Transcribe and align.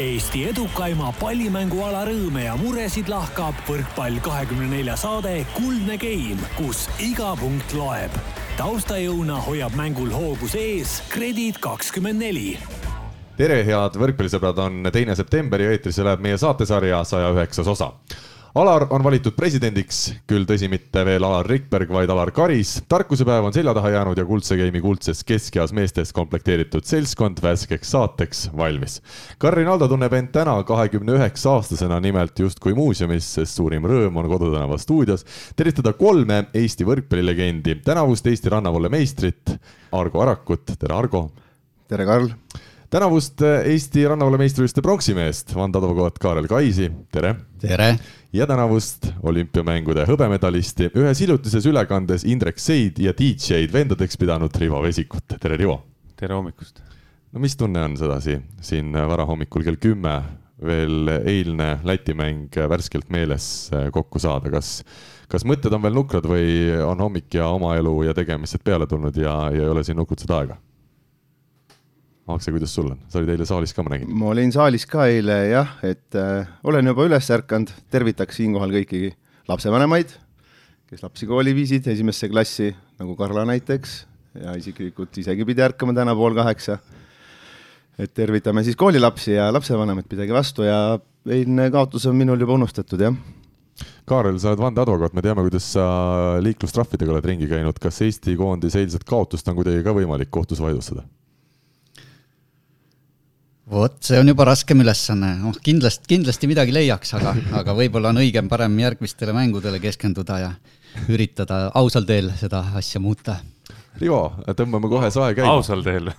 Eesti 0.00 0.46
edukaima 0.48 1.10
pallimänguala 1.20 2.06
rõõme 2.08 2.46
ja 2.46 2.54
muresid 2.56 3.10
lahkab 3.12 3.58
võrkpall 3.68 4.16
kahekümne 4.24 4.70
nelja 4.70 4.94
saade 4.96 5.42
Kuldne 5.52 5.98
Game, 6.00 6.40
kus 6.56 6.86
iga 6.96 7.34
punkt 7.36 7.74
loeb. 7.76 8.14
taustajõuna 8.56 9.36
hoiab 9.44 9.76
mängul 9.76 10.08
hoogus 10.08 10.56
ees 10.56 11.02
Kredit 11.12 11.60
kakskümmend 11.60 12.24
neli. 12.24 12.56
Tere, 13.36 13.60
head 13.68 14.00
võrkpallisõbrad, 14.00 14.64
on 14.64 14.88
teine 14.92 15.12
september 15.16 15.60
ja 15.60 15.76
eetrisse 15.76 16.04
läheb 16.08 16.24
meie 16.24 16.40
saatesarja 16.40 17.04
saja 17.04 17.28
üheksas 17.36 17.68
osa 17.68 17.92
Alar 18.52 18.84
on 18.92 19.00
valitud 19.00 19.32
presidendiks, 19.32 20.10
küll 20.28 20.42
tõsi, 20.44 20.68
mitte 20.68 21.00
veel 21.08 21.24
Alar 21.24 21.46
Rikberg, 21.48 21.88
vaid 21.88 22.10
Alar 22.12 22.28
Karis. 22.36 22.82
tarkusepäev 22.84 23.46
on 23.48 23.52
selja 23.56 23.72
taha 23.72 23.90
jäänud 23.94 24.18
ja 24.20 24.26
Kuldse 24.28 24.58
Game'i 24.60 24.80
kuldses 24.84 25.22
keskeas 25.24 25.70
meestest 25.72 26.12
komplekteeritud 26.12 26.84
seltskond 26.84 27.40
värskeks 27.40 27.94
saateks 27.94 28.42
valmis. 28.52 28.98
Karin 29.40 29.70
Aldo 29.72 29.88
tunneb 29.88 30.12
end 30.12 30.28
täna 30.36 30.58
kahekümne 30.68 31.14
üheksa 31.16 31.54
aastasena 31.54 31.96
nimelt 32.04 32.44
justkui 32.44 32.76
muuseumis, 32.76 33.30
sest 33.38 33.56
suurim 33.56 33.88
rõõm 33.88 34.20
on 34.20 34.28
Kodutänava 34.34 34.76
stuudios 34.76 35.24
tervitada 35.56 35.94
kolme 35.96 36.42
Eesti 36.52 36.84
võrkpallilegendi, 36.84 37.78
tänavust 37.88 38.28
Eesti 38.28 38.52
rannavalle 38.52 38.92
meistrit 38.92 39.56
Argo 39.96 40.20
Arakut, 40.26 40.76
tere 40.76 40.98
Argo! 40.98 41.30
tere, 41.88 42.04
Karl! 42.04 42.28
Tänavust 42.92 43.40
Eesti 43.40 44.02
rannavalve 44.04 44.42
meistrivõistluste 44.42 44.82
pronksimeest, 44.84 45.54
vandeadvokaat 45.56 46.18
Kaarel 46.20 46.48
Kaisi, 46.50 46.90
tere! 47.12 47.34
tere! 47.62 47.94
ja 48.36 48.44
tänavust 48.48 49.06
olümpiamängude 49.24 50.04
hõbemedalisti 50.08 50.90
ühes 51.00 51.22
hiljutises 51.24 51.64
ülekandes 51.68 52.26
Indrek 52.28 52.60
Seid 52.60 53.00
ja 53.00 53.14
DJ-d 53.16 53.72
vendadeks 53.72 54.20
pidanud 54.20 54.52
Rivo 54.60 54.82
Vesikut. 54.84 55.38
tere, 55.40 55.56
Rivo! 55.56 55.78
tere 56.20 56.36
hommikust! 56.36 56.82
no 57.32 57.40
mis 57.40 57.56
tunne 57.56 57.80
on 57.80 57.96
sedasi 57.96 58.36
siin 58.60 58.92
varahommikul 58.92 59.64
kell 59.64 59.80
kümme 59.80 60.18
veel 60.62 61.14
eilne 61.22 61.78
Läti 61.88 62.12
mäng 62.18 62.52
värskelt 62.68 63.08
meeles 63.08 63.70
kokku 63.92 64.20
saada, 64.20 64.52
kas, 64.52 64.82
kas 65.32 65.48
mõtted 65.48 65.72
on 65.72 65.80
veel 65.86 65.96
nukrad 65.96 66.28
või 66.28 66.68
on 66.84 67.00
hommik 67.00 67.40
ja 67.40 67.48
oma 67.56 67.72
elu 67.80 68.02
ja 68.10 68.14
tegemised 68.20 68.60
peale 68.64 68.86
tulnud 68.90 69.16
ja, 69.16 69.38
ja 69.48 69.64
ei 69.64 69.72
ole 69.72 69.84
siin 69.86 69.96
nukutseda 69.96 70.42
aega? 70.42 70.60
Aakse, 72.30 72.52
kuidas 72.54 72.70
sul 72.70 72.86
on, 72.92 73.00
sa 73.10 73.18
olid 73.18 73.32
eile 73.34 73.46
saalis 73.48 73.72
ka, 73.74 73.82
ma 73.82 73.96
nägin. 73.96 74.10
ma 74.14 74.28
olin 74.30 74.52
saalis 74.54 74.84
ka 74.86 75.08
eile 75.10 75.38
jah, 75.50 75.72
et 75.82 76.14
äh, 76.18 76.46
olen 76.62 76.86
juba 76.86 77.08
üles 77.08 77.30
ärkanud, 77.34 77.72
tervitaks 77.90 78.38
siinkohal 78.38 78.70
kõiki 78.76 79.08
lapsevanemaid, 79.50 80.12
kes 80.86 81.02
lapsi 81.02 81.26
kooli 81.26 81.54
viisid 81.56 81.88
esimesse 81.90 82.28
klassi, 82.30 82.68
nagu 83.02 83.16
Karla 83.18 83.42
näiteks, 83.50 83.94
ja 84.38 84.54
isiklikult 84.54 85.18
isegi 85.18 85.46
pidi 85.48 85.64
ärkama 85.66 85.94
täna 85.96 86.14
pool 86.14 86.36
kaheksa. 86.38 86.78
et 87.98 88.14
tervitame 88.14 88.62
siis 88.64 88.76
koolilapsi 88.78 89.34
ja 89.34 89.50
lapsevanemaid, 89.52 90.06
pidage 90.08 90.32
vastu 90.32 90.62
ja 90.62 90.98
eilne 91.26 91.70
kaotus 91.70 92.06
on 92.06 92.16
minul 92.16 92.40
juba 92.40 92.54
unustatud, 92.54 93.00
jah. 93.02 93.16
Kaarel, 94.06 94.38
sa 94.38 94.52
oled 94.52 94.62
vandeadvokaat, 94.62 95.14
me 95.14 95.22
teame, 95.22 95.42
kuidas 95.42 95.66
sa 95.74 95.88
liiklustrahvidega 96.42 97.16
oled 97.16 97.26
ringi 97.26 97.50
käinud, 97.50 97.82
kas 97.82 97.98
Eesti 98.06 98.36
koondise 98.38 98.78
eilset 98.78 99.04
kaotust 99.08 99.48
on 99.48 99.58
kuidagi 99.58 99.82
ka 99.82 99.94
võimalik 99.96 100.30
kohtus 100.30 100.62
vaidlustada? 100.62 101.02
Vot, 103.72 103.96
see 104.04 104.20
on 104.20 104.28
juba 104.28 104.46
raskem 104.48 104.82
ülesanne, 104.84 105.32
noh 105.40 105.56
kindlasti, 105.64 106.04
kindlasti 106.12 106.48
midagi 106.50 106.74
leiaks, 106.74 107.14
aga, 107.18 107.34
aga 107.62 107.74
võib-olla 107.76 108.12
on 108.12 108.20
õigem 108.22 108.50
parem 108.50 108.76
järgmistele 108.82 109.32
mängudele 109.36 109.80
keskenduda 109.82 110.38
ja 110.42 110.50
üritada 111.12 111.70
ausal 111.78 112.04
teel 112.08 112.30
seda 112.40 112.64
asja 112.78 113.00
muuta. 113.00 113.38
Rivo, 114.00 114.32
tõmbame 114.56 114.88
kohe 114.92 115.10
sae 115.12 115.34
käima. 115.36 115.52
ausal 115.52 115.82
teel 115.84 116.08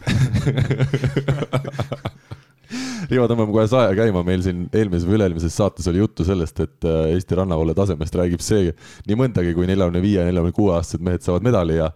Rivo, 3.09 3.25
tõmbame 3.29 3.51
kohe 3.53 3.65
sae 3.69 3.95
käima, 3.97 4.21
meil 4.25 4.43
siin 4.45 4.67
eelmises 4.73 5.07
või 5.09 5.17
üle-eelmises 5.17 5.57
saates 5.57 5.89
oli 5.89 6.01
juttu 6.01 6.25
sellest, 6.25 6.59
et 6.63 6.87
äh, 6.89 7.13
Eesti 7.15 7.37
rannavalle 7.37 7.73
tasemest 7.77 8.15
räägib 8.17 8.41
see 8.45 8.71
nii 9.09 9.17
mõndagi, 9.19 9.55
kui 9.57 9.69
neljakümne 9.69 10.01
viie, 10.05 10.21
neljakümne 10.25 10.55
kuue 10.55 10.71
aastased 10.77 11.03
mehed 11.05 11.25
saavad 11.25 11.45
medali 11.45 11.79
ja 11.79 11.89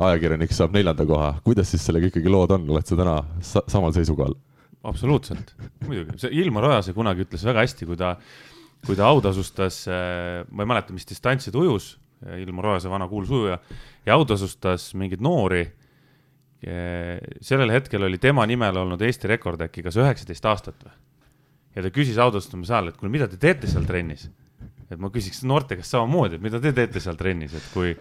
ajakirjanik 0.00 0.52
saab 0.54 0.74
neljanda 0.74 1.06
koha. 1.06 1.32
kuidas 1.44 1.70
siis 1.70 1.82
sellega 1.86 2.10
ikkagi 2.10 2.30
lood 2.30 2.54
on, 2.56 2.68
oled 2.74 2.86
sa 2.86 2.98
täna 2.98 3.16
sa 3.44 3.62
samal 3.70 3.94
seisukohal? 3.96 4.34
Absoluutselt, 4.86 5.54
muidugi, 5.86 6.18
see 6.22 6.32
Ilmar 6.40 6.70
Ojase 6.70 6.94
kunagi 6.96 7.26
ütles 7.26 7.44
väga 7.46 7.64
hästi, 7.64 7.88
kui 7.88 7.98
ta, 8.00 8.14
kui 8.86 8.96
ta 8.98 9.08
autasustas, 9.10 9.82
äh, 9.90 10.40
ma 10.50 10.64
ei 10.64 10.70
mäleta, 10.72 10.94
mis 10.96 11.08
distantsi 11.08 11.52
ta 11.52 11.60
ujus, 11.60 11.94
Ilmar 12.40 12.74
Ojase 12.74 12.90
vana 12.92 13.08
kuulus 13.08 13.30
ujuja, 13.32 13.58
ja 14.06 14.16
autasustas 14.16 14.90
mingeid 14.94 15.22
noori. 15.24 15.68
sellel 17.40 17.70
hetkel 17.72 18.02
oli 18.04 18.18
tema 18.20 18.44
nimel 18.44 18.76
olnud 18.76 19.00
Eesti 19.00 19.30
rekord 19.30 19.62
äkki 19.64 19.80
kas 19.80 19.96
üheksateist 19.96 20.44
aastat 20.44 20.82
või? 20.84 20.92
ja 21.72 21.84
ta 21.86 21.88
küsis 21.94 22.18
autasustamise 22.20 22.74
ajal, 22.74 22.90
et 22.90 22.98
kuule, 23.00 23.12
mida 23.14 23.28
te 23.30 23.38
teete 23.40 23.70
seal 23.70 23.86
trennis? 23.88 24.26
et 24.90 24.98
ma 25.00 25.08
küsiks 25.08 25.40
noorte 25.48 25.78
käest 25.78 25.94
samamoodi, 25.94 26.36
et 26.36 26.44
mida 26.44 26.60
te 26.60 26.74
teete 26.76 27.00
seal 27.00 27.16
trennis, 27.16 27.54
et 27.56 27.68
kui 27.72 27.94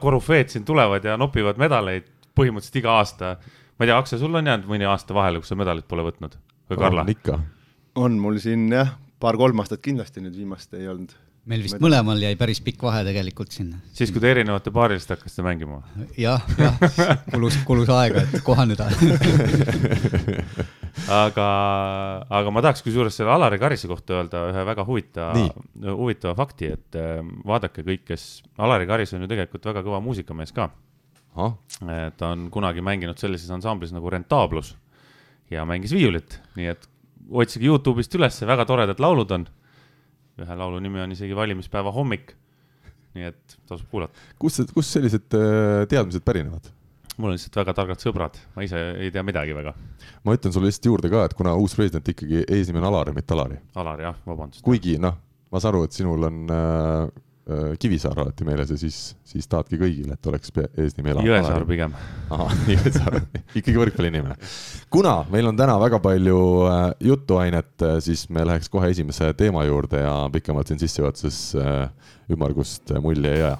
korüfeed 0.00 0.50
siin 0.50 0.64
tulevad 0.66 1.04
ja 1.04 1.16
nopivad 1.20 1.60
medaleid 1.60 2.08
põhimõtteliselt 2.38 2.80
iga 2.80 2.94
aasta 2.96 3.32
ma 3.78 3.86
ei 3.86 3.92
tea, 3.92 3.98
Akse, 3.98 4.18
sul 4.18 4.34
on 4.34 4.50
jäänud 4.50 4.66
mõni 4.66 4.88
aasta 4.90 5.14
vahele, 5.14 5.38
kus 5.42 5.52
sa 5.52 5.58
medalit 5.58 5.86
pole 5.88 6.02
võtnud 6.08 6.34
või 6.68 6.80
Karla? 6.80 7.06
ikka. 7.08 7.38
on 8.02 8.18
mul 8.18 8.40
siin 8.42 8.66
jah, 8.74 8.96
paar-kolm 9.22 9.62
aastat 9.62 9.82
kindlasti 9.84 10.22
nüüd 10.24 10.34
viimast 10.34 10.74
ei 10.74 10.88
olnud. 10.90 11.14
meil 11.48 11.62
vist 11.62 11.78
mõlemal 11.82 12.18
jäi 12.20 12.34
päris 12.40 12.60
pikk 12.64 12.82
vahe 12.82 13.04
tegelikult 13.06 13.54
sinna. 13.54 13.78
siis, 13.94 14.10
kui 14.10 14.22
te 14.24 14.32
erinevate 14.34 14.72
paariliste 14.74 15.14
hakkasite 15.14 15.46
mängima? 15.46 15.84
jah, 16.18 16.42
jah, 16.58 16.74
kulus, 17.30 17.60
kulus 17.68 17.92
aega, 17.94 18.26
et 18.26 18.42
kohaneda 18.46 18.90
aga, 21.22 21.46
aga 22.40 22.50
ma 22.50 22.64
tahaks 22.66 22.82
kusjuures 22.82 23.14
selle 23.14 23.30
Alari 23.36 23.60
Karise 23.62 23.90
kohta 23.90 24.18
öelda 24.18 24.42
ühe 24.50 24.66
väga 24.72 24.88
huvitava, 24.88 25.46
huvitava 25.86 26.34
fakti, 26.42 26.74
et 26.74 26.98
äh, 26.98 27.22
vaadake 27.46 27.86
kõik, 27.86 28.08
kes, 28.10 28.28
Alari 28.58 28.90
Karis 28.90 29.14
on 29.14 29.22
ju 29.22 29.30
tegelikult 29.30 29.70
väga 29.70 29.86
kõva 29.86 30.02
muusikamees 30.02 30.50
ka 30.56 30.72
ta 32.18 32.32
on 32.32 32.48
kunagi 32.54 32.82
mänginud 32.84 33.18
sellises 33.20 33.50
ansamblis 33.54 33.92
nagu 33.94 34.10
Rentaablus 34.10 34.74
ja 35.50 35.64
mängis 35.68 35.94
viiulit, 35.94 36.40
nii 36.58 36.72
et 36.72 36.88
otsige 37.28 37.68
Youtube'ist 37.68 38.14
üles, 38.18 38.40
väga 38.46 38.66
toredad 38.68 39.00
laulud 39.02 39.30
on. 39.36 39.46
ühe 40.38 40.54
laulu 40.54 40.78
nimi 40.78 41.00
on 41.02 41.12
isegi 41.12 41.36
Valimispäeva 41.36 41.92
hommik. 41.92 42.34
nii 43.14 43.30
et 43.30 43.58
tasub 43.66 43.88
kuulata. 43.90 44.14
kust, 44.38 44.72
kust 44.74 44.92
sellised 44.94 45.34
äh, 45.34 45.86
teadmised 45.88 46.24
pärinevad? 46.26 46.72
mul 47.18 47.32
on 47.32 47.34
lihtsalt 47.34 47.56
väga 47.58 47.74
targad 47.74 48.02
sõbrad, 48.02 48.36
ma 48.54 48.62
ise 48.62 48.78
ei 48.98 49.10
tea 49.10 49.22
midagi 49.26 49.54
väga. 49.56 49.74
ma 50.24 50.36
ütlen 50.36 50.54
sulle 50.54 50.70
lihtsalt 50.70 50.90
juurde 50.90 51.10
ka, 51.10 51.24
et 51.24 51.34
kuna 51.38 51.54
uus 51.58 51.74
president 51.78 52.08
ikkagi 52.08 52.44
eesnimi 52.46 52.82
on 52.82 52.90
Alar 52.92 53.10
ja 53.10 53.16
mitte 53.16 53.34
Alari. 53.34 53.58
Alar 53.74 54.04
jah, 54.08 54.20
vabandust. 54.26 54.62
kuigi 54.62 54.98
noh, 55.02 55.16
ma 55.50 55.62
saan 55.62 55.74
aru, 55.74 55.88
et 55.88 55.96
sinul 55.96 56.28
on 56.28 56.44
Äh, 56.50 57.08
Kivisaar 57.80 58.18
alati 58.20 58.44
meeles 58.44 58.68
ja 58.74 58.76
siis, 58.76 58.96
siis 59.24 59.48
tahadki 59.48 59.78
kõigile, 59.80 60.18
et 60.18 60.26
oleks 60.28 60.52
eesnimi 60.68 61.14
Ela. 61.14 61.22
Jõesaar 61.24 61.64
pigem. 61.68 61.94
ahah, 62.28 62.52
Jõesaar, 62.74 63.20
ikkagi 63.54 63.76
võrkpalliinimene. 63.80 64.36
kuna 64.92 65.14
meil 65.32 65.48
on 65.48 65.56
täna 65.56 65.78
väga 65.80 66.00
palju 66.04 66.40
äh, 66.68 66.82
jutuainet, 67.08 67.72
äh, 67.82 67.96
siis 68.04 68.26
me 68.28 68.44
läheks 68.48 68.68
kohe 68.72 68.90
esimese 68.92 69.32
teema 69.38 69.64
juurde 69.64 70.04
ja 70.04 70.14
pikemalt 70.32 70.68
siin 70.68 70.82
sissejuhatuses 70.82 71.40
ümmargust 72.28 72.92
mulje 73.00 73.32
ei 73.32 73.46
aja 73.46 73.56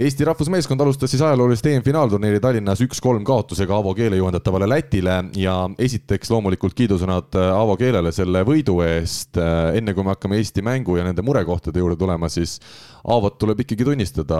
Eesti 0.00 0.24
rahvusmeeskond 0.24 0.80
alustas 0.80 1.10
siis 1.12 1.20
ajaloolist 1.20 1.66
EM-finaalturniiri 1.68 2.38
Tallinnas 2.40 2.80
üks-kolm 2.80 3.20
kaotusega 3.28 3.74
Aavo 3.76 3.90
Keele 3.92 4.16
juhendatavale 4.16 4.64
Lätile 4.70 5.16
ja 5.36 5.56
esiteks 5.76 6.30
loomulikult 6.32 6.72
kiidusõnad 6.78 7.34
äh, 7.36 7.48
Aavo 7.52 7.74
Keelele 7.76 8.08
selle 8.16 8.40
võidu 8.48 8.78
eest. 8.80 9.36
Äh, 9.36 9.76
enne 9.76 9.92
kui 9.92 10.06
me 10.06 10.14
hakkame 10.14 10.38
Eesti 10.40 10.62
mängu 10.64 10.96
ja 10.96 11.04
nende 11.04 11.20
murekohtade 11.20 11.82
juurde 11.82 11.98
tulema, 12.00 12.30
siis 12.32 12.54
Aavot 13.12 13.36
tuleb 13.42 13.60
ikkagi 13.60 13.84
tunnistada, 13.84 14.38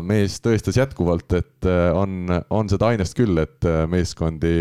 mees 0.00 0.38
tõestas 0.40 0.78
jätkuvalt, 0.80 1.36
et 1.36 1.68
äh, 1.68 1.90
on, 1.92 2.32
on 2.48 2.72
seda 2.72 2.88
ainest 2.94 3.18
küll, 3.18 3.36
et 3.42 3.68
meeskondi 3.92 4.54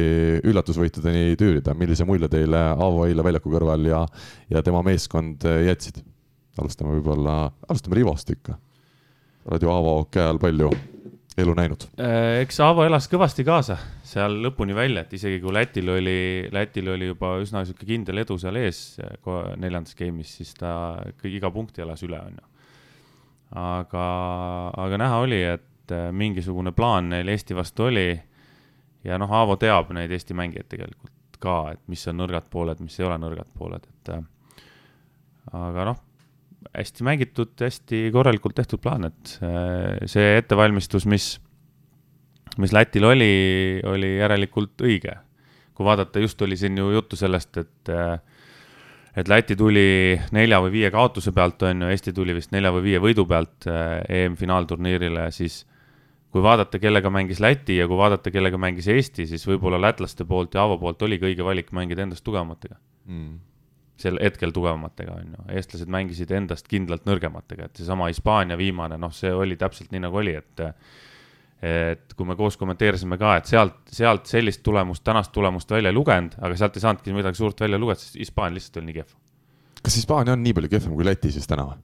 üllatusvõitudeni 0.52 1.38
tüürida. 1.40 1.78
millise 1.80 2.04
mulje 2.10 2.28
teile 2.34 2.66
Aavo 2.74 3.06
eile 3.08 3.24
väljaku 3.24 3.56
kõrval 3.56 3.88
ja, 3.88 4.04
ja 4.52 4.66
tema 4.68 4.84
meeskond 4.84 5.48
jätsid? 5.48 6.04
alustame 6.60 6.98
võib-olla, 6.98 7.38
alustame 7.72 7.96
Rivost 8.02 8.36
ikka 8.36 8.58
oled 9.50 9.64
ju 9.64 9.72
Aavo 9.72 9.94
käe 10.12 10.26
all 10.28 10.40
palju 10.42 10.70
elu 11.42 11.54
näinud? 11.58 11.86
Äh, 12.00 12.42
eks 12.44 12.60
Aavo 12.64 12.84
elas 12.86 13.08
kõvasti 13.12 13.46
kaasa 13.48 13.78
seal 14.08 14.38
lõpuni 14.44 14.76
välja, 14.76 15.06
et 15.06 15.14
isegi 15.16 15.40
kui 15.44 15.54
Lätil 15.56 15.90
oli, 15.94 16.22
Lätil 16.54 16.92
oli 16.94 17.12
juba 17.12 17.34
üsna 17.42 17.64
sihuke 17.66 17.88
kindel 17.88 18.24
edu 18.24 18.38
seal 18.42 18.60
ees 18.60 18.82
neljandas 19.62 19.96
game'is, 19.98 20.36
siis 20.42 20.54
ta 20.58 20.74
iga 21.30 21.52
punkti 21.54 21.84
elas 21.86 22.04
üle, 22.08 22.20
onju. 22.20 22.44
aga, 23.62 24.06
aga 24.86 25.02
näha 25.06 25.24
oli, 25.24 25.42
et 25.56 25.96
äh, 25.96 26.12
mingisugune 26.12 26.76
plaan 26.76 27.10
neil 27.16 27.32
Eesti 27.32 27.58
vastu 27.58 27.90
oli. 27.90 28.10
ja 29.08 29.18
noh, 29.18 29.32
Aavo 29.32 29.58
teab 29.62 29.94
neid 29.96 30.12
Eesti 30.12 30.38
mängijaid 30.38 30.70
tegelikult 30.70 31.40
ka, 31.42 31.74
et 31.74 31.82
mis 31.90 32.04
on 32.08 32.20
nõrgad 32.22 32.52
pooled, 32.54 32.84
mis 32.86 33.00
ei 33.00 33.08
ole 33.08 33.18
nõrgad 33.18 33.50
pooled, 33.58 33.88
et 33.88 34.14
äh, 34.14 34.24
aga 35.58 35.92
noh 35.94 36.08
hästi 36.70 37.06
mängitud, 37.06 37.54
hästi 37.60 38.10
korralikult 38.14 38.56
tehtud 38.58 38.82
plaan, 38.84 39.10
et 39.10 39.38
äh, 39.44 39.98
see 40.10 40.38
ettevalmistus, 40.40 41.08
mis, 41.10 41.34
mis 42.62 42.76
Lätil 42.76 43.08
oli, 43.08 43.34
oli 43.88 44.16
järelikult 44.20 44.86
õige. 44.86 45.18
kui 45.76 45.88
vaadata, 45.88 46.20
just 46.20 46.42
oli 46.42 46.58
siin 46.60 46.78
ju 46.78 46.92
juttu 46.92 47.16
sellest, 47.16 47.58
et 47.58 47.90
äh, 47.90 48.20
et 49.18 49.28
Läti 49.28 49.58
tuli 49.60 50.16
nelja 50.32 50.62
või 50.64 50.72
viie 50.72 50.92
kaotuse 50.92 51.34
pealt, 51.36 51.64
on 51.68 51.84
ju, 51.84 51.90
Eesti 51.92 52.14
tuli 52.16 52.36
vist 52.38 52.54
nelja 52.56 52.72
või 52.72 52.86
viie 52.86 53.00
võidu 53.04 53.26
pealt 53.28 53.68
EM-finaalturniirile, 53.68 55.26
siis 55.36 55.66
kui 56.32 56.44
vaadata, 56.44 56.80
kellega 56.80 57.12
mängis 57.12 57.42
Läti 57.44 57.76
ja 57.82 57.90
kui 57.92 58.00
vaadata, 58.00 58.32
kellega 58.32 58.58
mängis 58.58 58.88
Eesti, 58.88 59.28
siis 59.28 59.44
võib-olla 59.48 59.82
lätlaste 59.82 60.24
poolt 60.26 60.56
ja 60.56 60.64
Aavo 60.64 60.80
poolt 60.80 61.04
oligi 61.04 61.28
õige 61.28 61.44
valik 61.44 61.74
mängida 61.76 62.08
endast 62.08 62.24
tugevamatega 62.24 62.80
mm 63.06 63.51
sel 64.02 64.20
hetkel 64.22 64.54
tugevamatega, 64.56 65.20
on 65.22 65.38
ju, 65.38 65.46
eestlased 65.58 65.92
mängisid 65.92 66.34
endast 66.36 66.68
kindlalt 66.72 67.08
nõrgematega, 67.10 67.70
et 67.70 67.82
seesama 67.82 68.10
Hispaania 68.12 68.58
viimane, 68.60 68.98
noh, 69.02 69.14
see 69.16 69.32
oli 69.34 69.58
täpselt 69.60 69.94
nii, 69.94 70.04
nagu 70.08 70.22
oli, 70.22 70.36
et 70.42 70.66
et 71.62 72.16
kui 72.18 72.26
me 72.26 72.34
koos 72.34 72.56
kommenteerisime 72.58 73.20
ka, 73.22 73.36
et 73.38 73.46
sealt, 73.46 73.84
sealt 73.94 74.26
sellist 74.26 74.64
tulemust, 74.66 75.04
tänast 75.06 75.30
tulemust 75.36 75.70
välja 75.70 75.92
ei 75.92 75.96
lugenud, 75.96 76.34
aga 76.42 76.58
sealt 76.58 76.80
ei 76.80 76.82
saanudki 76.82 77.14
midagi 77.14 77.38
suurt 77.38 77.62
välja 77.62 77.78
lugeda, 77.78 78.02
sest 78.02 78.18
Hispaania 78.18 78.58
lihtsalt 78.58 78.82
oli 78.82 78.90
nii 78.90 78.98
kehv. 78.98 79.14
kas 79.86 79.98
Hispaania 80.00 80.34
on 80.34 80.42
nii 80.42 80.56
palju 80.58 80.72
kehvem 80.74 80.96
kui 80.98 81.06
Läti 81.06 81.32
siis 81.36 81.46
täna 81.50 81.68
või? 81.70 81.78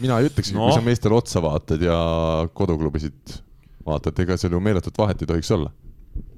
mina 0.00 0.16
ei 0.16 0.30
ütlekski 0.30 0.56
no., 0.56 0.70
kui 0.70 0.78
sa 0.78 0.86
meestele 0.86 1.18
otsa 1.18 1.42
vaatad 1.44 1.84
ja 1.84 1.98
koduklubisid 2.56 3.36
vaatad, 3.84 4.24
ega 4.24 4.40
seal 4.40 4.56
ju 4.56 4.62
meeletut 4.64 4.96
vahet 4.96 5.20
ei 5.20 5.28
tohiks 5.28 5.52
olla 5.56 5.68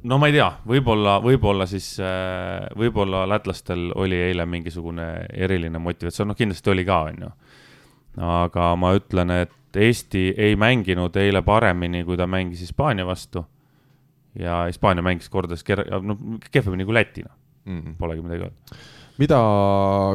no 0.02 0.18
ma 0.18 0.28
ei 0.28 0.36
tea, 0.36 0.48
võib-olla, 0.68 1.16
võib-olla 1.24 1.66
siis, 1.70 1.94
äh, 2.02 2.68
võib-olla 2.78 3.24
lätlastel 3.28 3.90
oli 3.94 4.18
eile 4.30 4.46
mingisugune 4.46 5.08
eriline 5.32 5.78
motivatsioon, 5.82 6.32
noh, 6.32 6.38
kindlasti 6.38 6.72
oli 6.72 6.86
ka, 6.88 7.00
on 7.10 7.26
ju. 7.26 7.32
aga 8.28 8.72
ma 8.76 8.94
ütlen, 8.98 9.34
et 9.42 9.58
Eesti 9.72 10.34
ei 10.36 10.56
mänginud 10.60 11.14
eile 11.16 11.40
paremini, 11.42 12.02
kui 12.04 12.18
ta 12.20 12.26
mängis 12.28 12.60
Hispaania 12.60 13.06
vastu. 13.08 13.46
ja 14.38 14.64
Hispaania 14.66 15.02
mängis 15.02 15.28
kordades, 15.28 15.64
noh, 16.02 16.18
kehvemini 16.50 16.84
kui 16.84 16.94
Läti, 16.94 17.22
noh 17.22 17.36
mm 17.64 17.80
-hmm., 17.80 17.94
polegi 17.98 18.22
midagi 18.22 18.42
öelda 18.42 18.76
mida 19.20 19.38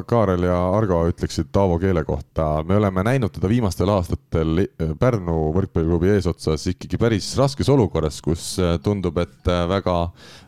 Kaarel 0.10 0.46
ja 0.48 0.56
Argo 0.74 1.00
ütleksid 1.10 1.52
Taavo 1.54 1.78
Keele 1.82 2.04
kohta, 2.08 2.64
me 2.68 2.78
oleme 2.80 3.04
näinud 3.06 3.34
teda 3.34 3.50
viimastel 3.52 3.92
aastatel 3.94 4.64
Pärnu 5.00 5.36
võrkpalliklubi 5.56 6.10
eesotsas 6.16 6.66
ikkagi 6.72 7.00
päris 7.02 7.30
raskes 7.38 7.70
olukorras, 7.74 8.20
kus 8.26 8.56
äh, 8.64 8.78
tundub, 8.84 9.20
et 9.22 9.52
äh, 9.52 9.64
väga, 9.70 9.96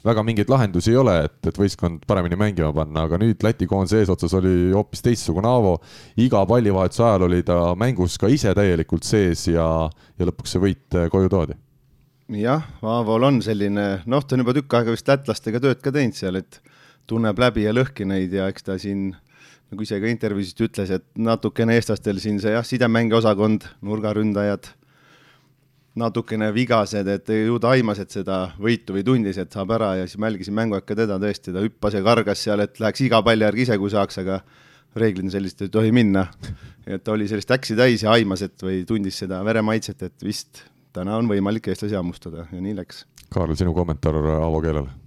väga 0.06 0.26
mingeid 0.26 0.52
lahendusi 0.52 0.94
ei 0.94 1.00
ole, 1.02 1.16
et, 1.28 1.38
et 1.52 1.62
võistkond 1.62 2.06
paremini 2.10 2.40
mängima 2.40 2.72
panna, 2.76 3.06
aga 3.06 3.22
nüüd 3.22 3.46
Läti 3.46 3.70
koondise 3.70 4.02
eesotsas 4.02 4.34
oli 4.40 4.74
hoopis 4.74 5.06
teistsugune 5.06 5.50
Aavo. 5.50 5.78
iga 6.18 6.42
pallivahetuse 6.50 7.06
ajal 7.06 7.28
oli 7.30 7.44
ta 7.46 7.62
mängus 7.80 8.18
ka 8.20 8.32
ise 8.32 8.54
täielikult 8.58 9.08
sees 9.08 9.48
ja, 9.48 9.68
ja 9.90 10.30
lõpuks 10.32 10.56
see 10.56 10.64
võit 10.66 10.98
äh, 10.98 11.10
koju 11.14 11.32
toodi. 11.32 11.58
Jah, 12.40 12.66
Aavol 12.86 13.24
on 13.26 13.40
selline, 13.42 13.86
noh, 14.06 14.26
ta 14.26 14.36
on 14.36 14.44
juba 14.44 14.54
tükk 14.58 14.76
aega 14.78 14.94
vist 14.94 15.08
lätlastega 15.10 15.62
tööd 15.64 15.80
ka 15.82 15.94
teinud 15.94 16.18
seal, 16.18 16.38
et 16.38 16.60
tunneb 17.10 17.40
läbi 17.42 17.66
ja 17.66 17.74
lõhki 17.76 18.06
neid 18.08 18.34
ja 18.34 18.48
eks 18.52 18.66
ta 18.68 18.78
siin 18.82 19.10
nagu 19.70 19.86
ise 19.86 20.00
ka 20.02 20.10
intervjuusis 20.10 20.58
ütles, 20.66 20.92
et 20.94 21.06
natukene 21.18 21.78
eestlastel 21.78 22.20
siin 22.22 22.40
see 22.42 22.54
jah, 22.56 22.66
sidemängija-osakond, 22.66 23.68
nurgaründajad, 23.86 24.72
natukene 26.00 26.50
vigased, 26.56 27.10
et 27.12 27.30
ju 27.34 27.60
ta 27.62 27.74
aimas, 27.76 28.02
et 28.02 28.14
seda 28.14 28.40
võitu 28.62 28.96
või 28.96 29.04
tundis, 29.06 29.38
et 29.42 29.54
saab 29.54 29.76
ära 29.78 29.94
ja 30.00 30.08
siis 30.08 30.22
mälgisin 30.22 30.56
mängu 30.58 30.78
aega 30.78 30.98
teda 30.98 31.20
tõesti, 31.22 31.54
ta 31.54 31.64
hüppas 31.66 31.98
ja 31.98 32.02
kargas 32.06 32.46
seal, 32.46 32.64
et 32.66 32.82
läheks 32.82 33.06
iga 33.06 33.22
palli 33.26 33.46
järgi 33.46 33.68
ise, 33.68 33.78
kui 33.82 33.94
saaks, 33.94 34.22
aga 34.24 34.40
reeglina 35.00 35.34
sellist 35.34 35.62
ei 35.66 35.74
tohi 35.74 35.94
minna. 35.94 36.26
et 36.90 37.04
ta 37.04 37.14
oli 37.14 37.28
sellist 37.30 37.52
äksi 37.54 37.78
täis 37.78 38.06
ja 38.06 38.16
aimas, 38.16 38.42
et 38.46 38.66
või 38.66 38.82
tundis 38.90 39.22
seda 39.22 39.44
veremaitset, 39.46 40.02
et 40.08 40.26
vist 40.26 40.64
täna 40.94 41.20
on 41.20 41.30
võimalik 41.30 41.70
eestlasi 41.70 41.98
hammustada 42.00 42.48
ja 42.50 42.64
nii 42.64 42.80
läks. 42.80 43.06
Kaarel, 43.30 43.60
sinu 43.60 43.76
kommentaar 43.78 44.18
Aavo 44.40 44.64
keelele 44.66 44.99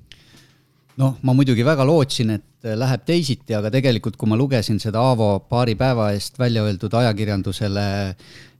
noh, 1.01 1.17
ma 1.23 1.35
muidugi 1.37 1.65
väga 1.65 1.87
lootsin, 1.89 2.35
et 2.37 2.69
äh, 2.69 2.77
läheb 2.79 3.07
teisiti, 3.09 3.57
aga 3.57 3.71
tegelikult, 3.73 4.19
kui 4.21 4.31
ma 4.31 4.39
lugesin 4.39 4.81
seda 4.83 5.03
Aavo 5.03 5.35
paari 5.49 5.77
päeva 5.79 6.11
eest 6.17 6.39
välja 6.41 6.65
öeldud 6.67 6.95
ajakirjandusele 7.01 7.87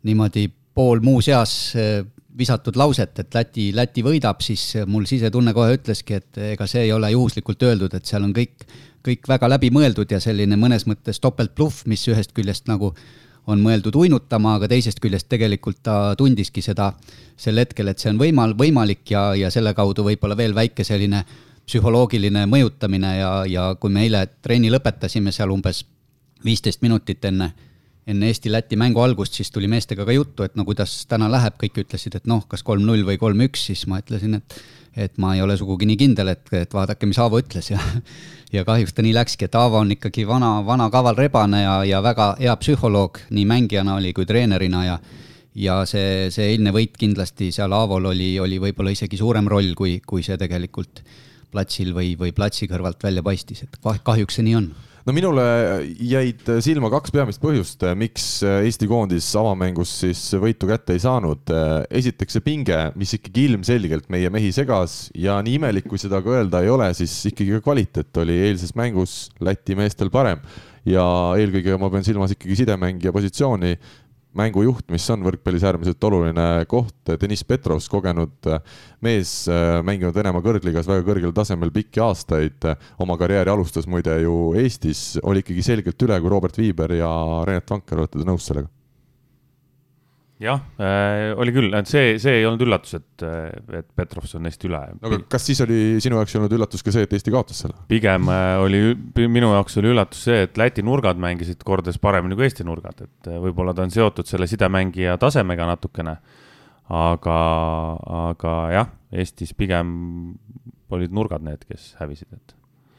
niimoodi 0.09 0.49
pool 0.75 1.03
muuseas 1.05 1.55
äh, 1.77 2.03
visatud 2.39 2.77
lauset, 2.81 3.19
et 3.19 3.35
Läti, 3.35 3.71
Läti 3.77 4.05
võidab, 4.05 4.41
siis 4.45 4.73
mul 4.89 5.05
sisetunne 5.09 5.53
kohe 5.57 5.77
ütleski, 5.77 6.21
et 6.23 6.41
ega 6.55 6.67
see 6.71 6.87
ei 6.87 6.93
ole 6.93 7.11
juhuslikult 7.13 7.63
öeldud, 7.69 7.93
et 7.95 8.09
seal 8.09 8.25
on 8.25 8.33
kõik, 8.37 8.65
kõik 9.05 9.29
väga 9.29 9.51
läbimõeldud 9.53 10.15
ja 10.15 10.21
selline 10.23 10.57
mõnes 10.57 10.87
mõttes 10.89 11.21
topeltbluff, 11.21 11.85
mis 11.91 12.07
ühest 12.09 12.33
küljest 12.37 12.71
nagu 12.71 12.95
on 13.51 13.61
mõeldud 13.61 13.97
uinutama, 13.99 14.57
aga 14.57 14.69
teisest 14.71 15.01
küljest 15.03 15.27
tegelikult 15.29 15.81
ta 15.83 16.15
tundiski 16.19 16.63
seda 16.63 16.93
sel 17.37 17.59
hetkel, 17.59 17.91
et 17.91 17.99
see 17.99 18.13
on 18.13 18.21
võimal-, 18.21 18.55
võimalik 18.59 19.11
ja, 19.11 19.33
ja 19.37 19.51
selle 19.51 19.75
kaudu 19.75 20.07
võib-olla 20.07 20.39
veel 20.39 20.55
väike 20.57 20.87
selline 20.87 21.25
psühholoogiline 21.73 22.45
mõjutamine 22.51 23.17
ja, 23.17 23.33
ja 23.49 23.67
kui 23.81 23.93
me 23.93 24.05
eile 24.05 24.27
trenni 24.45 24.71
lõpetasime 24.73 25.33
seal 25.33 25.55
umbes 25.55 25.83
viisteist 26.45 26.83
minutit 26.85 27.25
enne, 27.25 27.53
enne 28.07 28.29
Eesti-Läti 28.29 28.77
mängu 28.77 29.01
algust, 29.01 29.39
siis 29.39 29.51
tuli 29.55 29.71
meestega 29.71 30.05
ka 30.05 30.13
juttu, 30.13 30.45
et 30.45 30.59
no 30.59 30.67
kuidas 30.69 30.95
täna 31.09 31.31
läheb, 31.33 31.57
kõik 31.61 31.85
ütlesid, 31.87 32.19
et 32.19 32.29
noh, 32.29 32.45
kas 32.51 32.65
kolm-null 32.67 33.07
või 33.09 33.19
kolm-üks, 33.21 33.71
siis 33.71 33.87
ma 33.91 34.03
ütlesin, 34.05 34.41
et 34.43 34.63
et 34.93 35.15
ma 35.17 35.31
ei 35.33 35.41
ole 35.41 35.55
sugugi 35.57 35.87
nii 35.89 35.97
kindel, 35.97 36.29
et, 36.35 36.43
et 36.53 36.75
vaadake, 36.77 37.07
mis 37.09 37.17
Aavo 37.17 37.39
ütles. 37.41 37.71
Ja 37.73 37.81
ja 38.53 38.67
kahjuks 38.69 38.93
ta 38.93 39.01
nii 39.01 39.15
läkski, 39.17 39.47
et 39.49 39.55
Aavo 39.57 39.81
on 39.81 39.95
ikkagi 39.95 40.27
vana, 40.29 40.59
vana 40.67 40.91
kaval 40.93 41.17
rebane 41.17 41.63
ja, 41.63 41.79
ja 41.89 42.03
väga 42.05 42.35
hea 42.41 42.53
psühholoog 42.61 43.23
nii 43.33 43.47
mängijana 43.49 43.97
oli 43.97 44.13
kui 44.13 44.29
treenerina 44.29 44.85
ja 44.85 44.99
ja 45.55 45.83
see, 45.89 46.31
see 46.33 46.51
eilne 46.53 46.73
võit 46.73 46.97
kindlasti 47.01 47.51
seal 47.53 47.73
Aavol 47.77 48.11
oli, 48.13 48.35
oli 48.41 48.59
võib-olla 48.61 48.93
isegi 48.93 49.17
suurem 49.21 49.49
roll, 49.49 49.75
kui, 49.77 49.99
kui 50.05 50.25
see 50.25 50.37
tegelikult 50.41 51.03
platsil 51.53 51.93
või, 51.97 52.15
või 52.19 52.33
platsi 52.37 52.71
kõrvalt 52.71 53.03
välja 53.05 53.25
paistis, 53.25 53.63
et 53.67 53.79
kahjuks 53.83 54.41
see 54.41 54.49
nii 54.49 54.59
on 54.61 54.73
no 55.07 55.15
minule 55.15 55.45
jäid 55.99 56.47
silma 56.63 56.91
kaks 56.93 57.13
peamist 57.15 57.43
põhjust, 57.43 57.83
miks 57.99 58.27
Eesti 58.47 58.89
koondis 58.91 59.27
avamängus 59.39 59.95
siis 60.05 60.21
võitu 60.43 60.69
kätte 60.71 60.95
ei 60.97 61.03
saanud. 61.03 61.53
esiteks 61.91 62.39
see 62.39 62.45
pinge, 62.45 62.79
mis 62.99 63.15
ikkagi 63.19 63.49
ilmselgelt 63.51 64.11
meie 64.15 64.31
mehi 64.31 64.53
segas 64.55 65.11
ja 65.19 65.41
nii 65.43 65.59
imelik, 65.59 65.89
kui 65.91 66.01
seda 66.01 66.23
ka 66.23 66.37
öelda 66.37 66.63
ei 66.63 66.71
ole, 66.73 66.93
siis 66.99 67.15
ikkagi 67.33 67.59
ka 67.59 67.65
kvaliteet 67.67 68.23
oli 68.23 68.39
eilses 68.49 68.77
mängus 68.79 69.17
Läti 69.43 69.77
meestel 69.79 70.13
parem 70.15 70.43
ja 70.87 71.03
eelkõige 71.39 71.79
ma 71.79 71.91
pean 71.91 72.07
silmas 72.07 72.35
ikkagi 72.35 72.63
sidemängija 72.63 73.15
positsiooni 73.15 73.75
mängujuht, 74.39 74.87
mis 74.93 75.07
on 75.13 75.25
võrkpallis 75.27 75.65
äärmiselt 75.69 76.05
oluline 76.09 76.47
koht, 76.71 77.13
Deniss 77.21 77.45
Petrovs, 77.49 77.89
kogenud 77.93 78.49
mees, 79.05 79.35
mänginud 79.85 80.17
Venemaa 80.17 80.45
kõrgligas 80.45 80.89
väga 80.89 81.07
kõrgel 81.07 81.35
tasemel 81.37 81.73
pikki 81.75 82.03
aastaid, 82.05 82.69
oma 83.03 83.19
karjääri 83.21 83.53
alustas 83.53 83.89
muide 83.91 84.19
ju 84.25 84.53
Eestis, 84.59 85.19
oli 85.23 85.45
ikkagi 85.45 85.65
selgelt 85.67 86.09
üle 86.09 86.21
kui 86.21 86.33
Robert 86.33 86.59
Viiber 86.59 86.97
ja 86.97 87.11
Renat 87.49 87.77
Vanker, 87.77 88.01
olete 88.01 88.21
te 88.21 88.29
nõus 88.29 88.49
sellega? 88.49 88.82
Jah 90.43 90.61
äh,, 90.83 91.33
oli 91.39 91.55
küll, 91.55 91.73
et 91.79 91.89
see, 91.91 92.17
see 92.23 92.41
ei 92.41 92.47
olnud 92.49 92.65
üllatus, 92.67 92.97
et, 92.99 93.25
et 93.79 93.89
Petrovs 93.99 94.35
on 94.39 94.47
neist 94.47 94.65
üle. 94.67 94.81
no 94.99 95.11
aga 95.11 95.21
kas 95.33 95.47
siis 95.49 95.63
oli 95.65 95.81
sinu 96.03 96.19
jaoks 96.19 96.35
ei 96.35 96.41
olnud 96.41 96.57
üllatus 96.59 96.85
ka 96.85 96.95
see, 96.95 97.07
et 97.07 97.17
Eesti 97.17 97.35
kaotas 97.35 97.63
selle? 97.65 97.77
pigem 97.91 98.31
äh, 98.33 98.55
oli, 98.63 98.83
minu 99.27 99.53
jaoks 99.55 99.79
oli 99.83 99.93
üllatus 99.95 100.25
see, 100.29 100.47
et 100.49 100.59
Läti 100.61 100.85
nurgad 100.87 101.21
mängisid 101.23 101.63
kordades 101.67 102.01
paremini 102.03 102.39
kui 102.39 102.49
Eesti 102.49 102.67
nurgad, 102.69 103.05
et 103.07 103.31
äh, 103.31 103.39
võib-olla 103.43 103.77
ta 103.77 103.87
on 103.87 103.95
seotud 103.95 104.29
selle 104.29 104.49
sidemängija 104.51 105.19
tasemega 105.23 105.69
natukene. 105.75 106.17
aga, 106.93 107.37
aga 108.29 108.57
jah, 108.75 108.89
Eestis 109.13 109.55
pigem 109.57 109.95
olid 110.93 111.15
nurgad 111.15 111.45
need, 111.45 111.63
kes 111.69 111.95
hävisid, 112.01 112.29
et 112.35 112.57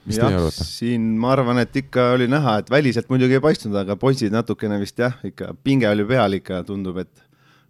mis 0.08 0.20
teie 0.20 0.38
arvate? 0.38 0.66
siin 0.68 1.06
ma 1.20 1.34
arvan, 1.36 1.62
et 1.64 1.76
ikka 1.84 2.12
oli 2.18 2.28
näha, 2.32 2.58
et 2.62 2.72
väliselt 2.74 3.12
muidugi 3.12 3.38
ei 3.38 3.44
paistnud, 3.44 3.76
aga 3.84 3.98
poisid 4.00 4.34
natukene 4.36 4.80
vist 4.82 5.00
jah, 5.00 5.16
ikka 5.28 5.54
pinge 5.64 5.90
oli 5.90 6.06
peal 6.10 6.40
ikka, 6.40 6.64
tundub, 6.68 7.00
et 7.04 7.23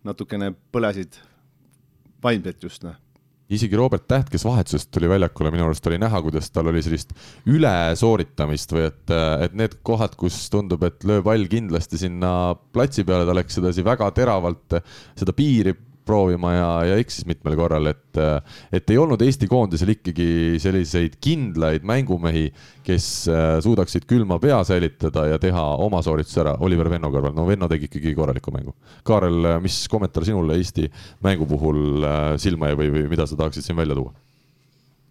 natukene 0.07 0.51
põlesid 0.74 1.17
vaimselt 2.24 2.63
just, 2.63 2.83
noh. 2.88 3.00
Isegi 3.53 3.75
Robert 3.77 4.05
Täht, 4.07 4.29
kes 4.31 4.45
vahetusest 4.48 4.88
tuli 4.95 5.10
väljakule, 5.12 5.51
minu 5.53 5.65
arust 5.67 5.86
oli 5.89 6.00
näha, 6.01 6.22
kuidas 6.24 6.48
tal 6.50 6.69
oli 6.72 6.81
sellist 6.81 7.12
ülesooritamist 7.51 8.72
või 8.74 8.86
et, 8.88 9.13
et 9.45 9.57
need 9.60 9.75
kohad, 9.86 10.15
kus 10.17 10.38
tundub, 10.50 10.86
et 10.88 11.03
löö 11.05 11.22
pall 11.25 11.43
kindlasti 11.51 12.00
sinna 12.05 12.55
platsi 12.74 13.03
peale, 13.05 13.27
ta 13.27 13.36
läks 13.36 13.60
sedasi 13.60 13.83
väga 13.86 14.07
teravalt 14.15 14.79
seda 15.19 15.36
piiri 15.36 15.75
proovima 16.05 16.53
ja, 16.53 16.69
ja 16.91 16.98
eksis 17.01 17.27
mitmel 17.29 17.55
korral, 17.60 17.88
et, 17.91 18.19
et 18.74 18.93
ei 18.93 19.00
olnud 19.00 19.22
Eesti 19.24 19.48
koondisel 19.51 19.93
ikkagi 19.95 20.60
selliseid 20.62 21.17
kindlaid 21.24 21.86
mängumehi, 21.88 22.48
kes 22.86 23.07
äh, 23.31 23.45
suudaksid 23.63 24.07
külma 24.10 24.39
pea 24.43 24.60
säilitada 24.67 25.27
ja 25.31 25.39
teha 25.41 25.63
oma 25.83 26.01
soorituse 26.05 26.43
ära 26.43 26.57
Oliver 26.65 26.91
Venno 26.91 27.12
kõrval. 27.13 27.36
no 27.36 27.48
Venno 27.48 27.69
tegi 27.72 27.88
ikkagi 27.89 28.15
korraliku 28.17 28.53
mängu. 28.55 28.75
Kaarel, 29.07 29.55
mis 29.63 29.83
kommentaar 29.91 30.27
sinule 30.27 30.60
Eesti 30.60 30.89
mängu 31.24 31.48
puhul 31.50 32.03
äh, 32.03 32.22
silma 32.41 32.72
jäi 32.72 32.79
või, 32.83 32.93
või 32.98 33.10
mida 33.15 33.27
sa 33.29 33.39
tahaksid 33.39 33.65
siin 33.65 33.79
välja 33.79 33.98
tuua? 34.00 34.13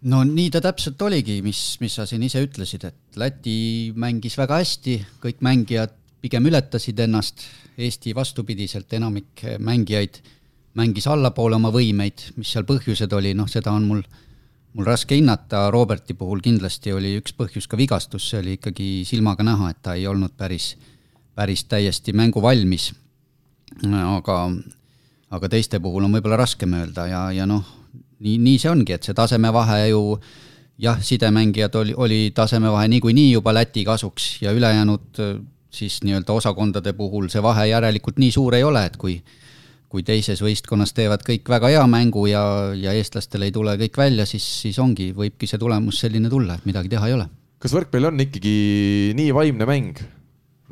no 0.03 0.19
nii 0.27 0.49
ta 0.51 0.59
täpselt 0.63 1.01
oligi, 1.05 1.37
mis, 1.45 1.59
mis 1.79 1.93
sa 1.95 2.05
siin 2.09 2.23
ise 2.27 2.41
ütlesid, 2.43 2.83
et 2.89 3.19
Läti 3.19 3.93
mängis 3.95 4.35
väga 4.39 4.59
hästi, 4.59 4.97
kõik 5.23 5.43
mängijad 5.45 5.93
pigem 6.23 6.47
ületasid 6.49 6.99
ennast, 7.03 7.43
Eesti 7.73 8.13
vastupidiselt 8.15 8.91
enamik 8.93 9.43
mängijaid 9.63 10.19
mängis 10.77 11.07
allapoole 11.07 11.57
oma 11.59 11.71
võimeid, 11.73 12.29
mis 12.37 12.53
seal 12.53 12.65
põhjused 12.67 13.11
oli, 13.13 13.33
noh, 13.37 13.49
seda 13.49 13.73
on 13.75 13.85
mul, 13.89 14.01
mul 14.73 14.87
raske 14.87 15.17
hinnata, 15.17 15.67
Roberti 15.73 16.15
puhul 16.17 16.41
kindlasti 16.43 16.93
oli 16.93 17.15
üks 17.19 17.35
põhjus 17.37 17.69
ka 17.69 17.77
vigastus, 17.77 18.25
see 18.29 18.41
oli 18.41 18.57
ikkagi 18.57 18.89
silmaga 19.07 19.45
näha, 19.45 19.73
et 19.73 19.81
ta 19.85 19.97
ei 19.99 20.07
olnud 20.09 20.33
päris, 20.37 20.73
päris 21.35 21.65
täiesti 21.69 22.13
mänguvalmis. 22.13 22.91
aga, 23.91 24.39
aga 25.33 25.49
teiste 25.49 25.79
puhul 25.79 26.05
on 26.05 26.13
võib-olla 26.13 26.37
raskem 26.37 26.73
öelda 26.77 27.07
ja, 27.09 27.21
ja 27.31 27.45
noh, 27.49 27.63
nii, 28.19 28.37
nii 28.37 28.59
see 28.61 28.69
ongi, 28.69 28.93
et 28.93 29.03
see 29.03 29.13
tasemevahe 29.17 29.87
ju 29.89 30.19
jah, 30.77 31.01
sidemängijad 31.01 31.75
oli, 31.75 31.93
oli 31.97 32.31
tasemevahe 32.35 32.87
niikuinii 32.87 33.31
juba 33.31 33.53
Läti 33.53 33.83
kasuks 33.85 34.41
ja 34.41 34.51
ülejäänud 34.51 35.21
siis 35.73 36.03
nii-öelda 36.03 36.33
osakondade 36.33 36.93
puhul 36.93 37.29
see 37.33 37.41
vahe 37.43 37.67
järelikult 37.67 38.17
nii 38.21 38.31
suur 38.31 38.55
ei 38.55 38.63
ole, 38.63 38.85
et 38.85 38.97
kui 38.97 39.17
kui 39.93 40.01
teises 40.01 40.41
võistkonnas 40.41 40.95
teevad 40.97 41.21
kõik 41.21 41.45
väga 41.53 41.69
hea 41.75 41.83
mängu 41.85 42.25
ja, 42.25 42.41
ja 42.73 42.95
eestlastel 42.97 43.45
ei 43.45 43.53
tule 43.53 43.75
kõik 43.77 43.99
välja, 44.01 44.25
siis, 44.25 44.45
siis 44.63 44.79
ongi, 44.81 45.11
võibki 45.13 45.49
see 45.49 45.61
tulemus 45.61 46.01
selline 46.01 46.31
tulla, 46.33 46.57
et 46.57 46.65
midagi 46.65 46.89
teha 46.89 47.11
ei 47.11 47.17
ole. 47.19 47.29
kas 47.61 47.75
võrkpall 47.77 48.09
on 48.09 48.23
ikkagi 48.25 48.55
nii 49.15 49.29
vaimne 49.37 49.67
mäng, 49.69 50.01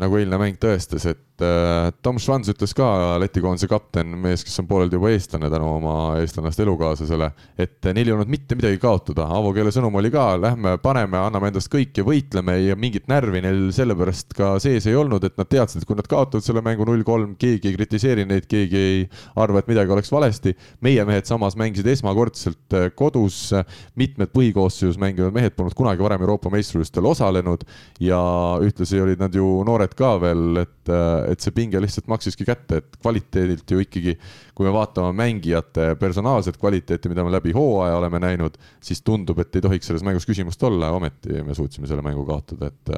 nagu 0.01 0.17
eilne 0.17 0.41
mäng 0.41 0.57
tõestas, 0.61 1.05
et 1.13 1.21
et 1.41 1.45
äh, 1.45 1.91
Tom 2.01 2.19
Schwanz 2.19 2.49
ütles 2.51 2.73
ka, 2.77 3.17
Läti 3.21 3.41
koondise 3.41 3.67
kapten, 3.69 4.13
mees, 4.21 4.43
kes 4.45 4.59
on 4.61 4.67
pooleldi 4.69 4.97
juba 4.97 5.11
eestlane 5.11 5.49
tänu 5.51 5.67
oma 5.77 5.95
eestlannast 6.21 6.59
elukaaslasele, 6.61 7.31
et 7.61 7.89
neil 7.95 8.09
ei 8.09 8.15
olnud 8.15 8.31
mitte 8.31 8.57
midagi 8.57 8.79
kaotada. 8.81 9.25
Avo 9.33 9.53
Keele 9.55 9.73
sõnum 9.73 9.97
oli 9.99 10.11
ka, 10.13 10.27
lähme 10.41 10.75
paneme, 10.83 11.19
anname 11.21 11.51
endast 11.51 11.71
kõik 11.73 11.97
ja 11.97 12.05
võitleme 12.05 12.57
ja 12.61 12.77
mingit 12.79 13.09
närvi 13.11 13.41
neil 13.43 13.63
sellepärast 13.75 14.35
ka 14.37 14.53
sees 14.63 14.87
ei 14.89 14.97
olnud, 14.97 15.25
et 15.27 15.37
nad 15.39 15.49
teadsid, 15.49 15.81
et 15.81 15.89
kui 15.89 15.97
nad 15.97 16.09
kaotavad 16.09 16.45
selle 16.45 16.63
mängu 16.65 16.85
null-kolm, 16.87 17.35
keegi 17.41 17.71
ei 17.71 17.77
kritiseeri 17.77 18.27
neid, 18.29 18.47
keegi 18.51 18.81
ei 18.81 19.01
arva, 19.41 19.61
et 19.61 19.71
midagi 19.71 19.93
oleks 19.93 20.11
valesti. 20.13 20.55
meie 20.81 21.03
mehed 21.05 21.25
samas 21.25 21.55
mängisid 21.57 21.87
esmakordselt 21.87 22.77
äh, 22.77 22.89
kodus, 22.95 23.51
mitmed 23.97 24.31
põhikoosseisus 24.35 24.99
mängivad 25.01 25.33
mehed 25.33 25.55
polnud 25.57 25.75
kunagi 25.77 26.03
varem 26.03 26.21
Euroopa 26.21 26.51
meistrivõistlustel 26.53 27.05
osalenud 27.07 27.65
ja 28.03 28.21
ühtlasi 28.61 29.01
olid 29.01 29.21
nad 29.21 29.35
ju 29.35 29.61
noored 29.67 29.93
ka 29.97 30.15
veel, 30.21 30.63
et 30.63 30.91
äh, 30.91 31.30
et 31.31 31.43
see 31.43 31.53
pinge 31.55 31.79
lihtsalt 31.81 32.09
maksiski 32.11 32.45
kätte, 32.47 32.81
et 32.81 32.99
kvaliteedilt 33.01 33.73
ju 33.73 33.81
ikkagi, 33.83 34.15
kui 34.55 34.67
me 34.67 34.73
vaatame 34.75 35.13
mängijate 35.17 35.95
personaalset 35.99 36.59
kvaliteeti, 36.61 37.11
mida 37.11 37.25
me 37.25 37.33
läbi 37.33 37.55
hooaja 37.55 37.97
oleme 37.97 38.21
näinud, 38.23 38.57
siis 38.83 39.03
tundub, 39.05 39.41
et 39.41 39.55
ei 39.55 39.65
tohiks 39.65 39.91
selles 39.91 40.05
mängus 40.07 40.27
küsimust 40.29 40.63
olla, 40.67 40.91
ometi 40.95 41.43
me 41.47 41.57
suutsime 41.57 41.89
selle 41.89 42.05
mängu 42.05 42.25
kaotada, 42.27 42.71
et, 42.71 42.95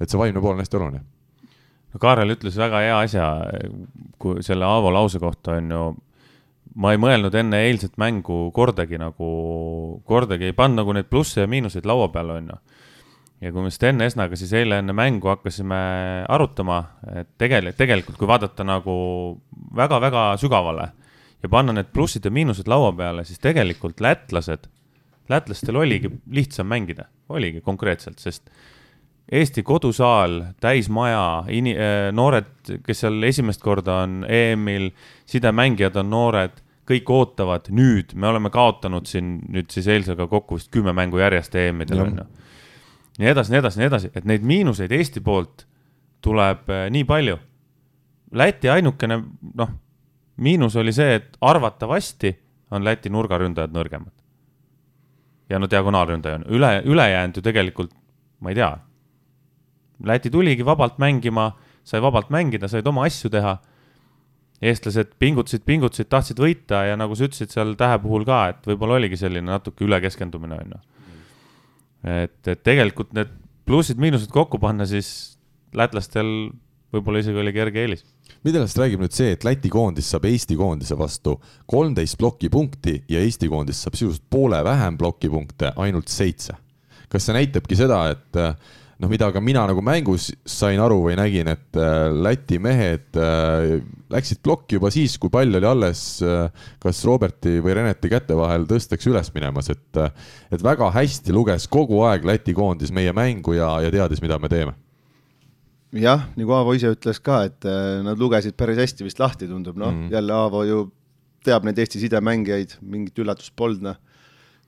et 0.00 0.08
see 0.08 0.20
vaimne 0.20 0.42
pool 0.42 0.56
on 0.56 0.64
hästi 0.64 0.80
oluline. 0.80 1.04
no 1.92 2.02
Kaarel 2.02 2.36
ütles 2.36 2.58
väga 2.60 2.84
hea 2.84 2.98
asja, 3.06 3.30
kui 4.18 4.44
selle 4.46 4.68
Aavo 4.68 4.92
lause 4.94 5.20
kohta 5.22 5.58
on 5.58 5.74
ju 5.74 5.86
ma 6.78 6.92
ei 6.94 7.00
mõelnud 7.00 7.34
enne 7.34 7.62
eilset 7.66 7.96
mängu 8.00 8.48
kordagi 8.54 8.98
nagu, 9.00 9.28
kordagi 10.06 10.50
ei 10.50 10.56
pannud 10.56 10.82
nagu 10.82 10.94
neid 10.94 11.08
plusse 11.10 11.42
ja 11.42 11.50
miinuseid 11.50 11.86
laua 11.88 12.10
peale, 12.14 12.38
on 12.38 12.52
ju 12.52 12.58
ja 13.40 13.52
kui 13.52 13.62
me 13.62 13.70
Sten 13.70 14.02
Esnaga 14.02 14.36
siis 14.38 14.52
eile 14.56 14.80
enne 14.82 14.94
mängu 14.96 15.30
hakkasime 15.30 15.78
arutama, 16.28 16.80
et 17.14 17.30
tegelikult, 17.38 17.78
tegelikult 17.78 18.18
kui 18.18 18.30
vaadata 18.30 18.66
nagu 18.66 18.94
väga-väga 19.78 20.30
sügavale 20.42 20.88
ja 21.42 21.50
panna 21.52 21.76
need 21.76 21.92
plussid 21.94 22.26
ja 22.26 22.34
miinused 22.34 22.68
laua 22.70 22.90
peale, 22.98 23.24
siis 23.28 23.38
tegelikult 23.42 24.02
lätlased, 24.02 24.66
lätlastel 25.30 25.78
oligi 25.78 26.10
lihtsam 26.34 26.66
mängida, 26.70 27.06
oligi 27.28 27.62
konkreetselt, 27.64 28.18
sest 28.22 28.50
Eesti 29.28 29.60
kodusaal, 29.60 30.38
täismaja, 30.56 31.42
ini-, 31.52 31.74
äh, 31.76 32.06
noored, 32.16 32.48
kes 32.80 33.02
seal 33.04 33.20
esimest 33.28 33.60
korda 33.60 33.98
on 34.06 34.22
EM-il, 34.24 34.86
sidemängijad 35.28 35.98
on 36.00 36.08
noored, 36.08 36.62
kõik 36.88 37.12
ootavad, 37.12 37.68
nüüd 37.68 38.14
me 38.16 38.30
oleme 38.30 38.48
kaotanud 38.48 39.04
siin 39.04 39.34
nüüd 39.52 39.68
siis 39.68 39.90
eilsega 39.92 40.24
kokku 40.32 40.56
vist 40.56 40.70
kümme 40.72 40.94
mängu 40.96 41.20
järjest 41.20 41.58
EM-idel 41.60 42.00
on 42.06 42.22
ju 42.22 42.24
nii 43.18 43.28
edasi, 43.32 43.52
nii 43.52 43.58
edasi, 43.58 43.80
nii 43.80 43.90
edasi, 43.90 44.10
et 44.14 44.26
neid 44.28 44.46
miinuseid 44.46 44.92
Eesti 44.94 45.22
poolt 45.24 45.66
tuleb 46.24 46.70
äh, 46.70 46.86
nii 46.94 47.04
palju. 47.08 47.38
Läti 48.38 48.68
ainukene, 48.70 49.18
noh, 49.56 49.70
miinus 50.44 50.76
oli 50.76 50.92
see, 50.92 51.16
et 51.18 51.38
arvatavasti 51.40 52.34
on 52.70 52.84
Läti 52.84 53.10
nurgaründajad 53.10 53.72
nõrgemad. 53.74 54.12
ja 55.48 55.58
no 55.58 55.64
diagonaalründaja 55.70 56.36
on, 56.36 56.42
üle, 56.52 56.82
ülejäänud 56.84 57.36
ju 57.36 57.42
tegelikult, 57.42 57.94
ma 58.40 58.50
ei 58.52 58.58
tea. 58.58 58.74
Läti 60.04 60.30
tuligi 60.30 60.64
vabalt 60.64 60.98
mängima, 60.98 61.54
sai 61.84 62.02
vabalt 62.04 62.28
mängida, 62.30 62.68
said 62.68 62.86
oma 62.86 63.06
asju 63.08 63.30
teha. 63.30 63.58
eestlased 64.62 65.14
pingutasid, 65.18 65.62
pingutasid, 65.64 66.08
tahtsid 66.10 66.38
võita 66.42 66.82
ja 66.84 66.96
nagu 66.98 67.14
sa 67.14 67.24
ütlesid 67.24 67.52
seal 67.54 67.76
Tähe 67.78 67.98
puhul 68.02 68.24
ka, 68.26 68.48
et 68.48 68.66
võib-olla 68.66 68.96
oligi 68.98 69.16
selline 69.16 69.46
natuke 69.46 69.84
ülekeskendumine, 69.86 70.58
on 70.58 70.72
ju 70.74 70.97
et, 72.04 72.40
et 72.46 72.62
tegelikult 72.64 73.12
need 73.16 73.30
plussid-miinused 73.68 74.30
kokku 74.32 74.60
panna, 74.62 74.86
siis 74.88 75.38
lätlastel 75.76 76.30
võib-olla 76.94 77.20
isegi 77.20 77.40
oli 77.42 77.52
kerge 77.52 77.82
eelis. 77.84 78.04
millest 78.44 78.78
räägib 78.80 79.02
nüüd 79.02 79.12
see, 79.12 79.34
et 79.36 79.44
Läti 79.44 79.68
koondis 79.72 80.08
saab 80.12 80.24
Eesti 80.28 80.56
koondise 80.56 80.96
vastu 80.98 81.36
kolmteist 81.68 82.18
plokipunkti 82.20 83.02
ja 83.12 83.20
Eesti 83.20 83.48
koondis 83.48 83.82
saab 83.84 83.98
sisuliselt 83.98 84.24
poole 84.30 84.62
vähem 84.64 84.96
plokipunkte, 84.98 85.72
ainult 85.76 86.08
seitse. 86.08 86.56
kas 87.08 87.24
see 87.24 87.36
näitabki 87.36 87.76
seda, 87.76 88.02
et 88.12 88.40
noh, 88.98 89.10
mida 89.10 89.28
ka 89.34 89.40
mina 89.42 89.62
nagu 89.68 89.82
mängus 89.84 90.28
sain 90.48 90.80
aru 90.82 90.98
või 91.06 91.16
nägin, 91.18 91.50
et 91.52 91.78
äh, 91.78 92.08
Läti 92.14 92.58
mehed 92.62 93.18
äh, 93.18 93.78
läksid 94.10 94.42
plokki 94.44 94.78
juba 94.78 94.90
siis, 94.94 95.16
kui 95.20 95.30
pall 95.32 95.54
oli 95.54 95.68
alles 95.68 96.02
äh, 96.24 96.48
kas 96.82 97.04
Roberti 97.06 97.58
või 97.64 97.76
Reneti 97.78 98.10
käte 98.10 98.36
vahel 98.38 98.66
tõsteks 98.70 99.08
üles 99.10 99.30
minemas, 99.36 99.70
et, 99.74 100.02
et 100.50 100.64
väga 100.64 100.90
hästi 100.96 101.34
luges 101.34 101.68
kogu 101.70 102.02
aeg 102.08 102.26
Läti 102.28 102.56
koondis 102.56 102.92
meie 102.94 103.14
mängu 103.16 103.54
ja, 103.58 103.76
ja 103.84 103.94
teadis, 103.94 104.22
mida 104.24 104.40
me 104.42 104.50
teeme. 104.52 104.74
Jah, 105.96 106.26
nagu 106.36 106.52
Aavo 106.52 106.74
ise 106.76 106.90
ütles 106.92 107.16
ka, 107.24 107.46
et 107.48 107.64
nad 108.04 108.18
lugesid 108.20 108.58
päris 108.60 108.76
hästi 108.76 109.06
vist 109.06 109.22
lahti, 109.22 109.46
tundub, 109.48 109.78
noh. 109.80 109.88
Mm 109.88 110.02
-hmm., 110.02 110.12
jälle 110.18 110.34
Aavo 110.36 110.64
ju 110.68 110.82
teab 111.46 111.64
neid 111.64 111.78
Eesti 111.80 112.02
sidemängijaid, 112.02 112.74
mingit 112.82 113.16
üllatust 113.22 113.54
polnud, 113.56 113.86
noh 113.86 113.96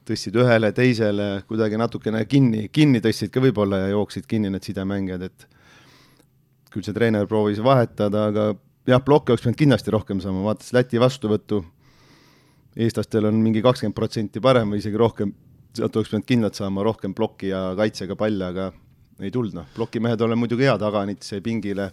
tõstsid 0.09 0.37
ühele, 0.40 0.71
teisele 0.76 1.28
kuidagi 1.49 1.78
natukene 1.80 2.25
kinni, 2.28 2.69
kinni 2.73 3.02
tõstsid 3.04 3.33
ka 3.33 3.42
võib-olla 3.42 3.85
ja 3.85 3.92
jooksid 3.92 4.26
kinni 4.30 4.50
need 4.52 4.66
sidemängijad, 4.66 5.26
et 5.28 5.47
küll 6.71 6.87
see 6.87 6.97
treener 6.97 7.28
proovis 7.30 7.61
vahetada, 7.62 8.26
aga 8.30 8.47
jah, 8.88 9.02
plokke 9.04 9.33
oleks 9.33 9.45
pidanud 9.45 9.61
kindlasti 9.61 9.95
rohkem 9.95 10.23
saama, 10.23 10.45
vaatasin 10.47 10.78
Läti 10.78 11.00
vastuvõttu, 11.02 11.62
eestlastel 12.76 13.28
on 13.30 13.40
mingi 13.42 13.62
kakskümmend 13.64 13.97
protsenti 13.97 14.42
parem 14.42 14.71
või 14.73 14.83
isegi 14.83 15.00
rohkem, 15.00 15.35
sealt 15.76 15.97
oleks 15.99 16.12
pidanud 16.12 16.28
kindlalt 16.28 16.61
saama 16.61 16.87
rohkem 16.87 17.14
ploki 17.16 17.50
ja 17.50 17.71
kaitsega 17.78 18.16
palle, 18.19 18.52
aga 18.52 18.71
ei 19.21 19.33
tulnud, 19.35 19.59
noh, 19.59 19.66
plokimehed 19.75 20.23
on 20.25 20.38
muidugi 20.38 20.64
head, 20.64 20.83
Aganitse, 20.87 21.42
Pingile, 21.45 21.90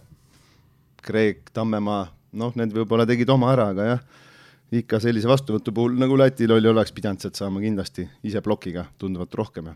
Kreek, 1.04 1.50
Tammemaa, 1.54 2.06
noh, 2.40 2.56
need 2.56 2.72
võib-olla 2.74 3.06
tegid 3.06 3.28
oma 3.34 3.52
ära, 3.52 3.68
aga 3.74 3.92
jah 3.92 4.24
ikka 4.72 5.00
sellise 5.00 5.28
vastuvõtu 5.28 5.72
puhul, 5.72 5.96
nagu 6.00 6.16
Lätil 6.18 6.52
oli, 6.52 6.68
oleks 6.68 6.92
pidanud 6.92 7.22
sealt 7.22 7.38
saama 7.40 7.62
kindlasti 7.64 8.08
ise 8.28 8.42
plokiga 8.44 8.88
tunduvalt 8.98 9.34
rohkem 9.34 9.72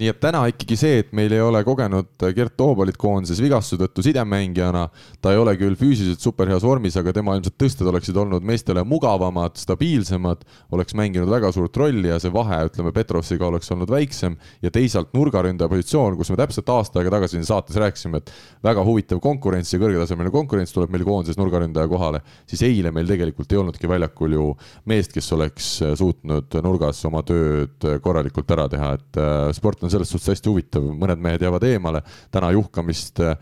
nii 0.00 0.08
et 0.08 0.20
täna 0.20 0.46
ikkagi 0.48 0.76
see, 0.80 1.00
et 1.02 1.10
meil 1.16 1.32
ei 1.34 1.42
ole 1.44 1.60
kogenud 1.66 2.08
Gert 2.36 2.54
Toobalit 2.56 2.96
koondises 3.00 3.40
vigastuse 3.42 3.76
tõttu 3.82 4.04
sidemängijana. 4.04 4.86
ta 5.20 5.32
ei 5.34 5.38
ole 5.38 5.52
küll 5.60 5.76
füüsiliselt 5.76 6.24
superheas 6.24 6.64
vormis, 6.64 6.96
aga 6.96 7.12
tema 7.12 7.34
ilmselt 7.36 7.58
tõsted 7.60 7.88
oleksid 7.90 8.16
olnud 8.16 8.44
meestele 8.46 8.80
mugavamad, 8.84 9.58
stabiilsemad, 9.60 10.46
oleks 10.72 10.96
mänginud 10.96 11.28
väga 11.28 11.50
suurt 11.52 11.76
rolli 11.76 12.08
ja 12.08 12.16
see 12.18 12.32
vahe, 12.32 12.62
ütleme, 12.70 12.94
Petrovsiga 12.96 13.46
oleks 13.50 13.68
olnud 13.74 13.92
väiksem. 13.92 14.38
ja 14.62 14.70
teisalt 14.70 15.12
nurgaründaja 15.12 15.68
positsioon, 15.68 16.16
kus 16.16 16.30
me 16.30 16.38
täpselt 16.40 16.68
aasta 16.68 17.00
aega 17.00 17.12
tagasi 17.18 17.36
siin 17.36 17.44
saates 17.44 17.76
rääkisime, 17.76 18.22
et 18.22 18.32
väga 18.64 18.84
huvitav 18.84 19.20
konkurents 19.20 19.72
ja 19.72 19.80
kõrgetasemeline 19.82 20.32
konkurents 20.32 20.72
tuleb 20.72 20.90
meil 20.90 21.04
koondises 21.04 21.36
nurgaründaja 21.36 21.88
kohale, 21.88 22.22
siis 22.48 22.62
eile 22.64 22.90
meil 22.90 23.08
tegelikult 23.08 23.52
ei 23.52 23.60
olnudki 23.60 23.88
väljakul 23.88 24.32
ju 24.32 24.48
meest, 24.88 25.12
kes 25.12 25.32
oleks 25.36 25.70
suutnud 26.00 26.56
nurgas 26.64 27.04
oma 27.04 27.20
tööd 27.26 27.84
korralikult 28.00 28.56
ära 28.56 28.68
teha, 28.70 28.94
et 28.96 29.20
äh, 29.20 29.52
sport 29.56 29.84
on 29.90 29.96
selles 29.98 30.12
suhtes 30.14 30.30
hästi 30.34 30.50
huvitav, 30.50 30.86
mõned 30.96 31.20
mehed 31.22 31.42
jäävad 31.42 31.66
eemale, 31.66 32.02
täna 32.32 32.52
juhkamist 32.54 33.22
äh, 33.24 33.36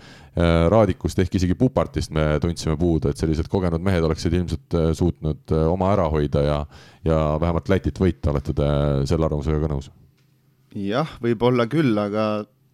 Raadikust 0.72 1.18
ehk 1.22 1.34
isegi 1.38 1.56
Pupartist 1.58 2.12
me 2.14 2.24
tundsime 2.42 2.76
puudu, 2.80 3.12
et 3.12 3.20
sellised 3.20 3.50
kogenud 3.52 3.82
mehed 3.84 4.04
oleksid 4.06 4.36
ilmselt 4.38 4.76
äh, 4.78 4.90
suutnud 4.96 5.54
äh, 5.54 5.64
oma 5.70 5.92
ära 5.94 6.08
hoida 6.12 6.44
ja, 6.44 6.60
ja 7.06 7.18
vähemalt 7.40 7.68
Lätit 7.68 8.00
võita, 8.00 8.32
olete 8.32 8.54
te 8.56 8.68
selle 9.10 9.28
arvamusega 9.28 9.60
ka 9.64 9.72
nõus? 9.74 9.90
jah, 10.78 11.10
võib-olla 11.24 11.68
küll, 11.70 11.96
aga 12.00 12.28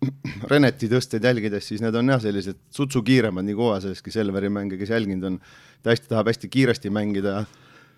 Reneti 0.53 0.91
tõsteid 0.91 1.25
jälgides, 1.25 1.67
siis 1.71 1.83
need 1.83 1.95
on 1.97 2.15
jah, 2.15 2.23
sellised 2.23 2.59
sutsu 2.75 3.03
kiiremad, 3.07 3.47
nii 3.47 3.59
Kovaseski 3.59 4.13
Selveri 4.15 4.51
mänge, 4.53 4.79
kes 4.81 4.93
jälginud 4.93 5.31
on, 5.31 5.39
ta 5.83 5.95
hästi 5.95 6.11
tahab 6.11 6.31
hästi 6.33 6.51
kiiresti 6.53 6.93
mängida 6.93 7.45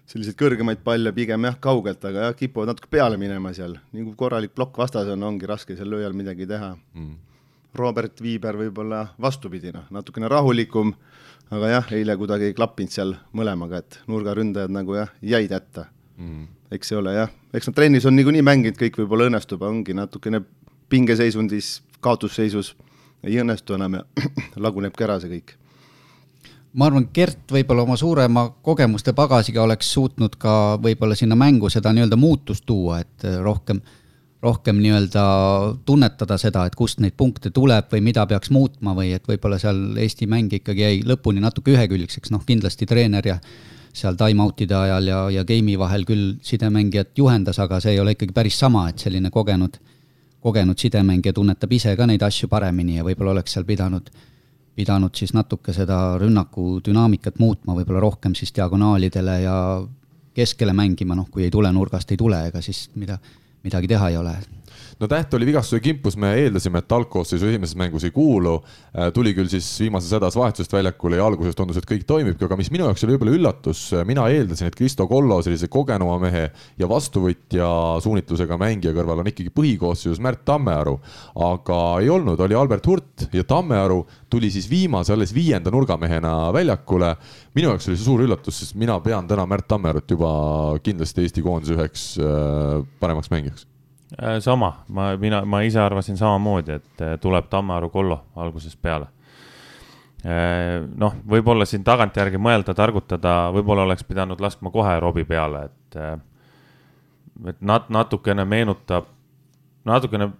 selliseid 0.06 0.38
kõrgemaid 0.38 0.82
palle 0.86 1.12
pigem 1.14 1.48
jah, 1.48 1.56
kaugelt, 1.62 2.04
aga 2.06 2.28
jah, 2.28 2.34
kipuvad 2.38 2.70
natuke 2.70 2.90
peale 2.90 3.18
minema 3.20 3.52
seal, 3.56 3.76
nii 3.92 4.04
kui 4.06 4.18
korralik 4.18 4.54
plokk 4.54 4.78
vastas 4.78 5.10
on, 5.12 5.24
ongi 5.26 5.48
raske 5.50 5.76
seal 5.78 5.90
lööjal 5.90 6.14
midagi 6.16 6.46
teha. 6.48 6.74
Mm.. 6.94 7.14
Robert 7.76 8.22
Viiber 8.24 8.56
võib-olla 8.56 9.02
vastupidi, 9.20 9.68
noh, 9.74 9.84
natukene 9.92 10.30
rahulikum, 10.32 10.94
aga 11.52 11.72
jah, 11.74 11.90
eile 11.98 12.16
kuidagi 12.16 12.48
ei 12.48 12.54
klappinud 12.56 12.94
seal 12.94 13.12
mõlemaga, 13.36 13.82
et 13.82 13.98
nurgaründajad 14.08 14.72
nagu 14.72 14.96
jah, 14.96 15.12
jäid 15.20 15.52
hätta. 15.52 15.88
Mm.. 16.16 16.46
eks 16.72 16.88
see 16.92 16.96
ole 16.96 17.12
jah, 17.12 17.34
eks 17.52 17.68
nad 17.68 17.76
trennis 17.76 18.06
on 18.08 18.16
niikuinii 18.16 18.46
mänginud, 18.46 18.78
kõik 18.80 19.02
võib-olla 19.02 19.28
õnnestub, 19.28 19.66
ongi 19.66 19.94
natukene 19.94 20.40
pingeseisundis, 20.88 21.80
kaotusseisus 22.00 22.72
ei 23.26 23.40
õnnestu 23.42 23.74
enam 23.76 23.98
ja 23.98 24.06
lagunebki 24.64 25.04
ära 25.04 25.18
see 25.20 25.34
kõik 25.34 25.56
ma 26.76 26.88
arvan, 26.90 27.08
Gert 27.14 27.52
võib-olla 27.52 27.86
oma 27.86 27.96
suurema 27.96 28.46
kogemuste 28.64 29.14
pagasiga 29.16 29.62
oleks 29.64 29.88
suutnud 29.96 30.36
ka 30.40 30.76
võib-olla 30.82 31.16
sinna 31.16 31.38
mängu 31.38 31.70
seda 31.72 31.92
nii-öelda 31.96 32.18
muutust 32.20 32.66
tuua, 32.68 33.00
et 33.00 33.24
rohkem, 33.42 33.80
rohkem 34.44 34.82
nii-öelda 34.82 35.24
tunnetada 35.88 36.36
seda, 36.40 36.66
et 36.68 36.76
kust 36.76 37.00
neid 37.00 37.16
punkte 37.16 37.50
tuleb 37.54 37.88
või 37.92 38.02
mida 38.10 38.26
peaks 38.28 38.52
muutma 38.52 38.94
või 38.98 39.14
et 39.16 39.24
võib-olla 39.28 39.58
seal 39.62 39.96
Eesti 40.02 40.28
mäng 40.28 40.52
ikkagi 40.60 40.84
jäi 40.84 41.00
lõpuni 41.08 41.40
natuke 41.40 41.72
ühekülgseks, 41.72 42.34
noh 42.34 42.44
kindlasti 42.46 42.88
treener 42.88 43.32
ja 43.32 43.40
seal 43.96 44.18
time-out'ide 44.20 44.76
ajal 44.76 45.08
ja, 45.08 45.20
ja 45.32 45.44
game'i 45.48 45.78
vahel 45.80 46.04
küll 46.04 46.34
sidemängijat 46.44 47.16
juhendas, 47.16 47.58
aga 47.62 47.80
see 47.80 47.96
ei 47.96 48.00
ole 48.02 48.12
ikkagi 48.12 48.36
päris 48.36 48.58
sama, 48.60 48.90
et 48.92 49.00
selline 49.00 49.32
kogenud, 49.32 49.80
kogenud 50.44 50.76
sidemängija 50.76 51.32
tunnetab 51.32 51.72
ise 51.72 51.96
ka 51.96 52.04
neid 52.04 52.22
asju 52.22 52.52
paremini 52.52 52.98
ja 52.98 53.06
võib-olla 53.06 53.38
oleks 53.38 53.56
seal 53.56 53.64
pidanud 53.64 54.12
pidanud 54.76 55.14
siis 55.16 55.32
natuke 55.34 55.72
seda 55.72 56.18
rünnaku 56.20 56.80
dünaamikat 56.84 57.40
muutma, 57.40 57.74
võib-olla 57.78 58.02
rohkem 58.04 58.34
siis 58.36 58.52
diagonaalidele 58.56 59.40
ja 59.40 59.56
keskele 60.36 60.74
mängima, 60.76 61.16
noh, 61.16 61.30
kui 61.32 61.46
ei 61.46 61.50
tule 61.50 61.70
nurgast, 61.72 62.10
ei 62.12 62.20
tule, 62.20 62.42
ega 62.50 62.60
siis 62.64 62.86
mida, 63.00 63.16
midagi 63.64 63.88
teha 63.88 64.10
ei 64.12 64.18
ole 64.20 64.36
no 65.00 65.08
Täht 65.08 65.34
oli 65.36 65.46
vigastuse 65.48 65.80
kimpus, 65.84 66.16
me 66.20 66.30
eeldasime, 66.40 66.80
et 66.80 66.92
algkoosseisu 66.96 67.50
esimeses 67.50 67.76
mängus 67.78 68.06
ei 68.06 68.12
kuulu. 68.14 68.54
Äh, 68.96 69.10
tuli 69.14 69.34
küll 69.36 69.50
siis 69.52 69.68
viimases 69.82 70.14
hädas 70.16 70.36
vahetusest 70.38 70.72
väljakule 70.72 71.18
ja 71.20 71.26
alguses 71.26 71.56
tundus, 71.58 71.76
et 71.80 71.88
kõik 71.88 72.06
toimibki, 72.08 72.46
aga 72.46 72.56
mis 72.58 72.70
minu 72.72 72.88
jaoks 72.88 73.04
oli 73.04 73.16
võib-olla 73.16 73.36
üllatus, 73.36 73.82
äh, 73.92 74.06
mina 74.08 74.24
eeldasin, 74.32 74.70
et 74.70 74.78
Kristo 74.78 75.08
Kollo 75.10 75.38
sellise 75.44 75.68
kogenuma 75.72 76.16
mehe 76.22 76.46
ja 76.80 76.88
vastuvõtja 76.88 77.68
suunitlusega 78.04 78.58
mängija 78.60 78.94
kõrval 78.96 79.20
on 79.20 79.30
ikkagi 79.32 79.52
põhikoosseisus 79.56 80.22
Märt 80.24 80.46
Tammearu. 80.48 80.96
aga 81.44 81.80
ei 82.00 82.10
olnud, 82.12 82.40
oli 82.40 82.56
Albert 82.56 82.86
Hurt 82.86 83.28
ja 83.32 83.44
Tammearu 83.44 84.06
tuli 84.32 84.50
siis 84.50 84.70
viimase, 84.70 85.12
alles 85.12 85.34
viienda 85.34 85.70
nurgamehena 85.70 86.52
väljakule. 86.52 87.16
minu 87.54 87.68
jaoks 87.68 87.88
oli 87.88 87.96
see 87.96 88.04
suur 88.04 88.24
üllatus, 88.24 88.60
sest 88.60 88.74
mina 88.74 88.98
pean 89.00 89.28
täna 89.28 89.46
Märt 89.46 89.68
Tammerut 89.68 90.10
juba 90.10 90.78
kindlasti 90.82 91.26
Eesti 91.26 91.42
koondise 91.42 91.76
üheks 91.76 92.12
äh, 92.18 92.84
paremaks 93.00 93.30
mängijaks 93.30 93.66
sama, 94.40 94.84
ma, 94.88 95.16
mina, 95.16 95.44
ma 95.44 95.60
ise 95.66 95.80
arvasin 95.82 96.16
samamoodi, 96.16 96.78
et 96.78 97.02
äh, 97.02 97.16
tuleb 97.20 97.48
Tammaru 97.50 97.90
Kollo 97.90 98.20
algusest 98.36 98.78
peale. 98.82 99.08
Äh, 100.26 100.86
noh, 100.98 101.16
võib-olla 101.26 101.66
siin 101.66 101.84
tagantjärgi 101.86 102.38
mõelda, 102.38 102.74
targutada, 102.74 103.36
võib-olla 103.54 103.86
oleks 103.86 104.06
pidanud 104.06 104.40
laskma 104.40 104.70
kohe 104.74 104.96
Robbie 105.02 105.26
peale, 105.28 105.66
et, 105.66 105.98
et 107.50 107.60
nat-, 107.60 107.90
natukene 107.90 108.46
meenutab, 108.46 109.10
natukene 109.86 110.30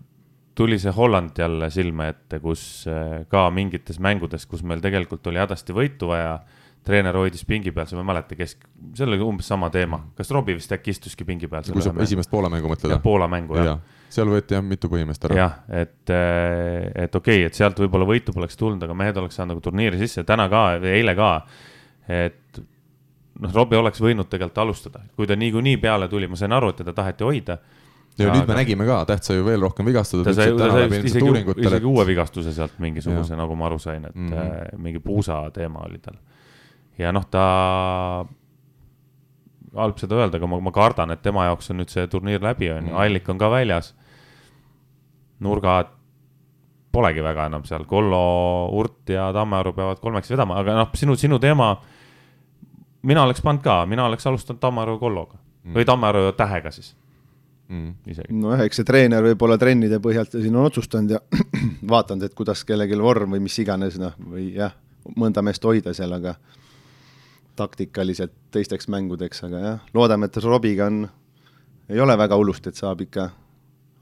tuli 0.57 0.79
see 0.81 0.95
Holland 0.97 1.37
jälle 1.37 1.69
silme 1.71 2.09
ette, 2.15 2.39
kus 2.41 2.87
ka 3.29 3.49
mingites 3.53 3.99
mängudes, 4.01 4.47
kus 4.49 4.63
meil 4.65 4.81
tegelikult 4.81 5.27
oli 5.29 5.43
hädasti 5.43 5.75
võitu 5.77 6.09
vaja 6.15 6.39
treener 6.87 7.17
hoidis 7.19 7.43
pingi 7.49 7.73
peal, 7.75 7.89
sa 7.91 7.99
ei 7.99 8.07
mäleta, 8.07 8.37
kes, 8.39 8.57
see 8.95 9.07
oli 9.07 9.19
umbes 9.25 9.49
sama 9.51 9.69
teema, 9.75 9.99
kas 10.17 10.31
Robbie 10.35 10.57
vist 10.59 10.73
äkki 10.73 10.95
istuski 10.95 11.27
pingi 11.27 11.51
peal? 11.51 11.67
kui 11.73 11.85
sa 11.85 11.93
esimest 12.05 12.31
Poola 12.31 12.51
mängu 12.53 12.71
mõtled? 12.71 12.97
Poola 13.03 13.29
mängu 13.31 13.59
jah 13.59 13.67
ja. 13.67 13.75
ja.. 13.75 14.11
seal 14.17 14.31
võeti 14.31 14.57
jah 14.57 14.63
mitu 14.65 14.91
põhimeest 14.93 15.27
ära. 15.29 15.39
jah, 15.41 15.57
et, 15.83 16.13
eh, 16.15 17.07
et 17.07 17.19
okei 17.19 17.43
okay,, 17.43 17.51
et 17.51 17.59
sealt 17.59 17.83
võib-olla 17.83 18.07
võitu 18.09 18.35
poleks 18.37 18.59
tulnud, 18.61 18.83
aga 18.87 18.97
mehed 18.99 19.19
oleks 19.23 19.39
saanud 19.39 19.57
nagu 19.57 19.65
turniiri 19.65 19.99
sisse, 20.05 20.25
täna 20.29 20.47
ka, 20.53 20.67
eile 20.93 21.17
ka. 21.19 21.33
et 22.07 22.63
noh, 22.63 23.57
Robbie 23.57 23.81
oleks 23.81 24.03
võinud 24.03 24.31
tegelikult 24.31 24.63
alustada, 24.63 25.03
kui 25.19 25.27
ta 25.27 25.39
niikuinii 25.39 25.81
peale 25.83 26.09
tuli, 26.13 26.31
ma 26.31 26.39
sain 26.39 26.55
aru, 26.55 26.71
et 26.71 26.85
teda 26.85 26.95
taheti 26.97 27.27
hoida 27.27 27.59
ja 28.17 28.31
aga... 28.31 28.39
nüüd 28.39 28.49
me 28.53 28.61
nägime 28.61 28.87
ka, 28.89 29.03
Täht 29.11 29.27
sai 29.27 29.41
ju 29.41 29.45
veel 29.47 29.61
rohkem 29.67 29.91
vigastatud. 29.91 30.25
ta 30.25 30.37
sai, 30.37 30.55
ta 30.57 30.71
sai 30.73 30.87
isegi, 31.03 31.35
isegi 31.67 31.83
et... 31.83 31.91
uue 31.91 32.07
vigastuse 32.09 32.55
sealt 32.55 32.79
mingisuguse, 32.83 33.37
nagu 33.37 33.59
ma 33.59 33.69
aru 33.69 33.83
sain, 33.83 34.07
et 34.07 34.15
mm 34.15 34.33
-hmm. 34.33 34.81
mingi 34.87 35.03
puusa 35.05 35.43
teema 35.51 35.83
oli 35.85 35.99
tal 35.99 36.17
ja 36.99 37.13
noh, 37.13 37.27
ta, 37.31 37.45
halb 39.77 40.01
seda 40.01 40.21
öelda, 40.21 40.41
aga 40.41 40.49
ma, 40.51 40.61
ma 40.65 40.73
kardan, 40.75 41.13
et 41.13 41.23
tema 41.25 41.47
jaoks 41.49 41.71
on 41.73 41.81
nüüd 41.83 41.93
see 41.93 42.07
turniir 42.13 42.45
läbi, 42.45 42.71
on 42.73 42.89
ju, 42.89 42.93
mm. 42.95 43.01
Allik 43.03 43.29
on 43.33 43.41
ka 43.41 43.51
väljas. 43.53 43.95
nurgad 45.45 45.93
polegi 46.97 47.21
väga 47.21 47.47
enam 47.51 47.65
seal, 47.69 47.85
Kollo, 47.85 48.21
Urt 48.73 49.13
ja 49.13 49.29
Tammearu 49.37 49.75
peavad 49.77 50.01
kolmeks 50.01 50.31
vedama, 50.33 50.57
aga 50.63 50.79
noh, 50.79 50.95
sinu, 50.97 51.17
sinu 51.17 51.39
teema. 51.39 51.75
mina 53.03 53.23
oleks 53.23 53.43
pannud 53.45 53.63
ka, 53.63 53.85
mina 53.87 54.07
oleks 54.07 54.27
alustanud 54.27 54.61
Tammearu 54.61 54.99
Kolloga 54.99 55.37
mm. 55.37 55.75
või 55.75 55.85
Tammearu 55.85 56.33
Tähega 56.33 56.73
siis 56.73 56.95
mm.. 57.69 57.93
isegi. 58.07 58.35
nojah, 58.35 58.65
eks 58.67 58.81
see 58.81 58.89
treener 58.89 59.25
võib-olla 59.31 59.59
trennide 59.61 60.01
põhjalt 60.03 60.39
siin 60.39 60.57
on 60.57 60.71
otsustanud 60.71 61.17
ja 61.17 61.21
vaadanud, 61.93 62.27
et 62.27 62.35
kuidas 62.35 62.65
kellelgi 62.67 62.99
vorm 63.01 63.37
või 63.37 63.45
mis 63.47 63.59
iganes 63.63 63.99
noh, 64.01 64.17
või 64.33 64.49
jah, 64.57 64.75
mõnda 65.17 65.45
meest 65.47 65.65
hoida 65.65 65.95
seal, 65.97 66.17
aga 66.17 66.37
taktikaliselt 67.57 68.35
teisteks 68.55 68.91
mängudeks, 68.93 69.43
aga 69.49 69.63
jah, 69.63 69.89
loodame, 69.97 70.29
et 70.29 70.39
Robiga 70.45 70.91
on, 70.91 71.07
ei 71.89 72.01
ole 72.03 72.17
väga 72.19 72.39
hullust, 72.39 72.69
et 72.69 72.79
saab 72.79 73.03
ikka 73.07 73.31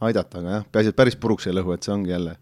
aidata, 0.05 0.43
aga 0.43 0.59
jah, 0.59 0.69
peaasi, 0.73 0.93
et 0.93 0.99
päris 0.99 1.17
puruks 1.21 1.49
ei 1.49 1.57
lõhu, 1.57 1.75
et 1.75 1.87
see 1.87 1.95
ongi 1.95 2.14
jälle 2.14 2.37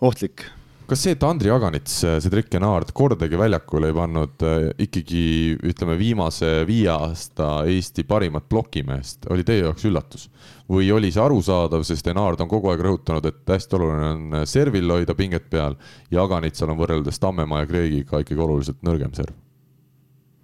ohtlik. 0.00 0.46
kas 0.90 1.04
see, 1.04 1.14
et 1.14 1.22
Andri 1.22 1.52
Aganits, 1.54 2.00
Cedric 2.24 2.54
Enard 2.58 2.90
kordagi 2.96 3.38
väljakule 3.38 3.92
ei 3.92 3.94
pannud 3.94 4.46
äh, 4.46 4.70
ikkagi 4.86 5.24
ütleme, 5.70 5.94
viimase 6.00 6.64
viie 6.66 6.88
aasta 6.90 7.50
Eesti 7.70 8.02
parimat 8.08 8.48
plokimeest, 8.50 9.28
oli 9.30 9.46
teie 9.46 9.66
jaoks 9.66 9.86
üllatus? 9.90 10.30
või 10.70 10.90
oli 10.94 11.10
see 11.10 11.22
arusaadav, 11.22 11.82
sest 11.86 12.06
Enard 12.10 12.42
on 12.42 12.50
kogu 12.50 12.70
aeg 12.70 12.82
rõhutanud, 12.86 13.26
et 13.26 13.54
hästi 13.54 13.78
oluline 13.78 14.10
on 14.14 14.46
servil 14.46 14.96
hoida 14.96 15.14
pinget 15.18 15.50
peal 15.50 15.78
ja 16.10 16.22
Aganitsal 16.22 16.70
on 16.70 16.78
võrreldes 16.78 17.18
Tammemaa 17.22 17.64
ja 17.64 17.70
Kreegiga 17.70 18.22
ikkagi 18.22 18.42
oluliselt 18.46 18.82
nõrgem 18.86 19.14
serv? 19.18 19.34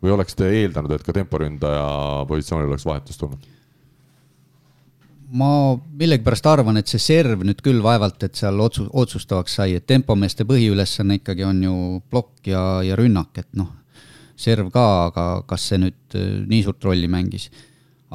Või 0.03 0.15
oleksite 0.17 0.49
eeldanud, 0.63 0.93
et 0.97 1.05
ka 1.05 1.15
temporündaja 1.17 1.87
positsioonil 2.29 2.73
oleks 2.73 2.87
vahetus 2.89 3.21
tulnud? 3.21 3.53
ma 5.37 5.75
millegipärast 5.75 6.47
arvan, 6.47 6.77
et 6.79 6.87
see 6.87 7.01
serv 7.03 7.41
nüüd 7.43 7.59
küll 7.65 7.81
vaevalt, 7.83 8.23
et 8.23 8.39
seal 8.39 8.61
otsu-, 8.63 8.87
otsustavaks 8.95 9.57
sai, 9.59 9.73
et 9.75 9.87
tempomeeste 9.87 10.47
põhiülesanne 10.47 11.19
ikkagi 11.19 11.43
on 11.43 11.65
ju 11.65 11.75
plokk 12.13 12.47
ja, 12.53 12.61
ja 12.87 12.95
rünnak, 12.99 13.33
et 13.43 13.49
noh, 13.59 13.73
serv 14.39 14.71
ka, 14.71 14.87
aga 15.09 15.25
kas 15.51 15.67
see 15.73 15.81
nüüd 15.83 16.19
äh, 16.19 16.29
nii 16.47 16.63
suurt 16.69 16.87
rolli 16.87 17.11
mängis. 17.11 17.51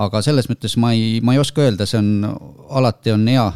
aga 0.01 0.21
selles 0.23 0.47
mõttes 0.47 0.77
ma 0.79 0.93
ei, 0.95 1.19
ma 1.19 1.35
ei 1.35 1.41
oska 1.41 1.65
öelda, 1.65 1.85
see 1.85 1.99
on, 1.99 2.23
alati 2.79 3.11
on 3.11 3.27
hea, 3.27 3.47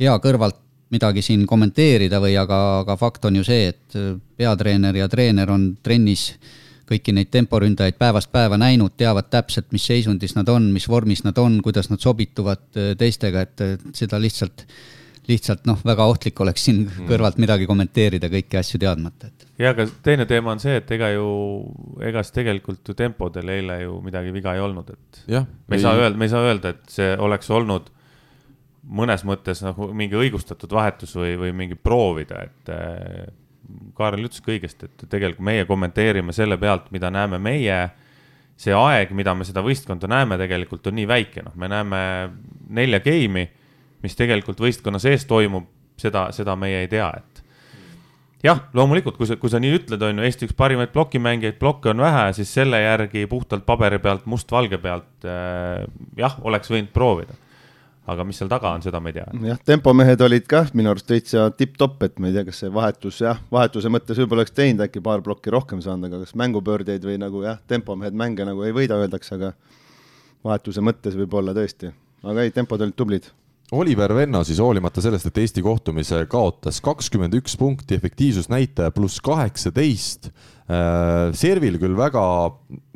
hea 0.00 0.14
kõrvalt 0.24 0.62
midagi 0.90 1.20
siin 1.22 1.44
kommenteerida 1.46 2.16
või 2.22 2.32
aga, 2.40 2.80
aga 2.80 2.96
fakt 2.96 3.28
on 3.28 3.36
ju 3.36 3.44
see, 3.44 3.74
et 3.74 3.98
äh, 3.98 4.14
peatreener 4.40 4.96
ja 4.96 5.08
treener 5.12 5.52
on 5.52 5.74
trennis 5.84 6.30
äh, 6.32 6.54
kõiki 6.86 7.14
neid 7.16 7.30
temporündajaid 7.34 7.98
päevast 7.98 8.30
päeva 8.34 8.58
näinud, 8.60 8.94
teavad 8.98 9.30
täpselt, 9.32 9.70
mis 9.74 9.86
seisundis 9.88 10.36
nad 10.36 10.48
on, 10.52 10.68
mis 10.74 10.88
vormis 10.88 11.24
nad 11.26 11.38
on, 11.42 11.58
kuidas 11.64 11.90
nad 11.90 12.02
sobituvad 12.02 12.68
äh, 12.78 12.92
teistega, 12.98 13.42
et 13.46 13.64
seda 13.96 14.20
lihtsalt, 14.22 14.66
lihtsalt 15.26 15.66
noh, 15.66 15.80
väga 15.86 16.06
ohtlik 16.06 16.40
oleks 16.44 16.68
siin 16.68 16.84
mm. 16.84 17.08
kõrvalt 17.10 17.40
midagi 17.42 17.66
kommenteerida, 17.66 18.30
kõiki 18.32 18.60
asju 18.60 18.80
teadmata, 18.82 19.32
et. 19.32 19.48
ja, 19.58 19.72
aga 19.74 19.88
teine 20.06 20.28
teema 20.30 20.54
on 20.54 20.62
see, 20.62 20.76
et 20.78 20.94
ega 20.98 21.10
ju, 21.16 21.26
ega 22.06 22.22
siis 22.22 22.38
tegelikult 22.38 22.92
ju 22.92 22.98
tempodel 22.98 23.50
eile 23.56 23.80
ju 23.82 23.98
midagi 24.04 24.34
viga 24.34 24.54
ei 24.54 24.62
olnud, 24.62 24.94
et 24.94 25.22
me 25.26 25.78
ei 25.78 25.82
saa 25.82 25.98
öelda, 25.98 26.14
me 26.16 26.28
ei 26.28 26.34
saa 26.34 26.46
öelda, 26.46 26.74
et 26.76 26.98
see 26.98 27.12
oleks 27.18 27.50
olnud 27.50 27.90
mõnes 28.86 29.24
mõttes 29.26 29.62
nagu 29.64 29.90
mingi 29.96 30.14
õigustatud 30.18 30.70
vahetus 30.72 31.16
või, 31.18 31.34
või 31.40 31.52
mingi 31.64 31.78
proovida, 31.78 32.44
et 32.46 32.70
Kaarel 33.96 34.26
ütles 34.28 34.42
ka 34.44 34.52
õigesti, 34.52 34.88
et 34.88 35.06
tegelikult 35.10 35.44
meie 35.46 35.64
kommenteerime 35.68 36.34
selle 36.36 36.58
pealt, 36.60 36.90
mida 36.94 37.10
näeme 37.10 37.40
meie. 37.42 37.78
see 38.56 38.72
aeg, 38.72 39.10
mida 39.12 39.34
me 39.36 39.44
seda 39.44 39.60
võistkonda 39.60 40.08
näeme, 40.08 40.38
tegelikult 40.40 40.86
on 40.88 40.94
nii 40.96 41.04
väike, 41.06 41.42
noh, 41.44 41.52
me 41.60 41.68
näeme 41.68 41.98
nelja 42.72 43.02
game'i, 43.04 43.50
mis 44.00 44.16
tegelikult 44.16 44.62
võistkonna 44.64 44.96
sees 44.96 45.26
toimub, 45.28 45.66
seda, 46.00 46.30
seda 46.32 46.54
meie 46.56 46.78
ei 46.80 46.88
tea, 46.88 47.10
et. 47.18 47.42
Jah, 48.46 48.62
loomulikult, 48.72 49.18
kui 49.20 49.28
sa, 49.28 49.36
kui 49.36 49.52
sa 49.52 49.60
nii 49.60 49.74
ütled, 49.76 50.00
on 50.00 50.22
ju, 50.22 50.24
Eesti 50.24 50.48
üks 50.48 50.56
parimaid 50.56 50.88
plokimängijaid, 50.94 51.58
plokke 51.60 51.92
on 51.92 52.00
vähe, 52.00 52.30
siis 52.38 52.54
selle 52.56 52.80
järgi 52.80 53.26
puhtalt 53.28 53.66
paberi 53.68 53.98
pealt, 54.00 54.24
mustvalge 54.24 54.80
pealt 54.80 55.28
äh, 55.28 55.84
jah, 56.16 56.38
oleks 56.48 56.72
võinud 56.72 56.94
proovida 56.96 57.36
aga 58.06 58.24
mis 58.26 58.38
seal 58.40 58.50
taga 58.50 58.72
on, 58.76 58.84
seda 58.84 59.00
me 59.02 59.10
ei 59.10 59.18
tea. 59.18 59.26
jah, 59.50 59.62
tempomehed 59.66 60.20
olid 60.26 60.46
kah 60.50 60.70
minu 60.78 60.92
arust 60.92 61.08
täitsa 61.10 61.48
tipp-topp, 61.58 62.02
et 62.06 62.20
ma 62.22 62.30
ei 62.30 62.36
tea, 62.36 62.44
kas 62.48 62.62
see 62.62 62.72
vahetus 62.72 63.22
jah, 63.24 63.40
vahetuse 63.52 63.90
mõttes 63.92 64.20
võib-olla 64.22 64.44
oleks 64.44 64.54
teinud 64.56 64.84
äkki 64.86 65.02
paar 65.04 65.24
plokki 65.26 65.54
rohkem 65.54 65.82
saanud, 65.84 66.10
aga 66.10 66.22
kas 66.24 66.36
mängupöördeid 66.38 67.06
või 67.06 67.18
nagu 67.22 67.42
jah, 67.46 67.58
tempomehed 67.70 68.16
mänge 68.16 68.46
nagu 68.48 68.66
ei 68.66 68.74
võida, 68.76 69.00
öeldakse, 69.02 69.38
aga 69.38 69.52
vahetuse 70.46 70.84
mõttes 70.84 71.18
võib-olla 71.18 71.56
tõesti, 71.56 71.90
aga 72.22 72.46
ei, 72.46 72.54
tempod 72.54 72.86
olid 72.86 72.96
tublid 72.98 73.30
Oliver 73.74 74.12
Venno 74.14 74.44
siis 74.46 74.60
hoolimata 74.62 75.02
sellest, 75.02 75.26
et 75.26 75.38
Eesti 75.42 75.62
kohtumise 75.64 76.20
kaotas 76.30 76.76
kakskümmend 76.84 77.34
üks 77.34 77.56
punkti, 77.58 77.96
efektiivsusnäitaja 77.98 78.92
pluss 78.94 79.18
kaheksateist. 79.26 80.28
Äh, 80.70 81.32
servil 81.34 81.74
küll 81.82 81.96
väga 81.98 82.22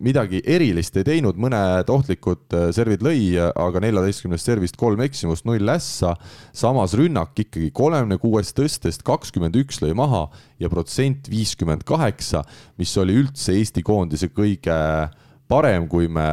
midagi 0.03 0.39
erilist 0.47 0.95
ei 0.99 1.07
teinud, 1.07 1.39
mõned 1.43 1.91
ohtlikud 1.91 2.55
äh, 2.55 2.69
servid 2.75 3.03
lõi, 3.03 3.35
aga 3.51 3.83
neljateistkümnest 3.83 4.47
servist 4.47 4.79
kolm 4.79 5.03
eksimust, 5.03 5.47
null 5.47 5.75
ässa. 5.75 6.15
samas 6.55 6.95
rünnak 6.99 7.35
ikkagi 7.43 7.73
kolmekümne 7.75 8.21
kuuest 8.23 8.55
tõstest 8.59 9.03
kakskümmend 9.07 9.59
üks 9.59 9.83
lõi 9.83 9.91
maha 9.99 10.29
ja 10.63 10.71
protsent 10.71 11.27
viiskümmend 11.31 11.83
kaheksa, 11.83 12.45
mis 12.79 12.95
oli 12.99 13.19
üldse 13.25 13.59
Eesti 13.59 13.83
koondise 13.87 14.31
kõige 14.31 14.79
parem, 15.51 15.87
kui 15.91 16.07
me 16.11 16.25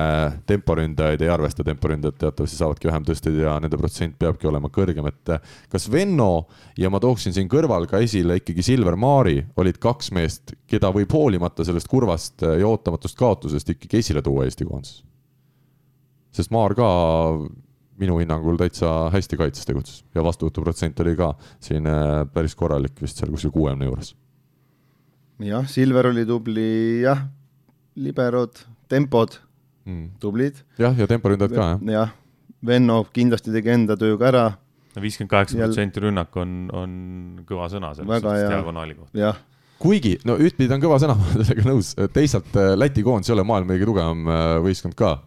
temporündajaid 0.50 1.24
ei 1.26 1.32
arvesta, 1.34 1.66
temporündajad 1.66 2.20
teatavasti 2.22 2.60
saavadki 2.60 2.90
vähem 2.90 3.06
tõsteid 3.08 3.40
ja 3.42 3.56
nende 3.64 3.80
protsent 3.80 4.18
peabki 4.20 4.50
olema 4.50 4.70
kõrgem, 4.74 5.10
et 5.10 5.34
kas 5.72 5.88
Venno 5.92 6.48
ja 6.78 6.92
ma 6.94 7.02
tooksin 7.04 7.34
siin 7.36 7.50
kõrval 7.52 7.90
ka 7.90 8.02
esile 8.06 8.38
ikkagi 8.42 8.66
Silver 8.66 8.98
Maari. 9.00 9.40
Olid 9.58 9.80
kaks 9.82 10.12
meest, 10.16 10.54
keda 10.70 10.92
võib 10.94 11.14
hoolimata 11.18 11.66
sellest 11.68 11.90
kurvast 11.90 12.46
ja 12.46 12.70
ootamatust 12.70 13.18
kaotusest 13.18 13.74
ikkagi 13.74 14.04
esile 14.04 14.22
tuua 14.26 14.46
Eesti 14.46 14.68
koondises. 14.68 15.02
sest 16.38 16.54
Maar 16.54 16.76
ka 16.78 16.88
minu 17.98 18.20
hinnangul 18.22 18.60
täitsa 18.62 19.10
hästi 19.14 19.40
kaitses 19.40 19.66
tegutses. 19.66 20.04
Ja 20.14 20.22
vastuvõtuprotsent 20.26 21.00
oli 21.02 21.16
ka 21.18 21.32
siin 21.64 21.90
äh, 21.90 22.22
päris 22.34 22.54
korralik, 22.56 23.02
vist 23.02 23.18
seal 23.18 23.34
kuskil 23.34 23.54
kuuekümne 23.56 23.90
juures. 23.90 24.14
jah, 25.42 25.66
Silver 25.66 26.14
oli 26.14 26.26
tubli, 26.26 27.02
jah, 27.02 27.26
liberod 27.98 28.62
tempod 28.92 29.40
mm., 29.86 30.08
tublid. 30.22 30.64
jah, 30.80 30.96
ja 30.98 31.10
temporündajad 31.10 31.56
ka, 31.56 31.68
jah. 31.76 31.92
jah, 31.98 32.16
Venno 32.68 33.04
kindlasti 33.14 33.54
tegi 33.54 33.70
enda 33.70 33.98
töö 34.00 34.18
ka 34.18 34.32
ära. 34.32 34.46
viiskümmend 34.98 35.30
kaheksa 35.30 35.60
protsenti 35.62 36.02
rünnak 36.02 36.34
on, 36.42 36.56
on 36.74 36.98
kõva 37.46 37.70
sõna 37.70 37.94
selles 37.98 38.26
diagonaali 38.26 38.98
kohta. 38.98 39.18
jah 39.20 39.38
kuigi, 39.82 40.16
no 40.26 40.38
ühtpidi 40.42 40.70
ta 40.70 40.78
on 40.78 40.84
kõva 40.84 41.00
sõna, 41.02 41.16
ma 41.20 41.30
olen 41.30 41.46
sellega 41.46 41.70
nõus, 41.70 41.94
teisalt 42.14 42.58
äh, 42.58 42.74
Läti 42.78 43.06
koondis 43.06 43.32
ei 43.32 43.38
ole 43.38 43.46
maailma 43.48 43.76
kõige 43.76 43.90
tugevam 43.92 44.32
äh, 44.32 44.50
võistkond 44.66 44.98
ka. 44.98 45.18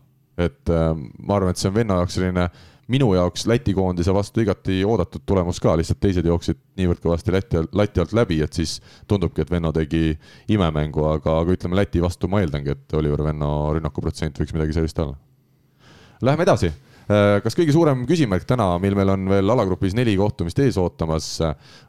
et 0.41 0.73
äh, 0.73 0.91
ma 0.97 1.37
arvan, 1.37 1.55
et 1.55 1.61
see 1.61 1.71
on 1.71 1.77
venna 1.77 2.01
jaoks 2.01 2.19
selline 2.19 2.49
minu 2.91 3.13
jaoks 3.15 3.47
Läti 3.51 3.75
koondise 3.77 4.13
vastu 4.15 4.43
igati 4.43 4.81
oodatud 4.87 5.23
tulemus 5.27 5.61
ka, 5.63 5.77
lihtsalt 5.79 6.01
teised 6.03 6.27
jooksid 6.27 6.59
niivõrd 6.81 7.03
kõvasti 7.05 7.35
Läti, 7.35 7.65
lati 7.77 8.03
alt 8.03 8.15
läbi, 8.17 8.41
et 8.45 8.57
siis 8.57 8.79
tundubki, 9.11 9.45
et 9.45 9.51
Venno 9.53 9.73
tegi 9.75 10.15
imemängu, 10.51 11.07
aga, 11.13 11.41
aga 11.45 11.57
ütleme 11.57 11.79
Läti 11.79 12.03
vastu 12.03 12.31
ma 12.31 12.43
eeldangi, 12.43 12.75
et 12.75 12.99
Oliver 12.99 13.25
Venno 13.31 13.51
rünnakuprotsent 13.77 14.41
võiks 14.41 14.55
midagi 14.57 14.77
sellist 14.77 14.99
olla. 15.03 15.19
Läheme 16.27 16.45
edasi 16.45 16.69
äh, 16.69 17.39
kas 17.45 17.57
kõige 17.57 17.75
suurem 17.75 18.05
küsimärk 18.09 18.47
täna, 18.49 18.73
mil 18.83 18.99
meil 18.99 19.15
on 19.15 19.29
veel 19.31 19.57
alagrupis 19.57 19.95
neli 19.99 20.17
kohtumist 20.19 20.59
ees 20.63 20.79
ootamas, 20.81 21.37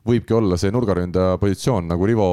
võibki 0.07 0.37
olla 0.37 0.59
see 0.59 0.73
nurgaründaja 0.73 1.41
positsioon, 1.41 1.89
nagu 1.91 2.09
Rivo 2.09 2.29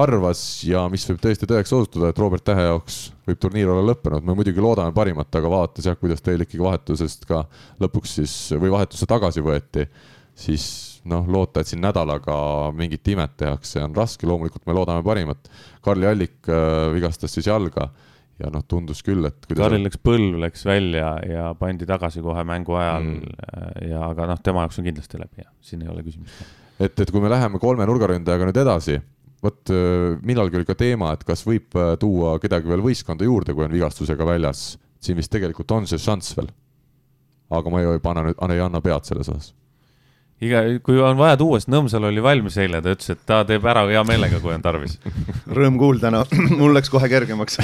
arvas 0.00 0.40
ja 0.66 0.84
mis 0.92 1.04
võib 1.10 1.20
tõesti 1.22 1.48
tõeks 1.48 1.72
osutuda, 1.76 2.10
et 2.10 2.18
Robert 2.20 2.44
Tähe 2.46 2.66
jaoks 2.68 2.98
võib 3.26 3.40
turniir 3.42 3.70
olla 3.72 3.84
lõppenud, 3.90 4.24
me 4.26 4.36
muidugi 4.38 4.62
loodame 4.62 4.94
parimat, 4.96 5.30
aga 5.38 5.50
vaadates 5.52 5.88
jah, 5.88 5.96
kuidas 6.00 6.22
teil 6.24 6.44
ikkagi 6.44 6.62
vahetusest 6.62 7.26
ka 7.28 7.44
lõpuks 7.82 8.18
siis 8.20 8.34
või 8.56 8.72
vahetusse 8.74 9.08
tagasi 9.10 9.44
võeti, 9.44 9.86
siis 10.36 10.66
noh, 11.06 11.26
loota, 11.30 11.62
et 11.62 11.70
siin 11.70 11.82
nädalaga 11.84 12.36
mingit 12.76 13.08
imet 13.14 13.36
tehakse, 13.38 13.82
on 13.84 13.94
raske, 13.96 14.26
loomulikult 14.26 14.66
me 14.66 14.74
loodame 14.74 15.04
parimat. 15.06 15.50
Karli 15.84 16.08
Allik 16.10 16.50
äh, 16.50 16.88
vigastas 16.94 17.36
siis 17.36 17.46
jalga 17.46 17.90
ja 18.42 18.50
noh, 18.52 18.64
tundus 18.68 19.00
küll, 19.06 19.24
et 19.28 19.48
Karlil 19.56 19.86
läks 19.86 20.00
põlv, 20.04 20.36
läks 20.42 20.66
välja 20.68 21.14
ja 21.24 21.48
pandi 21.58 21.88
tagasi 21.88 22.20
kohe 22.24 22.44
mängu 22.48 22.76
ajal 22.76 23.06
mm. 23.06 23.36
ja 23.88 24.02
aga 24.10 24.28
noh, 24.32 24.40
tema 24.44 24.66
jaoks 24.66 24.80
on 24.82 24.88
kindlasti 24.90 25.20
läbi 25.20 25.44
ja 25.44 25.48
siin 25.64 25.84
ei 25.84 25.92
ole 25.92 26.04
küsimust. 26.04 26.42
et, 26.76 26.92
et 26.92 27.12
kui 27.12 27.22
me 27.24 27.32
läheme 27.32 27.60
kolme 27.62 27.86
nurgaründajaga 27.88 28.50
nüüd 28.50 28.60
edasi 28.60 28.98
vot 29.46 29.72
äh, 29.72 30.16
millalgi 30.26 30.60
oli 30.60 30.68
ka 30.68 30.76
teema, 30.78 31.12
et 31.16 31.24
kas 31.26 31.44
võib 31.46 31.76
äh, 31.78 31.94
tuua 32.00 32.36
kedagi 32.42 32.70
veel 32.70 32.84
võistkonda 32.84 33.26
juurde, 33.26 33.54
kui 33.54 33.66
on 33.66 33.74
vigastusega 33.74 34.26
väljas. 34.28 34.74
siin 35.00 35.16
vist 35.16 35.30
tegelikult 35.30 35.70
on 35.70 35.86
see 35.86 36.00
šanss 36.02 36.36
veel. 36.36 36.50
aga 37.50 37.70
ma 37.70 37.84
ei 37.84 38.02
pane 38.02 38.26
nüüd, 38.26 38.42
ei 38.50 38.60
anna 38.60 38.82
pead 38.82 39.06
selles 39.06 39.30
osas. 39.30 39.54
iga, 40.42 40.64
kui 40.84 40.98
on 41.00 41.16
vaja 41.16 41.38
tuua, 41.40 41.60
siis 41.60 41.70
Nõmsalu 41.72 42.10
oli 42.10 42.22
valmis 42.22 42.58
eile, 42.60 42.82
ta 42.82 42.92
ütles, 42.96 43.14
et 43.14 43.24
ta 43.26 43.42
teeb 43.48 43.64
ära 43.64 43.86
hea 43.88 44.02
meelega, 44.04 44.40
kui 44.42 44.54
on 44.54 44.64
tarvis 44.64 44.98
Rõõm 45.58 45.78
kuulda, 45.80 46.12
no 46.12 46.24
mul 46.60 46.76
läks 46.76 46.92
kohe 46.92 47.08
kergemaks 47.12 47.60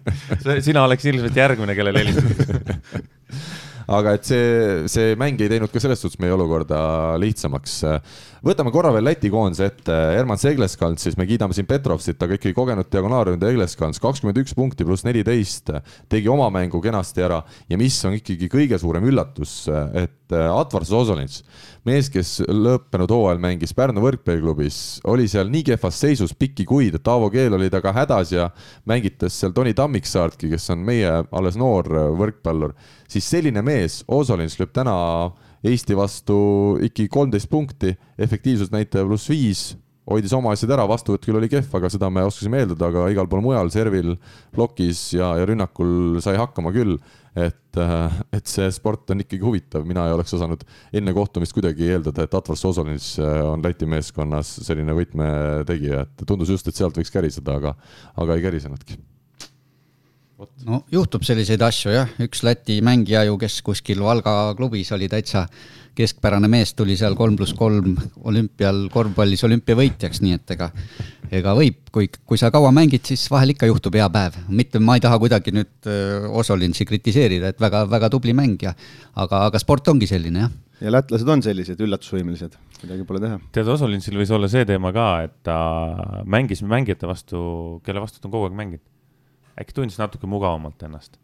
sina 0.68 0.84
oleks 0.84 1.08
ilmselt 1.08 1.42
järgmine, 1.44 1.78
kellele 1.78 2.04
helistada 2.04 3.04
aga 3.90 4.14
et 4.16 4.26
see, 4.28 4.50
see 4.90 5.14
mäng 5.18 5.40
ei 5.42 5.50
teinud 5.50 5.72
ka 5.72 5.82
selles 5.82 6.00
suhtes 6.02 6.20
meie 6.22 6.34
olukorda 6.34 6.80
lihtsamaks. 7.20 7.80
Võtame 8.46 8.72
korra 8.74 8.92
veel 8.94 9.06
Läti 9.06 9.30
koondise 9.32 9.68
ette, 9.70 9.96
Herman 10.16 10.40
Segleskand, 10.40 11.00
siis 11.02 11.16
me 11.18 11.26
kiidame 11.28 11.56
siin 11.56 11.68
Petrovsit, 11.68 12.20
aga 12.22 12.36
ikkagi 12.38 12.56
kogenud 12.56 12.88
diagonaalründaja 12.92 13.54
Segleskand, 13.54 13.98
kakskümmend 14.02 14.40
üks 14.42 14.54
punkti 14.56 14.86
pluss 14.86 15.04
neliteist, 15.06 15.72
tegi 16.10 16.30
oma 16.32 16.48
mängu 16.54 16.80
kenasti 16.82 17.24
ära. 17.26 17.42
Ja 17.70 17.78
mis 17.80 17.98
on 18.08 18.16
ikkagi 18.18 18.48
kõige 18.52 18.78
suurem 18.80 19.06
üllatus, 19.10 19.64
et 19.96 20.16
Atvars 20.30 20.92
Osolins, 20.94 21.40
mees, 21.88 22.06
kes 22.12 22.36
lõppenud 22.46 23.10
hooajal 23.10 23.40
mängis 23.42 23.74
Pärnu 23.74 24.04
võrkpalliklubis, 24.04 25.00
oli 25.10 25.26
seal 25.30 25.50
nii 25.50 25.64
kehvas 25.72 25.98
seisus 25.98 26.34
pikki 26.38 26.66
kuid, 26.68 26.94
et 27.00 27.10
Aavo 27.10 27.30
Keel 27.32 27.56
oli 27.56 27.70
temaga 27.70 27.96
hädas 27.96 28.30
ja 28.36 28.48
mängitas 28.86 29.34
seal 29.40 29.54
Toni 29.56 29.74
Tammiksaartki, 29.74 30.52
kes 30.52 30.70
on 30.74 30.84
meie 30.86 31.10
alles 31.34 31.58
noor 31.58 31.90
võrkpallur. 32.18 32.76
Siis 33.10 33.26
selline 33.26 33.64
mees, 33.66 34.04
Osolins 34.06 34.54
lööb 34.60 34.70
täna 34.76 34.94
Eesti 35.66 35.96
vastu 35.96 36.40
ikkagi 36.80 37.10
kolmteist 37.12 37.50
punkti, 37.52 37.92
efektiivsusnäitaja 38.18 39.04
pluss 39.04 39.28
viis, 39.28 39.64
hoidis 40.10 40.32
oma 40.34 40.54
asjad 40.54 40.72
ära, 40.74 40.86
vastuvõtt 40.88 41.26
küll 41.26 41.38
oli 41.38 41.50
kehv, 41.52 41.68
aga 41.76 41.90
seda 41.92 42.08
me 42.12 42.24
oskasime 42.26 42.62
eeldada, 42.62 42.88
aga 42.88 43.08
igal 43.12 43.28
pool 43.30 43.42
mujal, 43.44 43.68
servil, 43.72 44.14
plokis 44.54 45.10
ja, 45.18 45.34
ja 45.38 45.48
rünnakul 45.48 46.18
sai 46.24 46.38
hakkama 46.40 46.72
küll. 46.74 46.96
et, 47.38 47.78
et 48.34 48.50
see 48.50 48.66
sport 48.74 49.12
on 49.14 49.22
ikkagi 49.22 49.44
huvitav, 49.46 49.84
mina 49.86 50.08
ei 50.08 50.16
oleks 50.16 50.34
osanud 50.34 50.64
enne 50.98 51.14
kohtumist 51.14 51.54
kuidagi 51.54 51.86
eeldada, 51.92 52.24
et 52.26 52.34
Atvars 52.34 52.64
Osolins 52.66 53.12
on 53.20 53.62
Läti 53.62 53.86
meeskonnas 53.86 54.56
selline 54.66 54.96
võtmetegija, 54.96 56.02
et 56.08 56.26
tundus 56.26 56.50
just, 56.56 56.66
et 56.66 56.80
sealt 56.80 56.98
võiks 56.98 57.14
käriseda, 57.14 57.60
aga, 57.60 57.76
aga 58.18 58.34
ei 58.34 58.48
kärisenudki 58.48 58.98
no 60.66 60.82
juhtub 60.92 61.24
selliseid 61.26 61.62
asju 61.64 61.92
jah, 61.94 62.16
üks 62.24 62.44
Läti 62.46 62.80
mängija 62.84 63.26
ju, 63.28 63.36
kes 63.40 63.60
kuskil 63.66 64.02
Valga 64.04 64.54
klubis 64.58 64.90
oli 64.96 65.08
täitsa 65.10 65.46
keskpärane 65.96 66.48
mees, 66.48 66.72
tuli 66.78 66.94
seal 66.96 67.16
kolm 67.18 67.36
pluss 67.36 67.52
kolm 67.56 67.96
olümpial, 68.30 68.86
korvpallis 68.92 69.42
olümpiavõitjaks, 69.48 70.22
nii 70.24 70.36
et 70.38 70.54
ega 70.54 70.70
ega 71.34 71.54
võib, 71.58 71.80
kui, 71.92 72.08
kui 72.26 72.40
sa 72.40 72.50
kaua 72.54 72.70
mängid, 72.74 73.04
siis 73.06 73.26
vahel 73.30 73.54
ikka 73.54 73.68
juhtub 73.68 73.98
hea 73.98 74.06
päev. 74.12 74.38
mitte, 74.48 74.80
ma 74.82 74.96
ei 74.96 75.04
taha 75.04 75.18
kuidagi 75.22 75.54
nüüd 75.54 75.90
Osolinsi 76.40 76.86
kritiseerida, 76.88 77.52
et 77.52 77.60
väga-väga 77.60 78.10
tubli 78.12 78.34
mängija, 78.36 78.74
aga, 79.14 79.44
aga 79.50 79.62
sport 79.62 79.88
ongi 79.92 80.08
selline, 80.10 80.46
jah. 80.46 80.58
Ja 80.80 80.94
lätlased 80.94 81.28
on 81.28 81.42
sellised 81.44 81.80
üllatusvõimelised, 81.84 82.54
midagi 82.84 83.04
pole 83.04 83.20
teha. 83.20 83.36
tead, 83.52 83.68
Osolinsil 83.68 84.16
võis 84.16 84.32
olla 84.32 84.48
see 84.48 84.64
teema 84.68 84.94
ka, 84.96 85.10
et 85.26 85.36
ta 85.44 85.58
mängis 86.24 86.64
mängijate 86.64 87.10
vastu, 87.10 87.42
kelle 87.84 88.00
vastu 88.00 88.22
ta 88.22 88.30
on 88.30 88.38
kogu 88.38 88.48
aeg 88.48 88.56
mänginud 88.56 88.86
äkki 89.60 89.76
tundis 89.76 89.98
natuke 90.00 90.28
mugavamalt 90.30 90.82
ennast. 90.86 91.18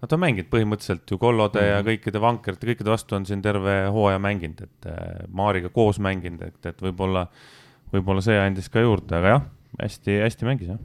ta 0.00 0.16
on 0.16 0.22
mänginud 0.22 0.48
põhimõtteliselt 0.48 1.10
ju 1.12 1.18
Kollode 1.20 1.60
mm 1.60 1.64
-hmm. 1.64 1.70
ja 1.70 1.80
mhm. 1.82 1.88
kõikide 1.88 2.20
vankerite, 2.20 2.66
kõikide 2.66 2.90
vastu 2.90 3.16
on 3.16 3.26
siin 3.26 3.42
terve 3.42 3.86
hooaja 3.92 4.18
mänginud, 4.18 4.60
et 4.60 4.86
äh, 4.86 5.26
Maariga 5.28 5.68
koos 5.68 5.98
mänginud, 5.98 6.42
et, 6.42 6.66
et 6.66 6.82
võib-olla, 6.82 7.26
võib-olla 7.92 8.22
see 8.24 8.38
andis 8.40 8.68
ka 8.68 8.80
juurde, 8.80 9.16
aga 9.16 9.28
jah, 9.28 9.42
hästi-hästi 9.82 10.48
mängis 10.48 10.72
jah 10.72 10.80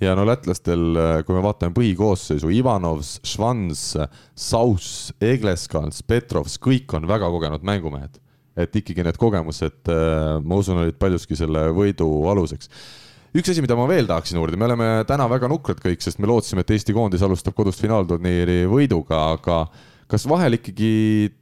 ja 0.00 0.14
no 0.16 0.24
lätlastel, 0.24 0.96
äh, 0.96 1.24
kui 1.24 1.34
me 1.34 1.42
vaatame 1.44 1.74
põhikoosseisu, 1.76 2.50
Ivanovs, 2.52 3.18
Švans, 3.24 3.96
Saus, 4.34 5.12
Egleskans, 5.20 6.02
Petrovs, 6.02 6.58
kõik 6.58 6.92
on 6.96 7.08
väga 7.08 7.30
kogenud 7.30 7.62
mängumehed. 7.62 8.20
et 8.60 8.76
ikkagi 8.76 9.04
need 9.06 9.16
kogemused, 9.16 9.88
äh, 9.88 10.40
ma 10.42 10.56
usun, 10.58 10.76
olid 10.82 10.98
paljuski 10.98 11.36
selle 11.36 11.70
võidu 11.72 12.28
aluseks 12.28 12.68
üks 13.30 13.52
asi, 13.52 13.62
mida 13.62 13.76
ma 13.78 13.86
veel 13.90 14.08
tahaksin 14.10 14.40
uurida, 14.40 14.58
me 14.58 14.66
oleme 14.66 14.90
täna 15.06 15.28
väga 15.30 15.50
nukrad 15.50 15.78
kõik, 15.82 16.02
sest 16.02 16.18
me 16.18 16.26
lootsime, 16.30 16.64
et 16.64 16.74
Eesti 16.74 16.94
koondis 16.96 17.22
alustab 17.22 17.54
kodust 17.54 17.82
finaalturniiri 17.84 18.64
võiduga, 18.70 19.20
aga 19.36 19.62
kas 20.10 20.26
vahel 20.26 20.58
ikkagi 20.58 20.92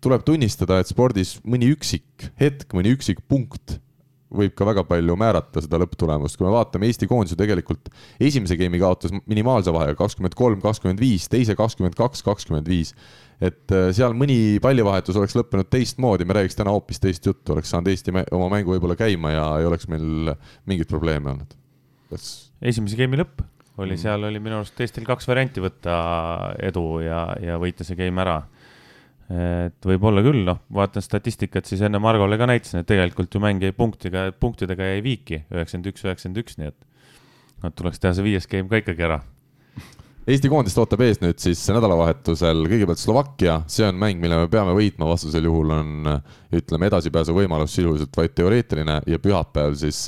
tuleb 0.05 0.25
tunnistada, 0.27 0.83
et 0.83 0.91
spordis 0.91 1.39
mõni 1.49 1.71
üksik 1.73 2.29
hetk, 2.41 2.75
mõni 2.77 2.93
üksik 2.97 3.23
punkt 3.25 3.79
võib 4.29 4.53
ka 4.53 4.67
väga 4.69 4.83
palju 4.85 5.15
määrata 5.17 5.63
seda 5.65 5.79
lõpptulemust, 5.81 6.37
kui 6.37 6.45
me 6.45 6.53
vaatame 6.53 6.91
Eesti 6.91 7.07
koondise 7.09 7.37
tegelikult 7.41 7.89
esimese 8.21 8.59
game'i 8.61 8.81
kaotas 8.83 9.15
minimaalse 9.25 9.73
vahega 9.73 9.97
kakskümmend 9.97 10.37
kolm, 10.37 10.61
kakskümmend 10.61 11.01
viis, 11.01 11.31
teise 11.33 11.57
kakskümmend 11.57 11.97
kaks, 11.97 12.21
kakskümmend 12.27 12.69
viis. 12.69 12.93
et 13.41 13.73
äh, 13.73 13.89
seal 13.97 14.13
mõni 14.19 14.59
pallivahetus 14.61 15.17
oleks 15.17 15.37
lõppenud 15.39 15.71
teistmoodi, 15.73 16.27
me 16.29 16.37
räägiks 16.37 16.59
täna 16.59 16.75
hoopis 16.75 17.01
teist 17.01 17.25
juttu, 17.25 17.55
oleks 17.55 17.73
saanud 17.73 17.89
Eesti 17.89 18.13
oma 18.37 18.51
mängu 18.53 18.75
võib-olla 18.75 18.99
käima 18.99 19.33
ja 19.33 19.47
ei 19.63 19.71
oleks 19.71 19.89
meil 19.89 20.35
mingeid 20.67 20.91
probleeme 20.91 21.33
olnud 21.33 21.57
kas? 22.13 22.29
esimese 22.61 22.99
game'i 22.99 23.21
lõpp 23.21 23.45
oli 23.79 23.95
mm., 23.95 24.03
seal 24.03 24.27
oli 24.29 24.41
minu 24.43 24.59
arust 24.59 24.81
Eestil 24.83 25.07
kaks 25.07 25.29
varianti 25.31 25.63
võtta 25.63 25.97
edu 26.69 26.85
ja, 27.05 27.23
ja 27.43 27.59
võita 27.63 27.87
see 27.87 27.99
game 27.99 28.23
ära. 28.25 28.41
et 29.29 29.85
võib-olla 29.85 30.23
küll, 30.25 30.43
noh, 30.47 30.63
vaatan 30.73 31.05
statistikat, 31.05 31.69
siis 31.69 31.83
enne 31.85 32.01
Margole 32.03 32.39
ka 32.41 32.49
näitasin, 32.49 32.83
et 32.83 32.89
tegelikult 32.89 33.35
ju 33.35 33.43
mäng 33.45 33.63
jäi 33.63 33.75
punktiga, 33.77 34.31
punktidega 34.41 34.95
jäi 34.95 35.03
viiki, 35.05 35.43
üheksakümmend 35.53 35.91
üks, 35.93 36.07
üheksakümmend 36.07 36.45
üks, 36.45 36.57
nii 36.59 36.71
et 36.73 36.79
noh, 37.65 37.75
tuleks 37.77 38.01
teha 38.01 38.15
see 38.17 38.25
viies 38.25 38.49
game 38.49 38.71
ka 38.71 38.81
ikkagi 38.81 39.05
ära. 39.05 39.21
Eesti 40.29 40.51
koondist 40.53 40.77
ootab 40.77 41.01
ees 41.07 41.23
nüüd 41.23 41.39
siis 41.41 41.61
nädalavahetusel 41.73 42.67
kõigepealt 42.69 43.01
Slovakkia, 43.01 43.63
see 43.73 43.87
on 43.89 43.97
mäng, 44.01 44.19
mille 44.21 44.37
me 44.43 44.51
peame 44.53 44.75
võitma, 44.77 45.07
vastasel 45.09 45.47
juhul 45.49 45.73
on 45.73 46.11
ütleme, 46.53 46.91
edasipääsu 46.91 47.33
võimalus 47.37 47.73
sisuliselt 47.79 48.13
vaid 48.17 48.35
teoreetiline 48.37 48.99
ja 49.09 49.21
pühapäeval 49.25 49.79
siis 49.81 50.03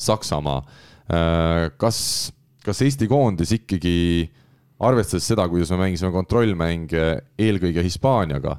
Saksamaa. 0.00 0.62
Kas, 1.06 1.98
kas 2.64 2.82
Eesti 2.82 3.08
koondis 3.10 3.52
ikkagi 3.56 3.96
arvestades 4.82 5.26
seda, 5.30 5.46
kuidas 5.48 5.70
me 5.72 5.80
mängisime 5.84 6.12
kontrollmänge 6.12 7.04
eelkõige 7.40 7.84
Hispaaniaga, 7.86 8.56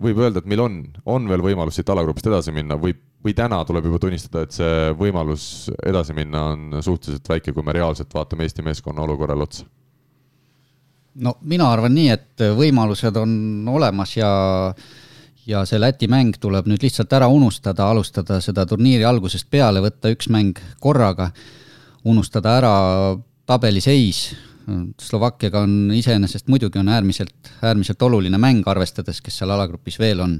võib 0.00 0.22
öelda, 0.22 0.40
et 0.40 0.48
meil 0.48 0.62
on, 0.62 0.78
on 1.04 1.28
veel 1.28 1.44
võimalus 1.44 1.76
siit 1.76 1.90
alagrupist 1.92 2.30
edasi 2.30 2.54
minna 2.54 2.78
või, 2.80 2.94
või 3.24 3.34
täna 3.36 3.60
tuleb 3.68 3.90
juba 3.90 4.00
tunnistada, 4.00 4.46
et 4.46 4.56
see 4.56 4.90
võimalus 4.98 5.44
edasi 5.84 6.16
minna 6.16 6.46
on 6.54 6.80
suhteliselt 6.80 7.28
väike, 7.34 7.52
kui 7.52 7.66
me 7.66 7.76
reaalselt 7.76 8.14
vaatame 8.14 8.46
Eesti 8.46 8.64
meeskonna 8.66 9.04
olukorrale 9.04 9.48
otsa? 9.48 9.68
no 11.20 11.34
mina 11.44 11.66
arvan 11.68 11.92
nii, 11.92 12.08
et 12.08 12.44
võimalused 12.56 13.16
on 13.20 13.32
olemas 13.68 14.14
ja 14.16 14.30
ja 15.46 15.64
see 15.66 15.80
Läti 15.80 16.08
mäng 16.08 16.36
tuleb 16.40 16.68
nüüd 16.70 16.84
lihtsalt 16.84 17.12
ära 17.12 17.28
unustada, 17.28 17.90
alustada 17.90 18.40
seda 18.40 18.66
turniiri 18.66 19.04
algusest 19.04 19.50
peale, 19.50 19.82
võtta 19.82 20.12
üks 20.14 20.30
mäng 20.30 20.58
korraga, 20.80 21.32
unustada 22.04 22.56
ära 22.60 22.74
tabeliseis 23.46 24.30
Slovakkiaga 25.00 25.62
on 25.66 25.90
iseenesest 25.94 26.48
muidugi 26.48 26.78
on 26.78 26.88
äärmiselt, 26.88 27.50
äärmiselt 27.62 28.02
oluline 28.02 28.38
mäng, 28.38 28.62
arvestades, 28.66 29.20
kes 29.20 29.40
seal 29.40 29.50
alagrupis 29.50 29.98
veel 29.98 30.22
on. 30.22 30.36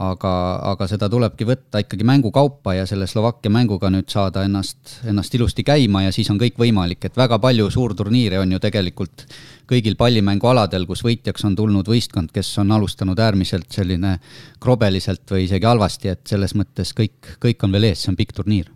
Aga, 0.00 0.32
aga 0.72 0.86
seda 0.88 1.08
tulebki 1.12 1.46
võtta 1.48 1.82
ikkagi 1.82 2.06
mängu 2.08 2.32
kaupa 2.32 2.74
ja 2.78 2.86
selle 2.88 3.06
Slovakkia 3.10 3.52
mänguga 3.52 3.90
nüüd 3.92 4.08
saada 4.12 4.44
ennast, 4.46 5.00
ennast 5.08 5.34
ilusti 5.36 5.64
käima 5.66 6.06
ja 6.06 6.14
siis 6.14 6.30
on 6.32 6.40
kõik 6.40 6.56
võimalik, 6.60 7.04
et 7.04 7.18
väga 7.20 7.38
palju 7.42 7.68
suurturniire 7.74 8.40
on 8.40 8.56
ju 8.56 8.62
tegelikult 8.62 9.26
kõigil 9.70 9.94
pallimängualadel, 10.00 10.86
kus 10.88 11.04
võitjaks 11.06 11.44
on 11.46 11.54
tulnud 11.58 11.86
võistkond, 11.86 12.32
kes 12.34 12.50
on 12.62 12.72
alustanud 12.74 13.20
äärmiselt 13.20 13.70
selline 13.76 14.16
krobeliselt 14.62 15.28
või 15.30 15.44
isegi 15.46 15.68
halvasti, 15.68 16.14
et 16.14 16.24
selles 16.32 16.56
mõttes 16.58 16.94
kõik, 16.96 17.36
kõik 17.42 17.68
on 17.68 17.76
veel 17.76 17.90
ees, 17.92 18.02
see 18.02 18.14
on 18.14 18.18
pikk 18.18 18.34
turniir. 18.40 18.72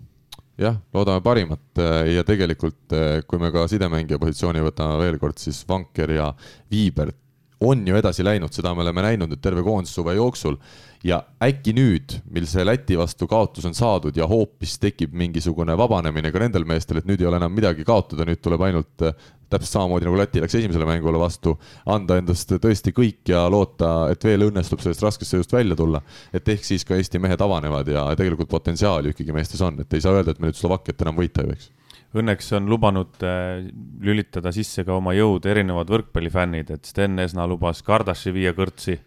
Jah, 0.61 0.77
loodame 0.95 1.19
parimat. 1.19 1.81
Ja 2.07 2.23
tegelikult, 2.23 2.95
kui 3.27 3.41
me 3.43 3.51
ka 3.51 3.65
sidemängija 3.67 4.21
positsiooni 4.23 4.63
võtame 4.63 5.01
veel 5.01 5.19
kord, 5.19 5.41
siis 5.43 5.65
Vanker 5.67 6.15
ja 6.15 6.29
Viibert 6.71 7.19
on 7.65 7.87
ju 7.89 7.97
edasi 7.97 8.25
läinud, 8.25 8.53
seda 8.53 8.75
me 8.75 8.85
oleme 8.85 9.03
näinud 9.05 9.31
nüüd 9.31 9.43
terve 9.43 9.65
koondissuve 9.65 10.17
jooksul 10.19 10.59
ja 11.05 11.21
äkki 11.43 11.75
nüüd, 11.77 12.17
mil 12.33 12.47
see 12.49 12.65
Läti 12.65 12.97
vastu 12.97 13.29
kaotus 13.29 13.67
on 13.69 13.77
saadud 13.77 14.17
ja 14.17 14.27
hoopis 14.29 14.79
tekib 14.81 15.13
mingisugune 15.17 15.77
vabanemine 15.77 16.33
ka 16.33 16.41
nendel 16.41 16.65
meestel, 16.69 17.01
et 17.01 17.09
nüüd 17.09 17.21
ei 17.21 17.29
ole 17.29 17.41
enam 17.43 17.53
midagi 17.53 17.85
kaotada, 17.85 18.25
nüüd 18.29 18.41
tuleb 18.45 18.65
ainult 18.65 19.05
äh, 19.05 19.13
täpselt 19.53 19.75
samamoodi 19.77 20.09
nagu 20.09 20.19
Läti 20.19 20.43
läks 20.43 20.57
esimesele 20.59 20.89
mängule 20.89 21.21
vastu, 21.21 21.55
anda 21.93 22.17
endast 22.21 22.57
tõesti 22.57 22.95
kõik 22.97 23.35
ja 23.35 23.45
loota, 23.53 23.93
et 24.15 24.25
veel 24.25 24.49
õnnestub 24.49 24.81
sellest 24.83 25.05
raskest 25.05 25.35
seisust 25.35 25.53
välja 25.53 25.77
tulla. 25.77 26.01
et 26.33 26.49
ehk 26.49 26.65
siis 26.65 26.85
ka 26.89 26.97
Eesti 26.97 27.21
mehed 27.21 27.41
avanevad 27.41 27.89
ja 27.89 28.09
tegelikult 28.17 28.49
potentsiaali 28.49 29.13
ikkagi 29.13 29.37
meestes 29.37 29.61
on, 29.61 29.81
et 29.81 29.95
ei 29.95 30.01
saa 30.01 30.17
öelda, 30.17 30.33
et 30.33 30.41
me 30.41 30.49
nüüd 30.49 30.61
Slovakkiat 30.61 31.05
enam 31.05 31.21
võita 31.21 31.45
ei 31.45 31.53
võiks 31.53 31.71
Õnneks 32.15 32.53
on 32.55 32.69
lubanud 32.71 33.25
äh, 33.27 33.65
lülitada 34.01 34.53
sisse 34.55 34.87
ka 34.87 34.95
oma 34.97 35.13
jõud 35.19 35.45
erinevad 35.51 35.91
võrkpallifännid, 35.91 36.71
et 36.71 36.87
Sten 36.87 37.19
Esna 37.19 37.49
lubas 37.51 37.83
Kardaši 37.83 38.33
viia 38.33 38.55
kõrtsi 38.55 39.01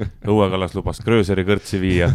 Õue 0.30 0.48
Kallas 0.52 0.74
lubas 0.76 1.02
Gröseri 1.04 1.44
kõrtsi 1.48 1.80
viia. 1.82 2.10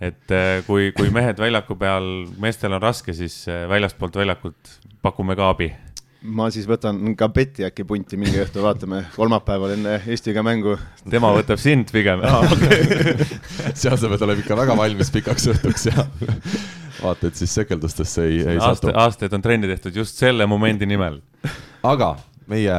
et 0.00 0.34
äh, 0.34 0.62
kui, 0.66 0.92
kui 0.96 1.12
mehed 1.14 1.40
väljaku 1.40 1.78
peal, 1.80 2.08
meestel 2.40 2.76
on 2.76 2.82
raske, 2.84 3.14
siis 3.16 3.42
äh, 3.50 3.66
väljastpoolt 3.70 4.18
väljakult 4.20 4.78
pakume 5.02 5.36
ka 5.38 5.52
abi 5.54 5.72
ma 6.26 6.48
siis 6.50 6.66
võtan 6.66 7.14
ka 7.18 7.28
Betty 7.30 7.62
äkki 7.68 7.84
punti 7.86 8.18
mingi 8.18 8.40
õhtu, 8.42 8.62
vaatame 8.64 9.04
kolmapäeval 9.14 9.76
enne 9.76 9.98
Eestiga 10.10 10.42
mängu. 10.42 10.74
tema 11.10 11.30
võtab 11.36 11.60
sind 11.62 11.92
pigem 11.94 12.24
ah,. 12.26 12.42
Okay. 12.56 13.28
seal 13.78 13.98
sa 14.00 14.10
pead 14.10 14.24
olema 14.26 14.42
ikka 14.42 14.58
väga 14.58 14.76
valmis 14.78 15.12
pikaks 15.14 15.46
õhtuks 15.54 15.86
ja 15.92 16.06
vaata, 16.98 17.30
et 17.30 17.38
siis 17.38 17.54
sekeldustesse 17.60 18.26
ei, 18.26 18.40
ei 18.42 18.58
Aasta, 18.58 18.88
satu. 18.88 18.96
aastaid 18.98 19.36
on 19.38 19.44
trenni 19.44 19.70
tehtud 19.70 19.94
just 20.02 20.18
selle 20.18 20.46
momendi 20.50 20.88
nimel. 20.90 21.20
aga 21.86 22.16
meie 22.48 22.74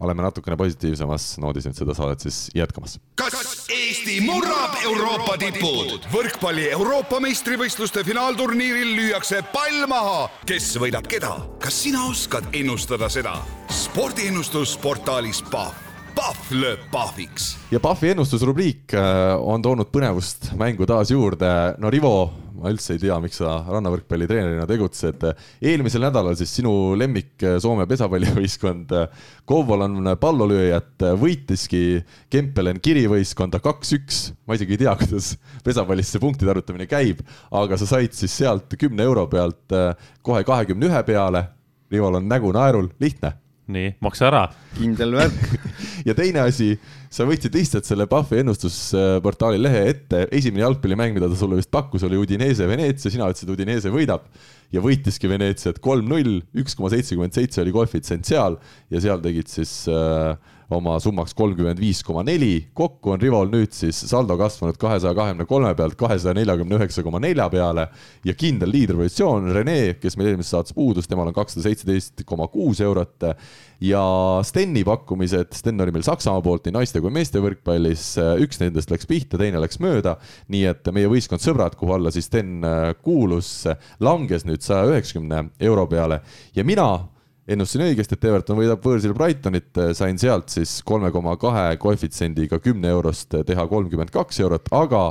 oleme 0.00 0.24
natukene 0.24 0.56
positiivsemas 0.58 1.34
noodis 1.42 1.68
nüüd 1.68 1.78
seda 1.78 1.94
saadet 1.96 2.24
siis 2.24 2.48
jätkamas. 2.56 2.98
kas 3.18 3.66
Eesti 3.72 4.20
murrab 4.24 4.76
Euroopa 4.84 5.36
tipud? 5.40 6.08
võrkpalli 6.12 6.68
Euroopa 6.72 7.20
meistrivõistluste 7.24 8.04
finaalturniiril 8.06 8.94
lüüakse 8.98 9.42
pall 9.52 9.86
maha. 9.90 10.28
kes 10.48 10.74
võidab 10.80 11.08
keda? 11.10 11.34
kas 11.62 11.82
sina 11.86 12.06
oskad 12.10 12.48
ennustada 12.52 13.10
seda? 13.12 13.36
spordiennustus 13.72 14.76
portaalis 14.80 15.42
Pahv. 15.50 15.80
Pahv 16.14 16.52
lööb 16.54 16.84
pahviks. 16.92 17.54
ja 17.74 17.80
Pahvi 17.82 18.14
ennustusrubriik 18.14 18.94
äh, 18.96 19.34
on 19.40 19.62
toonud 19.62 19.92
põnevust 19.92 20.52
mängu 20.58 20.88
taas 20.88 21.12
juurde. 21.12 21.50
no 21.78 21.92
Rivo 21.92 22.43
ma 22.54 22.70
üldse 22.70 22.94
ei 22.94 23.00
tea, 23.02 23.16
miks 23.22 23.40
sa 23.40 23.56
rannavõrkpallitreenerina 23.66 24.66
tegutsed. 24.68 25.26
eelmisel 25.64 26.04
nädalal 26.06 26.36
siis 26.38 26.52
sinu 26.54 26.94
lemmik 26.98 27.42
eh, 27.42 27.56
Soome 27.62 27.86
pesapallivõistkond 27.90 28.94
eh, 28.94 29.28
Kouvolan 29.48 30.14
pallolööjat 30.20 31.06
eh, 31.08 31.16
võitiski 31.20 31.82
Kempelen 32.32 32.80
Kiri 32.84 33.06
võistkonda 33.10 33.60
kaks-üks. 33.64 34.24
ma 34.46 34.58
isegi 34.58 34.76
ei 34.76 34.84
tea, 34.84 34.96
kuidas 35.00 35.34
pesapallis 35.66 36.14
see 36.14 36.22
punktide 36.22 36.54
arvutamine 36.54 36.88
käib, 36.90 37.24
aga 37.50 37.78
sa 37.80 37.90
said 37.90 38.14
siis 38.16 38.34
sealt 38.42 38.78
kümne 38.78 39.06
euro 39.06 39.26
pealt 39.30 39.78
kohe 40.22 40.44
kahekümne 40.46 40.90
ühe 40.90 41.06
peale. 41.06 41.48
Rival 41.92 42.18
on 42.18 42.28
nägu 42.30 42.50
naerul, 42.54 42.88
lihtne 43.02 43.34
nii, 43.72 43.94
maksa 44.04 44.28
ära. 44.30 44.44
kindel 44.78 45.16
värk. 45.16 45.44
Ja 46.04 46.12
teine 46.12 46.42
asi, 46.44 46.74
sa 47.08 47.24
võtsid 47.24 47.54
lihtsalt 47.56 47.86
selle 47.88 48.04
Pahvi 48.10 48.42
ennustusportaali 48.42 49.56
lehe 49.56 49.86
ette, 49.88 50.26
esimene 50.36 50.66
jalgpallimäng, 50.66 51.14
mida 51.16 51.30
ta 51.30 51.38
sulle 51.38 51.56
vist 51.56 51.70
pakkus, 51.72 52.04
oli 52.04 52.18
Udinese 52.20 52.66
Veneetsia, 52.68 53.12
sina 53.14 53.30
ütlesid, 53.32 53.52
Udinese 53.54 53.92
võidab. 53.94 54.26
Ja 54.74 54.82
võitiski 54.84 55.30
Veneetsiat 55.30 55.78
kolm-null, 55.80 56.42
üks 56.60 56.76
koma 56.76 56.90
seitsekümmend 56.92 57.32
seitse 57.36 57.62
oli 57.62 57.72
koefitsient 57.72 58.28
seal. 58.28 58.58
Ja 58.92 59.00
seal 59.00 59.24
tegid 59.24 59.48
siis 59.48 59.72
äh, 59.88 60.34
oma 60.72 60.96
summaks 61.02 61.34
kolmkümmend 61.36 61.80
viis 61.80 62.02
koma 62.04 62.22
neli. 62.24 62.68
kokku 62.74 63.14
on 63.14 63.20
Rivol 63.20 63.50
nüüd 63.52 63.72
siis 63.76 63.98
saldo 64.08 64.36
kasvanud 64.40 64.78
kahesaja 64.80 65.14
kahekümne 65.14 65.46
kolme 65.48 65.74
pealt 65.76 65.96
kahesaja 66.00 66.34
neljakümne 66.34 66.78
üheksa 66.78 67.02
koma 67.04 67.20
nelja 67.20 67.48
peale. 67.52 67.88
Ja 68.24 68.34
kindel 68.34 68.72
liidripositsioon 68.72 69.52
Rene, 69.54 69.94
kes 70.00 70.16
meil 70.16 70.32
eelmises 70.32 70.54
saates 70.54 70.74
puudus, 70.76 71.08
temal 71.08 71.28
on 71.28 71.36
kakssada 71.36 71.66
seitseteist 71.68 72.24
koma 72.26 72.48
kuus 72.48 72.80
eurot. 72.84 73.28
Ja 73.84 74.04
Steni 74.46 74.84
pakkumised, 74.86 75.52
Sten 75.52 75.80
oli 75.80 75.92
meil 75.92 76.06
Saksamaa 76.06 76.42
poolt 76.44 76.64
nii 76.66 76.76
naiste 76.78 77.02
kui 77.04 77.12
meeste 77.12 77.42
võrkpallis, 77.42 78.14
üks 78.40 78.62
nendest 78.62 78.92
läks 78.92 79.08
pihta, 79.10 79.38
teine 79.40 79.60
läks 79.60 79.80
mööda, 79.82 80.16
nii 80.48 80.64
et 80.70 80.92
meie 80.94 81.10
võistkond 81.10 81.42
Sõbrad, 81.44 81.76
kuhu 81.76 81.96
alla 81.98 82.12
siis 82.14 82.30
Sten 82.30 82.64
kuulus, 83.04 83.66
langes 84.00 84.46
nüüd 84.48 84.64
saja 84.64 84.86
üheksakümne 84.88 85.50
euro 85.60 85.88
peale. 85.90 86.22
Ja 86.56 86.64
mina 86.64 86.86
ennustasin 87.48 87.84
õigesti, 87.88 88.16
et 88.16 88.26
Everton 88.28 88.58
võidab 88.58 88.84
võõrsil 88.84 89.14
Brightonit, 89.16 89.70
sain 89.96 90.18
sealt 90.20 90.52
siis 90.52 90.78
kolme 90.86 91.10
koma 91.14 91.36
kahe 91.40 91.76
koefitsiendiga 91.80 92.60
kümne 92.64 92.92
eurost 92.94 93.36
teha 93.46 93.66
kolmkümmend 93.68 94.12
kaks 94.14 94.40
eurot, 94.44 94.70
aga 94.72 95.04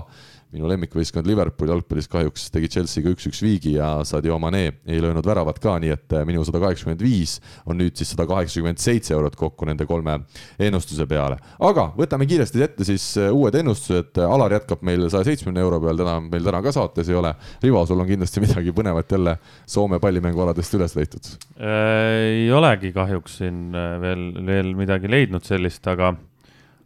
minu 0.54 0.70
lemmikvõistkond 0.70 1.26
Liverpool 1.28 1.72
jalgpallis 1.72 2.08
kahjuks 2.12 2.46
tegi 2.54 2.70
Chelsea'ga 2.70 3.14
üks-üks 3.16 3.42
viigi 3.42 3.74
ja 3.80 3.88
Sadio 4.06 4.38
Mane 4.42 4.62
ei 4.86 5.02
löönud 5.02 5.26
väravat 5.26 5.58
ka, 5.64 5.80
nii 5.82 5.94
et 5.96 6.14
äh, 6.14 6.26
minu 6.30 6.44
sada 6.46 6.62
kaheksakümmend 6.62 7.02
viis 7.02 7.40
on 7.66 7.80
nüüd 7.82 7.98
siis 7.98 8.14
sada 8.14 8.28
kaheksakümmend 8.30 8.82
seitse 8.82 9.16
eurot 9.18 9.38
kokku 9.40 9.66
nende 9.70 9.88
kolme 9.90 10.20
ennustuse 10.62 11.08
peale. 11.10 11.40
aga 11.58 11.88
võtame 11.98 12.28
kiiresti 12.30 12.64
ette 12.66 12.88
siis 12.88 13.08
äh, 13.18 13.32
uued 13.34 13.58
ennustused, 13.58 14.22
Alar 14.24 14.54
jätkab 14.60 14.86
meil 14.86 15.08
saja 15.10 15.26
seitsmekümne 15.32 15.64
euro 15.66 15.82
peal, 15.82 15.98
täna 16.00 16.20
meil 16.28 16.46
täna 16.46 16.62
ka 16.64 16.74
saates 16.76 17.10
ei 17.10 17.18
ole. 17.18 17.34
Rivo, 17.64 17.82
sul 17.90 18.04
on 18.04 18.10
kindlasti 18.10 18.44
midagi 18.44 18.76
põnevat 18.76 19.18
jälle 19.18 19.38
Soome 19.70 19.98
pallimängualadest 20.04 20.78
üles 20.78 20.98
leitud? 21.00 21.34
Äh, 21.58 22.44
ei 22.44 22.52
olegi 22.54 22.94
kahjuks 22.94 23.40
siin 23.42 23.74
veel, 23.74 24.30
veel 24.46 24.76
midagi 24.78 25.10
leidnud 25.10 25.46
sellist, 25.48 25.88
aga 25.90 26.14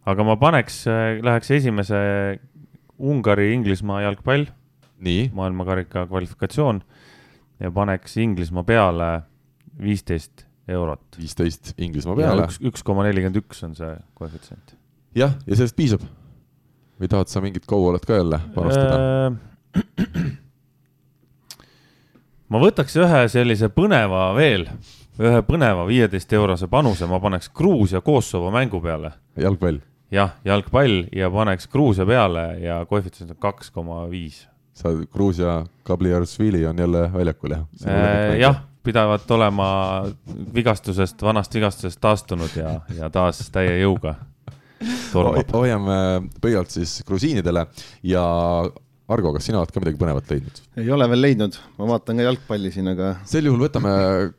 aga 0.08 0.24
ma 0.24 0.38
paneks, 0.40 0.86
läheks 1.20 1.50
esimese 1.58 1.98
Ungari-Inglismaa 2.98 4.02
jalgpall. 4.02 4.46
maailmakarika 5.32 6.06
kvalifikatsioon 6.06 6.82
ja 7.60 7.70
paneks 7.70 8.16
Inglismaa 8.16 8.64
peale 8.64 9.22
viisteist 9.82 10.46
eurot. 10.68 11.00
viisteist 11.18 11.72
Inglismaa 11.78 12.16
peale. 12.16 12.42
üks, 12.42 12.58
üks 12.62 12.82
koma 12.82 13.04
nelikümmend 13.06 13.36
üks 13.36 13.62
on 13.64 13.74
see 13.78 13.96
koefitsient. 14.14 14.76
jah, 15.14 15.36
ja 15.46 15.56
sellest 15.56 15.76
piisab? 15.76 16.02
või 17.00 17.08
tahad 17.08 17.30
sa 17.30 17.40
mingit 17.40 17.66
Go-Wallet 17.66 18.06
ka 18.06 18.18
jälle 18.18 18.40
panustada 18.54 18.98
äh,? 18.98 19.32
ma 22.50 22.62
võtaks 22.62 22.96
ühe 22.98 23.28
sellise 23.30 23.68
põneva 23.70 24.32
veel, 24.34 24.66
ühe 25.20 25.42
põneva 25.46 25.86
viieteist 25.86 26.32
eurose 26.32 26.66
panuse, 26.66 27.06
ma 27.06 27.20
paneks 27.22 27.52
Gruusia 27.54 28.00
Kosovo 28.00 28.50
mängu 28.50 28.82
peale. 28.82 29.12
jalgpall 29.38 29.78
jah, 30.10 30.30
jalgpall 30.44 31.04
ja 31.12 31.30
paneks 31.30 31.68
Gruusia 31.68 32.06
peale 32.06 32.46
ja 32.62 32.80
koefitsient 32.88 33.30
on 33.34 33.40
kaks 33.40 33.70
koma 33.70 34.04
viis. 34.10 34.46
sa, 34.74 34.88
Gruusia 35.12 35.64
Kabliarsvili 35.82 36.66
on 36.66 36.78
jälle 36.78 37.10
väljakul, 37.12 37.50
jah? 37.50 37.66
Äh, 37.86 38.38
jah, 38.38 38.62
pidavat 38.82 39.30
olema 39.30 40.04
vigastusest, 40.54 41.22
vanast 41.22 41.54
vigastusest 41.54 42.00
taastunud 42.00 42.56
ja, 42.56 42.80
ja 42.96 43.10
taas 43.10 43.50
täie 43.52 43.80
jõuga 43.82 44.14
tormab. 45.12 45.52
hoiame 45.52 45.98
pöialt 46.40 46.70
siis 46.70 47.02
grusiinidele 47.06 47.66
ja 48.06 48.24
Argo, 49.08 49.30
kas 49.32 49.46
sina 49.48 49.56
oled 49.62 49.70
ka 49.72 49.80
midagi 49.80 49.96
põnevat 49.96 50.28
leidnud? 50.28 50.58
ei 50.76 50.90
ole 50.92 51.06
veel 51.08 51.22
leidnud, 51.24 51.54
ma 51.78 51.86
vaatan 51.88 52.18
ka 52.20 52.26
jalgpalli 52.26 52.72
siin, 52.74 52.90
aga. 52.92 53.14
sel 53.28 53.48
juhul 53.48 53.62
võtame, 53.64 53.92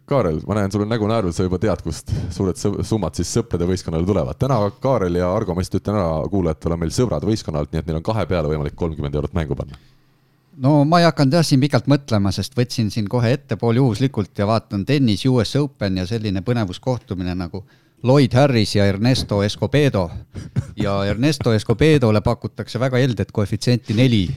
Kaarel, 0.10 0.42
ma 0.46 0.60
näen, 0.60 0.74
sul 0.74 0.86
on 0.86 0.92
nägu 0.94 1.10
naerul, 1.10 1.34
sa 1.34 1.48
juba 1.48 1.58
tead, 1.62 1.82
kust 1.86 2.14
suured 2.36 2.60
summad 2.86 3.18
siis 3.18 3.32
sõprade 3.34 3.66
võistkonnale 3.70 4.06
tulevad. 4.06 4.38
täna 4.38 4.60
Kaarel 4.84 5.18
ja 5.18 5.32
Argo, 5.34 5.56
ma 5.58 5.66
lihtsalt 5.66 5.82
ütlen 5.82 5.98
ära 5.98 6.12
kuulajatele, 6.30 6.78
on 6.78 6.84
meil 6.86 6.94
sõbrad 6.94 7.26
võistkonnalt, 7.26 7.74
nii 7.74 7.82
et 7.82 7.90
neil 7.90 7.98
on 8.02 8.06
kahe 8.12 8.28
peale 8.30 8.52
võimalik 8.54 8.78
kolmkümmend 8.78 9.18
eurot 9.18 9.34
mängu 9.38 9.58
panna 9.58 9.80
no 10.60 10.84
ma 10.86 11.00
ei 11.00 11.08
hakanud 11.08 11.40
jah 11.40 11.46
siin 11.48 11.62
pikalt 11.64 11.90
mõtlema, 11.90 12.32
sest 12.36 12.54
võtsin 12.58 12.92
siin 12.94 13.08
kohe 13.10 13.32
ette 13.36 13.58
pooljuhuslikult 13.60 14.38
ja 14.38 14.48
vaatan 14.50 14.86
tennis 14.86 15.26
US 15.30 15.56
Open 15.60 15.98
ja 16.02 16.06
selline 16.10 16.44
põnevuskohtumine 16.46 17.36
nagu 17.42 17.64
Lloyd 18.04 18.34
Harris 18.34 18.76
ja 18.76 18.86
Ernesto 18.86 19.44
Escobedo. 19.44 20.10
ja 20.76 21.06
Ernesto 21.06 21.54
Escobedole 21.54 22.22
pakutakse 22.22 22.80
väga 22.80 22.98
heldet 22.98 23.32
koefitsienti 23.32 23.94
neli, 23.94 24.30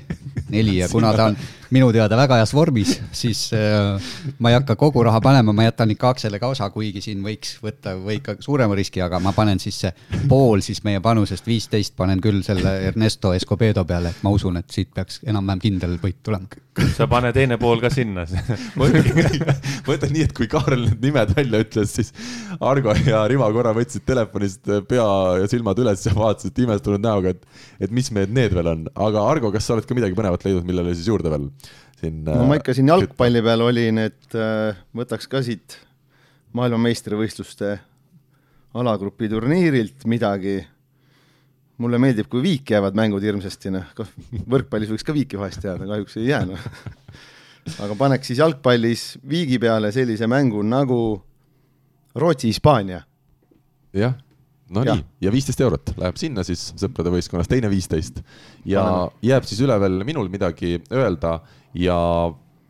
neli 0.51 0.79
ja 0.79 0.89
kuna 0.89 1.13
ta 1.15 1.25
on 1.31 1.37
minu 1.73 1.89
teada 1.93 2.17
väga 2.19 2.37
heas 2.41 2.53
vormis, 2.55 2.97
siis 3.17 3.47
äh, 3.57 3.97
ma 4.43 4.51
ei 4.51 4.57
hakka 4.59 4.77
kogu 4.77 5.05
raha 5.07 5.21
panema, 5.25 5.55
ma 5.57 5.65
jätan 5.65 5.93
ikka 5.95 6.11
aktsiale 6.13 6.41
ka 6.43 6.51
osa, 6.53 6.69
kuigi 6.75 7.01
siin 7.05 7.23
võiks 7.25 7.55
võtta 7.65 7.95
või 7.97 8.19
ikka 8.19 8.37
suurema 8.45 8.77
riski, 8.77 9.01
aga 9.05 9.21
ma 9.23 9.33
panen 9.37 9.61
siis 9.63 9.81
pool 10.29 10.61
siis 10.65 10.83
meie 10.85 11.01
panusest, 11.05 11.47
viisteist 11.49 11.97
panen 11.97 12.21
küll 12.25 12.43
selle 12.45 12.75
Ernesto 12.91 13.33
Escobedo 13.37 13.87
peale, 13.89 14.13
et 14.13 14.27
ma 14.27 14.35
usun, 14.35 14.59
et 14.61 14.69
siit 14.75 14.93
peaks 14.93 15.23
enam-vähem 15.25 15.65
kindel 15.65 15.97
võit 16.03 16.21
tulema. 16.23 16.51
sa 16.97 17.07
pane 17.09 17.33
teine 17.37 17.59
pool 17.61 17.81
ka 17.81 17.91
sinna 17.93 18.27
ma 18.77 18.89
ütlen 18.89 20.13
nii, 20.13 20.27
et 20.27 20.37
kui 20.37 20.51
Kaarel 20.53 20.87
need 20.89 21.09
nimed 21.09 21.33
välja 21.37 21.63
ütles, 21.65 21.97
siis 21.97 22.13
Argo 22.61 22.97
ja 23.07 23.25
Rivo 23.31 23.49
korra 23.55 23.75
võtsid 23.77 24.05
telefonist 24.09 24.69
pea 24.89 25.07
ja 25.43 25.49
silmad 25.51 25.79
üles 25.83 26.05
ja 26.07 26.15
vaatasid 26.17 26.59
imestunud 26.65 27.03
näoga, 27.05 27.35
et, 27.37 27.47
et 27.83 27.95
mis 27.95 28.11
mehed 28.15 28.33
need 28.35 28.57
veel 28.57 28.73
on. 28.73 28.85
aga 28.95 29.25
Argo, 29.31 29.53
kas 29.55 29.69
sa 29.69 29.77
oled 29.77 29.89
ka 29.89 29.97
midagi 29.99 30.19
põnevat 30.19 30.45
leidnud, 30.47 30.67
millele 30.69 30.95
siis 30.97 31.09
juurde 31.11 31.33
veel 31.33 31.49
siin? 32.01 32.21
no 32.27 32.45
ma 32.49 32.59
ikka 32.61 32.75
siin 32.77 32.91
jalgpalli 32.91 33.43
peal 33.45 33.65
olin, 33.65 34.03
et 34.09 34.37
äh, 34.37 34.83
võtaks 34.97 35.31
ka 35.31 35.43
siit 35.45 35.79
maailmameistrivõistluste 36.57 37.77
alagrupi 38.79 39.29
turniirilt 39.29 40.07
midagi. 40.09 40.63
mulle 41.83 41.99
meeldib, 41.99 42.29
kui 42.31 42.43
viiki 42.45 42.77
jäävad 42.77 42.95
mängud 42.95 43.25
hirmsasti, 43.25 43.73
noh, 43.75 43.89
võrkpallis 44.53 44.93
võiks 44.93 45.07
ka 45.07 45.15
viiki 45.17 45.39
vahest 45.41 45.65
jääda, 45.67 45.89
kahjuks 45.89 46.19
ei 46.21 46.29
jää, 46.29 46.45
noh. 46.47 46.67
aga 47.83 47.97
paneks 47.99 48.31
siis 48.31 48.39
jalgpallis 48.39 49.07
viigi 49.29 49.59
peale 49.63 49.91
sellise 49.95 50.29
mängu 50.31 50.63
nagu 50.67 51.01
Rootsi-Hispaania 52.15 53.01
jah, 53.97 54.15
no 54.73 54.85
ja. 54.87 54.97
nii, 54.97 55.05
ja 55.27 55.33
viisteist 55.35 55.61
eurot 55.65 55.95
läheb 56.01 56.21
sinna 56.21 56.45
siis 56.47 56.71
sõprade 56.81 57.13
võistkonnas, 57.13 57.51
teine 57.51 57.71
viisteist. 57.73 58.23
ja 58.69 58.85
Anna. 58.85 59.11
jääb 59.33 59.49
siis 59.49 59.61
üle 59.65 59.77
veel 59.83 60.01
minul 60.09 60.31
midagi 60.33 60.79
öelda 60.93 61.41
ja 61.79 61.99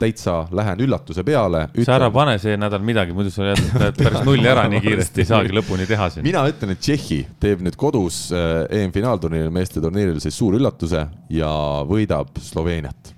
täitsa 0.02 0.48
lähen 0.50 0.80
üllatuse 0.82 1.22
peale 1.26 1.66
sa 1.86 1.96
ära 1.96 2.08
pane 2.14 2.34
see 2.42 2.56
nädal 2.58 2.82
midagi, 2.86 3.14
muidu 3.14 3.30
sa 3.30 3.52
jääd 3.52 3.98
päris 3.98 4.24
nulli 4.26 4.48
ära 4.50 4.64
nii 4.70 4.82
kiiresti, 4.82 5.22
ei 5.22 5.28
saagi 5.30 5.54
lõpuni 5.54 5.86
teha 5.88 6.08
siin. 6.10 6.26
mina 6.26 6.42
ütlen, 6.50 6.74
et 6.74 6.82
Tšehhi 6.82 7.20
teeb 7.42 7.62
nüüd 7.62 7.78
kodus 7.78 8.24
äh, 8.34 8.64
EM-finaalturniiril, 8.82 9.52
meeste 9.54 9.82
turniiril 9.84 10.18
siis 10.24 10.38
suur 10.38 10.58
üllatuse 10.58 11.04
ja 11.30 11.52
võidab 11.88 12.34
Sloveeniat, 12.42 13.14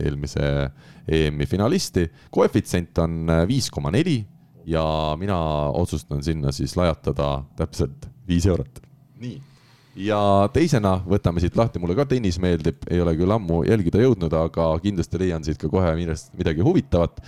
eelmise 0.00 0.48
EM-i 1.08 1.48
finalisti. 1.50 2.06
koefitsient 2.30 3.02
on 3.04 3.20
äh, 3.28 3.44
viis 3.50 3.68
koma 3.70 3.92
neli 3.92 4.22
ja 4.66 4.84
mina 5.18 5.38
otsustan 5.78 6.22
sinna 6.22 6.52
siis 6.52 6.76
lajatada 6.76 7.42
täpselt 7.56 8.08
viis 8.28 8.46
eurot. 8.46 8.82
nii, 9.22 9.40
ja 9.96 10.18
teisena 10.52 10.96
võtame 11.08 11.42
siit 11.42 11.56
lahti, 11.58 11.80
mulle 11.82 11.96
ka 11.98 12.06
tennis 12.08 12.38
meeldib, 12.42 12.84
ei 12.90 13.00
ole 13.02 13.14
küll 13.18 13.34
ammu 13.34 13.62
jälgida 13.68 14.02
jõudnud, 14.02 14.32
aga 14.36 14.68
kindlasti 14.82 15.20
leian 15.20 15.44
siit 15.44 15.60
ka 15.60 15.70
kohe 15.72 15.94
millest 15.98 16.32
midagi 16.38 16.64
huvitavat. 16.64 17.20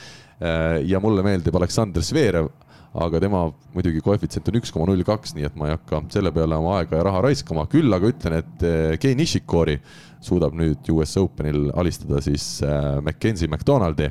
Äh, 0.43 0.83
ja 0.89 1.01
mulle 1.01 1.23
meeldib 1.27 1.55
Aleksandr 1.57 2.03
Zverev, 2.03 2.49
aga 2.95 3.21
tema 3.23 3.45
muidugi 3.75 4.01
koefitsient 4.05 4.49
on 4.51 4.61
üks 4.61 4.73
koma 4.75 4.89
null 4.91 5.05
kaks, 5.07 5.35
nii 5.35 5.49
et 5.49 5.59
ma 5.59 5.69
ei 5.69 5.75
hakka 5.75 6.05
selle 6.15 6.31
peale 6.35 6.59
oma 6.59 6.79
aega 6.79 7.01
ja 7.01 7.07
raha 7.09 7.25
raiskama, 7.27 7.67
küll 7.71 7.95
aga 7.95 8.11
ütlen, 8.11 8.39
et 8.43 8.67
Kei 9.03 9.15
äh, 9.15 9.19
Nishikori 9.19 9.79
suudab 10.25 10.55
nüüd 10.57 10.89
US 10.95 11.17
Openil 11.21 11.69
alistada 11.77 12.23
siis 12.25 12.47
äh, 12.65 12.99
Mackenzie 13.05 13.51
McDonaldi 13.51 14.11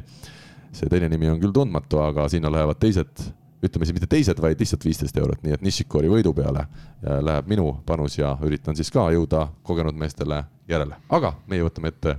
see 0.74 0.90
teine 0.92 1.10
nimi 1.12 1.30
on 1.32 1.42
küll 1.42 1.54
tundmatu, 1.56 2.02
aga 2.04 2.28
sinna 2.32 2.52
lähevad 2.52 2.80
teised, 2.82 3.28
ütleme 3.64 3.88
siis 3.88 3.96
mitte 3.96 4.10
teised, 4.12 4.40
vaid 4.44 4.60
lihtsalt 4.60 4.86
viisteist 4.86 5.18
eurot, 5.18 5.44
nii 5.44 5.58
et 5.58 5.66
Nishikori 5.66 6.12
võidu 6.12 6.34
peale 6.38 6.66
läheb 7.02 7.52
minu 7.52 7.70
panus 7.86 8.18
ja 8.20 8.36
üritan 8.44 8.76
siis 8.80 8.92
ka 8.92 9.10
jõuda 9.16 9.48
kogenud 9.64 9.98
meestele 10.00 10.44
järele, 10.70 11.00
aga 11.10 11.38
meie 11.48 11.64
võtame 11.66 11.94
ette 11.94 12.18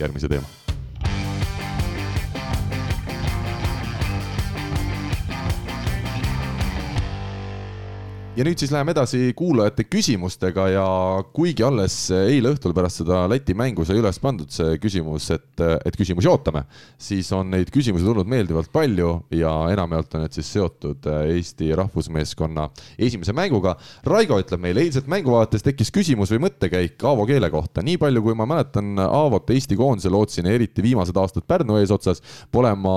järgmise 0.00 0.28
teema 0.28 0.61
ja 8.32 8.44
nüüd 8.46 8.56
siis 8.56 8.70
läheme 8.72 8.94
edasi 8.94 9.34
kuulajate 9.36 9.84
küsimustega 9.92 10.64
ja 10.72 10.84
kuigi 11.36 11.64
alles 11.66 11.94
eile 12.16 12.54
õhtul 12.54 12.72
pärast 12.72 13.02
seda 13.02 13.26
Läti 13.28 13.52
mängu 13.56 13.84
sai 13.84 13.98
üles 14.00 14.16
pandud 14.22 14.48
see 14.52 14.78
küsimus, 14.80 15.26
et, 15.34 15.60
et 15.60 15.96
küsimusi 15.98 16.30
ootame, 16.32 16.62
siis 16.96 17.28
on 17.36 17.50
neid 17.52 17.68
küsimusi 17.72 18.06
tulnud 18.06 18.30
meeldivalt 18.32 18.72
palju 18.72 19.10
ja 19.36 19.52
enamjaolt 19.74 20.16
on 20.16 20.24
need 20.24 20.36
siis 20.38 20.48
seotud 20.56 21.08
Eesti 21.12 21.68
rahvusmeeskonna 21.76 22.70
esimese 22.96 23.34
mänguga. 23.36 23.74
Raigo 24.08 24.40
ütleb 24.40 24.64
meile, 24.64 24.86
eilset 24.86 25.10
mängu 25.12 25.34
vaadates 25.34 25.66
tekkis 25.66 25.92
küsimus 25.92 26.32
või 26.32 26.46
mõttekäik 26.46 27.04
Aavo 27.04 27.28
keele 27.28 27.52
kohta. 27.52 27.84
nii 27.84 28.00
palju, 28.00 28.24
kui 28.24 28.38
ma 28.38 28.48
mäletan 28.48 28.96
Aavot 29.04 29.52
Eesti 29.52 29.76
koondise 29.76 30.12
lootsin, 30.12 30.48
eriti 30.48 30.84
viimased 30.84 31.20
aastad 31.20 31.44
Pärnu 31.44 31.76
eesotsas, 31.82 32.24
pole 32.52 32.72
ma 32.80 32.96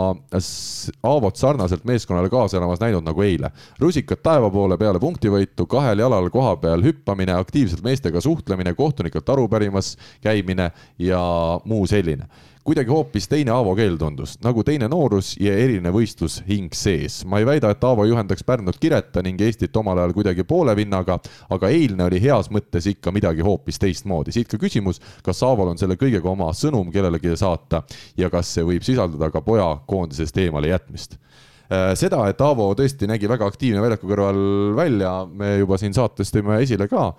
Aavot 1.04 1.36
sarnaselt 1.36 1.84
meeskonnale 1.84 2.32
kaasa 2.32 2.62
elamas 2.62 2.80
näinud 2.80 3.04
nagu 3.04 3.28
eile. 3.28 3.52
rusikad 3.84 4.24
taeva 4.24 4.50
poole 4.50 4.80
peale 4.80 5.00
punkti 5.00 5.25
punktivõitu, 5.26 5.66
kahel 5.68 6.00
jalal 6.00 6.30
koha 6.30 6.56
peal 6.62 6.84
hüppamine, 6.86 7.34
aktiivselt 7.34 7.84
meestega 7.84 8.22
suhtlemine, 8.22 8.76
kohtunikelt 8.76 9.30
aru 9.30 9.48
pärimas 9.50 9.96
käimine 10.22 10.72
ja 11.00 11.22
muu 11.66 11.88
selline 11.88 12.28
kuidagi 12.66 12.90
hoopis 12.90 13.28
teine 13.30 13.52
Aavo 13.54 13.76
keel 13.78 13.94
tundus, 13.94 14.40
nagu 14.42 14.64
teine 14.66 14.88
noorus 14.90 15.36
ja 15.38 15.52
eriline 15.54 15.92
võistlushing 15.94 16.74
sees. 16.74 17.20
ma 17.26 17.38
ei 17.38 17.46
väida, 17.46 17.70
et 17.70 17.84
Aavo 17.84 18.08
juhendaks 18.10 18.42
Pärnut 18.44 18.80
kireta 18.82 19.22
ning 19.22 19.42
Eestit 19.42 19.78
omal 19.78 20.00
ajal 20.02 20.16
kuidagi 20.18 20.44
poole 20.44 20.74
vinnaga, 20.76 21.20
aga 21.50 21.70
eilne 21.70 22.08
oli 22.08 22.22
heas 22.24 22.50
mõttes 22.50 22.90
ikka 22.90 23.14
midagi 23.14 23.46
hoopis 23.46 23.78
teistmoodi. 23.78 24.32
siit 24.32 24.50
ka 24.50 24.58
küsimus, 24.58 24.98
kas 25.22 25.44
Aaval 25.44 25.76
on 25.76 25.78
selle 25.78 25.94
kõigega 25.94 26.26
oma 26.26 26.50
sõnum 26.58 26.90
kellelegi 26.92 27.38
saata 27.38 27.84
ja 28.18 28.32
kas 28.34 28.56
see 28.56 28.66
võib 28.66 28.82
sisaldada 28.82 29.30
ka 29.30 29.46
poja 29.46 29.76
koondisest 29.86 30.38
eemale 30.38 30.74
jätmist 30.74 31.20
seda, 31.70 32.22
et 32.30 32.42
Aavo 32.46 32.70
tõesti 32.78 33.08
nägi 33.10 33.30
väga 33.30 33.48
aktiivne 33.50 33.82
väljaku 33.82 34.10
kõrval 34.10 34.42
välja, 34.78 35.14
me 35.26 35.56
juba 35.62 35.80
siin 35.82 35.96
saates 35.98 36.34
tõime 36.34 36.60
esile 36.62 36.88
ka. 36.92 37.14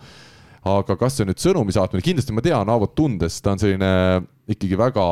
aga 0.67 0.97
kas 0.99 1.15
see 1.15 1.23
on 1.23 1.31
nüüd 1.31 1.43
sõnumi 1.43 1.75
saatmine, 1.75 2.03
kindlasti 2.03 2.35
ma 2.35 2.43
tean 2.43 2.69
Aavot 2.71 2.95
tundes, 2.95 3.41
ta 3.43 3.55
on 3.55 3.61
selline 3.63 3.91
ikkagi 4.51 4.79
väga 4.79 5.07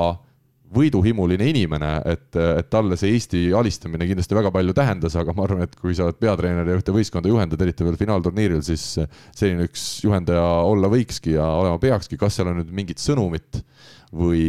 võiduhimuline 0.74 1.46
inimene, 1.52 1.90
et, 2.10 2.30
et 2.34 2.68
talle 2.72 2.96
see 2.98 3.12
Eesti 3.14 3.42
alistamine 3.54 4.08
kindlasti 4.08 4.34
väga 4.34 4.50
palju 4.54 4.74
tähendas, 4.74 5.14
aga 5.20 5.34
ma 5.36 5.44
arvan, 5.46 5.62
et 5.66 5.76
kui 5.78 5.94
sa 5.94 6.08
oled 6.08 6.18
peatreener 6.18 6.66
ja 6.66 6.78
ühte 6.78 6.94
võistkonda 6.94 7.30
juhendad, 7.30 7.62
eriti 7.62 7.86
veel 7.86 7.98
finaalturniiril, 8.00 8.62
siis 8.66 8.96
selline 9.36 9.68
üks 9.68 9.84
juhendaja 10.02 10.42
olla 10.66 10.90
võikski 10.90 11.36
ja 11.36 11.46
olema 11.60 11.78
peakski, 11.82 12.18
kas 12.18 12.38
seal 12.38 12.50
on 12.50 12.58
nüüd 12.62 12.74
mingit 12.74 13.02
sõnumit 13.02 13.62
või, 14.10 14.42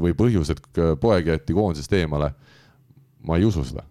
või 0.00 0.16
põhjus, 0.16 0.54
et 0.54 0.82
poeg 1.02 1.34
jäeti 1.34 1.56
koondisest 1.56 2.00
eemale. 2.00 2.32
ma 3.28 3.36
ei 3.36 3.44
usu 3.44 3.64
seda 3.66 3.84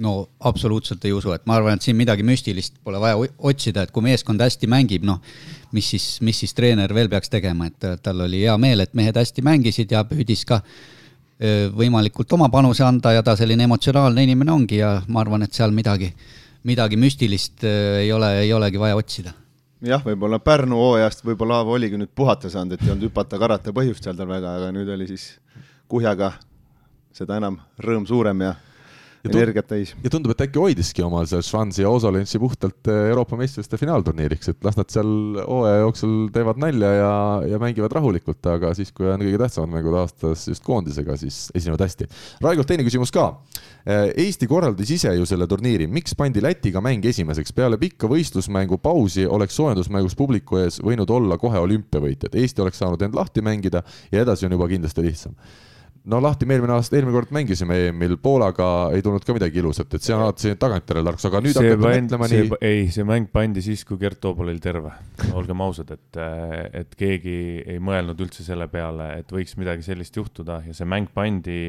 no 0.00 0.28
absoluutselt 0.40 1.04
ei 1.04 1.12
usu, 1.12 1.32
et 1.34 1.44
ma 1.46 1.58
arvan, 1.58 1.76
et 1.76 1.84
siin 1.84 1.96
midagi 1.98 2.24
müstilist 2.24 2.78
pole 2.84 3.00
vaja 3.00 3.18
otsida, 3.38 3.84
et 3.84 3.92
kui 3.92 4.04
meeskond 4.06 4.40
hästi 4.40 4.68
mängib, 4.70 5.04
noh, 5.04 5.20
mis 5.76 5.90
siis, 5.92 6.06
mis 6.24 6.38
siis 6.44 6.54
treener 6.56 6.94
veel 6.94 7.10
peaks 7.12 7.32
tegema, 7.32 7.68
et 7.68 8.02
tal 8.02 8.24
oli 8.24 8.44
hea 8.44 8.56
meel, 8.60 8.80
et 8.84 8.94
mehed 8.96 9.16
hästi 9.20 9.44
mängisid 9.44 9.92
ja 9.92 10.04
püüdis 10.08 10.46
ka 10.48 10.62
võimalikult 11.76 12.32
oma 12.36 12.48
panuse 12.52 12.84
anda 12.86 13.12
ja 13.16 13.22
ta 13.26 13.34
selline 13.36 13.66
emotsionaalne 13.66 14.22
inimene 14.22 14.52
ongi 14.52 14.78
ja 14.78 14.94
ma 15.08 15.20
arvan, 15.24 15.42
et 15.42 15.52
seal 15.52 15.74
midagi, 15.74 16.12
midagi 16.68 16.96
müstilist 16.96 17.64
ei 17.66 18.12
ole, 18.14 18.36
ei 18.44 18.52
olegi 18.54 18.80
vaja 18.80 18.96
otsida. 18.96 19.34
Jah, 19.82 19.98
võib-olla 20.06 20.38
Pärnu 20.38 20.78
hooajast 20.78 21.24
võib-olla 21.26 21.58
Aavo 21.58 21.74
oligi 21.74 21.98
nüüd 21.98 22.12
puhata 22.14 22.46
saanud, 22.50 22.76
et 22.76 22.84
ei 22.86 22.92
olnud 22.92 23.08
hüpata-karata 23.08 23.74
põhjust 23.74 24.06
seal 24.06 24.14
tal 24.14 24.30
väga, 24.30 24.54
aga 24.60 24.68
nüüd 24.74 24.88
oli 24.94 25.08
siis 25.10 25.32
kuhjaga 25.90 26.30
seda 27.12 27.40
enam 27.40 27.58
rõõm 27.82 28.06
suurem 28.06 28.44
ja 28.46 28.52
energiat 29.30 29.68
täis. 29.70 29.92
ja 30.02 30.10
tundub, 30.10 30.32
et 30.34 30.42
äkki 30.46 30.58
hoidiski 30.58 31.04
omal 31.04 31.26
seal 31.30 31.44
Schwanzi 31.46 31.84
ja 31.84 31.90
Osolentsi 31.92 32.40
puhtalt 32.42 32.90
äh, 32.90 33.08
Euroopa 33.12 33.38
meistrivõistluste 33.38 33.78
finaalturniiriks, 33.80 34.50
et 34.52 34.66
las 34.66 34.78
nad 34.78 34.90
seal 34.92 35.38
hooaja 35.38 35.82
jooksul 35.84 36.16
teevad 36.34 36.60
nalja 36.62 36.90
ja, 36.96 37.12
ja 37.52 37.60
mängivad 37.62 37.94
rahulikult, 37.98 38.42
aga 38.50 38.72
siis, 38.78 38.90
kui 38.94 39.06
on 39.10 39.22
kõige 39.22 39.40
tähtsamad 39.44 39.72
mängud 39.76 39.96
aastas 40.00 40.46
just 40.50 40.64
koondisega, 40.66 41.16
siis 41.20 41.44
esinevad 41.54 41.86
hästi. 41.86 42.08
Raigolt 42.42 42.70
teine 42.72 42.86
küsimus 42.86 43.14
ka. 43.14 43.28
Äh, 43.86 44.10
Eesti 44.26 44.48
korraldas 44.50 44.90
ise 44.94 45.14
ju 45.16 45.26
selle 45.28 45.46
turniiri, 45.50 45.88
miks 45.90 46.16
pandi 46.18 46.42
Lätiga 46.42 46.82
mäng 46.84 47.04
esimeseks? 47.06 47.54
peale 47.54 47.76
pikka 47.78 48.08
võistlusmängu 48.10 48.78
pausi 48.82 49.26
oleks 49.26 49.58
soojendusmängus 49.58 50.16
publiku 50.18 50.62
ees 50.62 50.80
võinud 50.82 51.10
olla 51.10 51.38
kohe 51.38 51.60
olümpiavõitjad, 51.62 52.34
Eesti 52.38 52.64
oleks 52.64 52.80
saanud 52.82 53.02
end 53.02 53.14
lahti 53.18 53.42
mängida 53.44 53.82
ja 54.12 54.22
edasi 54.24 54.48
on 54.48 54.56
juba 54.56 54.70
kindlasti 54.70 55.04
lihtsam 55.04 55.36
no 56.10 56.18
lahti 56.22 56.46
me 56.48 56.56
eelmine 56.56 56.74
aasta, 56.74 56.96
eelmine 56.98 57.14
kord 57.14 57.32
mängisime 57.34 57.76
EM-il 57.88 58.16
Poolaga, 58.22 58.66
ei 58.94 59.04
tulnud 59.04 59.24
ka 59.26 59.36
midagi 59.36 59.60
ilusat, 59.62 59.94
et 59.94 60.02
see 60.02 60.14
on 60.16 60.24
alati 60.24 60.46
selline 60.46 60.60
tagantjärele 60.62 61.06
tarkus, 61.06 61.26
aga 61.28 61.42
nüüd 61.44 61.58
hakata 61.60 61.78
mõtlema 61.82 62.28
nii. 62.32 62.48
ei, 62.68 62.84
see 62.94 63.06
mäng 63.06 63.30
pandi 63.34 63.62
siis, 63.64 63.84
kui 63.86 64.00
Gert 64.00 64.18
Toobal 64.22 64.50
oli 64.50 64.62
terve, 64.62 64.90
olgem 65.38 65.62
ausad, 65.62 65.92
et, 65.94 66.20
et 66.82 66.96
keegi 66.98 67.36
ei 67.74 67.82
mõelnud 67.82 68.18
üldse 68.24 68.46
selle 68.46 68.66
peale, 68.72 69.12
et 69.22 69.30
võiks 69.34 69.54
midagi 69.60 69.86
sellist 69.86 70.18
juhtuda 70.18 70.62
ja 70.66 70.74
see 70.76 70.88
mäng 70.90 71.12
pandi. 71.14 71.60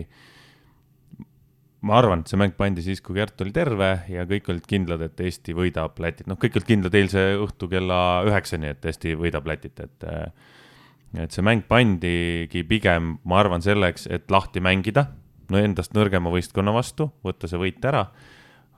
ma 1.83 1.99
arvan, 1.99 2.23
et 2.23 2.31
see 2.31 2.39
mäng 2.39 2.57
pandi 2.57 2.81
siis, 2.81 3.03
kui 3.05 3.19
Gert 3.19 3.41
oli 3.45 3.53
terve 3.53 3.91
ja 4.09 4.25
kõik 4.25 4.49
olid 4.49 4.65
kindlad, 4.65 5.03
et 5.05 5.19
Eesti 5.19 5.53
võidab 5.53 5.99
Lätit, 6.01 6.25
noh, 6.31 6.41
kõik 6.41 6.57
olid 6.57 6.71
kindlad 6.71 6.97
eilse 6.97 7.27
õhtu 7.43 7.69
kella 7.69 8.23
üheksani, 8.25 8.73
et 8.73 8.89
Eesti 8.89 9.13
võidab 9.19 9.45
Lätit, 9.51 9.77
et 9.83 10.09
et 11.13 11.35
see 11.35 11.45
mäng 11.45 11.65
pandigi 11.69 12.63
pigem, 12.67 13.17
ma 13.29 13.41
arvan, 13.41 13.63
selleks, 13.65 14.07
et 14.13 14.31
lahti 14.33 14.63
mängida, 14.63 15.07
no 15.51 15.59
endast 15.61 15.93
nõrgema 15.97 16.31
võistkonna 16.33 16.73
vastu, 16.75 17.11
võtta 17.25 17.49
see 17.49 17.61
võit 17.61 17.83
ära. 17.85 18.07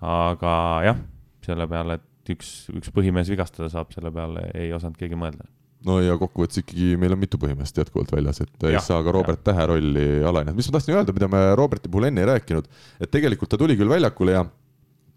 aga 0.06 0.56
jah, 0.86 0.98
selle 1.46 1.68
peale, 1.72 2.00
et 2.00 2.34
üks, 2.36 2.56
üks 2.76 2.92
põhimees 2.94 3.30
vigastada 3.32 3.70
saab, 3.72 3.94
selle 3.96 4.12
peale 4.12 4.50
ei 4.54 4.74
osanud 4.76 4.98
keegi 5.00 5.18
mõelda 5.20 5.48
no 5.86 6.00
ja 6.02 6.16
kokkuvõttes 6.20 6.64
ikkagi 6.64 6.96
meil 7.00 7.14
on 7.16 7.22
mitu 7.22 7.40
põhimeest 7.42 7.78
jätkuvalt 7.78 8.12
väljas, 8.16 8.42
et 8.44 8.66
ja, 8.66 8.74
ei 8.74 8.84
saa 8.84 9.04
ka 9.06 9.14
Robert 9.14 9.42
ja. 9.42 9.52
Tähe 9.52 9.68
rolli 9.70 10.06
alahinnata. 10.26 10.58
mis 10.58 10.70
ma 10.70 10.78
tahtsin 10.78 10.98
öelda, 10.98 11.16
mida 11.16 11.30
me 11.32 11.42
Roberti 11.58 11.92
puhul 11.92 12.10
enne 12.10 12.24
ei 12.24 12.30
rääkinud, 12.34 12.70
et 13.00 13.12
tegelikult 13.14 13.52
ta 13.54 13.60
tuli 13.62 13.78
küll 13.80 13.92
väljakule 13.92 14.38
ja 14.38 14.46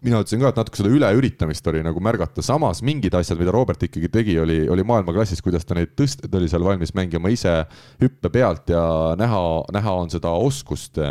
mina 0.05 0.21
ütlesin 0.23 0.39
ka, 0.39 0.51
et 0.53 0.59
natuke 0.59 0.79
seda 0.79 0.91
üleüritamist 0.93 1.65
oli 1.67 1.81
nagu 1.83 1.99
märgata, 2.03 2.43
samas 2.45 2.79
mingid 2.85 3.15
asjad, 3.19 3.39
mida 3.39 3.51
Robert 3.51 3.81
ikkagi 3.83 4.07
tegi, 4.11 4.37
oli, 4.39 4.61
oli 4.71 4.85
maailmaklassis, 4.87 5.41
kuidas 5.43 5.67
ta 5.67 5.75
neid 5.75 5.91
tõsteid 5.99 6.33
oli 6.39 6.47
seal 6.51 6.63
valmis 6.63 6.93
mängima 6.95 7.31
ise 7.33 7.55
hüppe 7.99 8.31
pealt 8.31 8.71
ja 8.71 8.81
näha, 9.19 9.41
näha 9.75 9.95
on 9.99 10.11
seda 10.13 10.31
oskust, 10.31 11.01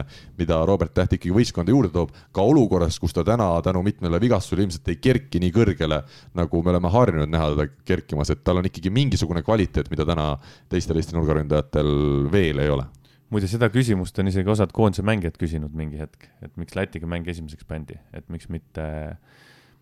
mida 0.40 0.62
Robert 0.68 0.94
Täht 0.96 1.18
ikkagi 1.18 1.34
võistkonda 1.36 1.74
juurde 1.74 1.92
toob, 1.94 2.14
ka 2.34 2.42
olukorras, 2.42 2.96
kus 2.98 3.12
ta 3.14 3.26
täna 3.28 3.50
tänu 3.64 3.84
mitmele 3.86 4.20
vigastusele 4.22 4.64
ilmselt 4.64 4.88
ei 4.88 5.00
kerki 5.02 5.42
nii 5.42 5.52
kõrgele, 5.54 6.00
nagu 6.38 6.62
me 6.64 6.72
oleme 6.72 6.92
harjunud 6.92 7.32
näha 7.32 7.52
teda 7.54 7.68
kerkimas, 7.92 8.32
et 8.32 8.40
tal 8.44 8.62
on 8.62 8.70
ikkagi 8.70 8.92
mingisugune 8.94 9.44
kvaliteet, 9.44 9.92
mida 9.92 10.08
täna 10.08 10.32
teistel 10.72 10.96
Eesti 10.98 11.18
nurgaründajatel 11.18 11.92
veel 12.32 12.64
ei 12.64 12.72
ole 12.72 12.88
muide, 13.32 13.48
seda 13.50 13.68
küsimust 13.72 14.18
on 14.20 14.30
isegi 14.30 14.50
osad 14.52 14.72
koondise 14.76 15.04
mängijad 15.06 15.38
küsinud 15.40 15.74
mingi 15.76 16.00
hetk, 16.00 16.28
et 16.44 16.54
miks 16.60 16.76
Lätiga 16.78 17.08
mäng 17.10 17.28
esimeseks 17.28 17.66
pandi, 17.68 17.98
et 18.16 18.28
miks 18.32 18.48
mitte, 18.52 18.86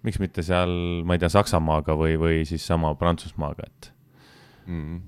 miks 0.07 0.21
mitte 0.23 0.45
seal, 0.47 0.73
ma 1.07 1.17
ei 1.17 1.23
tea, 1.23 1.31
Saksamaaga 1.33 1.97
või, 1.99 2.17
või 2.21 2.45
siis 2.49 2.67
sama 2.67 2.95
Prantsusmaaga, 2.99 3.69
et 3.71 3.93
mm.. 4.67 5.03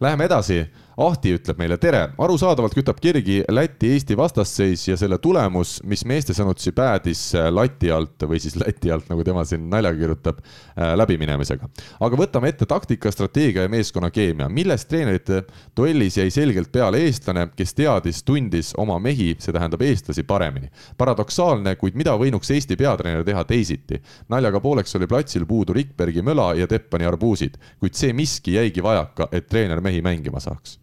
Läheme 0.00 0.26
edasi 0.28 0.60
Ahti 0.96 1.34
ütleb 1.36 1.58
meile 1.60 1.76
tere, 1.76 1.98
arusaadavalt 2.24 2.72
kütab 2.72 2.96
kirgi 3.04 3.42
Läti-Eesti 3.52 4.14
vastasseis 4.16 4.86
ja 4.88 4.94
selle 4.96 5.18
tulemus, 5.20 5.74
mis 5.84 6.06
meeste 6.08 6.32
sõnutsi 6.32 6.70
päädis 6.72 7.20
äh, 7.36 7.50
lati 7.52 7.90
alt 7.92 8.24
või 8.24 8.38
siis 8.40 8.54
Läti 8.56 8.88
alt, 8.94 9.04
nagu 9.12 9.20
tema 9.20 9.42
siin 9.44 9.66
naljaga 9.68 10.00
kirjutab, 10.00 10.38
äh, 10.40 10.94
läbiminemisega. 10.96 11.68
aga 12.00 12.20
võtame 12.22 12.48
ette 12.48 12.64
taktika, 12.70 13.12
strateegia 13.12 13.66
ja 13.66 13.72
meeskonna 13.74 14.08
keemia, 14.08 14.46
milles 14.48 14.86
treenerite 14.88 15.42
duellis 15.76 16.16
jäi 16.16 16.32
selgelt 16.32 16.72
peale 16.72 17.02
eestlane, 17.04 17.44
kes 17.52 17.76
teadis, 17.76 18.22
tundis 18.24 18.72
oma 18.80 18.96
mehi, 18.96 19.34
see 19.36 19.52
tähendab 19.52 19.84
eestlasi 19.84 20.24
paremini. 20.24 20.72
paradoksaalne, 20.96 21.76
kuid 21.76 21.92
mida 22.00 22.16
võinuks 22.16 22.54
Eesti 22.56 22.80
peatreener 22.80 23.24
teha 23.24 23.44
teisiti? 23.44 24.00
naljaga 24.32 24.64
pooleks 24.64 24.96
oli 24.96 25.12
platsil 25.12 25.44
puudu 25.44 25.76
Rikbergi 25.76 26.24
möla 26.24 26.54
ja 26.56 26.66
Teppani 26.66 27.04
arbuusid, 27.04 27.60
kuid 27.84 27.92
see 27.92 28.16
miski 28.16 28.56
jäigi 28.56 28.80
vajaka, 28.80 29.28
et 29.30 29.52
treener 29.52 29.84
mehi 29.84 30.00
mängima 30.00 30.40
saaks 30.40 30.78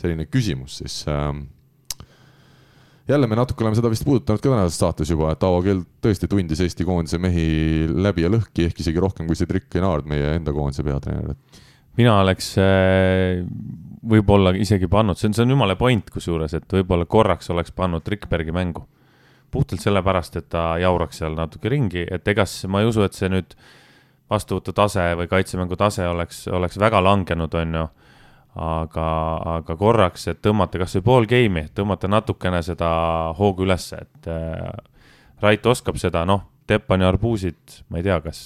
selline 0.00 0.26
küsimus 0.26 0.80
siis 0.82 1.02
ähm, 1.08 1.44
jälle 3.08 3.26
me 3.26 3.36
natuke 3.36 3.64
oleme 3.64 3.76
seda 3.76 3.90
vist 3.92 4.04
puudutanud 4.04 4.40
ka 4.40 4.48
tänases 4.48 4.78
saates 4.80 5.10
juba, 5.10 5.32
et 5.34 5.44
Aavo 5.44 5.60
Kell 5.64 5.84
tõesti 6.04 6.28
tundis 6.30 6.62
Eesti 6.64 6.86
koondise 6.88 7.20
mehi 7.20 7.84
läbi 7.88 8.24
ja 8.24 8.32
lõhki, 8.32 8.68
ehk 8.68 8.80
isegi 8.80 9.02
rohkem 9.02 9.28
kui 9.28 9.36
Cedric 9.38 9.68
Guinard, 9.72 10.08
meie 10.08 10.34
enda 10.38 10.54
koondise 10.56 10.84
peatreener. 10.86 11.36
mina 11.96 12.16
oleks 12.22 12.54
äh, 12.58 13.44
võib-olla 14.08 14.54
isegi 14.56 14.88
pannud, 14.90 15.20
see 15.20 15.28
on, 15.28 15.36
see 15.36 15.44
on 15.44 15.54
jumala 15.54 15.76
point 15.76 16.10
kusjuures, 16.10 16.56
et 16.56 16.76
võib-olla 16.78 17.06
korraks 17.06 17.50
oleks 17.50 17.72
pannud 17.72 18.08
Rikbergi 18.08 18.52
mängu. 18.52 18.86
puhtalt 19.50 19.80
sellepärast, 19.80 20.36
et 20.36 20.48
ta 20.50 20.78
jauraks 20.82 21.20
seal 21.20 21.36
natuke 21.38 21.70
ringi, 21.70 22.02
et 22.10 22.28
ega 22.28 22.44
ma 22.68 22.80
ei 22.80 22.88
usu, 22.88 23.04
et 23.06 23.14
see 23.14 23.28
nüüd 23.30 23.52
vastuvõtu 24.30 24.72
tase 24.74 25.12
või 25.14 25.28
kaitsemängu 25.30 25.76
tase 25.76 26.08
oleks, 26.08 26.48
oleks 26.48 26.78
väga 26.80 27.02
langenud, 27.04 27.54
on 27.54 27.74
ju 27.74 27.84
aga, 28.54 29.06
aga 29.58 29.76
korraks, 29.78 30.28
et 30.30 30.40
tõmmata 30.44 30.80
kasvõi 30.82 31.04
pool 31.04 31.30
game'i, 31.30 31.70
tõmmata 31.74 32.10
natukene 32.10 32.62
seda 32.62 32.90
hoogu 33.38 33.66
ülesse, 33.66 34.02
et 34.06 34.28
äh, 34.30 34.74
Rait 35.42 35.66
oskab 35.66 35.98
seda, 36.00 36.22
noh, 36.24 36.46
Teppani 36.64 37.04
arbuusid, 37.04 37.82
ma 37.92 37.98
ei 38.00 38.04
tea, 38.06 38.16
kas, 38.24 38.38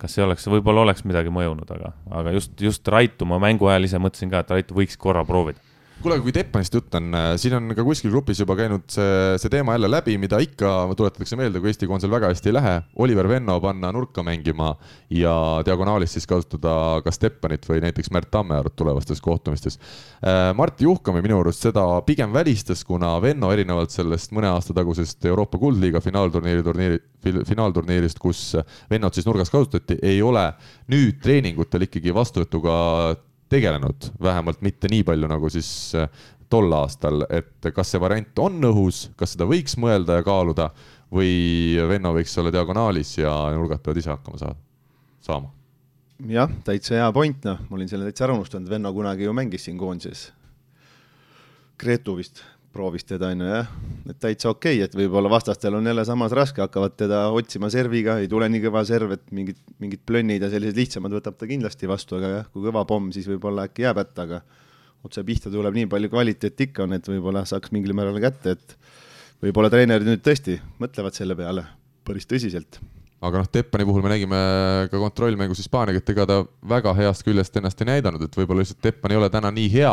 kas 0.00 0.16
see 0.16 0.24
oleks, 0.24 0.48
võib-olla 0.50 0.82
oleks 0.82 1.04
midagi 1.06 1.30
mõjunud, 1.30 1.68
aga, 1.76 1.92
aga 2.18 2.32
just, 2.34 2.56
just 2.58 2.88
Raitu 2.88 3.28
ma 3.28 3.38
mängu 3.38 3.68
ajal 3.70 3.86
ise 3.86 4.00
mõtlesin 4.02 4.32
ka, 4.32 4.40
et 4.42 4.50
Raitu 4.56 4.74
võiks 4.74 4.98
korra 4.98 5.22
proovida 5.28 5.62
kuule, 6.00 6.16
aga 6.16 6.24
kui 6.24 6.32
Teppanist 6.32 6.74
jutt 6.74 6.94
on, 6.96 7.10
äh, 7.14 7.34
siin 7.40 7.54
on 7.58 7.74
ka 7.76 7.84
kuskil 7.84 8.12
grupis 8.12 8.38
juba 8.40 8.54
käinud 8.58 8.86
see, 8.92 9.36
see 9.42 9.52
teema 9.52 9.74
jälle 9.76 9.90
läbi, 9.90 10.16
mida 10.20 10.38
ikka 10.40 10.70
tuletatakse 10.96 11.36
meelde, 11.36 11.60
kui 11.60 11.70
Eesti 11.70 11.88
koondisel 11.90 12.12
väga 12.12 12.30
hästi 12.32 12.50
ei 12.50 12.56
lähe. 12.56 12.74
Oliver 13.04 13.28
Venno 13.28 13.58
panna 13.60 13.90
nurka 13.92 14.24
mängima 14.26 14.72
ja 15.12 15.34
diagonaalis 15.66 16.16
siis 16.16 16.28
kasutada 16.30 16.72
kas 17.04 17.20
Teppanit 17.20 17.68
või 17.68 17.82
näiteks 17.84 18.12
Märt 18.16 18.30
Tammearut 18.32 18.76
tulevastes 18.80 19.20
kohtumistes. 19.24 19.76
Äh, 20.24 20.50
Martti 20.56 20.88
Juhkami 20.88 21.22
minu 21.24 21.42
arust 21.44 21.68
seda 21.68 21.84
pigem 22.06 22.32
välistas, 22.32 22.84
kuna 22.88 23.14
Venno 23.22 23.52
erinevalt 23.52 23.92
sellest 23.92 24.32
mõne 24.36 24.48
aasta 24.54 24.76
tagusest 24.76 25.28
Euroopa 25.28 25.60
Kuldliiga 25.60 26.00
finaalturniiri, 26.00 26.64
turniiri, 26.64 27.00
finaalturniirist, 27.48 28.20
kus 28.20 28.54
Vennot 28.90 29.14
siis 29.14 29.28
nurgas 29.28 29.52
kasutati, 29.52 30.00
ei 30.02 30.22
ole 30.24 30.48
nüüd 30.90 31.20
treeningutel 31.20 31.84
ikkagi 31.90 32.14
vastuvõtuga 32.16 32.76
tegelenud, 33.50 34.12
vähemalt 34.22 34.62
mitte 34.64 34.90
nii 34.90 35.04
palju 35.06 35.30
nagu 35.30 35.50
siis 35.52 35.70
äh, 35.98 36.08
tol 36.50 36.72
aastal, 36.74 37.24
et 37.30 37.70
kas 37.74 37.92
see 37.92 38.02
variant 38.02 38.42
on 38.42 38.58
õhus, 38.70 39.08
kas 39.18 39.36
seda 39.36 39.46
võiks 39.50 39.76
mõelda 39.80 40.18
ja 40.18 40.26
kaaluda 40.26 40.70
või 41.14 41.78
Venno 41.90 42.12
võiks 42.14 42.36
olla 42.38 42.52
diagonaalis 42.54 43.16
ja 43.18 43.32
nurgad 43.54 43.82
peavad 43.82 44.02
ise 44.02 44.12
hakkama 44.12 44.40
saada, 44.40 44.58
saama? 45.24 45.52
jah, 46.30 46.50
täitsa 46.66 46.98
hea 46.98 47.10
point, 47.16 47.44
noh, 47.48 47.62
ma 47.68 47.78
olin 47.78 47.88
selle 47.90 48.08
täitsa 48.10 48.26
ära 48.26 48.36
unustanud, 48.36 48.68
Venno 48.70 48.92
kunagi 48.94 49.24
ju 49.24 49.34
mängis 49.36 49.64
siin 49.66 49.78
koondises. 49.80 50.26
Gretu 51.80 52.18
vist 52.18 52.42
proovis 52.74 53.04
teda, 53.06 53.32
on 53.34 53.42
ju, 53.42 53.48
jah, 53.50 53.70
et 54.06 54.18
täitsa 54.22 54.50
okei 54.52 54.78
okay,, 54.78 54.86
et 54.86 54.94
võib-olla 54.94 55.30
vastastel 55.32 55.74
on 55.74 55.86
jälle 55.90 56.04
samas 56.06 56.34
raske, 56.36 56.62
hakkavad 56.62 56.94
teda 56.98 57.24
otsima 57.34 57.70
serviga, 57.72 58.18
ei 58.22 58.28
tule 58.30 58.48
nii 58.52 58.62
kõva 58.66 58.84
serv, 58.86 59.16
et 59.16 59.24
mingid, 59.34 59.58
mingid 59.82 60.04
plönnid 60.06 60.44
ja 60.44 60.50
sellised 60.52 60.78
lihtsamad 60.78 61.14
võtab 61.18 61.38
ta 61.40 61.48
kindlasti 61.50 61.90
vastu, 61.90 62.20
aga 62.20 62.32
jah, 62.36 62.48
kui 62.52 62.64
kõva 62.68 62.84
pomm, 62.88 63.10
siis 63.14 63.26
võib-olla 63.30 63.66
äkki 63.68 63.88
jääb 63.88 64.00
hätta, 64.02 64.28
aga 64.28 64.40
otse 65.06 65.24
pihta 65.26 65.50
tuleb 65.50 65.76
nii 65.76 65.90
palju 65.90 66.12
kvaliteeti 66.12 66.70
ikka 66.70 66.86
on, 66.86 66.94
et 66.98 67.10
võib-olla 67.10 67.42
saaks 67.48 67.74
mingil 67.74 67.96
määral 67.96 68.20
kätte, 68.22 68.54
et 68.54 68.78
võib-olla 69.42 69.72
treenerid 69.72 70.06
nüüd 70.06 70.24
tõesti 70.24 70.60
mõtlevad 70.80 71.16
selle 71.16 71.36
peale 71.38 71.66
päris 72.06 72.28
tõsiselt. 72.28 72.80
Aga 73.20 73.42
noh, 73.42 73.48
Teppani 73.52 73.84
puhul 73.84 74.00
me 74.00 74.14
nägime 74.14 74.36
ka 74.88 74.96
kontrollmängus 74.96 75.58
Hispaaniaga, 75.60 76.00
et 76.00 76.12
ega 76.14 76.24
ta 76.28 76.38
väga 76.70 76.94
heast 76.96 77.24
küljest 77.26 77.56
ennast 77.60 77.82
ei 77.82 77.90
näidanud, 77.90 78.22
et 78.24 78.36
võib-olla 78.38 78.64
lihtsalt 78.64 78.80
Teppan 78.80 79.12
ei 79.12 79.18
ole 79.20 79.28
täna 79.32 79.50
nii 79.52 79.66
hea, 79.74 79.92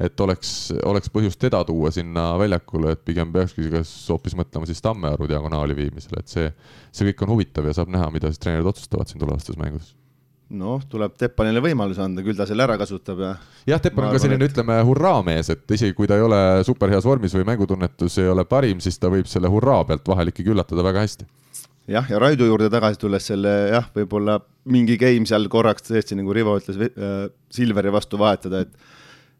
et 0.00 0.20
oleks, 0.20 0.50
oleks 0.86 1.10
põhjust 1.14 1.40
teda 1.42 1.64
tuua 1.66 1.90
sinna 1.94 2.30
väljakule, 2.38 2.94
et 2.94 3.04
pigem 3.04 3.32
peakski 3.34 3.70
kas 3.72 3.92
hoopis 4.12 4.36
mõtlema 4.38 4.68
siis 4.68 4.82
Tammearu 4.84 5.26
diagonaali 5.30 5.76
viimisele, 5.78 6.22
et 6.22 6.34
see, 6.34 6.50
see 6.92 7.10
kõik 7.10 7.24
on 7.26 7.34
huvitav 7.34 7.66
ja 7.66 7.74
saab 7.80 7.90
näha, 7.94 8.10
mida 8.14 8.30
siis 8.30 8.42
treenerid 8.42 8.70
otsustavad 8.70 9.10
siin 9.10 9.22
tulevastes 9.22 9.58
mängudes 9.58 9.96
noh, 10.56 10.82
tuleb 10.88 11.16
Teppanile 11.18 11.60
võimaluse 11.64 12.02
anda, 12.02 12.22
küll 12.24 12.36
ta 12.38 12.46
selle 12.48 12.64
ära 12.64 12.78
kasutab 12.80 13.20
ja. 13.22 13.32
jah, 13.68 13.80
Teppan 13.82 14.06
on 14.06 14.14
ka 14.14 14.22
selline 14.22 14.46
et..., 14.46 14.54
ütleme, 14.54 14.78
hurraamees, 14.88 15.50
et 15.54 15.74
isegi 15.76 15.96
kui 15.96 16.08
ta 16.08 16.16
ei 16.18 16.24
ole 16.24 16.40
superheas 16.66 17.06
vormis 17.08 17.34
või 17.36 17.46
mängutunnetus 17.48 18.18
ei 18.22 18.30
ole 18.32 18.46
parim, 18.48 18.80
siis 18.84 18.98
ta 19.00 19.10
võib 19.12 19.28
selle 19.30 19.50
hurraa 19.52 19.82
pealt 19.88 20.08
vahel 20.08 20.32
ikkagi 20.32 20.54
üllatada 20.54 20.84
väga 20.86 21.04
hästi. 21.04 21.28
jah, 21.92 22.08
ja 22.08 22.20
Raido 22.22 22.48
juurde 22.48 22.70
tagasi 22.72 23.00
tulles 23.00 23.28
selle 23.28 23.54
jah, 23.74 23.90
võib-olla 23.96 24.38
mingi 24.68 24.96
game 25.00 25.28
seal 25.28 25.48
korraks 25.52 25.88
tõesti 25.90 26.16
nagu 26.16 26.32
Rivo 26.36 26.56
ütles 26.60 26.80
äh,, 26.88 27.18
Silveri 27.52 27.92
vastu 27.92 28.20
vahetada, 28.20 28.64
et 28.64 28.96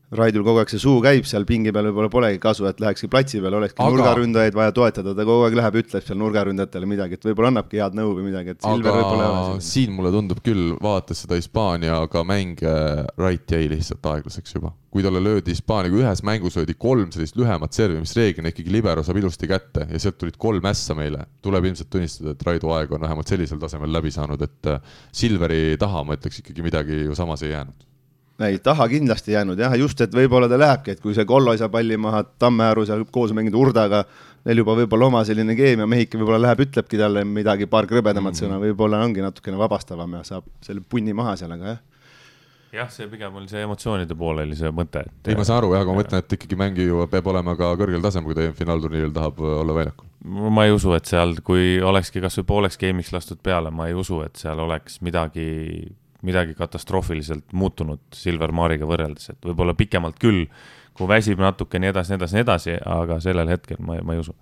Raidul 0.09 0.41
kogu 0.41 0.63
aeg 0.63 0.71
see 0.73 0.81
suu 0.81 1.03
käib 1.05 1.27
seal 1.29 1.45
pingi 1.49 1.69
peal, 1.75 1.91
võib-olla 1.91 2.09
polegi 2.09 2.39
kasu, 2.41 2.65
et 2.71 2.79
lähekski 2.81 3.11
platsi 3.13 3.43
peale, 3.45 3.59
olekski 3.59 3.83
aga... 3.83 3.91
nurgaründajaid 3.93 4.55
vaja 4.57 4.73
toetada, 4.73 5.13
ta 5.13 5.27
kogu 5.29 5.45
aeg 5.45 5.57
läheb, 5.59 5.75
ütleb 5.83 6.07
seal 6.07 6.17
nurgaründajatele 6.23 6.89
midagi, 6.89 7.19
et 7.19 7.27
võib-olla 7.29 7.51
annabki 7.53 7.83
head 7.83 7.97
nõu 7.99 8.15
või 8.17 8.25
midagi, 8.31 8.55
et 8.55 8.63
Silver 8.65 8.89
aga 8.89 8.95
võib-olla 8.97 9.27
ei 9.27 9.33
ole 9.53 9.65
siin 9.67 9.93
mulle 9.93 10.13
tundub 10.15 10.41
küll, 10.47 10.71
vaadates 10.81 11.21
seda 11.27 11.37
Hispaaniaga 11.37 12.23
mänge, 12.25 12.73
Wright 13.21 13.53
jäi 13.53 13.69
lihtsalt 13.75 14.09
aeglaseks 14.15 14.57
juba. 14.57 14.73
kui 14.89 15.05
talle 15.05 15.21
löödi 15.21 15.53
Hispaania, 15.53 15.93
kui 15.93 16.01
ühes 16.01 16.23
mängus 16.25 16.57
löödi 16.57 16.73
kolm 16.81 17.11
sellist 17.13 17.37
lühemat 17.37 17.77
servi, 17.77 17.99
mis 18.01 18.17
reeglina 18.17 18.49
ikkagi 18.49 18.73
libero 18.73 19.05
saab 19.05 19.21
ilusti 19.21 19.51
kätte 19.51 19.85
ja 19.91 20.01
sealt 20.01 20.17
tulid 20.23 20.39
kolm 20.41 20.65
ässa 20.71 20.97
meile, 20.97 21.27
tuleb 21.45 21.69
ilmselt 21.69 21.91
tunnistada, 21.93 22.33
et 22.33 22.47
Raido 22.49 22.73
aeg 22.73 22.97
on 22.97 23.05
vähemalt 23.05 23.29
sellisel 23.29 23.61
tasemel 23.61 23.93
läbi 23.93 24.15
saanud, 24.15 24.41
et 24.49 24.73
äh, 24.73 24.81
Silveri 25.13 25.77
taha 25.79 26.07
ma 26.09 26.17
ütleks 26.17 26.41
ikkagi 26.41 26.65
midagi 26.65 27.03
ju 27.05 27.19
samas 27.19 27.45
ei 27.45 27.53
jäänud 27.53 27.88
ei, 28.47 28.59
taha 28.63 28.89
kindlasti 28.89 29.33
jäänud 29.35 29.59
jah, 29.59 29.75
just, 29.79 30.01
et 30.01 30.15
võib-olla 30.15 30.49
ta 30.51 30.59
lähebki, 30.61 30.95
et 30.95 31.03
kui 31.03 31.15
see 31.17 31.27
Kollo 31.29 31.53
ei 31.55 31.61
saa 31.61 31.71
palli 31.73 31.97
maha, 31.99 32.23
Tammearu 32.39 32.87
seal 32.87 33.05
koos 33.13 33.35
mängida 33.37 33.59
Urdaga, 33.59 34.05
neil 34.47 34.63
juba 34.63 34.77
võib-olla 34.79 35.11
oma 35.11 35.25
selline 35.27 35.57
keemia, 35.59 35.89
mehike 35.91 36.21
võib-olla 36.21 36.45
läheb, 36.47 36.63
ütlebki 36.69 37.01
talle 37.01 37.25
midagi, 37.27 37.67
paar 37.71 37.89
krõbedamat 37.91 38.37
mm. 38.37 38.41
sõna, 38.45 38.61
võib-olla 38.63 39.03
ongi 39.05 39.25
natukene 39.25 39.59
vabastavam 39.59 40.19
ja 40.21 40.25
saab 40.29 40.47
selle 40.65 40.85
punni 40.87 41.17
maha 41.17 41.37
seal, 41.41 41.55
aga 41.59 41.75
jah 41.75 41.85
jah, 42.73 42.89
see 42.93 43.09
pigem 43.09 43.37
oli 43.41 43.49
see 43.49 43.63
emotsioonide 43.65 44.17
pool 44.19 44.43
oli 44.43 44.57
see 44.57 44.71
mõte, 44.75 45.01
et. 45.07 45.31
ei, 45.31 45.37
ma 45.39 45.45
saan 45.47 45.63
aru 45.63 45.73
jah, 45.75 45.85
aga 45.85 45.93
ma 45.95 46.03
mõtlen, 46.03 46.23
et 46.23 46.35
ikkagi 46.37 46.59
mängija 46.61 47.07
peab 47.13 47.31
olema 47.33 47.55
ka 47.59 47.71
kõrgel 47.81 48.05
tasemel, 48.05 48.29
kui 48.29 48.37
ta 48.37 48.49
finaalturniiril 48.59 49.15
tahab 49.17 49.41
olla 49.41 49.77
väljakul. 49.79 50.11
ma 50.53 50.67
ei 50.69 50.75
usu, 50.75 50.93
et 50.97 51.09
seal, 51.09 51.39
kui 51.47 51.79
olekski 51.81 52.23
kasvõi 52.25 52.45
pooleks 52.49 52.81
game'iks 52.81 53.15
lastud 53.15 53.41
peale, 53.43 53.73
ma 53.75 53.89
ei 53.89 53.97
usu, 53.97 54.21
et 54.27 54.37
seal 54.41 54.61
oleks 54.65 55.01
midagi 55.07 55.49
midagi 56.27 56.57
katastroofiliselt 56.59 57.53
muutunud 57.53 58.01
Silver 58.15 58.53
Maariga 58.55 58.89
võrreldes, 58.89 59.31
et 59.33 59.45
võib-olla 59.45 59.75
pikemalt 59.79 60.19
küll, 60.19 60.47
kui 60.99 61.07
väsib 61.11 61.39
natuke 61.43 61.79
nii 61.79 61.93
edasi, 61.93 62.15
nii 62.15 62.19
edasi, 62.19 62.35
nii 62.37 62.47
edasi, 62.47 62.75
aga 62.99 63.21
sellel 63.23 63.53
hetkel 63.53 63.79
ma, 63.79 64.01
ma 64.03 64.17
ei 64.17 64.25
usu. 64.25 64.35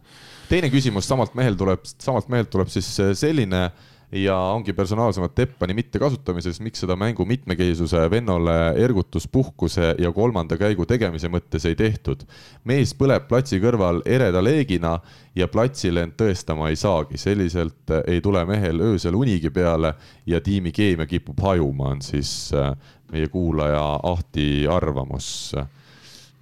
teine 0.48 0.70
küsimus 0.72 1.08
samalt 1.08 1.34
mehel 1.36 1.58
tuleb, 1.58 1.84
samalt 1.84 2.30
mehelt 2.32 2.48
tuleb 2.52 2.70
siis 2.72 2.88
selline 3.18 3.66
äh, 3.66 3.84
ja 4.22 4.36
ongi 4.36 4.72
personaalsemalt 4.72 5.34
Teppani 5.34 5.74
mittekasutamises, 5.74 6.60
miks 6.64 6.80
seda 6.84 6.96
mängu 6.96 7.24
mitmekesisuse 7.26 8.06
vennale 8.10 8.56
ergutuspuhkuse 8.84 9.94
ja 9.98 10.12
kolmanda 10.12 10.56
käigu 10.56 10.86
tegemise 10.86 11.28
mõttes 11.32 11.66
ei 11.68 11.76
tehtud. 11.76 12.24
mees 12.64 12.94
põleb 12.94 13.28
platsi 13.28 13.60
kõrval 13.60 14.02
ereda 14.04 14.42
leegina 14.44 14.98
ja 15.36 15.48
platsile 15.48 16.02
end 16.06 16.16
tõestama 16.16 16.70
ei 16.70 16.76
saagi, 16.76 17.18
selliselt 17.18 17.92
ei 18.06 18.20
tule 18.20 18.44
mehel 18.44 18.80
öösel 18.80 19.14
unigi 19.14 19.50
peale 19.50 19.94
ja 20.26 20.40
tiimi 20.40 20.72
keemia 20.72 21.06
kipub 21.06 21.40
hajuma, 21.40 21.92
on 21.96 22.02
siis 22.02 22.50
äh, 22.54 22.72
meie 23.12 23.28
kuulaja 23.28 24.00
Ahti 24.02 24.66
arvamus. 24.70 25.54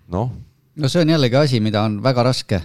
noh. 0.09 0.31
no 0.77 0.89
see 0.89 1.03
on 1.03 1.11
jällegi 1.17 1.37
asi, 1.37 1.61
mida 1.61 1.83
on 1.83 2.03
väga 2.03 2.23
raske, 2.23 2.63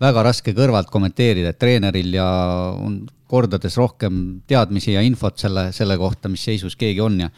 väga 0.00 0.22
raske 0.22 0.52
kõrvalt 0.52 0.90
kommenteerida, 0.90 1.50
et 1.52 1.58
treeneril 1.58 2.14
ja 2.14 2.28
on 2.76 3.02
kordades 3.32 3.78
rohkem 3.80 4.42
teadmisi 4.46 4.92
ja 4.92 5.02
infot 5.06 5.40
selle, 5.40 5.70
selle 5.72 5.96
kohta, 6.00 6.28
mis 6.28 6.44
seisus 6.44 6.76
keegi 6.76 7.00
on 7.00 7.20
ja 7.24 7.32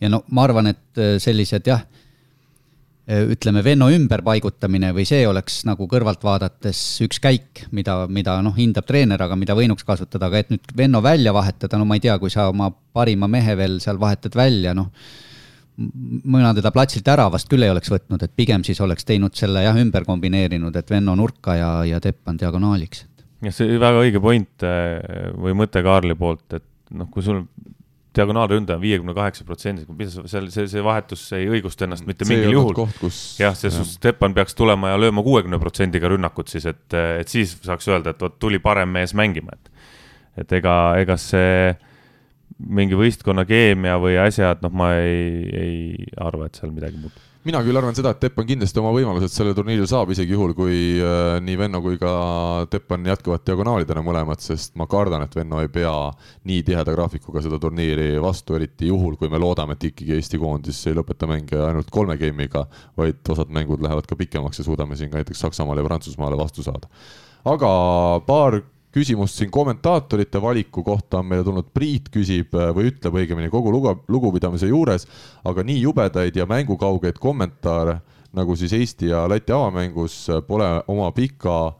ja 0.00 0.10
no 0.12 0.24
ma 0.34 0.46
arvan, 0.48 0.70
et 0.72 1.00
äh, 1.00 1.14
sellised 1.22 1.68
jah, 1.68 1.84
äh, 3.10 3.24
ütleme, 3.34 3.62
Venno 3.64 3.90
ümberpaigutamine 3.92 4.92
või 4.96 5.06
see 5.08 5.22
oleks 5.28 5.62
nagu 5.68 5.88
kõrvalt 5.90 6.24
vaadates 6.24 6.82
üks 7.04 7.20
käik, 7.22 7.66
mida, 7.76 8.02
mida 8.08 8.38
noh, 8.44 8.56
hindab 8.56 8.88
treener, 8.88 9.20
aga 9.22 9.38
mida 9.38 9.56
võinuks 9.58 9.86
kasutada, 9.86 10.30
aga 10.30 10.44
et 10.44 10.54
nüüd 10.54 10.76
Venno 10.76 11.02
välja 11.04 11.34
vahetada, 11.36 11.80
no 11.80 11.88
ma 11.88 11.98
ei 11.98 12.06
tea, 12.06 12.16
kui 12.22 12.32
sa 12.32 12.48
oma 12.52 12.70
parima 12.70 13.28
mehe 13.30 13.56
veel 13.58 13.80
seal 13.84 14.00
vahetad 14.00 14.36
välja, 14.38 14.74
noh, 14.76 14.88
mina 15.80 16.50
teda 16.52 16.72
platsilt 16.74 17.06
ära 17.08 17.30
vast 17.32 17.48
küll 17.48 17.64
ei 17.64 17.72
oleks 17.72 17.88
võtnud, 17.92 18.20
et 18.24 18.32
pigem 18.36 18.64
siis 18.66 18.80
oleks 18.84 19.06
teinud 19.08 19.36
selle 19.36 19.62
jah, 19.64 19.76
ümber 19.80 20.04
kombineerinud, 20.08 20.74
et 20.76 20.92
Venno 20.92 21.14
nurka 21.16 21.56
ja, 21.56 21.70
ja 21.88 22.00
Teppan 22.04 22.40
diagonaaliks 22.40 23.06
jah, 23.44 23.54
see 23.54 23.78
väga 23.80 24.04
õige 24.04 24.22
point 24.22 24.66
äh, 24.66 25.30
või 25.36 25.56
mõte 25.58 25.82
Kaarli 25.84 26.16
poolt, 26.18 26.46
et 26.58 26.66
noh, 26.96 27.08
kui 27.12 27.24
sul 27.24 27.44
diagonaalründaja 28.16 28.78
on 28.78 28.82
viiekümne 28.82 29.14
kaheksa 29.14 29.44
protsendiga, 29.46 29.94
mis 29.94 30.16
seal 30.32 30.48
see, 30.50 30.66
see 30.70 30.82
vahetus 30.82 31.22
ei 31.36 31.46
õigusta 31.50 31.86
ennast 31.86 32.06
mitte 32.08 32.26
see 32.26 32.34
mingil 32.34 32.56
juhul. 32.56 32.80
Kus... 32.98 33.20
jah, 33.38 33.54
see 33.58 33.70
ja. 33.70 33.84
Stepan 33.86 34.34
peaks 34.34 34.58
tulema 34.58 34.90
ja 34.90 34.98
lööma 34.98 35.22
kuuekümne 35.26 35.60
protsendiga 35.62 36.10
rünnakut 36.10 36.50
siis, 36.50 36.66
et, 36.70 36.82
et 36.96 37.30
siis 37.30 37.54
saaks 37.62 37.86
öelda, 37.90 38.14
et 38.14 38.26
vot 38.26 38.34
tuli 38.42 38.58
parem 38.62 38.90
mees 38.98 39.14
mängima, 39.14 39.54
et. 39.54 39.86
et 40.42 40.58
ega, 40.58 40.74
ega 40.98 41.16
see 41.20 41.70
mingi 42.60 42.98
võistkonna 42.98 43.46
keemia 43.48 43.94
või 44.02 44.18
asjad, 44.20 44.60
noh, 44.66 44.74
ma 44.74 44.92
ei, 44.98 45.46
ei 45.54 46.14
arva, 46.18 46.50
et 46.50 46.58
seal 46.58 46.74
midagi 46.74 46.98
muutub 46.98 47.29
mina 47.48 47.60
küll 47.64 47.78
arvan 47.78 47.96
seda, 47.96 48.12
et 48.12 48.20
Teppan 48.20 48.46
kindlasti 48.48 48.80
oma 48.82 48.90
võimalused 48.92 49.32
sellel 49.32 49.54
turniiril 49.56 49.88
saab, 49.88 50.10
isegi 50.12 50.34
juhul, 50.34 50.52
kui 50.56 50.76
äh, 51.00 51.38
nii 51.44 51.58
Venno 51.60 51.80
kui 51.84 51.96
ka 52.00 52.12
Teppan 52.72 53.06
jätkavad 53.08 53.44
diagonaalidena 53.48 54.02
mõlemad, 54.04 54.42
sest 54.44 54.74
ma 54.80 54.86
kardan, 54.90 55.24
et 55.24 55.36
Venno 55.38 55.62
ei 55.62 55.70
pea 55.72 55.92
nii 56.48 56.64
tiheda 56.66 56.94
graafikuga 56.96 57.42
seda 57.44 57.60
turniiri 57.62 58.12
vastu, 58.22 58.58
eriti 58.58 58.90
juhul, 58.90 59.16
kui 59.20 59.32
me 59.32 59.40
loodame, 59.40 59.78
et 59.78 59.88
ikkagi 59.90 60.18
Eesti 60.18 60.40
koondis 60.42 60.82
ei 60.90 60.98
lõpeta 60.98 61.28
mänge 61.30 61.62
ainult 61.64 61.88
kolme 61.94 62.18
game'iga, 62.20 62.66
vaid 63.00 63.32
osad 63.32 63.52
mängud 63.56 63.80
lähevad 63.86 64.08
ka 64.10 64.18
pikemaks 64.20 64.60
ja 64.60 64.66
suudame 64.66 64.98
siin 65.00 65.12
ka 65.12 65.22
näiteks 65.22 65.40
Saksamaale 65.46 65.80
ja 65.80 65.88
Prantsusmaale 65.88 66.36
vastu 66.40 66.66
saada. 66.66 66.92
aga 67.48 67.70
paar 68.26 68.60
küsimust 68.92 69.38
siin 69.38 69.50
kommentaatorite 69.50 70.42
valiku 70.42 70.82
kohta 70.82 71.18
on 71.18 71.26
meile 71.30 71.44
tulnud, 71.46 71.68
Priit 71.74 72.08
küsib 72.12 72.54
või 72.54 72.90
ütleb 72.90 73.20
õigemini 73.22 73.50
kogu 73.50 73.72
lugu, 73.72 73.94
lugupidamise 74.08 74.70
juures, 74.70 75.06
aga 75.44 75.64
nii 75.66 75.80
jubedaid 75.84 76.36
ja 76.36 76.46
mängukaugeid 76.50 77.18
kommentaare 77.22 78.00
nagu 78.36 78.56
siis 78.56 78.72
Eesti 78.72 79.10
ja 79.10 79.28
Läti 79.28 79.52
avamängus 79.52 80.26
pole 80.46 80.68
oma 80.88 81.10
pika, 81.12 81.72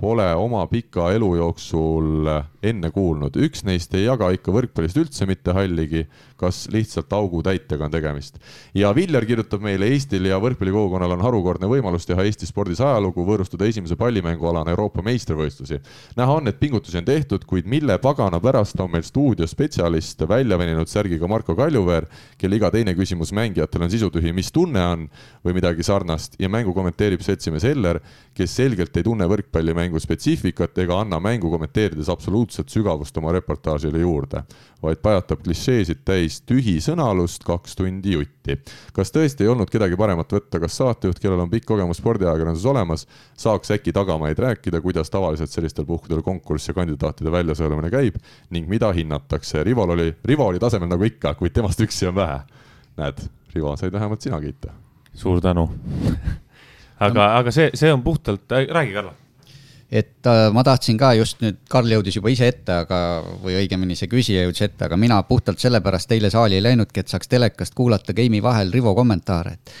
pole 0.00 0.26
oma 0.34 0.66
pika 0.66 1.12
elu 1.14 1.34
jooksul 1.36 2.30
enne 2.64 2.90
kuulnud. 2.94 3.36
üks 3.36 3.64
neist 3.64 3.94
ei 3.94 4.06
jaga 4.06 4.30
ikka 4.34 4.52
võrkpallist 4.54 4.98
üldse 5.00 5.28
mitte 5.28 5.52
halligi 5.52 6.06
kas 6.36 6.68
lihtsalt 6.72 7.12
augutäitega 7.12 7.84
on 7.84 7.90
tegemist. 7.90 8.38
ja 8.74 8.94
Viljar 8.94 9.24
kirjutab 9.24 9.62
meile, 9.62 9.86
Eestil 9.86 10.26
ja 10.26 10.38
võrkpallikogukonnal 10.42 11.14
on 11.16 11.22
harukordne 11.24 11.68
võimalus 11.70 12.06
teha 12.08 12.24
Eesti 12.26 12.48
spordis 12.48 12.80
ajalugu, 12.82 13.24
võõrustada 13.26 13.68
esimese 13.68 13.96
pallimängualana 13.96 14.70
Euroopa 14.74 15.02
meistrivõistlusi. 15.02 15.80
näha 16.16 16.32
on, 16.32 16.48
et 16.48 16.58
pingutusi 16.60 16.98
on 16.98 17.04
tehtud, 17.04 17.44
kuid 17.46 17.66
mille 17.70 17.98
pagana 17.98 18.40
pärast 18.40 18.80
on 18.80 18.90
meil 18.90 19.06
stuudios 19.06 19.54
spetsialist 19.54 20.26
välja 20.28 20.58
veninud 20.58 20.88
särgiga 20.88 21.28
Marko 21.28 21.54
Kaljuveer, 21.54 22.06
kelle 22.38 22.56
iga 22.56 22.70
teine 22.70 22.94
küsimus 22.94 23.32
mängijatel 23.32 23.86
on 23.86 23.90
sisutühi, 23.90 24.32
mis 24.32 24.52
tunne 24.52 24.82
on 24.86 25.08
või 25.44 25.54
midagi 25.54 25.82
sarnast 25.82 26.34
ja 26.38 26.48
mängu 26.48 26.74
kommenteerib 26.74 27.22
seltsimees 27.22 27.64
Heller, 27.64 28.00
kes 28.34 28.56
selgelt 28.56 28.96
ei 28.96 29.06
tunne 29.06 29.28
võrkpallimängu 29.30 30.00
spetsiifikat 30.02 30.78
ega 30.78 31.00
anna 31.00 31.20
mängu 31.22 31.50
kommenteerides 31.50 32.10
absoluutset 32.54 32.68
sügavust 32.68 33.16
oma 33.16 33.32
reportaažile 33.32 33.98
juurde, 33.98 34.42
vaid 34.82 35.00
pajatab 35.02 35.42
klišeesid 35.42 36.02
täis 36.04 36.14
täis 36.14 36.40
tühi 36.46 36.80
sõnalust, 36.80 37.44
kaks 37.44 37.76
tundi 37.76 38.14
jutti. 38.14 38.58
kas 38.92 39.10
tõesti 39.12 39.44
ei 39.44 39.48
olnud 39.48 39.70
kedagi 39.70 39.96
paremat 39.96 40.30
võtta, 40.32 40.60
kas 40.60 40.76
saatejuht, 40.76 41.18
kellel 41.18 41.40
on 41.40 41.50
pikk 41.50 41.66
kogemus 41.66 41.98
spordiajakirjanduses 41.98 42.66
olemas, 42.66 43.06
saaks 43.36 43.70
äkki 43.70 43.92
tagamaid 43.92 44.38
rääkida, 44.38 44.80
kuidas 44.80 45.10
tavaliselt 45.10 45.50
sellistel 45.50 45.84
puhkudel 45.84 46.22
konkurss 46.22 46.68
ja 46.68 46.74
kandidaatide 46.74 47.32
väljasõelumine 47.32 47.90
käib 47.90 48.20
ning 48.50 48.68
mida 48.68 48.92
hinnatakse? 48.92 49.64
Rival 49.64 49.90
oli, 49.96 50.14
Rivo 50.24 50.46
oli 50.46 50.58
tasemel 50.58 50.88
nagu 50.88 51.04
ikka, 51.04 51.34
kuid 51.34 51.52
temast 51.52 51.80
üksi 51.80 52.08
on 52.08 52.14
vähe. 52.14 52.40
näed, 52.96 53.26
Rivo, 53.54 53.76
said 53.76 53.92
vähemalt 53.92 54.20
sina 54.20 54.40
kiita. 54.40 54.72
suur 55.14 55.40
tänu 55.40 55.68
aga, 57.06 57.36
aga 57.38 57.50
see, 57.50 57.70
see 57.74 57.92
on 57.92 58.02
puhtalt 58.02 58.50
räägi, 58.50 58.92
Karla 58.92 59.23
et 59.94 60.26
äh, 60.26 60.48
ma 60.52 60.64
tahtsin 60.66 60.96
ka 60.98 61.12
just 61.14 61.42
nüüd, 61.44 61.60
Karl 61.70 61.92
jõudis 61.94 62.16
juba 62.18 62.32
ise 62.32 62.48
ette, 62.50 62.80
aga, 62.82 62.98
või 63.42 63.54
õigemini 63.60 63.94
see 63.98 64.10
küsija 64.10 64.42
jõudis 64.42 64.64
ette, 64.66 64.88
aga 64.88 64.98
mina 64.98 65.20
puhtalt 65.28 65.62
sellepärast 65.62 66.14
eile 66.16 66.30
saali 66.34 66.58
ei 66.58 66.64
läinudki, 66.64 67.04
et 67.04 67.12
saaks 67.12 67.30
telekast 67.30 67.76
kuulata 67.78 68.16
game'i 68.16 68.42
vahel 68.42 68.72
Rivo 68.74 68.94
kommentaare, 68.98 69.54
et, 69.54 69.76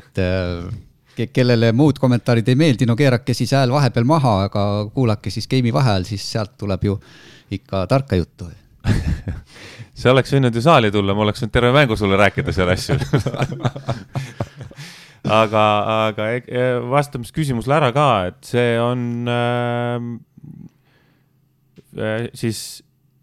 et 0.00 0.22
äh, 0.22 1.28
kellele 1.32 1.70
muud 1.76 2.00
kommentaarid 2.02 2.48
ei 2.48 2.58
meeldi, 2.58 2.88
no 2.88 2.96
keerake 2.98 3.36
siis 3.38 3.52
hääl 3.54 3.70
vahepeal 3.70 4.08
maha, 4.08 4.34
aga 4.48 4.64
kuulake 4.94 5.30
siis 5.30 5.46
game'i 5.50 5.74
vaheajal, 5.74 6.08
siis 6.10 6.26
sealt 6.34 6.56
tuleb 6.58 6.88
ju 6.88 6.98
ikka 7.52 7.86
tarka 7.86 8.18
juttu. 8.18 8.50
See 9.94 10.10
oleks 10.10 10.32
võinud 10.34 10.56
ju 10.56 10.62
saali 10.64 10.90
tulla, 10.90 11.14
ma 11.14 11.22
oleks 11.22 11.44
võinud 11.44 11.54
terve 11.54 11.70
mängu 11.76 11.94
sulle 12.00 12.18
rääkida 12.18 12.54
seal 12.56 12.72
asju 12.72 12.96
aga, 15.28 15.64
aga 16.08 16.28
e-, 16.34 16.44
e-, 16.48 16.78
vastame 16.90 17.26
siis 17.26 17.36
küsimusele 17.36 17.78
ära 17.78 17.90
ka, 17.94 18.08
et 18.30 18.40
see 18.48 18.74
on 18.82 19.28
ähm, 19.30 20.10
äh, 21.98 22.26
siis 22.38 22.82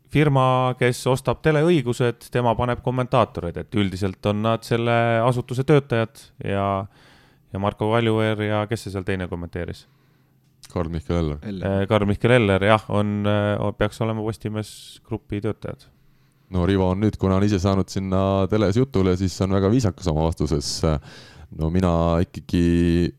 firma, 0.10 0.74
kes 0.80 1.04
ostab 1.12 1.44
teleõigused, 1.46 2.30
tema 2.34 2.56
paneb 2.58 2.82
kommentaatoreid, 2.86 3.60
et 3.62 3.78
üldiselt 3.78 4.26
on 4.32 4.42
nad 4.46 4.66
selle 4.66 4.96
asutuse 5.26 5.66
töötajad 5.68 6.24
ja, 6.46 6.66
ja 7.54 7.62
Marko 7.62 7.92
Kaljuveer 7.94 8.42
ja 8.48 8.64
kes 8.70 8.88
see 8.88 8.96
seal 8.96 9.06
teine 9.08 9.30
kommenteeris? 9.30 9.86
Karl-Mihkel 10.70 11.18
Eller, 11.18 11.38
Eller.. 11.44 11.70
Äh, 11.82 11.86
Karl-Mihkel 11.90 12.36
Eller 12.40 12.68
jah, 12.72 12.84
on, 12.94 13.24
on, 13.28 13.78
peaks 13.78 14.02
olema 14.06 14.22
Postimees 14.26 14.72
Grupi 15.06 15.42
töötajad. 15.42 15.88
No 16.54 16.66
Rivo 16.66 16.88
on 16.90 17.04
nüüd, 17.04 17.18
kuna 17.22 17.38
on 17.38 17.46
ise 17.46 17.60
saanud 17.62 17.90
sinna 17.94 18.48
teles 18.50 18.78
jutule, 18.78 19.14
siis 19.18 19.36
on 19.46 19.54
väga 19.54 19.70
viisakas 19.70 20.08
oma 20.10 20.26
vastuses 20.26 20.72
no 21.58 21.70
mina 21.74 21.92
ikkagi 22.22 22.62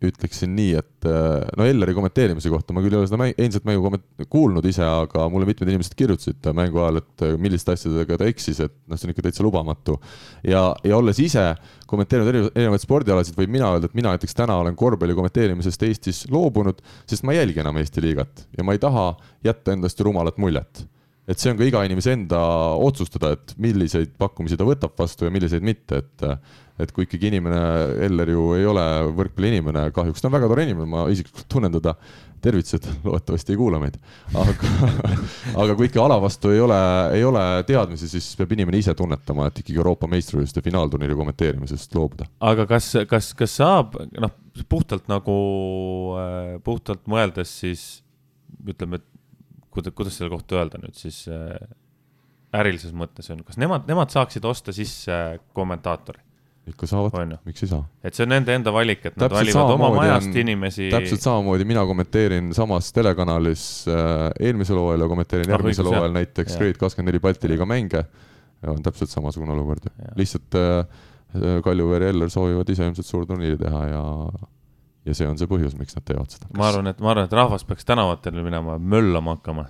ütleksin 0.06 0.52
nii, 0.54 0.74
et 0.78 1.08
äh, 1.08 1.48
no 1.58 1.66
Elleri 1.66 1.94
kommenteerimise 1.96 2.52
kohta 2.52 2.74
ma 2.74 2.82
küll 2.84 2.94
ei 2.94 3.00
ole 3.00 3.08
seda 3.10 3.26
eilset 3.30 3.66
mängu 3.66 3.82
komment-, 3.88 4.26
kuulnud 4.30 4.66
ise, 4.70 4.84
aga 4.86 5.26
mulle 5.32 5.48
mitmed 5.48 5.72
inimesed 5.72 5.96
kirjutasid 5.98 6.50
mängu 6.56 6.82
ajal, 6.84 7.00
et 7.02 7.24
äh, 7.26 7.34
milliste 7.42 7.74
asjadega 7.74 8.20
ta 8.20 8.28
eksis, 8.30 8.62
et 8.66 8.76
noh, 8.86 9.00
see 9.00 9.08
on 9.08 9.14
ikka 9.14 9.26
täitsa 9.26 9.46
lubamatu. 9.46 9.98
ja, 10.46 10.62
ja 10.86 11.00
olles 11.00 11.18
ise 11.22 11.48
kommenteerinud 11.90 12.30
eri, 12.30 12.44
erinevaid 12.54 12.84
spordialasid, 12.84 13.38
võin 13.38 13.50
mina 13.50 13.72
öelda, 13.74 13.90
et 13.90 13.98
mina 13.98 14.14
näiteks 14.14 14.38
täna 14.38 14.60
olen 14.62 14.78
korvpalli 14.78 15.18
kommenteerimisest 15.18 15.88
Eestis 15.88 16.22
loobunud, 16.30 16.78
sest 17.10 17.26
ma 17.26 17.34
ei 17.34 17.42
jälgi 17.42 17.64
enam 17.64 17.82
Eesti 17.82 18.06
liigat 18.06 18.46
ja 18.56 18.66
ma 18.66 18.76
ei 18.76 18.82
taha 18.82 19.10
jätta 19.46 19.74
endast 19.74 20.06
rumalat 20.06 20.38
muljet 20.38 20.84
et 21.28 21.38
see 21.38 21.52
on 21.52 21.58
ka 21.60 21.66
iga 21.66 21.84
inimese 21.86 22.14
enda 22.16 22.40
otsustada, 22.80 23.34
et 23.36 23.54
milliseid 23.60 24.16
pakkumisi 24.18 24.58
ta 24.58 24.66
võtab 24.66 24.96
vastu 24.98 25.28
ja 25.28 25.34
milliseid 25.34 25.64
mitte, 25.66 26.02
et 26.04 26.28
et 26.80 26.92
kui 26.96 27.04
ikkagi 27.04 27.28
inimene, 27.28 27.60
Eller 28.06 28.30
ju 28.32 28.54
ei 28.56 28.64
ole 28.64 28.82
võrkpalliinimene, 29.16 29.90
kahjuks 29.92 30.22
ta 30.22 30.30
on 30.30 30.36
väga 30.36 30.48
tore 30.48 30.64
inimene, 30.64 30.88
ma 30.88 31.06
isiklikult 31.12 31.48
tunnen 31.52 31.74
teda, 31.74 31.94
tervitused, 32.40 32.86
loodetavasti 33.04 33.52
ei 33.52 33.58
kuula 33.60 33.76
meid, 33.82 33.98
aga 34.32 34.70
aga 35.62 35.76
kui 35.76 35.90
ikka 35.90 36.00
ala 36.06 36.16
vastu 36.22 36.54
ei 36.54 36.62
ole, 36.64 36.80
ei 37.18 37.24
ole 37.26 37.42
teadmisi, 37.68 38.08
siis 38.08 38.30
peab 38.38 38.54
inimene 38.56 38.80
ise 38.80 38.94
tunnetama, 38.96 39.50
et 39.50 39.60
ikkagi 39.60 39.76
Euroopa 39.76 40.08
meistrivõistluste 40.08 40.64
finaalturniiri 40.64 41.18
kommenteerimisest 41.18 41.96
loobuda. 41.98 42.30
aga 42.52 42.64
kas, 42.70 42.94
kas, 43.10 43.32
kas 43.36 43.58
saab, 43.60 43.98
noh, 44.16 44.32
puhtalt 44.72 45.10
nagu, 45.12 45.36
puhtalt 46.64 47.04
mõeldes 47.10 47.52
siis 47.60 47.84
ütleme, 48.64 49.00
et 49.00 49.09
kuidas, 49.70 49.94
kuidas 49.96 50.18
selle 50.18 50.32
kohta 50.32 50.60
öelda 50.60 50.80
nüüd 50.82 50.96
siis 50.98 51.22
äh, 51.30 51.54
ärilises 52.56 52.94
mõttes 52.96 53.30
on, 53.32 53.44
kas 53.46 53.60
nemad, 53.60 53.86
nemad 53.88 54.12
saaksid 54.12 54.44
osta 54.48 54.74
sisse 54.76 55.14
kommentaatori? 55.56 56.22
ikka 56.70 56.86
saavad, 56.86 57.32
miks 57.48 57.64
ei 57.64 57.70
saa? 57.70 57.82
et 58.04 58.14
see 58.14 58.26
on 58.26 58.32
nende 58.34 58.54
enda 58.54 58.72
valik, 58.74 59.00
et 59.08 59.14
nad 59.16 59.30
täpselt 59.30 59.38
valivad 59.40 59.74
oma 59.74 59.90
majast 59.96 60.28
on, 60.28 60.38
inimesi. 60.42 60.88
täpselt 60.92 61.24
samamoodi 61.24 61.66
mina 61.66 61.84
kommenteerin 61.88 62.50
samas 62.56 62.92
telekanalis 62.94 63.64
äh, 63.90 64.26
eelmisel 64.48 64.78
hooajal 64.78 65.06
ja 65.06 65.08
kommenteerin 65.10 65.48
ah, 65.48 65.56
järgmisel 65.56 65.88
hooajal 65.90 66.14
näiteks 66.18 66.58
Grade 66.60 66.78
kakskümmend 66.82 67.10
neli 67.10 67.22
Balti 67.24 67.50
liiga 67.50 67.66
mänge. 67.66 68.04
on 68.68 68.82
täpselt 68.84 69.10
samasugune 69.10 69.56
olukord 69.56 69.88
lihtsalt 70.20 70.58
äh, 70.60 70.84
Kaljuveer 71.64 72.02
ja 72.02 72.08
Eller 72.12 72.30
soovivad 72.30 72.68
ise 72.68 72.86
ilmselt 72.86 73.06
suur 73.06 73.26
turniiri 73.26 73.56
teha 73.58 73.84
ja 73.88 74.02
ja 75.06 75.16
see 75.16 75.28
on 75.28 75.38
see 75.40 75.48
põhjus, 75.50 75.74
miks 75.78 75.96
nad 75.96 76.04
teevad 76.06 76.30
seda. 76.32 76.48
ma 76.56 76.68
arvan, 76.70 76.90
et 76.92 77.02
ma 77.02 77.12
arvan, 77.14 77.28
et 77.28 77.36
rahvas 77.36 77.66
peaks 77.68 77.88
tänavatele 77.88 78.44
minema 78.46 78.78
möllama 78.78 79.36
hakkama, 79.38 79.66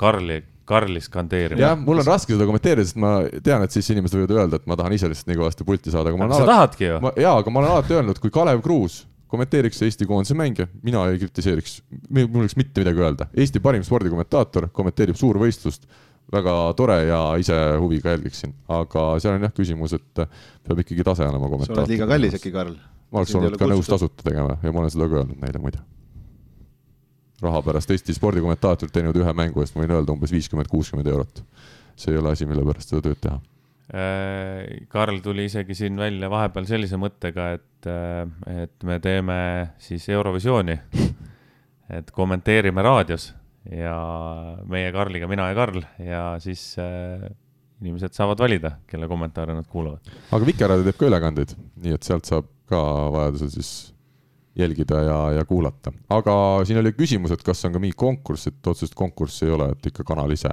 Karli, 0.00 0.42
Karli 0.68 1.02
skandeerima. 1.02 1.60
jah, 1.60 1.78
mul 1.78 2.02
on 2.02 2.08
raske 2.08 2.34
seda 2.34 2.46
kommenteerida, 2.48 2.86
sest 2.86 3.00
ma 3.02 3.14
tean, 3.44 3.64
et 3.66 3.74
siis 3.74 3.90
inimesed 3.94 4.20
võivad 4.20 4.36
öelda, 4.38 4.60
et 4.60 4.68
ma 4.70 4.78
tahan 4.78 4.94
ise 4.96 5.10
lihtsalt 5.10 5.32
nii 5.32 5.40
kõvasti 5.40 5.66
pulti 5.68 5.94
saada, 5.94 6.12
aga 6.12 6.20
ma 6.20 6.28
olen 6.28 6.36
alati. 6.36 6.46
sa 6.46 6.52
tahadki 6.52 6.88
ju. 6.88 7.00
jaa, 7.26 7.34
aga 7.42 7.54
ma 7.54 7.62
olen 7.62 7.74
alati 7.76 7.98
öelnud, 7.98 8.22
kui 8.22 8.34
Kalev 8.34 8.62
Kruus 8.64 9.02
kommenteeriks 9.32 9.80
Eesti 9.86 10.06
koondise 10.06 10.36
mänge, 10.36 10.68
mina 10.84 11.06
ei 11.08 11.18
kritiseeriks, 11.22 11.78
mul 12.10 12.26
ei 12.26 12.40
oleks 12.42 12.56
mitte 12.58 12.82
midagi 12.82 13.00
öelda. 13.00 13.26
Eesti 13.32 13.62
parim 13.64 13.84
spordikommentaator 13.86 14.68
kommenteerib 14.76 15.16
suurvõistlust, 15.16 15.86
väga 16.32 16.56
tore 16.76 16.98
ja 17.08 17.20
ise 17.40 17.56
huviga 17.80 18.12
jälgiksin, 18.12 18.52
aga 18.72 19.06
seal 19.24 19.38
on 19.38 19.46
jah 19.48 19.54
küsimus, 19.56 19.96
et 19.96 20.24
peab 20.68 20.82
ikkagi 20.84 21.06
tase 21.08 21.24
olema 21.24 21.48
kommentaator. 21.48 21.80
sa 21.80 21.86
oled 21.86 21.94
liiga 21.94 22.10
kallis 22.12 22.36
äkki, 22.36 22.52
Karl? 22.52 22.76
Ma 23.12 23.20
oleks 23.20 23.34
olnud 23.36 23.58
ka 23.60 23.68
nõus 23.70 23.90
tasuta 23.90 24.24
tegema 24.24 24.56
ja 24.62 24.72
ma 24.72 24.82
olen 24.82 24.92
seda 24.94 25.08
ka 25.10 25.20
öelnud 25.20 25.44
neile 25.44 25.62
muide. 25.62 25.82
raha 27.42 27.62
pärast 27.66 27.90
Eesti 27.90 28.14
spordikommentaatorilt 28.14 28.94
teinud 28.94 29.16
ühe 29.18 29.32
mängu 29.34 29.62
eest, 29.62 29.74
ma 29.76 29.84
võin 29.84 29.96
öelda 29.98 30.14
umbes 30.14 30.32
viiskümmend, 30.32 30.70
kuuskümmend 30.70 31.08
eurot. 31.10 31.42
see 31.96 32.14
ei 32.14 32.20
ole 32.20 32.32
asi, 32.32 32.46
mille 32.46 32.64
pärast 32.64 32.92
seda 32.92 33.02
tööd 33.08 33.20
teha. 33.20 33.40
Äh, 33.92 34.86
Karl 34.88 35.18
tuli 35.20 35.44
isegi 35.50 35.74
siin 35.76 35.98
välja 36.00 36.30
vahepeal 36.32 36.64
sellise 36.64 36.96
mõttega, 36.96 37.50
et, 37.58 37.90
äh, 37.90 38.62
et 38.64 38.86
me 38.88 38.98
teeme 39.04 39.36
siis 39.82 40.08
Eurovisiooni, 40.08 40.78
et 41.98 42.10
kommenteerime 42.10 42.82
raadios 42.82 43.32
ja 43.68 43.96
meie 44.70 44.92
Karliga, 44.94 45.28
mina 45.28 45.50
ja 45.50 45.58
Karl 45.58 45.82
ja 46.00 46.22
siis 46.40 46.72
äh, 46.80 47.28
inimesed 47.82 48.14
saavad 48.16 48.40
valida, 48.40 48.76
kelle 48.86 49.10
kommentaare 49.10 49.54
nad 49.58 49.68
kuulavad. 49.68 50.08
aga 50.30 50.46
Vikerraadio 50.46 50.86
teeb 50.88 50.98
ka 50.98 51.10
ülekandeid, 51.10 51.54
nii 51.82 51.98
et 51.98 52.06
sealt 52.06 52.30
saab 52.30 52.48
ka 52.72 52.82
vajadusel 53.14 53.52
siis 53.52 53.72
jälgida 54.58 55.00
ja, 55.06 55.18
ja 55.38 55.44
kuulata. 55.48 55.92
aga 56.12 56.34
siin 56.68 56.80
oli 56.80 56.92
küsimus, 56.96 57.32
et 57.32 57.42
kas 57.44 57.64
on 57.64 57.72
ka 57.72 57.80
mingi 57.80 57.96
konkurss, 57.96 58.50
et 58.50 58.72
otsest 58.72 58.94
konkurssi 58.98 59.46
ei 59.46 59.54
ole, 59.56 59.70
et 59.72 59.92
ikka 59.92 60.04
kanal 60.08 60.32
ise 60.34 60.52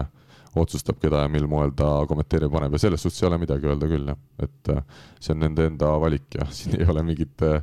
otsustab, 0.58 0.98
keda 1.02 1.24
ja 1.24 1.32
mil 1.32 1.46
moel 1.50 1.74
ta 1.78 1.88
kommenteerima 2.10 2.52
paneb 2.56 2.76
ja 2.76 2.82
selles 2.86 3.04
suhtes 3.06 3.22
ei 3.22 3.28
ole 3.30 3.38
midagi 3.42 3.70
öelda 3.70 3.90
küll, 3.90 4.08
jah. 4.10 4.20
et 4.42 4.72
äh, 4.74 5.04
see 5.20 5.36
on 5.36 5.44
nende 5.44 5.68
enda 5.70 5.92
valik 6.02 6.40
ja 6.40 6.48
siin 6.58 6.80
ei 6.80 6.88
ole 6.90 7.04
mingit 7.06 7.46
äh, 7.46 7.60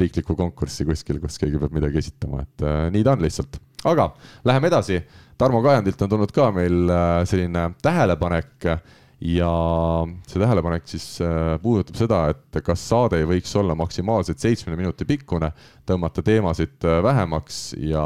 riiklikku 0.00 0.36
konkurssi 0.38 0.86
kuskil, 0.88 1.18
kus 1.22 1.40
keegi 1.42 1.60
peab 1.60 1.74
midagi 1.76 2.00
esitama, 2.00 2.44
et 2.46 2.64
äh, 2.64 2.86
nii 2.94 3.04
ta 3.06 3.16
on 3.16 3.26
lihtsalt. 3.26 3.60
aga 3.90 4.12
läheme 4.44 4.70
edasi. 4.70 5.02
Tarmo 5.40 5.62
Kajandilt 5.64 6.02
on 6.04 6.10
tulnud 6.12 6.32
ka 6.36 6.50
meil 6.52 6.90
selline 7.24 7.70
tähelepanek 7.80 8.66
ja 9.20 9.50
see 10.28 10.40
tähelepanek 10.40 10.86
siis 10.88 11.04
äh, 11.24 11.56
puudutab 11.60 11.98
seda, 12.00 12.20
et 12.32 12.60
kas 12.64 12.82
saade 12.88 13.20
ei 13.20 13.28
võiks 13.28 13.52
olla 13.60 13.76
maksimaalselt 13.76 14.40
seitsme 14.40 14.76
minuti 14.78 15.04
pikkune, 15.08 15.52
tõmmata 15.88 16.24
teemasid 16.24 16.88
äh, 16.88 17.02
vähemaks 17.04 17.60
ja, 17.84 18.04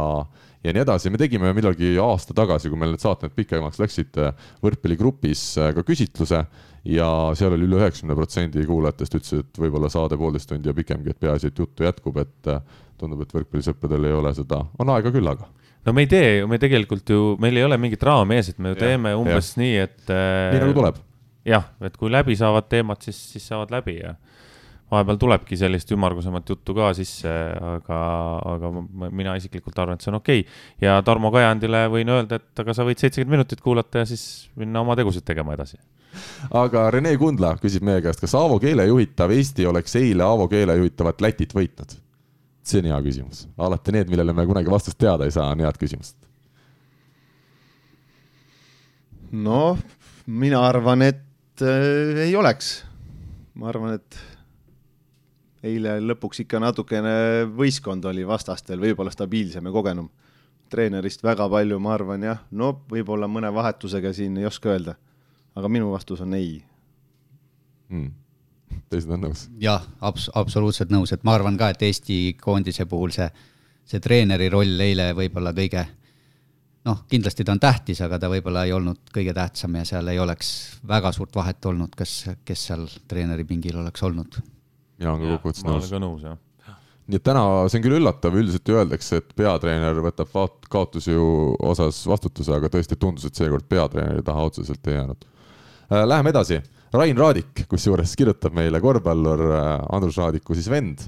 ja 0.65 0.75
nii 0.75 0.83
edasi. 0.83 1.13
me 1.15 1.21
tegime 1.21 1.53
millalgi 1.55 1.95
aasta 2.03 2.35
tagasi, 2.35 2.71
kui 2.71 2.81
meil 2.81 2.97
need 2.97 3.05
saated 3.05 3.35
pikemaks 3.37 3.79
läksid, 3.83 4.19
äh, 4.19 4.35
võrkpalligrupis 4.65 5.47
ka 5.79 5.87
küsitluse 5.87 6.45
ja 6.91 7.11
seal 7.39 7.55
oli 7.55 7.69
üle 7.69 7.79
üheksakümne 7.79 8.19
protsendi 8.19 8.67
kuulajatest 8.67 9.21
ütles, 9.21 9.45
et 9.47 9.61
võib-olla 9.63 9.93
saade 9.93 10.19
poolteist 10.19 10.51
tundi 10.51 10.69
ja 10.69 10.75
pikemgi, 10.77 11.15
et 11.15 11.23
peaasi, 11.23 11.53
et 11.53 11.63
juttu 11.63 11.87
jätkub, 11.87 12.19
et 12.25 12.57
tundub, 12.99 13.23
et 13.23 13.39
võrkpallisõpradel 13.39 14.11
ei 14.11 14.19
ole 14.19 14.35
seda, 14.35 14.65
on 14.83 14.91
aega 14.97 15.15
küllaga 15.15 15.47
no 15.87 15.93
me 15.97 16.05
ei 16.05 16.11
tee 16.11 16.31
ju, 16.41 16.51
me 16.51 16.59
tegelikult 16.63 17.11
ju, 17.11 17.23
meil 17.43 17.59
ei 17.61 17.67
ole 17.67 17.79
mingit 17.81 18.03
raami 18.05 18.39
ees, 18.39 18.53
et 18.53 18.61
me 18.63 18.73
ju 18.73 18.81
teeme 18.81 19.15
umbes 19.19 19.55
ja. 19.55 19.63
nii, 19.63 19.75
et. 19.87 19.99
nii 20.09 20.63
nagu 20.63 20.77
tuleb. 20.77 21.01
jah, 21.49 21.67
et 21.85 21.97
kui 22.01 22.13
läbi 22.13 22.37
saavad 22.41 22.71
teemad, 22.73 23.03
siis, 23.05 23.19
siis 23.35 23.49
saavad 23.53 23.75
läbi 23.75 23.99
ja 24.01 24.15
vahepeal 24.95 25.19
tulebki 25.21 25.57
sellist 25.59 25.91
ümmargusemat 25.95 26.49
juttu 26.49 26.75
ka 26.77 26.91
sisse, 26.97 27.33
aga, 27.75 27.99
aga 28.53 28.71
mina 29.09 29.35
isiklikult 29.39 29.79
arvan, 29.81 29.99
et 29.99 30.05
see 30.05 30.13
on 30.13 30.21
okei 30.21 30.45
okay.. 30.45 30.61
ja 30.85 30.99
Tarmo 31.07 31.33
Kajandile 31.35 31.87
võin 31.93 32.13
öelda, 32.15 32.39
et 32.41 32.65
aga 32.65 32.77
sa 32.77 32.87
võid 32.87 33.01
seitsekümmend 33.01 33.39
minutit 33.39 33.65
kuulata 33.65 34.05
ja 34.05 34.09
siis 34.09 34.51
minna 34.61 34.85
oma 34.85 34.97
tegusid 34.99 35.27
tegema 35.27 35.57
edasi. 35.57 35.81
aga 36.55 36.87
Rene 36.95 37.17
Kundla 37.19 37.57
küsib 37.63 37.87
meie 37.87 38.05
käest, 38.05 38.23
kas 38.23 38.37
Aavo 38.39 38.61
Keele 38.63 38.87
juhitav 38.91 39.33
Eesti 39.35 39.67
oleks 39.67 39.97
eile 40.01 40.27
Aavo 40.27 40.49
Keele 40.53 40.79
juhitavat 40.83 41.25
Lätit 41.25 41.57
võitnud? 41.57 41.99
See 42.65 42.81
on 42.81 42.89
hea 42.89 43.01
küsimus, 43.05 43.45
alati 43.61 43.93
need, 43.95 44.11
millele 44.13 44.35
me 44.37 44.47
kunagi 44.49 44.73
vastust 44.73 44.99
teada 45.01 45.27
ei 45.27 45.35
saa, 45.35 45.51
on 45.53 45.63
head 45.65 45.79
küsimused. 45.81 46.17
noh, 49.45 49.81
mina 50.27 50.63
arvan, 50.65 51.03
et 51.03 51.63
äh, 51.63 52.25
ei 52.27 52.37
oleks. 52.37 52.77
ma 53.55 53.69
arvan, 53.73 53.99
et 53.99 54.21
eile 55.65 55.99
lõpuks 56.05 56.45
ikka 56.45 56.61
natukene 56.61 57.15
võistkond 57.57 58.05
oli 58.09 58.27
vastastel 58.29 58.81
võib-olla 58.81 59.13
stabiilsem 59.13 59.65
ja 59.65 59.73
kogenum. 59.73 60.11
treenerist 60.71 61.23
väga 61.23 61.49
palju, 61.49 61.79
ma 61.79 61.95
arvan 61.95 62.23
jah, 62.23 62.45
no 62.51 62.73
võib-olla 62.91 63.29
mõne 63.29 63.53
vahetusega 63.55 64.13
siin 64.13 64.37
ei 64.39 64.47
oska 64.47 64.73
öelda. 64.73 64.97
aga 65.55 65.69
minu 65.69 65.93
vastus 65.93 66.21
on 66.21 66.35
ei 66.35 66.65
hmm 67.89 68.24
teised 68.93 69.11
on 69.11 69.27
nõus? 69.27 69.49
jah, 69.63 69.85
abs-, 70.05 70.31
absoluutselt 70.35 70.93
nõus, 70.95 71.13
et 71.15 71.25
ma 71.27 71.37
arvan 71.39 71.59
ka, 71.61 71.73
et 71.75 71.83
Eesti 71.83 72.37
koondise 72.41 72.87
puhul 72.91 73.15
see, 73.15 73.29
see 73.89 74.01
treeneri 74.05 74.49
roll 74.53 74.81
eile 74.81 75.13
võib-olla 75.17 75.55
kõige 75.57 75.85
noh, 76.85 77.05
kindlasti 77.11 77.45
ta 77.45 77.55
on 77.55 77.63
tähtis, 77.63 78.01
aga 78.05 78.19
ta 78.21 78.31
võib-olla 78.33 78.65
ei 78.69 78.75
olnud 78.77 79.13
kõige 79.15 79.35
tähtsam 79.37 79.77
ja 79.81 79.85
seal 79.89 80.09
ei 80.13 80.21
oleks 80.21 80.55
väga 80.89 81.13
suurt 81.17 81.37
vahet 81.37 81.71
olnud, 81.71 81.95
kas, 81.97 82.25
kes 82.45 82.67
seal 82.71 82.89
treeneri 83.09 83.47
pingil 83.49 83.81
oleks 83.81 84.03
olnud. 84.03 84.41
mina 84.99 85.13
olen 85.13 85.25
ka 85.25 85.37
kokkuvõttes 85.37 85.65
nõus. 85.65 85.71
ma 85.71 85.79
olen 85.81 85.95
ka 85.95 86.03
nõus, 86.07 86.27
jah 86.29 86.43
nii 87.05 87.21
et 87.21 87.25
täna, 87.27 87.41
see 87.69 87.81
on 87.81 87.85
küll 87.85 87.99
üllatav, 87.99 88.37
üldiselt 88.41 88.69
ju 88.69 88.79
öeldakse, 88.81 89.19
et 89.21 89.35
peatreener 89.37 89.99
võtab 90.07 90.31
kaotuse 90.73 91.13
ju 91.13 91.27
osas 91.61 91.99
vastutuse, 92.09 92.55
aga 92.57 92.71
tõesti 92.73 92.97
tundus, 92.97 93.27
et 93.29 93.37
seekord 93.37 93.67
peatreeneri 93.69 94.25
taha 94.25 94.47
otseselt 94.49 94.89
ei 94.89 94.97
jäänud. 94.97 95.27
Äh, 95.93 96.07
läheme 96.09 96.33
edasi 96.33 96.63
Rain 96.95 97.19
Raadik, 97.19 97.65
kusjuures 97.67 98.13
kirjutab 98.15 98.55
meile 98.55 98.79
korvpallur 98.79 99.41
äh, 99.51 99.63
Andrus 99.97 100.15
Raadiku 100.21 100.55
siis 100.55 100.69
vend 100.71 101.01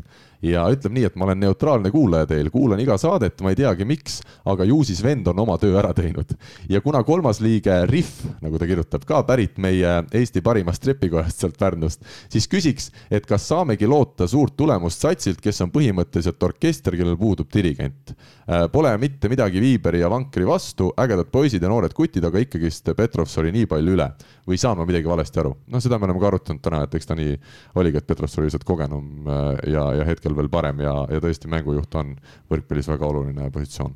ja 0.44 0.66
ütleb 0.72 0.94
nii, 0.96 1.06
et 1.08 1.16
ma 1.16 1.28
olen 1.28 1.40
neutraalne 1.40 1.90
kuulaja 1.94 2.28
teil, 2.30 2.50
kuulan 2.52 2.80
iga 2.82 2.98
saadet, 3.00 3.40
ma 3.44 3.52
ei 3.52 3.58
teagi, 3.58 3.86
miks, 3.88 4.20
aga 4.48 4.66
ju 4.68 4.82
siis 4.86 5.02
vend 5.04 5.28
on 5.32 5.44
oma 5.46 5.56
töö 5.60 5.76
ära 5.80 5.92
teinud. 5.96 6.36
ja 6.68 6.80
kuna 6.84 7.02
kolmas 7.06 7.40
liige, 7.44 7.78
Rihv, 7.86 8.38
nagu 8.42 8.58
ta 8.58 8.68
kirjutab, 8.68 9.04
ka 9.08 9.22
pärit 9.26 9.58
meie 9.62 9.96
Eesti 10.12 10.42
parimast 10.44 10.82
trepikojast 10.82 11.42
sealt 11.42 11.58
Pärnust, 11.60 12.04
siis 12.32 12.48
küsiks, 12.50 12.90
et 13.10 13.26
kas 13.26 13.46
saamegi 13.48 13.86
loota 13.86 14.28
suurt 14.28 14.56
tulemust 14.56 15.02
satsilt, 15.02 15.40
kes 15.42 15.60
on 15.64 15.72
põhimõtteliselt 15.74 16.42
orkester, 16.42 16.96
kellel 16.96 17.18
puudub 17.20 17.50
dirigent. 17.52 18.14
Äh, 18.46 18.66
pole 18.72 18.92
mitte 19.02 19.30
midagi 19.30 19.60
Viiberi 19.62 20.00
ja 20.00 20.10
Vankri 20.10 20.46
vastu, 20.46 20.92
ägedad 21.02 21.30
poisid 21.32 21.62
ja 21.62 21.70
noored 21.70 21.94
kutid, 21.96 22.24
aga 22.24 22.40
ikkagist 22.42 22.92
Petrovs 22.96 23.36
oli 23.42 23.52
nii 23.54 23.66
palju 23.70 23.96
üle. 23.96 24.10
või 24.46 24.58
saan 24.62 24.78
ma 24.78 24.84
midagi 24.86 25.08
valesti 25.10 25.40
aru? 25.42 25.56
noh, 25.66 25.82
seda 25.82 25.98
me 25.98 26.06
oleme 26.06 26.20
ka 26.22 26.28
arutanud 26.28 26.62
täna, 26.62 26.82
et 26.86 26.94
eks 26.94 27.06
ta 27.06 27.16
nii 27.18 27.32
oligi, 27.74 27.98
et 27.98 28.06
Petrovs 28.06 28.38
oli 28.38 28.46
lihtsalt 28.46 28.64
kogenum 28.64 29.26
äh, 29.26 29.72
ja, 29.72 29.86
ja 29.98 30.04
hetkel 30.06 30.25
veel 30.34 30.50
parem 30.50 30.82
ja, 30.82 30.96
ja 31.12 31.22
tõesti 31.22 31.50
mängujuht 31.52 31.94
on 32.00 32.16
võrkpallis 32.50 32.90
väga 32.90 33.06
oluline 33.06 33.50
positsioon 33.54 33.94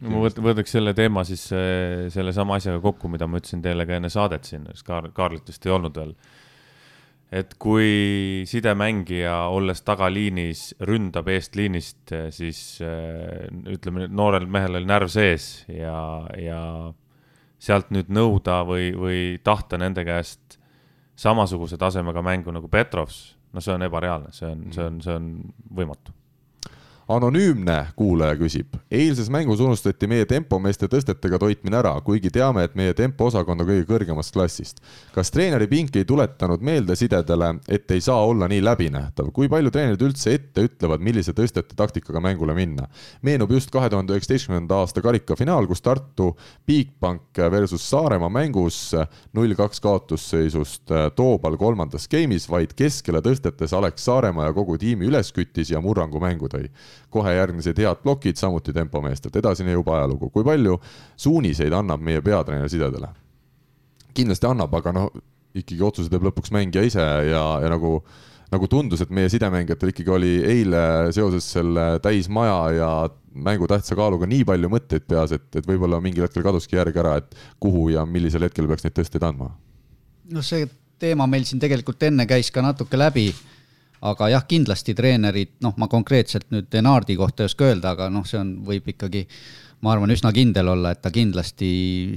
no 0.00 0.14
ma 0.14 0.24
võt-, 0.26 0.40
võtaks 0.42 0.74
selle 0.76 0.94
teema 0.96 1.24
siis 1.28 1.48
äh, 1.54 2.08
sellesama 2.14 2.58
asjaga 2.58 2.80
kokku, 2.84 3.10
mida 3.12 3.28
ma 3.28 3.40
ütlesin 3.40 3.62
teile 3.64 3.86
ka 3.88 3.98
enne 3.98 4.10
saadet 4.12 4.48
siin, 4.48 4.68
Kaar-, 4.86 5.10
Kaarlit 5.14 5.48
vist 5.50 5.66
ei 5.66 5.74
olnud 5.74 5.98
veel. 5.98 6.14
et 7.28 7.54
kui 7.60 8.44
sidemängija, 8.48 9.34
olles 9.52 9.82
tagaliinis, 9.84 10.70
ründab 10.88 11.28
eestliinist, 11.28 12.14
siis 12.32 12.62
äh, 12.84 13.48
ütleme, 13.74 14.08
noorel 14.08 14.46
mehel 14.46 14.80
oli 14.80 14.88
närv 14.88 15.12
sees 15.12 15.66
ja, 15.68 15.98
ja 16.38 16.62
sealt 17.58 17.90
nüüd 17.90 18.08
nõuda 18.14 18.62
või, 18.64 18.92
või 18.96 19.20
tahta 19.44 19.80
nende 19.80 20.06
käest 20.06 20.56
samasuguse 21.18 21.76
tasemega 21.76 22.22
mängu 22.22 22.54
nagu 22.54 22.70
Petrovs 22.70 23.37
no 23.52 23.60
see 23.64 23.74
on 23.74 23.82
ebareaalne, 23.86 24.32
see 24.36 24.50
on, 24.50 24.64
see 24.72 24.84
on, 24.84 25.00
see 25.04 25.14
on 25.14 25.28
võimatu 25.80 26.14
anonüümne 27.08 27.76
kuulaja 27.96 28.36
küsib, 28.36 28.74
eilses 28.92 29.30
mängus 29.32 29.62
unustati 29.64 30.06
meie 30.10 30.26
tempomeeste 30.28 30.90
tõstetega 30.92 31.38
toitmine 31.40 31.78
ära, 31.80 31.94
kuigi 32.04 32.28
teame, 32.32 32.66
et 32.68 32.74
meie 32.76 32.92
tempoosakond 32.96 33.64
on 33.64 33.68
kõige 33.68 33.86
kõrgemast 33.88 34.34
klassist. 34.34 34.82
kas 35.14 35.32
treeneri 35.32 35.66
pink 35.66 35.96
ei 35.96 36.04
tuletanud 36.04 36.60
meelde 36.60 36.96
sidedele, 36.96 37.54
et 37.68 37.90
ei 37.90 38.00
saa 38.04 38.20
olla 38.26 38.48
nii 38.48 38.60
läbinähtav, 38.64 39.30
kui 39.32 39.48
palju 39.48 39.72
treenerid 39.72 40.04
üldse 40.04 40.34
ette 40.36 40.66
ütlevad, 40.68 41.00
millise 41.00 41.32
tõstete 41.32 41.76
taktikaga 41.76 42.20
mängule 42.20 42.54
minna? 42.54 42.88
meenub 43.22 43.50
just 43.56 43.70
kahe 43.72 43.88
tuhande 43.88 44.12
üheksateistkümnenda 44.12 44.82
aasta 44.82 45.02
karikafinaal, 45.02 45.66
kus 45.66 45.80
Tartu 45.80 46.34
Bigbank 46.66 47.40
versus 47.50 47.88
Saaremaa 47.88 48.28
mängus 48.28 48.92
null 49.32 49.56
kaks 49.56 49.80
kaotusseisust 49.80 50.92
Toobal 51.16 51.56
kolmandas 51.56 52.08
game'is 52.08 52.50
vaid 52.50 52.76
keskele 52.76 53.24
tõstetes 53.24 53.72
Alex 53.72 54.04
Saaremaa 54.04 54.50
ja 54.50 54.52
kogu 54.52 54.76
tiimi 54.78 55.08
üles 55.08 55.32
küttis 55.32 55.72
ja 55.72 55.80
murrangu 55.80 56.20
mängu 56.20 56.52
tõi 56.52 56.68
kohe 57.10 57.34
järgmised 57.34 57.78
head 57.78 58.02
plokid, 58.02 58.36
samuti 58.40 58.72
tempomeestelt, 58.72 59.36
edasine 59.36 59.72
juba 59.72 59.98
ajalugu. 59.98 60.30
kui 60.30 60.44
palju 60.44 60.78
suuniseid 61.16 61.72
annab 61.72 62.04
meie 62.04 62.22
peatreener 62.22 62.68
sidedele? 62.68 63.12
kindlasti 64.14 64.48
annab, 64.48 64.72
aga 64.74 64.92
noh, 64.92 65.12
ikkagi 65.54 65.84
otsuse 65.84 66.10
teeb 66.10 66.24
lõpuks 66.26 66.50
mängija 66.54 66.82
ise 66.86 67.04
ja, 67.30 67.44
ja 67.62 67.70
nagu 67.70 68.00
nagu 68.48 68.68
tundus, 68.70 69.02
et 69.04 69.10
meie 69.12 69.28
sidemängijatel 69.28 69.92
ikkagi 69.92 70.12
oli 70.12 70.32
eile 70.40 70.82
seoses 71.12 71.44
selle 71.52 71.98
täismaja 72.04 72.58
ja 72.72 72.90
mängu 73.44 73.68
tähtsa 73.68 73.96
kaaluga 73.98 74.26
nii 74.28 74.46
palju 74.48 74.70
mõtteid 74.72 75.04
peas, 75.08 75.34
et, 75.36 75.48
et 75.56 75.66
võib-olla 75.68 76.00
mingil 76.00 76.24
hetkel 76.24 76.44
kaduski 76.46 76.78
järg 76.78 76.96
ära, 76.96 77.18
et 77.20 77.36
kuhu 77.60 77.90
ja 77.92 78.06
millisel 78.08 78.46
hetkel 78.46 78.68
peaks 78.70 78.86
neid 78.86 78.96
tõsteid 78.96 79.26
andma. 79.28 79.52
noh, 80.32 80.44
see 80.44 80.64
teema 80.98 81.28
meil 81.30 81.44
siin 81.48 81.60
tegelikult 81.62 82.02
enne 82.08 82.26
käis 82.28 82.50
ka 82.50 82.64
natuke 82.64 82.98
läbi 82.98 83.28
aga 84.06 84.28
jah, 84.32 84.44
kindlasti 84.48 84.94
treenerid, 84.94 85.56
noh, 85.64 85.74
ma 85.80 85.88
konkreetselt 85.90 86.48
nüüd 86.54 86.74
Enardi 86.78 87.16
kohta 87.18 87.42
ei 87.42 87.50
oska 87.50 87.66
öelda, 87.70 87.94
aga 87.96 88.08
noh, 88.12 88.26
see 88.28 88.38
on, 88.40 88.54
võib 88.66 88.86
ikkagi, 88.94 89.24
ma 89.82 89.94
arvan, 89.94 90.12
üsna 90.14 90.32
kindel 90.34 90.70
olla, 90.74 90.92
et 90.94 91.02
ta 91.02 91.10
kindlasti 91.14 91.70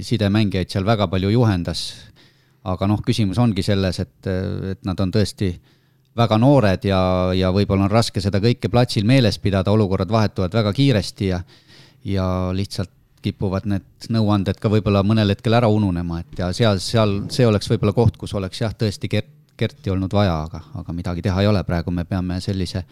sidemängijaid 0.06 0.70
seal 0.70 0.86
väga 0.86 1.08
palju 1.10 1.32
juhendas. 1.34 1.90
aga 2.62 2.86
noh, 2.86 3.00
küsimus 3.02 3.38
ongi 3.42 3.62
selles, 3.66 3.98
et, 3.98 4.26
et 4.70 4.84
nad 4.86 5.00
on 5.02 5.10
tõesti 5.10 5.48
väga 6.16 6.36
noored 6.38 6.84
ja, 6.86 7.32
ja 7.34 7.50
võib-olla 7.50 7.88
on 7.88 7.90
raske 7.90 8.20
seda 8.20 8.38
kõike 8.38 8.70
platsil 8.70 9.04
meeles 9.04 9.38
pidada, 9.42 9.72
olukorrad 9.72 10.10
vahetuvad 10.12 10.54
väga 10.54 10.72
kiiresti 10.72 11.28
ja 11.32 11.42
ja 12.04 12.24
lihtsalt 12.54 12.90
kipuvad 13.22 13.66
need 13.70 14.08
nõuanded 14.10 14.58
ka 14.58 14.70
võib-olla 14.70 15.04
mõnel 15.06 15.30
hetkel 15.30 15.54
ära 15.54 15.68
ununema, 15.70 16.20
et 16.22 16.40
ja 16.40 16.50
seal, 16.54 16.80
seal 16.82 17.20
see 17.30 17.46
oleks 17.46 17.70
võib-olla 17.70 17.94
koht, 17.94 18.16
kus 18.18 18.34
oleks 18.34 18.62
jah, 18.64 18.74
tõesti 18.74 19.10
Gert 19.10 19.30
Kerti 19.62 19.92
olnud 19.94 20.12
vaja, 20.14 20.42
aga, 20.48 20.62
aga 20.80 20.92
midagi 20.96 21.22
teha 21.22 21.42
ei 21.42 21.48
ole, 21.50 21.62
praegu 21.66 21.92
me 21.94 22.02
peame 22.08 22.40
sellise, 22.42 22.82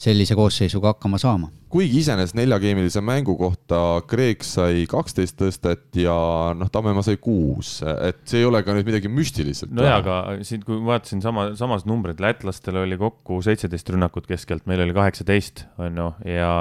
sellise 0.00 0.36
koosseisuga 0.38 0.94
hakkama 0.94 1.18
saama. 1.20 1.50
kuigi 1.72 1.98
iseenesest 2.00 2.36
neljageemilise 2.38 3.02
mängu 3.04 3.34
kohta 3.36 3.80
Kreek 4.08 4.44
sai 4.46 4.86
kaksteist 4.88 5.36
tõstet 5.40 5.98
ja 6.00 6.14
noh, 6.56 6.70
Tammemaa 6.72 7.04
sai 7.04 7.18
kuus, 7.20 7.82
et 7.84 8.22
see 8.24 8.40
ei 8.40 8.48
ole 8.48 8.62
ka 8.64 8.72
nüüd 8.76 8.88
midagi 8.88 9.10
müstiliselt. 9.12 9.74
nojaa, 9.76 9.98
aga 10.00 10.16
siin, 10.46 10.64
kui 10.64 10.80
ma 10.80 10.94
vaatasin 10.94 11.20
sama, 11.24 11.50
samas 11.58 11.84
numbrid, 11.88 12.22
lätlastel 12.22 12.80
oli 12.80 12.96
kokku 13.00 13.42
seitseteist 13.44 13.92
rünnakut 13.92 14.28
keskelt, 14.30 14.64
meil 14.70 14.86
oli 14.86 14.96
kaheksateist, 14.96 15.66
on 15.84 16.00
ju, 16.00 16.08
ja 16.38 16.54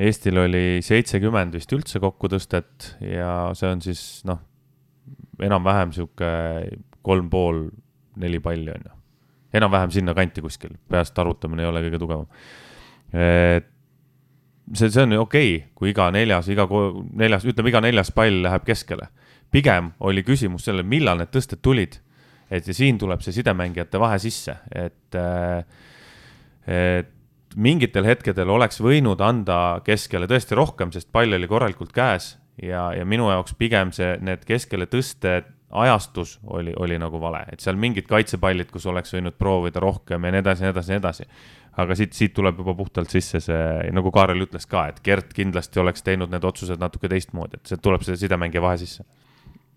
Eestil 0.00 0.38
oli 0.38 0.80
seitsekümmend 0.86 1.56
vist 1.56 1.72
üldse 1.74 1.98
kokku 2.00 2.28
tõstet 2.30 2.92
ja 3.02 3.50
see 3.58 3.72
on 3.72 3.80
siis 3.82 4.04
noh, 4.28 4.38
enam-vähem 5.42 5.94
sihuke 5.96 6.30
kolm 7.06 7.30
pool 7.32 7.64
neli 8.16 8.40
palli, 8.40 8.70
on 8.70 8.88
ju. 8.88 8.96
enam-vähem 9.54 9.90
sinnakanti 9.90 10.42
kuskil, 10.42 10.76
peast 10.88 11.18
arvutamine 11.18 11.62
ei 11.62 11.68
ole 11.68 11.82
kõige 11.86 11.98
tugevam. 11.98 12.26
see, 13.10 14.90
see 14.90 15.02
on 15.02 15.16
okei 15.18 15.56
okay,, 15.56 15.68
kui 15.74 15.90
iga 15.90 16.10
neljas, 16.14 16.48
iga 16.48 16.66
neljas, 17.12 17.46
ütleme, 17.46 17.72
iga 17.72 17.82
neljas 17.82 18.12
pall 18.14 18.42
läheb 18.46 18.66
keskele. 18.66 19.08
pigem 19.50 19.92
oli 20.00 20.22
küsimus 20.22 20.64
sellel, 20.64 20.86
millal 20.86 21.18
need 21.18 21.32
tõsted 21.34 21.62
tulid. 21.62 22.00
et 22.50 22.66
ja 22.66 22.74
siin 22.74 22.98
tuleb 22.98 23.22
see 23.22 23.32
sidemängijate 23.32 23.98
vahe 23.98 24.18
sisse, 24.18 24.56
et, 24.74 25.14
et 26.66 27.16
mingitel 27.56 28.06
hetkedel 28.06 28.50
oleks 28.50 28.80
võinud 28.82 29.20
anda 29.22 29.80
keskele 29.86 30.26
tõesti 30.30 30.54
rohkem, 30.58 30.92
sest 30.92 31.10
pall 31.12 31.34
oli 31.34 31.48
korralikult 31.50 31.92
käes 31.92 32.36
ja, 32.62 32.90
ja 32.94 33.06
minu 33.06 33.30
jaoks 33.30 33.54
pigem 33.58 33.92
see, 33.94 34.16
need 34.22 34.44
keskele 34.46 34.86
tõsted 34.90 35.48
ajastus 35.70 36.38
oli, 36.46 36.72
oli 36.76 36.98
nagu 36.98 37.20
vale, 37.20 37.44
et 37.52 37.62
seal 37.62 37.78
mingid 37.78 38.08
kaitsepallid, 38.10 38.70
kus 38.72 38.86
oleks 38.90 39.14
võinud 39.14 39.36
proovida 39.38 39.82
rohkem 39.82 40.26
ja 40.26 40.34
nii 40.34 40.42
edasi, 40.42 40.66
nii 40.66 40.72
edasi, 40.74 40.92
nii 40.92 41.00
edasi. 41.02 41.26
aga 41.80 41.94
siit, 41.96 42.12
siit 42.12 42.34
tuleb 42.34 42.58
juba 42.58 42.74
puhtalt 42.74 43.10
sisse 43.10 43.40
see, 43.40 43.62
nagu 43.94 44.10
Kaarel 44.12 44.42
ütles 44.42 44.66
ka, 44.68 44.88
et 44.90 45.00
Gert 45.04 45.32
kindlasti 45.34 45.80
oleks 45.80 46.02
teinud 46.02 46.30
need 46.32 46.44
otsused 46.44 46.80
natuke 46.82 47.08
teistmoodi, 47.08 47.60
et 47.60 47.70
sealt 47.70 47.82
tuleb 47.82 48.02
see 48.04 48.18
sidemängija 48.18 48.62
vahe 48.62 48.80
sisse. 48.82 49.04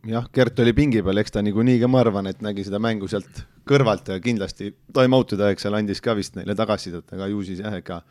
jah, 0.09 0.25
Gert 0.33 0.59
oli 0.59 0.73
pingi 0.73 1.03
peal, 1.03 1.21
eks 1.21 1.37
ta 1.37 1.45
niikuinii 1.45 1.79
ka, 1.79 1.87
ma 1.87 2.01
arvan, 2.01 2.27
et 2.27 2.41
nägi 2.41 2.65
seda 2.65 2.81
mängu 2.81 3.07
sealt 3.07 3.45
kõrvalt 3.69 4.09
ja 4.09 4.19
kindlasti 4.19 4.73
time 4.93 5.15
out'ide 5.15 5.45
aeg 5.45 5.61
seal 5.61 5.77
andis 5.77 6.01
ka 6.01 6.17
vist 6.17 6.35
neile 6.35 6.55
tagasisidet, 6.55 7.13
aga 7.13 7.29
ju 7.31 7.45
siis 7.45 7.61
jah, 7.61 7.77
ega 7.77 8.01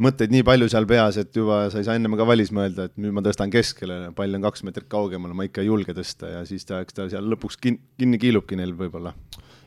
mõtteid 0.00 0.32
nii 0.32 0.44
palju 0.46 0.68
seal 0.72 0.86
peas, 0.88 1.18
et 1.20 1.36
juba 1.36 1.62
sa 1.72 1.80
ei 1.80 1.86
saa 1.86 1.98
ennem 1.98 2.16
ka 2.18 2.26
valis 2.28 2.52
mõelda, 2.54 2.88
et 2.88 2.96
nüüd 3.00 3.14
ma 3.16 3.22
tõstan 3.24 3.52
keskele, 3.52 4.00
pall 4.16 4.36
on 4.38 4.46
kaks 4.46 4.64
meetrit 4.66 4.88
kaugemal, 4.90 5.34
ma 5.36 5.46
ikka 5.48 5.62
ei 5.64 5.70
julge 5.70 5.94
tõsta 5.96 6.32
ja 6.32 6.42
siis 6.48 6.66
ta, 6.68 6.80
eks 6.84 6.96
ta 6.96 7.06
seal 7.12 7.28
lõpuks 7.32 7.60
kin-, 7.60 7.80
kinni 8.00 8.20
kiilubki 8.20 8.58
neil 8.58 8.74
võib-olla. 8.78 9.14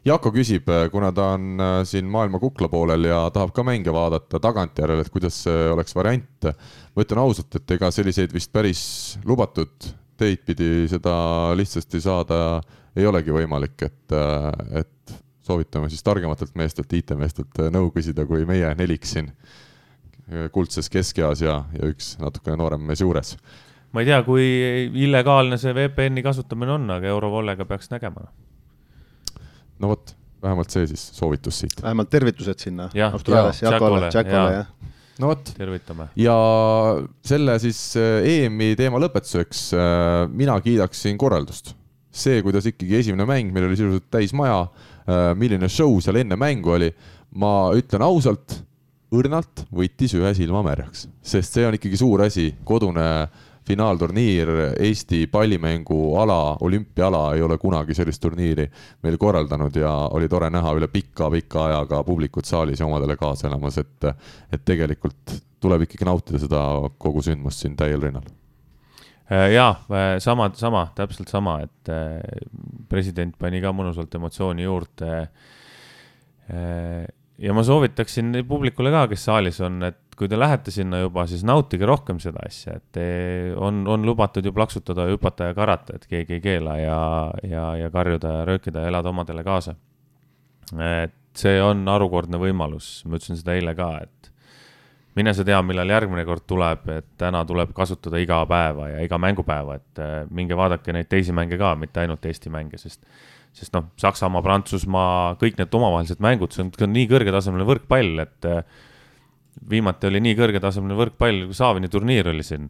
Jako 0.03 0.33
küsib, 0.35 0.67
kuna 0.91 1.13
ta 1.15 1.29
on 1.37 1.61
äh, 1.63 1.73
siin 1.87 2.09
maailma 2.11 2.41
kukla 2.41 2.67
poolel 2.67 3.07
ja 3.07 3.21
tahab 3.31 3.53
ka 3.55 3.63
mänge 3.63 3.93
vaadata 3.95 4.41
tagantjärele, 4.43 5.05
et 5.05 5.11
kuidas 5.13 5.37
see 5.45 5.67
oleks 5.71 5.95
variant. 5.95 6.49
ma 6.93 7.05
ütlen 7.05 7.21
ausalt, 7.23 7.55
et 7.55 7.75
ega 7.77 7.91
selliseid 7.91 8.33
vist 8.35 8.51
päris 8.51 8.81
lubatud 9.23 9.93
teid 10.19 10.43
pidi 10.45 10.89
seda 10.91 11.15
lihtsasti 11.57 12.01
saada 12.03 12.39
ei 12.97 13.07
olegi 13.09 13.31
võimalik, 13.33 13.77
et, 13.85 14.11
äh, 14.11 14.81
et 14.83 15.15
soovitame 15.43 15.89
siis 15.91 16.03
targematelt 16.03 16.55
meestelt, 16.55 16.91
IT-meestelt 16.93 17.63
nõu 17.71 17.89
küsida, 17.95 18.25
kui 18.27 18.45
meie 18.47 18.69
nelik 18.79 19.07
siin 19.07 19.31
kuldses 20.55 20.89
keskeas 20.89 21.43
ja, 21.43 21.59
ja 21.75 21.91
üks 21.91 22.13
natukene 22.21 22.57
noorem 22.59 22.83
mees 22.87 23.01
juures. 23.03 23.35
ma 23.91 24.03
ei 24.03 24.09
tea, 24.09 24.21
kui 24.25 24.45
illegaalne 25.05 25.59
see 25.61 25.75
VPN-i 25.75 26.23
kasutamine 26.25 26.77
on, 26.77 26.89
aga 26.95 27.11
Eurovollega 27.11 27.67
peaks 27.69 27.91
nägema. 27.91 28.29
no 29.79 29.91
vot, 29.91 30.15
vähemalt 30.43 30.73
see 30.73 30.87
siis 30.93 31.05
soovitus 31.17 31.59
siit. 31.63 31.77
vähemalt 31.83 32.09
tervitused 32.13 32.65
sinna 32.67 32.89
no 35.19 35.29
vot, 35.29 35.53
tervitame. 35.57 36.09
ja 36.19 36.35
selle 37.25 37.57
siis 37.61 37.79
äh, 37.99 38.25
EM-i 38.33 38.73
teema 38.79 39.01
lõpetuseks 39.03 39.65
äh, 39.77 40.25
mina 40.31 40.57
kiidaksin 40.63 41.17
korraldust. 41.21 41.73
see, 42.13 42.41
kuidas 42.45 42.67
ikkagi 42.69 42.99
esimene 43.01 43.25
mäng, 43.29 43.53
meil 43.53 43.67
oli 43.67 43.77
sisuliselt 43.77 44.09
täis 44.13 44.33
maja, 44.37 44.67
äh, 45.05 45.31
milline 45.37 45.69
show 45.69 45.99
seal 46.01 46.19
enne 46.21 46.37
mängu 46.39 46.75
oli, 46.77 46.91
ma 47.41 47.73
ütlen 47.77 48.05
ausalt 48.05 48.61
õrnalt 49.13 49.65
võttis 49.73 50.13
ühe 50.17 50.33
silma 50.37 50.63
märjaks, 50.65 51.07
sest 51.21 51.57
see 51.57 51.65
on 51.67 51.77
ikkagi 51.77 51.99
suur 51.99 52.25
asi, 52.25 52.49
kodune 52.65 53.05
finaalturniir, 53.63 54.49
Eesti 54.83 55.27
pallimänguala, 55.31 56.57
olümpiaala 56.61 57.21
ei 57.35 57.41
ole 57.41 57.57
kunagi 57.57 57.95
sellist 57.95 58.21
turniiri 58.21 58.65
meil 59.05 59.17
korraldanud 59.17 59.75
ja 59.79 59.91
oli 60.11 60.27
tore 60.29 60.49
näha 60.51 60.73
üle 60.75 60.89
pika-pika 60.91 61.67
aja 61.69 61.85
ka 61.87 62.01
publikut 62.03 62.49
saalis 62.49 62.81
ja 62.81 62.89
omadele 62.89 63.15
kaasa 63.15 63.47
elamas, 63.47 63.77
et, 63.79 64.09
et 64.51 64.65
tegelikult 64.65 65.37
tuleb 65.63 65.85
ikkagi 65.87 66.09
nautida 66.09 66.41
seda 66.43 66.63
kogu 66.99 67.23
sündmust 67.23 67.63
siin 67.63 67.77
täiel 67.79 68.03
rinnal. 68.03 68.27
Jaa, 69.31 69.71
sama, 70.19 70.49
sama, 70.59 70.83
täpselt 70.95 71.31
sama, 71.31 71.61
et 71.63 71.93
president 72.91 73.31
pani 73.39 73.63
ka 73.63 73.71
mõnusalt 73.71 74.11
emotsiooni 74.19 74.67
juurde 74.67 75.13
ja 77.37 77.53
ma 77.53 77.63
soovitaksin 77.65 78.43
publikule 78.47 78.91
ka, 78.93 79.07
kes 79.11 79.25
saalis 79.25 79.59
on, 79.65 79.81
et 79.87 79.99
kui 80.17 80.29
te 80.29 80.37
lähete 80.37 80.71
sinna 80.71 80.99
juba, 81.01 81.25
siis 81.29 81.43
nautige 81.47 81.87
rohkem 81.89 82.19
seda 82.21 82.43
asja, 82.45 82.77
et 82.77 82.99
on, 83.57 83.81
on 83.89 84.05
lubatud 84.05 84.45
ju 84.45 84.53
plaksutada, 84.53 85.07
hüpata 85.09 85.49
ja 85.49 85.57
karata, 85.57 85.97
et 85.97 86.05
keegi 86.09 86.37
ei 86.37 86.43
keela 86.43 86.77
ja, 86.77 86.99
ja, 87.47 87.65
ja 87.81 87.89
karjuda 87.93 88.37
ja 88.37 88.45
röökida 88.49 88.85
ja 88.85 88.93
elada 88.93 89.09
omadele 89.09 89.43
kaasa. 89.43 89.75
et 90.77 91.17
see 91.37 91.57
on 91.61 91.87
harukordne 91.89 92.37
võimalus, 92.37 93.01
ma 93.07 93.17
ütlesin 93.17 93.39
seda 93.39 93.55
eile 93.57 93.73
ka, 93.75 93.89
et 94.05 94.31
mine 95.17 95.33
sa 95.33 95.45
tea, 95.45 95.59
millal 95.65 95.89
järgmine 95.89 96.25
kord 96.25 96.45
tuleb, 96.49 96.87
et 96.93 97.09
täna 97.17 97.43
tuleb 97.45 97.73
kasutada 97.75 98.21
iga 98.21 98.43
päeva 98.49 98.89
ja 98.91 99.03
iga 99.05 99.17
mängupäeva, 99.21 99.77
et 99.81 100.03
minge 100.33 100.57
vaadake 100.57 100.93
neid 100.93 101.09
teisi 101.09 101.33
mänge 101.33 101.57
ka, 101.57 101.73
mitte 101.79 102.03
ainult 102.03 102.25
Eesti 102.25 102.53
mänge, 102.53 102.77
sest 102.81 103.01
sest 103.53 103.75
noh, 103.75 103.89
Saksamaa, 104.01 104.41
Prantsusmaa, 104.45 105.35
kõik 105.41 105.59
need 105.59 105.75
omavahelised 105.77 106.23
mängud, 106.23 106.53
see 106.55 106.65
on, 106.65 106.71
on 106.81 106.93
nii 106.95 107.09
kõrgetasemeline 107.11 107.67
võrkpall, 107.69 108.23
et 108.23 108.47
äh, 108.49 108.63
viimati 109.69 110.09
oli 110.09 110.23
nii 110.25 110.37
kõrgetasemeline 110.39 110.97
võrkpall, 110.97 111.43
kui 111.49 111.57
Saavini 111.57 111.91
turniir 111.91 112.31
oli 112.31 112.45
siin, 112.45 112.69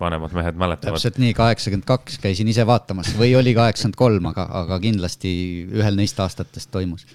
vanemad 0.00 0.32
mehed 0.36 0.56
mäletavad. 0.58 0.96
täpselt 0.96 1.20
nii, 1.22 1.34
kaheksakümmend 1.36 1.86
kaks 1.88 2.16
käisin 2.22 2.48
ise 2.50 2.64
vaatamas 2.66 3.12
või 3.18 3.34
oli 3.38 3.52
kaheksakümmend 3.56 3.98
kolm, 4.00 4.30
aga, 4.32 4.48
aga 4.62 4.80
kindlasti 4.82 5.34
ühel 5.70 6.00
neist 6.00 6.18
aastatest 6.22 6.72
toimus. 6.74 7.06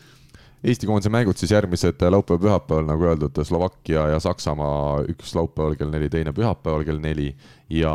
Eesti 0.67 0.87
koondise 0.89 1.11
mängud 1.13 1.37
siis 1.37 1.51
järgmised 1.53 2.01
laupäev-pühapäeval, 2.01 2.87
nagu 2.87 3.05
öeldud, 3.05 3.37
Slovakkia 3.45 4.07
ja 4.13 4.21
Saksamaa, 4.21 5.03
üks 5.13 5.35
laupäeval 5.37 5.77
kell 5.77 5.93
neli, 5.93 6.09
teine 6.09 6.33
pühapäeval 6.33 6.85
kell 6.87 7.01
neli 7.01 7.29
ja 7.69 7.93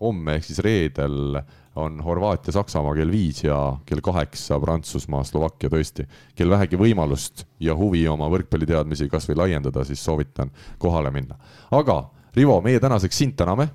homme 0.00 0.38
ehk 0.38 0.48
siis 0.48 0.60
reedel 0.64 1.40
on 1.76 2.00
Horvaatia, 2.00 2.52
Saksamaa 2.52 2.94
kell 2.96 3.12
viis 3.12 3.42
ja 3.44 3.76
kell 3.86 4.00
kaheksa 4.04 4.58
Prantsusmaa, 4.60 5.24
Slovakkia 5.24 5.70
tõesti. 5.72 6.06
kel 6.34 6.50
vähegi 6.50 6.78
võimalust 6.80 7.44
ja 7.60 7.76
huvi 7.76 8.06
oma 8.08 8.28
võrkpalliteadmisi 8.32 9.08
kasvõi 9.12 9.36
laiendada, 9.36 9.84
siis 9.84 10.04
soovitan 10.04 10.50
kohale 10.78 11.10
minna. 11.10 11.36
aga 11.70 12.04
Rivo, 12.36 12.60
meie 12.60 12.80
tänaseks 12.80 13.16
sind 13.16 13.32
täname, 13.36 13.68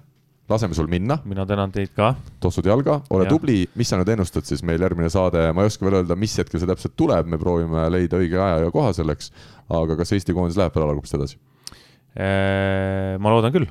laseme 0.50 0.76
sul 0.78 0.88
minna. 0.88 1.18
mina 1.26 1.46
tänan 1.46 1.72
teid 1.72 1.94
ka. 1.96 2.16
tossud 2.40 2.66
jalga, 2.66 3.02
ole 3.10 3.26
ja. 3.26 3.30
tubli, 3.30 3.70
mis 3.76 3.90
sa 3.90 3.98
nüüd 3.98 4.10
ennustad 4.14 4.46
siis 4.46 4.64
meil 4.64 4.82
järgmine 4.82 5.10
saade, 5.10 5.48
ma 5.54 5.64
ei 5.64 5.72
oska 5.72 5.86
veel 5.86 6.02
öelda, 6.02 6.18
mis 6.20 6.36
hetkel 6.38 6.62
see 6.62 6.70
täpselt 6.70 6.98
tuleb, 6.98 7.30
me 7.30 7.40
proovime 7.42 7.88
leida 7.94 8.20
õige 8.22 8.42
aja 8.42 8.66
ja 8.66 8.74
koha 8.74 8.94
selleks. 8.98 9.32
aga 9.70 9.96
kas 9.98 10.12
Eesti 10.18 10.34
koondis 10.34 10.60
läheb 10.60 10.76
veel 10.76 10.88
alagruppist 10.88 11.18
edasi? 11.20 11.40
ma 12.12 13.32
loodan 13.32 13.54
küll. 13.56 13.70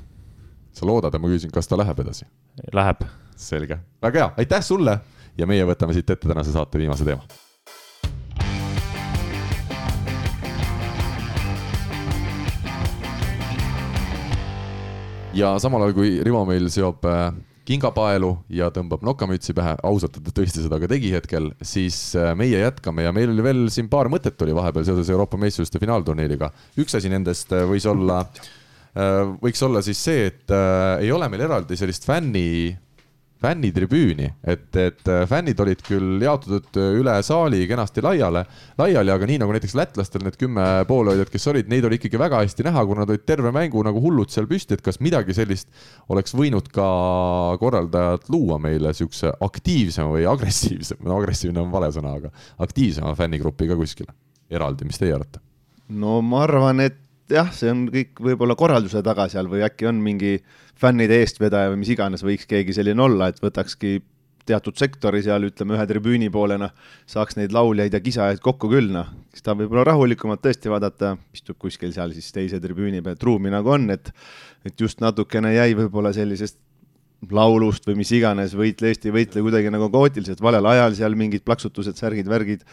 Sa 0.73 0.87
loodad 0.87 1.15
ja 1.15 1.21
ma 1.23 1.31
küsin, 1.33 1.53
kas 1.55 1.69
ta 1.69 1.79
läheb 1.81 2.01
edasi? 2.05 2.27
Läheb 2.77 3.05
selge, 3.41 3.81
väga 4.03 4.25
hea, 4.25 4.33
aitäh 4.45 4.65
sulle 4.65 4.99
ja 5.39 5.47
meie 5.49 5.65
võtame 5.69 5.97
siit 5.97 6.11
ette 6.11 6.29
tänase 6.29 6.53
saate 6.53 6.81
viimase 6.81 7.07
teema. 7.07 7.25
ja 15.35 15.55
samal 15.63 15.85
ajal, 15.85 15.95
kui 15.95 16.19
Rivo 16.27 16.43
meil 16.49 16.67
seob 16.73 17.05
äh, 17.09 17.31
kingapaelu 17.69 18.31
ja 18.57 18.71
tõmbab 18.75 19.05
nokamütsi 19.07 19.55
pähe, 19.57 19.77
ausalt, 19.87 20.19
et 20.19 20.27
ta 20.27 20.35
tõesti 20.41 20.65
seda 20.65 20.81
ka 20.83 20.89
tegi 20.91 21.13
hetkel, 21.15 21.53
siis 21.63 21.99
äh, 22.19 22.33
meie 22.39 22.63
jätkame 22.65 23.07
ja 23.07 23.13
meil 23.15 23.33
oli 23.35 23.45
veel 23.47 23.63
siin 23.73 23.91
paar 23.93 24.11
mõtet 24.13 24.41
oli 24.45 24.57
vahepeal 24.57 24.87
seoses 24.89 25.11
Euroopa 25.13 25.39
meistrivõistluste 25.41 25.83
finaalturniiriga. 25.83 26.51
üks 26.83 26.99
asi 26.99 27.13
nendest 27.13 27.55
äh, 27.55 27.67
võis 27.71 27.87
olla, 27.91 28.25
võiks 29.41 29.61
olla 29.63 29.83
siis 29.87 30.01
see, 30.03 30.25
et 30.33 30.53
ei 31.01 31.13
ole 31.15 31.29
meil 31.31 31.45
eraldi 31.47 31.77
sellist 31.79 32.03
fänni 32.09 32.75
fännitribüüni, 33.41 34.29
et, 34.45 34.69
et 34.77 35.09
äh, 35.09 35.23
fännid 35.29 35.61
olid 35.65 35.81
küll 35.85 36.21
jaotatud 36.21 36.77
äh, 36.77 36.91
üle 37.01 37.15
saali 37.25 37.63
kenasti 37.69 38.03
laiale, 38.05 38.43
laiali, 38.79 39.13
aga 39.15 39.29
nii 39.31 39.39
nagu 39.41 39.55
näiteks 39.57 39.77
lätlastel 39.79 40.27
need 40.27 40.37
kümme 40.41 40.67
poolehoidjat, 40.89 41.33
kes 41.33 41.49
olid, 41.53 41.71
neid 41.73 41.87
oli 41.89 41.97
ikkagi 41.97 42.21
väga 42.21 42.43
hästi 42.45 42.67
näha, 42.69 42.85
kuna 42.89 43.05
nad 43.05 43.15
olid 43.15 43.25
terve 43.29 43.53
mängu 43.57 43.85
nagu 43.87 44.03
hullud 44.05 44.33
seal 44.33 44.49
püsti, 44.51 44.77
et 44.77 44.85
kas 44.85 45.01
midagi 45.01 45.37
sellist 45.37 45.73
oleks 46.13 46.37
võinud 46.37 46.69
ka 46.75 46.89
korraldajad 47.63 48.29
luua 48.33 48.61
meile 48.61 48.93
siukse 48.97 49.33
aktiivsema 49.49 50.13
või 50.19 50.29
agressiivsema, 50.29 51.07
no 51.09 51.21
agressiivne 51.23 51.65
on 51.65 51.73
vale 51.73 51.89
sõna, 51.97 52.19
aga 52.21 52.35
aktiivsema 52.61 53.17
fännigrupi 53.17 53.71
ka 53.71 53.79
kuskile 53.81 54.13
eraldi, 54.53 54.85
mis 54.85 55.01
teie 55.01 55.17
arvate? 55.17 55.41
no 55.89 56.21
ma 56.23 56.45
arvan, 56.45 56.85
et 56.85 57.01
jah, 57.35 57.51
see 57.55 57.71
on 57.73 57.87
kõik 57.93 58.21
võib-olla 58.23 58.57
korralduse 58.59 59.03
taga 59.07 59.29
seal 59.33 59.51
või 59.51 59.65
äkki 59.67 59.89
on 59.91 60.01
mingi 60.05 60.39
fännide 60.81 61.21
eestvedaja 61.23 61.73
või 61.73 61.83
mis 61.83 61.93
iganes 61.95 62.25
võiks 62.27 62.49
keegi 62.51 62.75
selline 62.77 63.03
olla, 63.05 63.31
et 63.31 63.41
võtakski 63.43 63.99
teatud 64.49 64.79
sektori 64.79 65.21
seal, 65.23 65.45
ütleme 65.51 65.77
ühe 65.77 65.85
tribüüni 65.87 66.31
poolena, 66.33 66.71
saaks 67.11 67.37
neid 67.39 67.53
lauljaid 67.55 67.95
ja 67.95 68.01
kisajaid 68.03 68.41
kokku 68.43 68.71
küll, 68.73 68.91
noh. 68.95 69.11
siis 69.35 69.45
ta 69.47 69.55
võib-olla 69.59 69.85
rahulikumalt 69.93 70.43
tõesti 70.45 70.73
vaadata, 70.73 71.15
istub 71.37 71.59
kuskil 71.61 71.93
seal 71.95 72.15
siis 72.17 72.33
teise 72.35 72.61
tribüüni 72.63 73.03
peal, 73.05 73.19
et 73.19 73.27
ruumi 73.27 73.53
nagu 73.53 73.77
on, 73.77 73.91
et 73.95 74.13
et 74.67 74.81
just 74.81 75.01
natukene 75.01 75.55
jäi 75.55 75.73
võib-olla 75.79 76.13
sellisest 76.13 76.59
laulust 77.33 77.87
või 77.89 78.01
mis 78.01 78.11
iganes, 78.17 78.53
võitle 78.57 78.91
Eesti, 78.91 79.13
võitle 79.13 79.45
kuidagi 79.45 79.73
nagu 79.73 79.91
kaootiliselt 79.93 80.41
valel 80.41 80.67
ajal 80.73 80.97
seal 80.97 81.17
mingid 81.17 81.45
plaksutused, 81.45 81.97
särgid, 82.01 82.29
värgid 82.29 82.65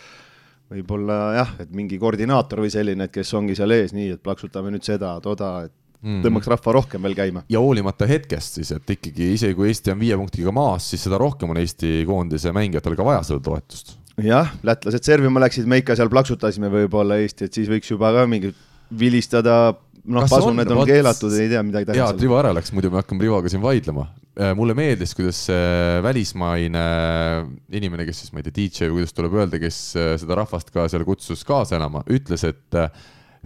võib-olla 0.71 1.17
jah, 1.37 1.51
et 1.63 1.73
mingi 1.75 1.99
koordinaator 2.01 2.63
või 2.65 2.71
selline, 2.73 3.07
et 3.07 3.13
kes 3.13 3.33
ongi 3.37 3.55
seal 3.57 3.73
ees, 3.75 3.93
nii 3.95 4.15
et 4.17 4.23
plaksutame 4.23 4.71
nüüd 4.73 4.85
seda, 4.87 5.13
toda, 5.23 5.51
et 5.67 5.73
mm. 6.03 6.21
tõmbaks 6.25 6.51
rahva 6.51 6.75
rohkem 6.79 7.07
veel 7.07 7.15
käima. 7.17 7.43
ja 7.49 7.61
hoolimata 7.63 8.07
hetkest 8.09 8.59
siis, 8.59 8.73
et 8.75 8.95
ikkagi 8.97 9.31
isegi 9.37 9.57
kui 9.57 9.71
Eesti 9.71 9.93
on 9.93 10.01
viie 10.01 10.17
punktiga 10.19 10.53
maas, 10.55 10.89
siis 10.91 11.07
seda 11.07 11.19
rohkem 11.21 11.53
on 11.53 11.61
Eesti 11.61 12.01
koondise 12.09 12.53
mängijatel 12.55 12.97
ka 12.99 13.07
vaja 13.07 13.23
seda 13.27 13.43
toetust. 13.47 13.97
jah, 14.23 14.53
lätlased 14.67 15.07
servima 15.07 15.43
läksid, 15.45 15.69
me 15.69 15.81
ikka 15.83 15.97
seal 15.99 16.11
plaksutasime 16.13 16.71
võib-olla 16.73 17.19
Eesti, 17.23 17.47
et 17.47 17.61
siis 17.61 17.71
võiks 17.71 17.91
juba 17.93 18.13
ka 18.15 18.27
mingi 18.29 18.53
vilistada 18.99 19.75
noh, 20.07 20.27
pasuned 20.29 20.71
on, 20.71 20.81
on 20.83 20.87
keelatud, 20.87 21.35
ei 21.37 21.49
tea 21.51 21.63
midagi 21.65 21.89
teha. 21.89 21.99
jaa, 21.99 22.15
Rivo 22.17 22.37
ära 22.39 22.53
läks, 22.55 22.71
muidu 22.75 22.91
me 22.93 23.01
hakkame 23.01 23.25
Rivoga 23.25 23.51
siin 23.51 23.63
vaidlema. 23.63 24.07
Äh, 24.37 24.53
mulle 24.57 24.75
meeldis, 24.77 25.15
kuidas 25.17 25.39
see 25.49 25.99
välismaine 26.05 26.85
inimene, 27.73 28.07
kes 28.07 28.23
siis, 28.23 28.33
ma 28.33 28.41
ei 28.41 28.47
tea, 28.47 28.57
DJ 28.61 28.89
või 28.91 29.01
kuidas 29.01 29.17
tuleb 29.17 29.37
öelda, 29.39 29.61
kes 29.61 29.81
äh, 29.99 30.15
seda 30.21 30.39
rahvast 30.39 30.71
ka 30.73 30.87
seal 30.91 31.05
kutsus 31.07 31.43
kaasa 31.47 31.79
elama, 31.79 32.03
ütles, 32.13 32.45
et 32.47 32.77
äh, 32.77 32.91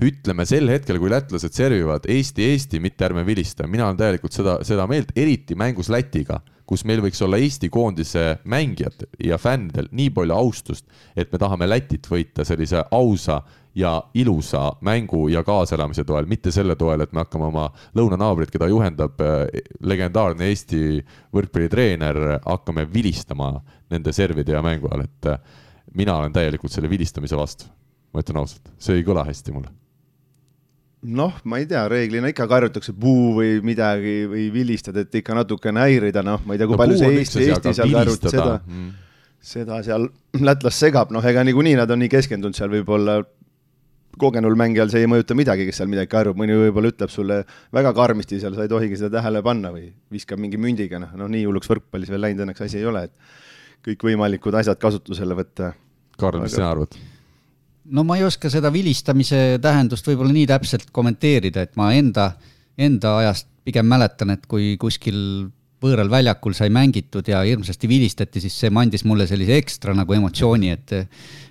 ütleme 0.01 0.45
sel 0.49 0.69
hetkel, 0.71 0.99
kui 1.01 1.11
lätlased 1.11 1.53
servivad 1.55 2.07
Eesti, 2.09 2.45
Eesti, 2.53 2.81
mitte 2.83 3.05
ärme 3.05 3.25
vilista. 3.27 3.67
mina 3.67 3.87
olen 3.87 3.99
täielikult 3.99 4.35
seda, 4.35 4.57
seda 4.67 4.87
meelt, 4.89 5.11
eriti 5.15 5.57
mängus 5.57 5.91
Lätiga, 5.93 6.41
kus 6.65 6.85
meil 6.87 7.01
võiks 7.03 7.19
olla 7.25 7.39
Eesti 7.41 7.69
koondise 7.69 8.39
mängijatel 8.49 9.09
ja 9.27 9.37
fännidel 9.41 9.89
nii 9.91 10.09
palju 10.15 10.35
austust, 10.35 10.85
et 11.15 11.31
me 11.31 11.41
tahame 11.41 11.67
Lätit 11.67 12.07
võita 12.07 12.45
sellise 12.47 12.85
ausa 12.91 13.41
ja 13.75 14.03
ilusa 14.13 14.71
mängu 14.81 15.27
ja 15.31 15.43
kaaselamise 15.43 16.03
toel, 16.03 16.27
mitte 16.27 16.51
selle 16.51 16.75
toel, 16.75 17.05
et 17.05 17.13
me 17.13 17.23
hakkame 17.23 17.47
oma 17.47 17.67
lõunanaabrit, 17.97 18.51
keda 18.51 18.67
juhendab 18.71 19.21
eh, 19.23 19.61
legendaarne 19.79 20.49
Eesti 20.51 21.01
võrkpallitreener, 21.35 22.21
hakkame 22.45 22.87
vilistama 22.93 23.53
nende 23.91 24.13
servide 24.15 24.57
ja 24.57 24.63
mängu 24.65 24.91
ajal, 24.91 25.05
et 25.07 25.29
eh, 25.31 25.61
mina 25.95 26.17
olen 26.19 26.33
täielikult 26.35 26.73
selle 26.73 26.91
vilistamise 26.91 27.37
vastu. 27.37 27.69
ma 28.11 28.19
ütlen 28.19 28.41
ausalt, 28.41 28.65
see 28.75 28.97
ei 28.99 29.05
kõla 29.07 29.23
hästi 29.23 29.53
mulle 29.55 29.71
noh, 31.01 31.37
ma 31.47 31.61
ei 31.61 31.65
tea, 31.65 31.85
reeglina 31.89 32.29
ikka 32.29 32.45
karjutakse 32.49 32.93
puu 32.93 33.31
või 33.37 33.61
midagi 33.65 34.25
või 34.29 34.49
vilistad, 34.53 34.97
et 35.01 35.15
ikka 35.15 35.33
natukene 35.37 35.85
häirida, 35.85 36.21
noh, 36.25 36.43
ma 36.45 36.53
ei 36.53 36.61
tea, 36.61 36.67
kui 36.69 36.75
no, 36.75 36.81
palju 36.83 36.99
see 36.99 37.13
Eesti, 37.21 37.45
Eesti 37.47 37.73
seal 37.79 37.95
karjub 37.95 38.27
seda 38.27 38.59
mm., 38.59 38.89
seda 39.41 39.79
seal 39.85 40.09
lätlast 40.37 40.83
segab, 40.83 41.13
noh, 41.15 41.23
ega 41.25 41.41
niikuinii 41.47 41.73
nad 41.79 41.89
on 41.89 42.03
nii 42.03 42.11
keskendunud 42.11 42.57
seal 42.57 42.69
võib-olla 42.69 43.21
kogenul 44.19 44.55
mängijal 44.59 44.89
see 44.91 45.05
ei 45.05 45.09
mõjuta 45.09 45.35
midagi, 45.37 45.67
kes 45.67 45.81
seal 45.81 45.89
midagi 45.91 46.11
karjub, 46.11 46.39
mõni 46.39 46.57
võib-olla 46.57 46.91
ütleb 46.91 47.13
sulle 47.13 47.41
väga 47.73 47.93
karmisti 47.97 48.41
seal, 48.41 48.55
sa 48.57 48.65
ei 48.65 48.71
tohigi 48.71 48.99
seda 48.99 49.19
tähele 49.19 49.43
panna 49.45 49.71
või 49.73 49.87
viskab 50.11 50.41
mingi 50.41 50.59
mündiga, 50.61 50.99
noh, 51.01 51.13
no 51.17 51.29
nii 51.31 51.45
hulluks 51.47 51.71
võrkpallis 51.71 52.11
veel 52.11 52.25
läinud 52.27 52.45
õnneks 52.45 52.65
asi 52.67 52.81
ei 52.81 52.89
ole, 52.89 53.05
et 53.07 53.87
kõikvõimalikud 53.87 54.57
asjad 54.59 54.81
kasutusele 54.81 55.37
võtta. 55.37 55.71
Karl, 56.21 56.43
mis 56.43 56.57
sina 56.57 56.73
arvad? 56.73 56.99
no 57.91 58.03
ma 58.07 58.17
ei 58.19 58.23
oska 58.23 58.49
seda 58.51 58.69
vilistamise 58.73 59.57
tähendust 59.61 60.05
võib-olla 60.07 60.33
nii 60.35 60.49
täpselt 60.49 60.91
kommenteerida, 60.93 61.65
et 61.65 61.73
ma 61.79 61.91
enda, 61.97 62.31
enda 62.77 63.17
ajast 63.23 63.49
pigem 63.65 63.87
mäletan, 63.89 64.33
et 64.35 64.45
kui 64.49 64.75
kuskil 64.81 65.17
võõral 65.81 66.11
väljakul 66.11 66.53
sai 66.57 66.69
mängitud 66.73 67.27
ja 67.27 67.41
hirmsasti 67.47 67.89
vilistati, 67.89 68.41
siis 68.43 68.57
see 68.63 68.71
andis 68.75 69.05
mulle 69.05 69.27
sellise 69.29 69.57
ekstra 69.57 69.95
nagu 69.97 70.13
emotsiooni, 70.13 70.71
et 70.77 70.93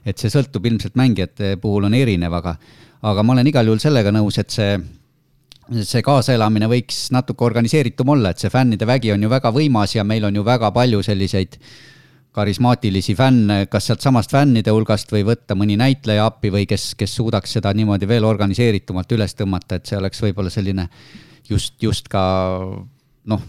et 0.06 0.16
see 0.16 0.30
sõltub 0.32 0.64
ilmselt 0.66 0.96
mängijate 0.96 1.56
puhul 1.60 1.88
on 1.88 1.94
erinev, 1.94 2.32
aga 2.38 2.56
aga 3.02 3.22
ma 3.22 3.34
olen 3.34 3.48
igal 3.50 3.66
juhul 3.66 3.82
sellega 3.82 4.12
nõus, 4.14 4.38
et 4.38 4.50
see 4.50 4.78
see 5.86 6.02
kaasaelamine 6.02 6.66
võiks 6.70 7.08
natuke 7.14 7.44
organiseeritum 7.46 8.08
olla, 8.16 8.32
et 8.32 8.42
see 8.42 8.50
fännide 8.50 8.86
vägi 8.88 9.12
on 9.14 9.22
ju 9.22 9.30
väga 9.30 9.52
võimas 9.54 9.94
ja 9.94 10.04
meil 10.04 10.24
on 10.26 10.34
ju 10.34 10.42
väga 10.46 10.70
palju 10.74 11.02
selliseid 11.06 11.58
karismaatilisi 12.34 13.14
fänne, 13.18 13.64
kas 13.70 13.88
sealtsamast 13.90 14.30
fännide 14.34 14.70
hulgast 14.74 15.10
või 15.14 15.24
võtta 15.26 15.56
mõni 15.58 15.76
näitleja 15.78 16.26
appi 16.30 16.50
või 16.54 16.66
kes, 16.70 16.92
kes 16.98 17.14
suudaks 17.18 17.56
seda 17.58 17.72
niimoodi 17.74 18.08
veel 18.10 18.26
organiseeritumalt 18.26 19.14
üles 19.16 19.34
tõmmata, 19.38 19.78
et 19.78 19.90
see 19.90 19.98
oleks 19.98 20.22
võib-olla 20.22 20.50
selline 20.50 20.86
just, 21.50 21.74
just 21.82 22.10
ka 22.10 22.22
noh, 23.30 23.46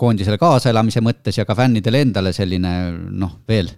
koondisele 0.00 0.38
kaasaelamise 0.40 1.02
mõttes 1.04 1.38
ja 1.38 1.46
ka 1.48 1.56
fännidele 1.58 2.04
endale 2.06 2.32
selline 2.36 2.74
noh, 3.10 3.38
veel, 3.48 3.70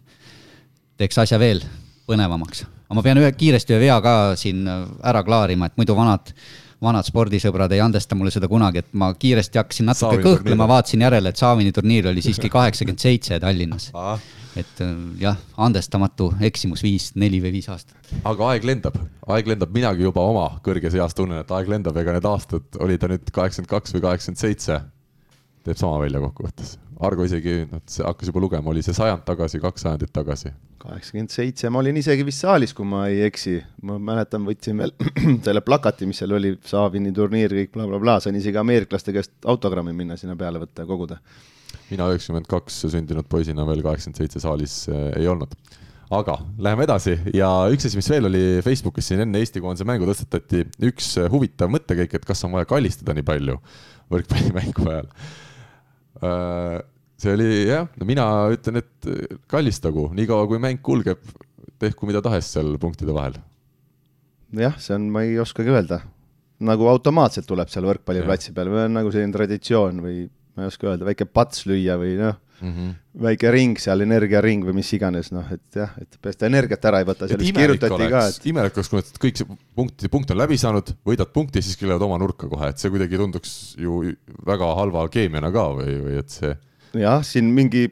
teeks 1.01 1.23
asja 1.25 1.41
veel 1.43 1.63
põnevamaks. 2.09 2.67
aga 2.87 2.99
ma 2.99 3.05
pean 3.05 3.23
ühe, 3.23 3.31
kiiresti 3.37 3.75
ühe 3.75 3.87
vea 3.87 4.01
ka 4.05 4.17
siin 4.39 4.67
ära 4.67 5.25
klaarima, 5.27 5.71
et 5.71 5.81
muidu 5.81 5.97
vanad 5.99 6.35
vanad 6.83 7.07
spordisõbrad 7.07 7.73
ei 7.75 7.81
andesta 7.83 8.17
mulle 8.19 8.33
seda 8.35 8.49
kunagi, 8.51 8.83
et 8.83 8.95
ma 8.99 9.13
kiiresti 9.15 9.61
hakkasin 9.61 9.89
natuke 9.91 10.17
Saavini 10.17 10.27
kõhklema, 10.27 10.69
vaatasin 10.71 11.05
järele, 11.07 11.33
et 11.33 11.41
Saavini 11.41 11.75
turniir 11.75 12.09
oli 12.11 12.25
siiski 12.25 12.51
kaheksakümmend 12.57 13.03
seitse 13.03 13.39
Tallinnas. 13.43 13.91
et 14.57 14.81
äh, 14.85 14.97
jah, 15.23 15.39
andestamatu 15.57 16.33
eksimus 16.45 16.83
viis, 16.85 17.13
neli 17.17 17.41
või 17.45 17.55
viis 17.55 17.69
aastat. 17.73 17.97
aga 18.25 18.51
aeg 18.53 18.67
lendab, 18.69 18.99
aeg 19.27 19.53
lendab, 19.55 19.71
minagi 19.75 20.05
juba 20.05 20.25
oma 20.29 20.49
kõrges 20.65 20.97
eas 20.99 21.15
tunnen, 21.17 21.41
et 21.41 21.55
aeg 21.55 21.71
lendab, 21.71 21.97
ega 21.97 22.17
need 22.19 22.29
aastad, 22.29 22.67
oli 22.81 22.99
ta 22.99 23.09
nüüd 23.13 23.31
kaheksakümmend 23.31 23.71
kaks 23.71 23.97
või 23.97 24.05
kaheksakümmend 24.09 24.43
seitse, 24.43 24.81
teeb 25.67 25.79
sama 25.79 26.01
välja 26.03 26.21
kokkuvõttes. 26.23 26.77
Argo 27.03 27.25
isegi, 27.27 27.65
noh, 27.71 27.81
hakkas 28.07 28.31
juba 28.31 28.43
lugema, 28.45 28.71
oli 28.71 28.83
see 28.85 28.95
sajand 28.95 29.25
tagasi, 29.27 29.59
kaks 29.63 29.87
sajandit 29.87 30.13
tagasi. 30.15 30.53
kaheksakümmend 30.83 31.31
seitse, 31.31 31.71
ma 31.71 31.79
olin 31.79 31.99
isegi 31.99 32.25
vist 32.27 32.43
saalis, 32.43 32.73
kui 32.75 32.87
ma 32.87 33.05
ei 33.11 33.21
eksi, 33.29 33.57
ma 33.87 34.01
mäletan, 34.03 34.43
võtsin 34.47 34.83
veel 34.83 34.95
selle 35.47 35.63
plakati, 35.63 36.09
mis 36.11 36.19
seal 36.23 36.35
oli, 36.35 36.57
Saavini 36.67 37.13
turniir, 37.15 37.55
kõik 37.55 37.71
blablabla 37.75 38.01
bla, 38.01 38.17
bla, 38.17 38.25
sain 38.25 38.39
isegi 38.39 38.59
ameeriklaste 38.59 39.15
käest 39.15 39.35
autogrammi 39.47 39.95
minna 39.95 40.19
sinna 40.19 40.35
peale 40.39 40.63
võtta 40.63 40.83
ja 40.83 40.91
koguda. 40.91 41.21
mina 41.91 42.09
üheksakümmend 42.11 42.51
kaks 42.51 42.81
sündinud 42.91 43.31
poisina 43.31 43.67
veel 43.67 43.83
kaheksakümmend 43.83 44.23
seitse 44.23 44.43
saalis 44.43 44.83
äh, 44.91 45.13
ei 45.21 45.31
olnud. 45.31 45.55
Aga 46.13 46.35
läheme 46.59 46.85
edasi 46.85 47.15
ja 47.33 47.49
üks 47.73 47.87
asi, 47.89 47.97
mis 47.97 48.11
veel 48.11 48.27
oli 48.29 48.43
Facebookis 48.63 49.07
siin 49.09 49.23
enne 49.25 49.41
Eesti 49.41 49.63
koondise 49.65 49.87
mängu 49.89 50.05
tõstatati 50.11 50.67
üks 50.91 51.15
huvitav 51.33 51.71
mõttekäik, 51.73 52.19
et 52.19 52.27
kas 52.29 52.45
on 52.45 52.53
vaja 52.59 52.69
kallistada 52.69 53.15
nii 53.17 53.25
palju 53.27 53.57
võrkpallimängu 54.13 54.89
ajal 54.93 55.09
see 56.21 57.33
oli 57.33 57.49
jah, 57.69 57.89
no 57.99 58.09
mina 58.09 58.27
ütlen, 58.53 58.83
et 58.83 59.09
kallistagu, 59.51 60.11
niikaua 60.17 60.49
kui 60.51 60.61
mäng 60.63 60.83
kulgeb, 60.85 61.23
tehku 61.83 62.09
mida 62.09 62.23
tahes 62.25 62.51
seal 62.55 62.75
punktide 62.83 63.15
vahel. 63.17 63.39
jah, 64.59 64.77
see 64.83 64.97
on, 64.99 65.09
ma 65.15 65.25
ei 65.27 65.39
oskagi 65.43 65.73
öelda. 65.73 66.03
nagu 66.63 66.87
automaatselt 66.87 67.49
tuleb 67.49 67.71
seal 67.73 67.89
võrkpalliplatsi 67.89 68.53
peal 68.55 68.69
või 68.71 68.85
on 68.87 68.97
nagu 69.01 69.11
selline 69.11 69.35
traditsioon 69.35 70.03
või 70.05 70.27
ma 70.55 70.63
ei 70.63 70.71
oska 70.71 70.93
öelda, 70.93 71.09
väike 71.09 71.27
pats 71.27 71.65
lüüa 71.67 71.97
või 71.99 72.19
noh 72.21 72.39
mm 72.63 72.73
-hmm., 72.73 72.97
väike 73.27 73.51
ring 73.53 73.79
seal, 73.79 74.01
energiaring 74.07 74.65
või 74.65 74.79
mis 74.81 74.93
iganes, 74.97 75.33
noh, 75.35 75.47
et 75.53 75.77
jah, 75.77 75.93
et 76.01 76.17
seda 76.33 76.49
energiat 76.49 76.85
ära 76.89 77.03
ei 77.03 77.09
võta, 77.09 77.29
sellest 77.29 77.57
kirjutati 77.59 77.95
oleks, 77.99 78.13
ka, 78.15 78.27
et 78.29 78.51
imelik 78.53 78.77
oleks, 78.81 78.93
kui 78.93 79.29
kõik 79.29 79.43
see 79.43 79.57
punkt, 79.75 80.07
punkt 80.11 80.31
on 80.33 80.41
läbi 80.41 80.59
saanud, 80.59 80.95
võidad 81.05 81.33
punkti, 81.35 81.63
siis 81.63 81.77
keeravad 81.77 82.07
oma 82.09 82.19
nurka 82.23 82.49
kohe, 82.49 82.73
et 82.73 82.79
see 82.79 82.93
kuidagi 82.93 83.21
tunduks 83.21 83.75
ju 83.79 84.15
väga 84.47 84.75
halva 84.79 85.09
keemiana 85.13 85.53
ka 85.53 85.67
või, 85.77 85.99
või 86.07 86.21
et 86.23 86.31
see 86.31 86.55
jah, 86.99 87.23
siin 87.25 87.51
mingi, 87.55 87.89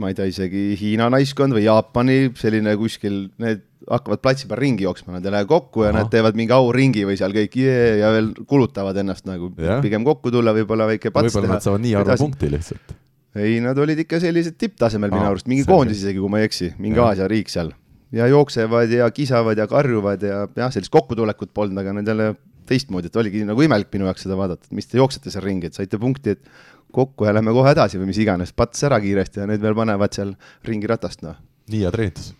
ma 0.00 0.10
ei 0.10 0.16
tea, 0.16 0.28
isegi 0.30 0.76
Hiina 0.80 1.10
naiskond 1.12 1.56
või 1.56 1.66
Jaapani 1.66 2.30
selline 2.38 2.76
kuskil, 2.80 3.26
need 3.42 3.66
hakkavad 3.90 4.20
platsi 4.22 4.48
peal 4.48 4.60
ringi 4.60 4.84
jooksma, 4.84 5.16
nad 5.16 5.26
ei 5.26 5.34
lähe 5.34 5.46
kokku 5.48 5.84
ja 5.86 5.90
Aha. 5.90 6.02
nad 6.02 6.10
teevad 6.12 6.36
mingi 6.38 6.54
auringi 6.54 7.06
või 7.08 7.16
seal 7.18 7.34
kõik 7.34 7.56
jee 7.58 8.00
ja 8.02 8.10
veel 8.14 8.32
kulutavad 8.48 8.98
ennast 9.02 9.26
nagu 9.28 9.50
ja. 9.56 9.80
pigem 9.84 10.04
kokku 10.06 10.32
tulla, 10.34 10.54
võib-olla 10.56 10.88
väike 10.90 11.12
pats 11.14 11.30
võib 11.30 11.32
teha. 11.32 11.40
võib-olla 11.40 11.56
nad 11.58 11.66
saavad 11.66 11.84
nii 11.86 11.94
harva 11.98 12.18
punkti 12.20 12.50
lihtsalt. 12.52 12.94
Ei, 13.38 13.60
nad 13.62 13.78
olid 13.78 14.02
ikka 14.04 14.20
sellised 14.22 14.56
tipptasemel 14.58 15.12
minu 15.12 15.28
arust, 15.28 15.48
mingi 15.50 15.66
koondis 15.68 16.02
isegi, 16.02 16.18
kui 16.18 16.32
ma 16.32 16.40
ei 16.40 16.48
eksi, 16.48 16.72
mingi 16.82 17.02
Aasia 17.02 17.28
riik 17.30 17.52
seal. 17.52 17.72
ja 18.12 18.26
jooksevad 18.26 18.90
ja 18.90 19.06
kisavad 19.14 19.58
ja 19.58 19.68
karjuvad 19.70 20.22
ja 20.26 20.42
jah, 20.56 20.72
sellist 20.74 20.90
kokkutulekut 20.90 21.52
polnud, 21.54 21.78
aga 21.78 21.94
need 21.94 22.10
jälle 22.10 22.32
teistmoodi, 22.66 23.06
et 23.06 23.16
oligi 23.16 23.44
nagu 23.46 23.62
imelik 23.62 23.92
minu 23.94 24.08
jaoks 24.08 24.26
seda 24.26 24.38
vaadata, 24.38 24.66
et 24.66 24.74
mis 24.74 24.90
te 24.90 24.98
jooksete 24.98 25.30
seal 25.30 25.46
ringi, 25.46 25.70
et 25.70 25.78
saite 25.78 25.98
punkti, 25.98 26.34
et 26.34 26.50
kokku 26.90 27.28
ja 27.28 27.34
lähme 27.36 27.54
kohe 27.54 27.70
edasi 27.70 28.02
või 28.02 28.10
mis 28.10 28.18
iganes, 28.18 28.50
pats 28.52 28.82
ära 28.86 28.98
kiiresti 29.02 29.44
ja 29.44 29.48
need 29.50 29.62
veel 29.62 29.78
panevad 29.78 30.14
seal 30.14 30.34
ringiratast, 30.66 31.22
noh. 31.26 31.38
nii 31.70 31.86
hea 31.86 31.94
treenitus 31.94 32.32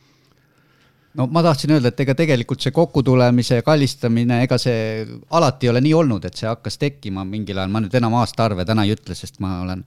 no 1.19 1.27
ma 1.33 1.43
tahtsin 1.43 1.73
öelda, 1.75 1.91
et 1.91 2.01
ega 2.05 2.15
tegelikult 2.19 2.63
see 2.63 2.73
kokkutulemise 2.75 3.61
ja 3.61 3.67
kallistamine, 3.67 4.41
ega 4.45 4.59
see 4.63 5.05
alati 5.37 5.67
ei 5.67 5.73
ole 5.73 5.83
nii 5.85 5.95
olnud, 6.03 6.27
et 6.27 6.39
see 6.39 6.49
hakkas 6.49 6.79
tekkima 6.81 7.25
mingil 7.27 7.59
ajal, 7.59 7.73
ma 7.75 7.83
nüüd 7.83 7.95
enam 7.99 8.15
aastaarve 8.21 8.67
täna 8.69 8.87
ei 8.87 8.95
ütle, 8.95 9.17
sest 9.19 9.41
ma 9.43 9.57
olen, 9.65 9.85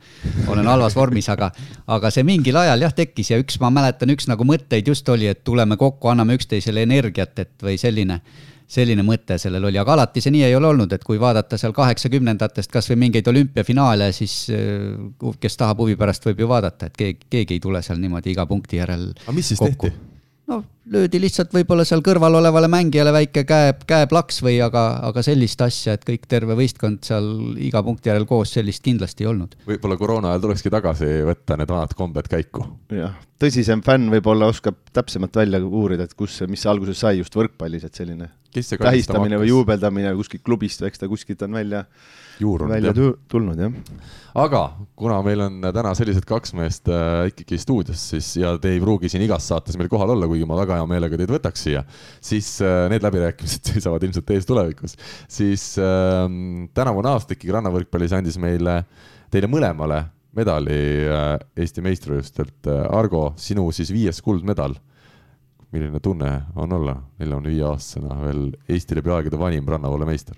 olen 0.51 0.71
halvas 0.73 0.97
vormis, 0.99 1.29
aga 1.33 1.51
aga 1.95 2.11
see 2.13 2.27
mingil 2.27 2.59
ajal 2.59 2.87
jah, 2.87 2.95
tekkis 2.95 3.33
ja 3.33 3.39
üks, 3.41 3.59
ma 3.63 3.71
mäletan, 3.73 4.11
üks 4.13 4.27
nagu 4.31 4.47
mõtteid 4.47 4.91
just 4.91 5.09
oli, 5.09 5.29
et 5.31 5.43
tuleme 5.47 5.79
kokku, 5.79 6.11
anname 6.11 6.35
üksteisele 6.39 6.83
energiat, 6.83 7.37
et 7.39 7.55
või 7.63 7.79
selline 7.81 8.21
selline 8.73 9.03
mõte 9.05 9.35
sellel 9.37 9.67
oli, 9.67 9.77
aga 9.77 9.93
alati 9.93 10.21
see 10.23 10.31
nii 10.33 10.47
ei 10.47 10.55
ole 10.57 10.71
olnud, 10.71 10.93
et 10.95 11.03
kui 11.05 11.19
vaadata 11.21 11.59
seal 11.61 11.75
kaheksakümnendatest 11.77 12.71
kasvõi 12.73 12.97
mingeid 13.03 13.27
olümpiafinaale, 13.29 14.07
siis 14.15 14.47
äh, 14.55 15.35
kes 15.39 15.59
tahab 15.59 15.83
huvi 15.83 15.97
pärast, 15.99 16.25
võib 16.29 16.41
ju 16.41 16.49
vaadata, 16.49 16.89
et 16.89 16.97
keegi, 16.97 17.29
keegi 17.35 17.59
ei 17.59 17.61
tule 17.63 17.83
seal 17.85 18.01
niimoodi 18.01 18.33
iga 18.33 18.47
punkti 18.49 18.81
järel. 18.81 19.11
aga 19.27 19.35
mis 19.35 19.53
siis 19.53 19.61
kokku. 19.61 19.91
tehti? 19.91 20.12
No 20.51 20.59
löödi 20.91 21.19
lihtsalt 21.23 21.53
võib-olla 21.55 21.85
seal 21.87 22.03
kõrval 22.03 22.35
olevale 22.39 22.67
mängijale 22.71 23.13
väike 23.15 23.45
käe, 23.47 23.71
käeplaks 23.87 24.41
või 24.43 24.57
aga, 24.65 24.83
aga 25.09 25.23
sellist 25.25 25.61
asja, 25.63 25.95
et 25.95 26.03
kõik 26.07 26.27
terve 26.29 26.57
võistkond 26.59 27.03
seal 27.07 27.29
iga 27.63 27.83
punkti 27.85 28.11
järel 28.11 28.27
koos, 28.29 28.51
sellist 28.57 28.83
kindlasti 28.83 29.23
ei 29.23 29.31
olnud. 29.31 29.55
võib-olla 29.67 29.97
koroona 29.99 30.33
ajal 30.33 30.47
tulekski 30.47 30.73
tagasi 30.73 31.11
võtta 31.29 31.57
need 31.59 31.71
vanad 31.71 31.95
kombed 31.97 32.27
käiku. 32.31 32.65
jah, 32.91 33.15
tõsisem 33.39 33.83
fänn 33.85 34.11
võib-olla 34.13 34.51
oskab 34.51 34.79
täpsemalt 34.93 35.39
välja 35.39 35.63
uurida, 35.63 36.07
et 36.07 36.17
kus, 36.17 36.41
mis 36.49 36.65
see 36.65 36.71
alguse 36.71 36.97
sai 36.97 37.19
just 37.21 37.35
võrkpallis, 37.39 37.87
et 37.87 37.95
selline 37.95 38.29
tähistamine 38.53 39.39
või 39.41 39.49
juubeldamine 39.49 40.11
kuskilt 40.19 40.43
klubist, 40.45 40.83
eks 40.85 41.01
ta 41.01 41.09
kuskilt 41.09 41.41
on 41.47 41.55
välja 41.57 41.85
juur 42.39 42.63
on 42.65 42.73
välja 42.73 42.93
tulnud, 43.29 43.59
jah. 43.59 43.73
aga 44.43 44.61
kuna 44.99 45.19
meil 45.25 45.43
on 45.45 45.59
täna 45.75 45.93
sellised 45.97 46.25
kaks 46.29 46.53
meest 46.57 46.89
äh, 46.91 47.27
ikkagi 47.31 47.59
stuudios, 47.61 48.01
siis 48.13 48.31
ja 48.41 48.55
te 48.61 48.73
ei 48.73 48.81
pruugi 48.83 49.11
siin 49.11 49.25
igas 49.25 49.47
saates 49.51 49.77
meil 49.79 49.91
kohal 49.91 50.15
olla, 50.15 50.29
kuigi 50.29 50.47
ma 50.49 50.57
väga 50.59 50.79
hea 50.79 50.87
meelega 50.89 51.19
teid 51.19 51.33
võtaks 51.33 51.67
siia, 51.67 51.83
siis 52.23 52.55
äh, 52.65 52.85
need 52.93 53.05
läbirääkimised 53.05 53.67
seisavad 53.73 54.05
ilmselt 54.07 54.33
ees 54.35 54.49
tulevikus. 54.49 54.97
siis 55.27 55.73
äh, 55.81 56.25
tänavune 56.73 57.13
aasta 57.13 57.37
ikkagi 57.37 57.55
rannavõrkpallis 57.57 58.17
andis 58.17 58.39
meile, 58.41 58.81
teile 59.33 59.51
mõlemale 59.51 60.03
medali 60.33 60.79
äh, 61.05 61.35
Eesti 61.57 61.83
meistrivõistlustelt 61.85 62.71
äh,. 62.71 62.81
Argo, 62.93 63.31
sinu 63.37 63.69
siis 63.75 63.93
viies 63.93 64.21
kuldmedal 64.25 64.75
milline 65.73 65.99
tunne 65.99 66.31
on 66.55 66.73
olla 66.73 66.95
neljakümne 67.19 67.49
viie 67.49 67.65
aastasena 67.65 68.17
veel 68.21 68.43
Eesti 68.69 68.97
läbi 68.99 69.13
aegade 69.13 69.39
vanim 69.41 69.69
rannavalle 69.69 70.05
meister? 70.05 70.37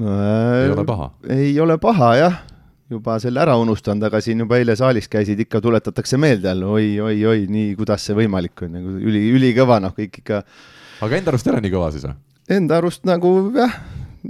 Ei 0.00 0.70
ole 0.70 0.84
paha? 0.84 1.10
ei 1.32 1.54
ole 1.60 1.78
paha 1.80 2.10
jah, 2.18 2.38
juba 2.92 3.16
selle 3.22 3.40
ära 3.42 3.56
unustanud, 3.60 4.06
aga 4.08 4.20
siin 4.24 4.44
juba 4.44 4.58
eile 4.60 4.76
saalis 4.78 5.08
käisid, 5.12 5.40
ikka 5.46 5.60
tuletatakse 5.64 6.18
meelde 6.20 6.50
jälle 6.50 6.68
oi, 6.70 6.88
oi, 7.00 7.18
oi, 7.32 7.44
nii, 7.50 7.74
kuidas 7.78 8.04
see 8.06 8.16
võimalik 8.18 8.66
on, 8.66 8.74
nagu 8.78 8.96
üli, 9.00 9.24
ülikõva, 9.36 9.80
noh, 9.82 9.94
kõik 9.96 10.20
ikka. 10.22 10.42
aga 11.06 11.20
enda 11.20 11.32
arust 11.32 11.48
ei 11.48 11.54
ole 11.54 11.62
nii 11.64 11.74
kõva 11.74 11.92
siis 11.94 12.06
või? 12.08 12.18
Enda 12.56 12.80
arust 12.82 13.06
nagu 13.08 13.32
jah, 13.56 13.78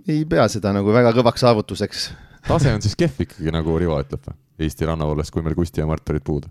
ei 0.07 0.23
pea 0.29 0.47
seda 0.53 0.73
nagu 0.77 0.95
väga 0.95 1.13
kõvaks 1.17 1.45
saavutuseks. 1.45 2.07
tase 2.47 2.75
on 2.75 2.85
siis 2.85 2.97
kehv 2.99 3.27
ikkagi, 3.27 3.51
nagu 3.55 3.79
Rivo 3.81 3.99
ütleb 4.03 4.23
või? 4.31 4.39
Eesti 4.67 4.87
rannavalves, 4.89 5.29
kui 5.35 5.45
meil 5.45 5.59
Kusti 5.59 5.83
ja 5.83 5.89
Mart 5.89 6.15
olid 6.15 6.25
puudu 6.25 6.49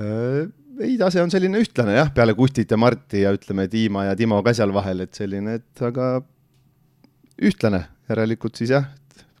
äh,? 0.00 0.48
ei, 0.80 0.96
tase 0.98 1.20
on 1.22 1.30
selline 1.32 1.60
ühtlane 1.60 1.94
jah, 1.98 2.10
peale 2.14 2.34
Kustit 2.34 2.70
ja 2.70 2.78
Marti 2.80 3.24
ja 3.24 3.32
ütleme, 3.36 3.66
Dima 3.70 4.06
ja 4.08 4.16
Timo 4.16 4.40
ka 4.42 4.54
seal 4.56 4.72
vahel, 4.74 5.04
et 5.04 5.16
selline, 5.16 5.58
et 5.60 5.82
aga 5.84 6.14
ühtlane, 7.40 7.84
järelikult 8.10 8.60
siis 8.60 8.74
jah, 8.74 8.86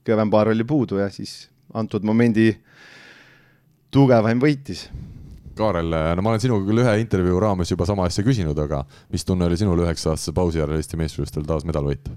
kõvem 0.06 0.32
paar 0.32 0.50
oli 0.52 0.64
puudu 0.64 1.00
ja 1.00 1.10
siis 1.12 1.48
antud 1.74 2.04
momendi 2.06 2.50
tugevaim 3.92 4.40
võitis. 4.42 4.86
Kaarel, 5.58 5.92
no 6.16 6.24
ma 6.24 6.32
olen 6.32 6.40
sinuga 6.40 6.64
küll 6.64 6.80
ühe 6.80 6.96
intervjuu 7.02 7.40
raames 7.42 7.70
juba 7.70 7.84
sama 7.88 8.06
asja 8.08 8.24
küsinud, 8.24 8.58
aga 8.62 8.84
mis 9.12 9.26
tunne 9.28 9.44
oli 9.44 9.58
sinul 9.60 9.82
üheksa-aastase 9.84 10.32
pausi 10.36 10.60
järel 10.62 10.78
Eesti 10.78 10.96
meistrivõistlustel 11.00 11.48
taas 11.48 11.66
medal 11.68 11.88
võita? 11.90 12.14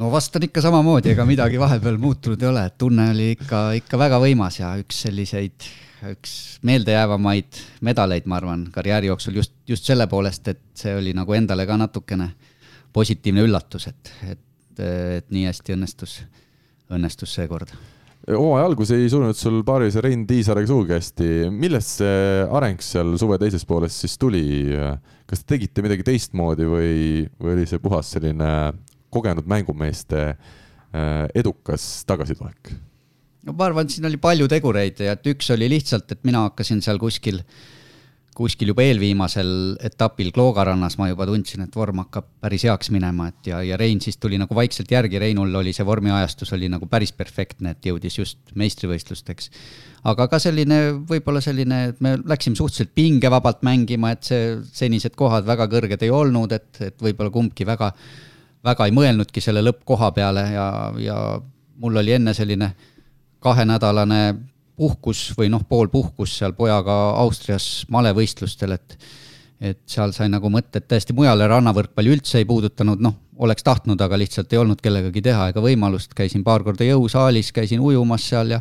no 0.00 0.10
vastan 0.10 0.42
ikka 0.46 0.62
samamoodi, 0.64 1.12
ega 1.12 1.26
midagi 1.28 1.58
vahepeal 1.60 1.98
muutunud 2.02 2.40
ei 2.42 2.48
ole, 2.48 2.64
et 2.66 2.78
tunne 2.78 3.10
oli 3.12 3.28
ikka, 3.36 3.60
ikka 3.78 3.98
väga 4.00 4.18
võimas 4.22 4.58
ja 4.58 4.72
üks 4.80 5.04
selliseid, 5.04 5.68
üks 6.10 6.32
meeldejäävamaid 6.66 7.60
medaleid, 7.86 8.26
ma 8.30 8.40
arvan, 8.40 8.64
karjääri 8.74 9.12
jooksul 9.12 9.38
just, 9.38 9.54
just 9.68 9.86
selle 9.86 10.08
poolest, 10.10 10.50
et 10.50 10.64
see 10.78 10.96
oli 10.98 11.14
nagu 11.14 11.36
endale 11.36 11.66
ka 11.68 11.78
natukene 11.78 12.32
positiivne 12.94 13.44
üllatus, 13.46 13.88
et, 13.90 14.12
et 14.30 14.43
et, 14.74 14.84
et 15.22 15.34
nii 15.34 15.48
hästi 15.48 15.74
õnnestus, 15.76 16.20
õnnestus 16.92 17.34
seekord. 17.38 17.72
hooaja 18.28 18.64
algus 18.66 18.92
ei 18.96 19.08
surunud 19.10 19.36
sul 19.38 19.60
paarilise 19.66 20.02
Rein 20.04 20.26
Tiisarega 20.26 20.70
sugugi 20.70 20.96
hästi. 20.96 21.28
millest 21.52 22.00
see 22.00 22.46
areng 22.60 22.82
seal 22.84 23.14
suve 23.20 23.38
teises 23.42 23.66
pooles 23.68 24.00
siis 24.04 24.16
tuli? 24.18 24.44
kas 25.26 25.44
te 25.44 25.54
tegite 25.56 25.84
midagi 25.84 26.06
teistmoodi 26.06 26.66
või, 26.68 26.96
või 27.40 27.58
oli 27.58 27.68
see 27.68 27.80
puhas 27.82 28.10
selline 28.16 28.48
kogenud 29.14 29.46
mängumeeste 29.48 30.24
äh, 30.32 31.28
edukas 31.34 32.04
tagasitulek? 32.08 32.74
no 33.44 33.54
ma 33.54 33.70
arvan, 33.70 33.86
et 33.86 33.96
siin 33.96 34.08
oli 34.08 34.20
palju 34.20 34.50
tegureid 34.50 35.00
ja 35.04 35.16
et 35.16 35.32
üks 35.32 35.52
oli 35.54 35.70
lihtsalt, 35.72 36.10
et 36.12 36.26
mina 36.28 36.46
hakkasin 36.48 36.82
seal 36.84 37.00
kuskil 37.00 37.40
äh, 37.40 37.62
kuskil 38.34 38.72
juba 38.72 38.82
eelviimasel 38.82 39.48
etapil 39.86 40.32
Kloogarannas 40.34 40.96
ma 40.98 41.06
juba 41.10 41.26
tundsin, 41.28 41.62
et 41.64 41.76
vorm 41.76 42.02
hakkab 42.02 42.26
päris 42.42 42.64
heaks 42.66 42.90
minema, 42.94 43.28
et 43.30 43.50
ja, 43.50 43.60
ja 43.62 43.78
Rein 43.78 44.00
siis 44.02 44.18
tuli 44.20 44.38
nagu 44.40 44.54
vaikselt 44.56 44.90
järgi, 44.90 45.20
Reinul 45.22 45.54
oli 45.60 45.72
see 45.76 45.86
vormiajastus 45.86 46.52
oli 46.56 46.68
nagu 46.72 46.88
päris 46.90 47.14
perfektne, 47.14 47.74
et 47.76 47.86
jõudis 47.86 48.18
just 48.18 48.54
meistrivõistlusteks. 48.58 49.50
aga 50.10 50.26
ka 50.28 50.40
selline, 50.42 50.80
võib-olla 51.08 51.40
selline, 51.44 51.80
et 51.92 52.00
me 52.04 52.16
läksime 52.18 52.58
suhteliselt 52.58 52.94
pingevabalt 52.94 53.62
mängima, 53.66 54.10
et 54.12 54.26
see 54.26 54.56
senised 54.72 55.14
kohad 55.16 55.46
väga 55.46 55.68
kõrged 55.70 56.02
ei 56.02 56.10
olnud, 56.10 56.52
et, 56.52 56.70
et 56.80 56.98
võib-olla 57.02 57.30
kumbki 57.30 57.66
väga, 57.66 57.92
väga 58.64 58.88
ei 58.88 58.96
mõelnudki 58.96 59.40
selle 59.44 59.62
lõppkoha 59.62 60.10
peale 60.16 60.48
ja, 60.56 60.66
ja 60.98 61.20
mul 61.78 62.02
oli 62.02 62.18
enne 62.18 62.34
selline 62.34 62.74
kahenädalane 63.44 64.20
puhkus 64.76 65.28
või 65.38 65.50
noh, 65.52 65.62
poolpuhkus 65.68 66.38
seal 66.40 66.54
pojaga 66.56 66.94
Austrias 67.22 67.84
malevõistlustel, 67.92 68.78
et 68.78 68.98
et 69.64 69.78
seal 69.88 70.10
sai 70.12 70.26
nagu 70.28 70.50
mõtted 70.52 70.84
täiesti 70.90 71.14
mujale, 71.16 71.46
rannavõrkpalli 71.48 72.10
üldse 72.12 72.40
ei 72.40 72.44
puudutanud, 72.44 73.00
noh, 73.00 73.14
oleks 73.46 73.64
tahtnud, 73.64 74.00
aga 74.02 74.18
lihtsalt 74.18 74.52
ei 74.52 74.58
olnud 74.60 74.82
kellegagi 74.82 75.22
teha 75.24 75.46
ega 75.52 75.62
võimalust, 75.62 76.12
käisin 76.16 76.42
paar 76.44 76.64
korda 76.66 76.84
jõusaalis, 76.84 77.52
käisin 77.54 77.80
ujumas 77.80 78.26
seal 78.28 78.56
ja 78.56 78.60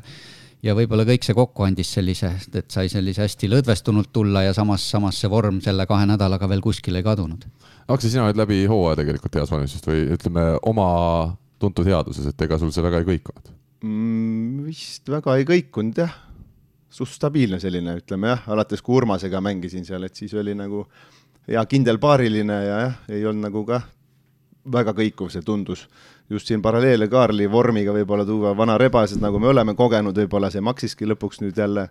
ja 0.64 0.72
võib-olla 0.78 1.03
kõik 1.03 1.26
see 1.28 1.36
kokku 1.36 1.66
andis 1.66 1.89
sellise, 1.91 2.30
et 2.55 2.72
sai 2.72 2.88
sellise 2.88 3.26
hästi 3.26 3.49
lõdvestunult 3.51 4.14
tulla 4.16 4.45
ja 4.45 4.53
samas, 4.55 4.86
samas 4.93 5.18
see 5.20 5.28
vorm 5.28 5.59
selle 5.66 5.84
kahe 5.89 6.05
nädalaga 6.07 6.47
veel 6.47 6.64
kuskile 6.64 7.01
ei 7.01 7.03
kadunud. 7.03 7.43
Aksel, 7.91 8.14
sina 8.14 8.30
oled 8.30 8.39
läbi 8.39 8.61
hooaja 8.70 9.01
tegelikult 9.01 9.36
heas 9.41 9.51
valmistuses 9.51 9.89
või 9.89 10.05
ütleme, 10.16 10.45
oma 10.72 10.88
tuntud 11.59 11.89
headuses, 11.89 12.30
et 12.32 12.47
ega 12.47 12.61
sul 12.61 12.72
see 12.72 12.86
väga 12.86 13.03
ei 13.03 13.09
kõikunud 13.11 13.51
mm,? 13.84 14.64
vist 14.68 15.10
väga 15.12 15.38
ei 15.40 15.48
kõikunud 15.48 16.00
jah, 16.04 16.14
suht 16.94 17.14
stabiilne 17.14 17.60
selline, 17.62 17.98
ütleme 18.02 18.32
jah, 18.34 18.48
alates 18.54 18.82
kui 18.82 19.00
Urmasega 19.02 19.42
mängisin 19.44 19.86
seal, 19.88 20.06
et 20.08 20.16
siis 20.16 20.34
oli 20.40 20.56
nagu 20.58 20.86
hea 21.50 21.64
kindel 21.70 22.00
paariline 22.00 22.60
ja 22.68 22.80
jah, 22.86 22.98
ei 23.12 23.26
olnud 23.28 23.50
nagu 23.50 23.66
kah 23.68 23.86
väga 24.74 24.94
kõikuv 24.96 25.32
see 25.32 25.44
tundus. 25.44 25.88
just 26.30 26.48
siin 26.48 26.62
paralleele 26.62 27.10
Kaarli 27.12 27.50
vormiga 27.52 27.92
võib-olla 27.94 28.26
tuua, 28.26 28.54
vana 28.58 28.78
rebases, 28.78 29.20
nagu 29.22 29.40
me 29.40 29.48
oleme 29.48 29.76
kogenud, 29.76 30.16
võib-olla 30.18 30.50
see 30.50 30.62
maksiski 30.62 31.06
lõpuks 31.06 31.42
nüüd 31.44 31.58
jälle 31.58 31.90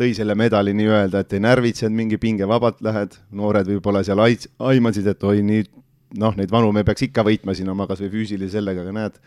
tõi 0.00 0.14
selle 0.16 0.34
medali 0.34 0.72
nii-öelda, 0.72 1.20
et 1.20 1.32
ei 1.36 1.42
närvitsenud, 1.44 1.96
mingi 1.96 2.16
pinge 2.18 2.48
vabalt 2.48 2.80
lähed, 2.80 3.18
noored 3.36 3.68
võib-olla 3.68 4.02
seal 4.02 4.22
aimasid, 4.24 5.06
et 5.12 5.24
oi, 5.28 5.42
nii 5.44 5.66
noh, 6.18 6.34
neid 6.36 6.50
vanu 6.50 6.72
me 6.72 6.84
peaks 6.88 7.04
ikka 7.10 7.22
võitma 7.26 7.54
siin 7.54 7.68
oma 7.68 7.86
kas 7.86 8.00
või 8.00 8.10
füüsilise 8.14 8.56
sellega, 8.56 8.80
aga 8.86 8.96
näed, 8.96 9.20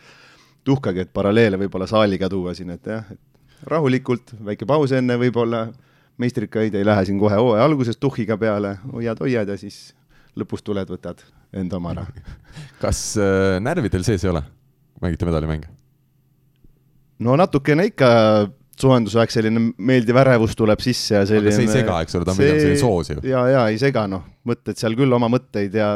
tuhkagi, 0.63 1.05
et 1.05 1.13
paralleele 1.13 1.59
võib-olla 1.61 1.87
saaliga 1.89 2.29
tuua 2.31 2.53
siin, 2.57 2.73
et 2.75 2.87
jah, 2.87 3.05
et 3.11 3.69
rahulikult, 3.69 4.35
väike 4.45 4.67
paus 4.69 4.93
enne 4.95 5.17
võib-olla, 5.19 5.67
meistrikaid 6.21 6.75
ei 6.77 6.85
lähe 6.85 7.05
siin 7.07 7.19
kohe 7.21 7.37
hooaja 7.39 7.65
alguses 7.65 7.97
tuhhiga 7.99 8.37
peale, 8.39 8.77
hoiad-hoiad 8.91 9.53
ja 9.53 9.57
siis 9.59 9.93
lõpus 10.39 10.65
tuled, 10.65 10.89
võtad 10.89 11.23
enda 11.53 11.77
oma 11.79 11.93
ära. 11.93 12.07
kas 12.83 13.13
äh, 13.21 13.59
närvidel 13.63 14.05
sees 14.05 14.25
ei 14.25 14.33
ole, 14.33 14.43
mängite 15.03 15.29
medalimänge? 15.29 15.71
no 17.23 17.37
natukene 17.39 17.87
ikka 17.91 18.09
soojenduse 18.79 19.19
aeg 19.21 19.31
selline 19.31 19.61
meeldiv 19.77 20.17
ärevus 20.23 20.57
tuleb 20.57 20.81
sisse 20.83 21.15
ja 21.15 21.25
selline. 21.29 21.53
aga 21.53 21.59
see 21.59 21.67
ei 21.69 21.81
sega, 21.81 21.99
eks 22.03 22.17
ole, 22.17 22.27
ta 22.27 22.33
on 22.33 22.39
pigem 22.39 22.59
selline 22.59 22.81
soosiv. 22.81 23.21
ja, 23.27 23.43
ja 23.51 23.63
ei 23.71 23.79
sega, 23.81 24.05
noh, 24.09 24.25
mõtted 24.49 24.79
seal 24.79 24.97
küll 24.99 25.13
oma 25.15 25.29
mõtteid 25.31 25.77
ja 25.77 25.89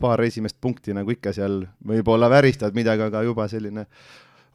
paar 0.00 0.22
esimest 0.24 0.58
punkti 0.60 0.94
nagu 0.96 1.10
ikka 1.10 1.32
seal 1.36 1.64
võib-olla 1.86 2.30
väristad 2.32 2.76
midagi, 2.76 3.06
aga 3.06 3.24
juba 3.26 3.48
selline 3.48 3.86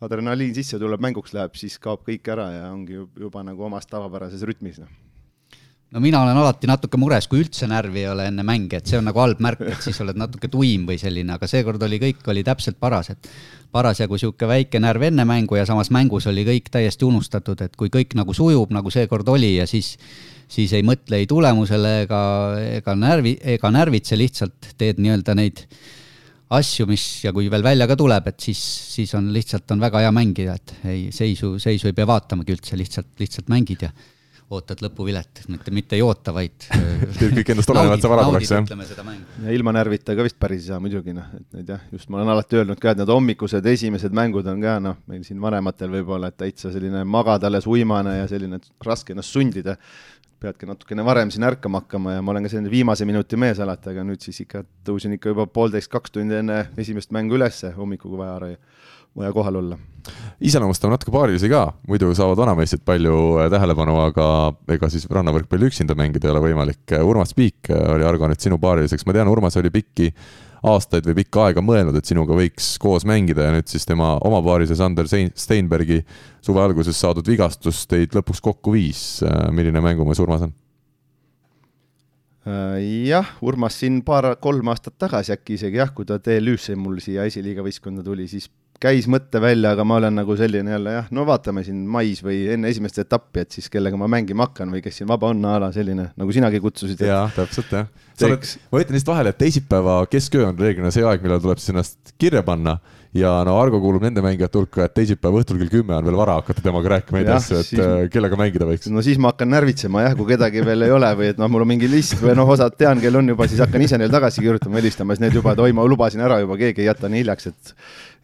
adrenaliin 0.01 0.55
sisse 0.55 0.79
tuleb, 0.79 1.01
mänguks 1.03 1.35
läheb, 1.35 1.55
siis 1.59 1.77
kaob 1.81 2.05
kõik 2.07 2.27
ära 2.31 2.49
ja 2.55 2.71
ongi 2.71 2.97
juba 2.99 3.43
nagu 3.43 3.67
omas 3.67 3.87
tavapärases 3.89 4.45
rütmis, 4.47 4.79
noh 4.79 5.08
no 5.91 6.01
mina 6.03 6.21
olen 6.21 6.37
alati 6.37 6.69
natuke 6.69 6.99
mures, 7.01 7.27
kui 7.29 7.41
üldse 7.43 7.67
närvi 7.69 8.03
ei 8.03 8.09
ole 8.11 8.27
enne 8.29 8.45
mänge, 8.45 8.79
et 8.79 8.89
see 8.89 8.99
on 8.99 9.07
nagu 9.09 9.21
halb 9.21 9.41
märk, 9.43 9.63
et 9.73 9.81
siis 9.83 9.99
oled 10.03 10.17
natuke 10.19 10.51
tuim 10.51 10.85
või 10.89 10.99
selline, 11.01 11.33
aga 11.35 11.49
seekord 11.49 11.83
oli 11.85 12.01
kõik, 12.01 12.21
oli 12.29 12.43
täpselt 12.45 12.79
paras, 12.81 13.11
et 13.15 13.29
parasjagu 13.73 14.17
niisugune 14.17 14.49
väike 14.49 14.81
närv 14.81 15.07
enne 15.09 15.25
mängu 15.29 15.57
ja 15.57 15.65
samas 15.69 15.91
mängus 15.93 16.27
oli 16.29 16.45
kõik 16.47 16.69
täiesti 16.73 17.05
unustatud, 17.05 17.61
et 17.65 17.77
kui 17.77 17.91
kõik 17.93 18.15
nagu 18.17 18.33
sujub, 18.37 18.73
nagu 18.73 18.93
seekord 18.93 19.29
oli 19.29 19.55
ja 19.57 19.69
siis 19.69 19.95
siis 20.49 20.73
ei 20.73 20.85
mõtle 20.85 21.19
ei 21.21 21.27
tulemusele 21.29 21.93
ega, 22.03 22.19
ega 22.79 22.95
närvi, 22.97 23.35
ega 23.55 23.71
närvitse, 23.73 24.17
lihtsalt 24.17 24.71
teed 24.79 25.01
nii-öelda 25.01 25.35
neid 25.37 25.61
asju, 26.57 26.87
mis 26.89 27.03
ja 27.21 27.33
kui 27.35 27.49
veel 27.53 27.65
välja 27.65 27.85
ka 27.89 27.97
tuleb, 27.99 28.31
et 28.31 28.39
siis, 28.41 28.61
siis 28.95 29.13
on 29.17 29.29
lihtsalt 29.33 29.69
on 29.75 29.81
väga 29.83 30.01
hea 30.05 30.13
mängida, 30.15 30.55
et 30.57 30.73
ei, 30.89 31.03
seisu, 31.13 31.57
seisu 31.61 31.91
ei 31.91 31.97
pea 31.97 32.09
vaatamagi 32.09 32.55
üldse, 32.55 32.79
lihtsalt, 32.79 33.11
lihtsalt 33.21 33.51
mängid 33.53 33.85
ja 33.85 33.93
ootad 34.49 34.81
lõpuvilet, 34.81 35.43
mitte, 35.51 35.71
mitte 35.75 35.97
ei 35.97 36.01
oota, 36.01 36.33
vaid 36.33 36.65
teed 37.19 37.35
kõik 37.37 37.51
endast 37.53 37.69
olenevat, 37.73 38.05
ära 38.09 38.25
tuleks, 38.25 38.53
jah? 38.53 39.11
ja 39.45 39.55
ilma 39.55 39.73
närvita 39.77 40.15
ka 40.17 40.25
vist 40.25 40.39
päris 40.41 40.63
ei 40.63 40.71
saa 40.71 40.79
muidugi, 40.81 41.13
noh, 41.13 41.27
et 41.37 41.59
need 41.59 41.69
jah, 41.69 41.83
just 41.93 42.09
ma 42.09 42.19
olen 42.19 42.33
alati 42.33 42.61
öelnud 42.61 42.81
ka, 42.81 42.93
et 42.93 43.01
need 43.01 43.13
hommikused 43.13 43.69
esimesed 43.73 44.15
mängud 44.17 44.49
on 44.49 44.63
ka 44.63 44.77
noh, 44.83 44.97
meil 45.11 45.25
siin 45.27 45.41
vanematel 45.43 45.93
võib-olla, 45.99 46.31
et 46.31 46.39
täitsa 46.41 46.73
selline 46.73 47.03
magada 47.05 47.49
alles 47.51 47.69
uimane 47.69 48.17
ja 48.19 48.29
selline 48.31 48.61
raske 48.85 49.13
ennast 49.13 49.37
sundida 49.37 49.77
peadki 50.39 50.67
natukene 50.69 51.03
varem 51.03 51.31
siin 51.33 51.43
ärkama 51.43 51.81
hakkama 51.83 52.15
ja 52.15 52.21
ma 52.23 52.31
olen 52.31 52.45
ka 52.47 52.53
selline 52.53 52.71
viimase 52.71 53.05
minuti 53.05 53.37
mees 53.39 53.59
alati, 53.59 53.91
aga 53.91 54.05
nüüd 54.07 54.23
siis 54.23 54.39
ikka 54.45 54.63
tõusin 54.87 55.17
ikka 55.17 55.33
juba 55.33 55.45
poolteist, 55.51 55.91
kaks 55.91 56.15
tundi 56.15 56.37
enne 56.39 56.61
esimest 56.79 57.11
mängu 57.15 57.35
ülesse 57.35 57.73
hommikul, 57.75 58.15
kui 58.15 58.21
vaja, 58.21 58.55
vaja 59.17 59.33
kohal 59.33 59.61
olla. 59.61 59.77
iseloomustame 60.41 60.95
natuke 60.95 61.11
paarilisi 61.11 61.49
ka, 61.51 61.65
muidu 61.87 62.13
saavad 62.15 62.39
vanameistrid 62.39 62.83
palju 62.87 63.15
äh, 63.43 63.49
tähelepanu, 63.51 63.97
aga 64.07 64.27
ega 64.71 64.89
siis 64.89 65.07
rannavõrkpalli 65.11 65.69
üksinda 65.69 65.97
mängida 65.99 66.29
ei 66.29 66.33
ole 66.33 66.43
võimalik. 66.47 66.95
Urmas 67.03 67.35
Piik 67.37 67.71
äh, 67.71 67.81
oli 67.95 68.07
arvanud, 68.07 68.37
et 68.37 68.45
sinu 68.45 68.59
paariliseks, 68.61 69.05
ma 69.05 69.17
tean, 69.17 69.31
Urmas 69.31 69.59
oli 69.59 69.71
pikki 69.73 70.13
aastaid 70.69 71.05
või 71.07 71.19
pikka 71.21 71.45
aega 71.47 71.63
mõelnud, 71.63 71.95
et 71.95 72.07
sinuga 72.07 72.35
võiks 72.35 72.73
koos 72.83 73.05
mängida 73.07 73.45
ja 73.47 73.51
nüüd 73.55 73.69
siis 73.71 73.85
tema 73.87 74.17
oma 74.27 74.41
paarise 74.43 74.75
Sander 74.75 75.07
Steinbergi 75.07 76.01
suve 76.43 76.63
alguses 76.63 76.99
saadud 76.99 77.27
vigastus 77.27 77.85
teid 77.87 78.15
lõpuks 78.15 78.43
kokku 78.43 78.73
viis. 78.75 79.21
milline 79.55 79.83
mängumees 79.83 80.19
Urmas 80.19 80.43
on? 80.47 80.55
Äh, 82.47 82.79
jah, 83.09 83.27
Urmas 83.43 83.75
siin 83.81 83.99
paar-kolm 84.05 84.71
aastat 84.71 84.95
tagasi 85.01 85.33
äkki 85.35 85.57
isegi 85.57 85.79
jah, 85.81 85.91
kui 85.95 86.07
ta 86.07 86.19
TLÜ-sse 86.23 86.75
mul 86.79 87.01
siia 87.03 87.25
esiliiga 87.27 87.63
võistkonda 87.65 88.03
tuli, 88.05 88.29
siis 88.31 88.47
käis 88.79 89.07
mõte 89.11 89.41
välja, 89.43 89.73
aga 89.75 89.83
ma 89.87 89.97
olen 89.99 90.15
nagu 90.21 90.35
selline 90.39 90.71
jälle 90.71 90.93
jah, 90.93 91.07
no 91.15 91.25
vaatame 91.27 91.63
siin 91.67 91.81
mais 91.91 92.21
või 92.23 92.41
enne 92.53 92.71
esimest 92.71 93.01
etappi, 93.03 93.43
et 93.43 93.57
siis 93.57 93.67
kellega 93.71 93.99
ma 93.99 94.07
mängima 94.11 94.47
hakkan 94.47 94.71
või 94.71 94.83
kes 94.83 95.01
siin 95.01 95.09
vaba 95.09 95.31
on 95.33 95.43
a 95.45 95.57
la 95.65 95.71
selline, 95.75 96.09
nagu 96.19 96.35
sinagi 96.35 96.61
kutsusid. 96.63 97.03
jaa, 97.03 97.25
täpselt 97.35 97.73
jah. 97.75 97.89
sa 98.15 98.29
oled, 98.29 98.47
ma 98.71 98.83
ütlen 98.83 98.97
lihtsalt 98.97 99.13
vahele, 99.13 99.33
et 99.35 99.41
teisipäeva 99.41 99.99
kesköö 100.11 100.47
on 100.47 100.63
reeglina 100.63 100.93
see 100.95 101.03
aeg, 101.03 101.25
millal 101.25 101.43
tuleb 101.43 101.59
siis 101.59 101.73
ennast 101.75 102.15
kirja 102.21 102.43
panna 102.47 102.77
ja 103.17 103.31
no 103.47 103.55
Argo 103.57 103.79
kuulub 103.81 104.03
nende 104.05 104.21
mängijate 104.21 104.59
hulka, 104.59 104.85
et 104.85 104.93
teisipäeva 104.93 105.41
õhtul 105.41 105.57
kell 105.61 105.71
kümme 105.79 105.95
on 105.97 106.05
veel 106.05 106.17
vara 106.19 106.35
hakata 106.37 106.61
temaga 106.65 106.91
rääkima 106.95 107.21
neid 107.21 107.31
asju, 107.33 107.61
et 107.61 107.69
siis... 107.71 107.81
Äh, 107.81 108.03
kellega 108.13 108.37
mängida 108.37 108.67
võiks. 108.69 108.89
no 108.93 109.01
siis 109.05 109.17
ma 109.21 109.31
hakkan 109.33 109.49
närvitsema 109.49 110.03
jah, 110.05 110.17
kui 110.19 110.29
kedagi 110.29 110.61
veel 110.65 110.85
ei 110.85 110.93
ole 110.93 111.09
või 111.17 111.31
et 111.33 111.41
noh, 111.41 111.49
mul 111.49 111.65
on 111.65 111.71
mingi 111.71 111.89
list 111.89 112.19
või 112.21 112.35
noh, 112.37 112.49
osad 112.53 112.77
tean, 112.77 113.01
kel 113.01 113.17
on 113.17 113.33
juba, 113.33 113.49
siis 113.49 113.63
hakkan 113.65 113.85
ise 113.85 113.97
neile 113.97 114.13
tagasi 114.13 114.45
kirjutama, 114.45 114.77
helistama, 114.81 115.17
siis 115.17 115.25
need 115.25 115.39
juba, 115.39 115.55
et 115.57 115.65
oi, 115.65 115.73
ma 115.73 115.87
lubasin 115.89 116.21
ära 116.25 116.37
juba, 116.43 116.59
keegi 116.61 116.85
ei 116.85 116.91
jäta 116.91 117.09
nii 117.09 117.25
hiljaks, 117.25 117.49
et 117.49 117.75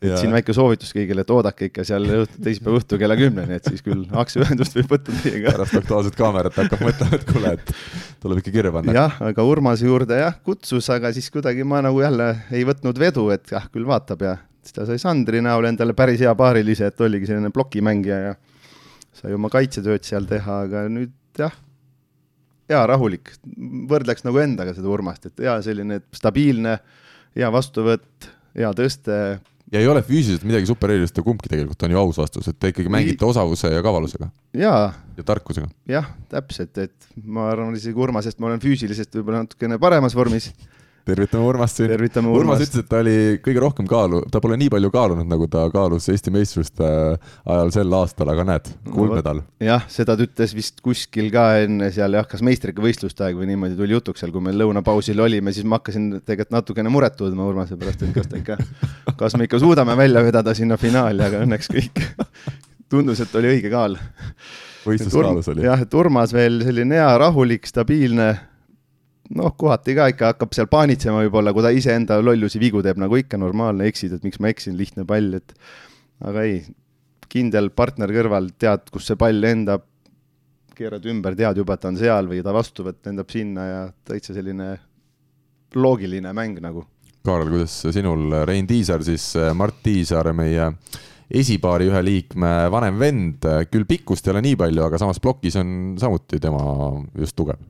et 0.06 0.10
ja. 0.12 0.18
siin 0.20 0.34
väike 0.36 0.54
soovitus 0.54 0.92
kõigile, 0.94 1.24
et 1.24 1.30
oodake 1.32 1.70
ikka 1.70 1.86
seal 1.88 2.04
teisipäeva 2.36 2.82
õhtu 2.82 2.98
kella 3.00 3.16
kümneni, 3.18 3.58
et 3.58 3.70
siis 3.70 3.82
küll 3.82 4.04
aktsiaühendust 4.22 4.76
võib 4.76 4.92
võtta 4.92 5.16
teiega. 5.22 5.54
pärast 5.56 5.78
Aktuaalset 5.80 6.18
Kaamerat 6.20 6.58
hakkab 6.60 6.84
mõtlema, 6.84 7.16
et 7.16 7.24
kuule, 7.30 7.54
et 7.56 7.72
tuleb 8.22 8.42
ikka 8.42 8.54
kirja 8.58 8.74
panna. 8.76 8.96
jah, 8.98 9.16
aga 9.30 9.46
Urmase 9.48 9.88
juurde 9.88 10.20
jah, 10.20 10.36
kutsus, 10.46 10.90
aga 10.94 11.14
siis 11.16 11.32
kuidagi 11.34 11.64
ma 11.64 11.80
nagu 11.86 12.04
jälle 12.04 12.28
ei 12.52 12.68
võtnud 12.68 13.00
vedu, 13.00 13.30
et 13.34 13.56
jah, 13.56 13.70
küll 13.72 13.88
vaatab 13.88 14.28
ja 14.28 14.36
siis 14.66 14.76
ta 14.76 14.88
sai 14.90 15.00
Sandri 15.02 15.44
näol 15.46 15.70
endale 15.70 15.94
päris 15.98 16.24
hea 16.26 16.34
paarilise, 16.38 16.90
et 16.90 17.06
oligi 17.06 17.30
selline 17.30 17.52
plokimängija 17.54 18.20
ja 18.24 18.34
sai 19.16 19.36
oma 19.38 19.52
kaitsetööd 19.54 20.04
seal 20.08 20.28
teha, 20.30 20.64
aga 20.66 20.86
nüüd 20.92 21.14
jah, 21.40 21.54
hea 22.72 22.86
rahulik, 22.90 23.34
võrdleks 23.90 24.26
nagu 24.26 24.42
endaga 24.42 24.74
seda 24.76 24.90
Urmast, 24.92 25.30
et 25.30 25.44
hea 25.46 25.58
selline 25.66 26.02
stabiilne, 26.16 26.80
hea 27.38 27.52
vastuvõtt, 27.54 28.30
hea 28.58 28.72
tõste. 28.78 29.20
Ja 29.74 29.82
ei 29.82 29.90
ole 29.90 30.02
füüsiliselt 30.06 30.46
midagi 30.48 30.70
supererilist 30.70 31.18
ja 31.18 31.24
kumbki 31.26 31.50
tegelikult 31.52 31.86
on 31.86 31.94
ju 31.94 32.00
aus 32.00 32.20
vastus, 32.22 32.50
et 32.50 32.58
te 32.62 32.70
ikkagi 32.72 32.92
mängite 32.94 33.26
osavuse 33.26 33.72
ja 33.74 33.82
kavalusega. 33.86 34.30
ja 35.18 35.26
tarkusega. 35.26 35.70
jah, 35.90 36.10
täpselt, 36.32 36.78
et 36.82 37.10
ma 37.24 37.50
arvan 37.52 37.74
isegi 37.78 37.98
Urmasest 37.98 38.42
ma 38.42 38.52
olen 38.52 38.62
füüsiliselt 38.64 39.14
võib-olla 39.18 39.44
natukene 39.46 39.80
paremas 39.82 40.18
vormis, 40.18 40.52
tervitame 41.06 41.46
Urmast 41.46 41.80
siin. 41.80 41.92
Urmas 41.92 42.40
Urmast. 42.40 42.66
ütles, 42.66 42.84
et 42.84 42.90
ta 42.90 43.00
oli 43.04 43.16
kõige 43.46 43.62
rohkem 43.62 43.88
kaalu, 43.90 44.22
ta 44.32 44.42
pole 44.44 44.58
nii 44.60 44.72
palju 44.74 44.92
kaalunud, 44.94 45.28
nagu 45.30 45.48
ta 45.52 45.66
kaalus 45.74 46.08
Eesti 46.12 46.34
meistrivõistluste 46.34 46.90
ajal 47.56 47.74
sel 47.76 47.98
aastal, 48.00 48.32
aga 48.34 48.46
näed, 48.50 48.72
kuldmedal. 48.90 49.44
jah, 49.64 49.86
seda 49.92 50.18
ta 50.18 50.26
ütles 50.26 50.56
vist 50.58 50.82
kuskil 50.86 51.30
ka 51.34 51.46
enne 51.66 51.92
seal 51.96 52.18
jah, 52.18 52.28
kas 52.30 52.44
meistrite 52.46 52.84
võistluste 52.84 53.28
aeg 53.28 53.40
või 53.40 53.52
niimoodi 53.52 53.78
tuli 53.80 53.98
jutuks 53.98 54.24
seal, 54.24 54.34
kui 54.34 54.44
me 54.46 54.56
lõunapausil 54.56 55.22
olime, 55.22 55.54
siis 55.56 55.68
ma 55.68 55.80
hakkasin 55.80 56.12
tegelikult 56.22 56.56
natukene 56.58 56.94
muret 56.94 57.18
tundma 57.20 57.48
Urmase 57.50 57.78
pärast, 57.80 58.06
et 58.06 58.16
kas 58.16 58.32
ta 58.32 58.42
ikka, 58.42 58.60
kas 59.22 59.38
me 59.38 59.50
ikka 59.50 59.62
suudame 59.62 59.98
välja 60.00 60.24
vedada 60.26 60.56
sinna 60.58 60.80
finaali, 60.82 61.26
aga 61.26 61.46
õnneks 61.46 61.72
kõik 61.74 62.02
tundus, 62.90 63.22
et 63.22 63.38
oli 63.38 63.56
õige 63.56 63.72
kaal. 63.74 63.98
võistluskaalus 64.86 65.54
oli. 65.54 65.66
jah, 65.66 65.86
et 65.86 65.94
Urmas 65.98 66.34
veel 66.34 66.62
selline 66.66 66.98
hea, 67.00 67.14
rahulik, 67.22 67.66
stabiilne 67.70 68.34
noh, 69.34 69.54
kohati 69.58 69.96
ka 69.98 70.08
ikka 70.12 70.32
hakkab 70.34 70.54
seal 70.56 70.70
paanitsema 70.72 71.24
võib-olla, 71.24 71.54
kui 71.56 71.66
ta 71.66 71.72
iseenda 71.74 72.20
lollusi 72.22 72.62
vigu 72.62 72.84
teeb, 72.86 73.00
nagu 73.02 73.18
ikka 73.18 73.40
normaalne, 73.42 73.88
eksid, 73.90 74.16
et 74.18 74.26
miks 74.26 74.42
ma 74.44 74.52
eksin, 74.54 74.78
lihtne 74.78 75.06
pall, 75.10 75.34
et 75.40 75.56
aga 76.26 76.46
ei, 76.46 76.62
kindel 77.32 77.72
partner 77.76 78.14
kõrval, 78.14 78.52
tead, 78.62 78.90
kus 78.94 79.10
see 79.10 79.20
pall 79.20 79.42
lendab, 79.42 79.86
keerad 80.76 81.06
ümber, 81.10 81.38
tead 81.40 81.62
juba, 81.62 81.76
et 81.76 81.86
ta 81.86 81.90
on 81.92 82.00
seal 82.00 82.30
või 82.30 82.42
ta 82.46 82.54
vastuvõtt 82.56 83.08
lendab 83.08 83.32
sinna 83.32 83.66
ja 83.70 83.82
täitsa 84.06 84.36
selline 84.36 84.76
loogiline 85.76 86.32
mäng 86.36 86.60
nagu. 86.64 86.86
Kaarel, 87.26 87.50
kuidas 87.50 87.80
sinul, 87.96 88.28
Rein 88.46 88.68
Tiisar 88.70 89.02
siis, 89.04 89.32
Mart 89.58 89.80
Tiisar, 89.84 90.30
meie 90.38 90.70
esipaari 91.26 91.88
ühe 91.90 92.02
liikme 92.06 92.52
vanem 92.72 93.00
vend, 93.02 93.48
küll 93.72 93.88
pikkust 93.90 94.28
ei 94.28 94.36
ole 94.36 94.44
nii 94.46 94.60
palju, 94.60 94.84
aga 94.86 95.00
samas 95.02 95.24
plokis 95.24 95.58
on 95.58 95.72
samuti 96.00 96.38
tema 96.44 96.62
just 97.18 97.34
tugev 97.40 97.64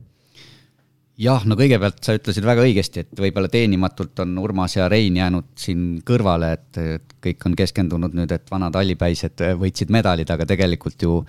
jah, 1.20 1.44
no 1.48 1.56
kõigepealt 1.58 2.00
sa 2.04 2.16
ütlesid 2.16 2.44
väga 2.46 2.64
õigesti, 2.66 3.04
et 3.04 3.20
võib-olla 3.20 3.48
teenimatult 3.52 4.24
on 4.24 4.34
Urmas 4.40 4.76
ja 4.76 4.88
Rein 4.92 5.16
jäänud 5.16 5.52
siin 5.58 5.84
kõrvale, 6.06 6.52
et, 6.58 6.80
kõik 7.24 7.46
on 7.48 7.56
keskendunud 7.58 8.16
nüüd, 8.16 8.32
et 8.32 8.50
vanad 8.52 8.76
hallipäised 8.76 9.44
võitsid 9.60 9.92
medalid, 9.94 10.30
aga 10.30 10.46
tegelikult 10.48 11.02
ju 11.02 11.20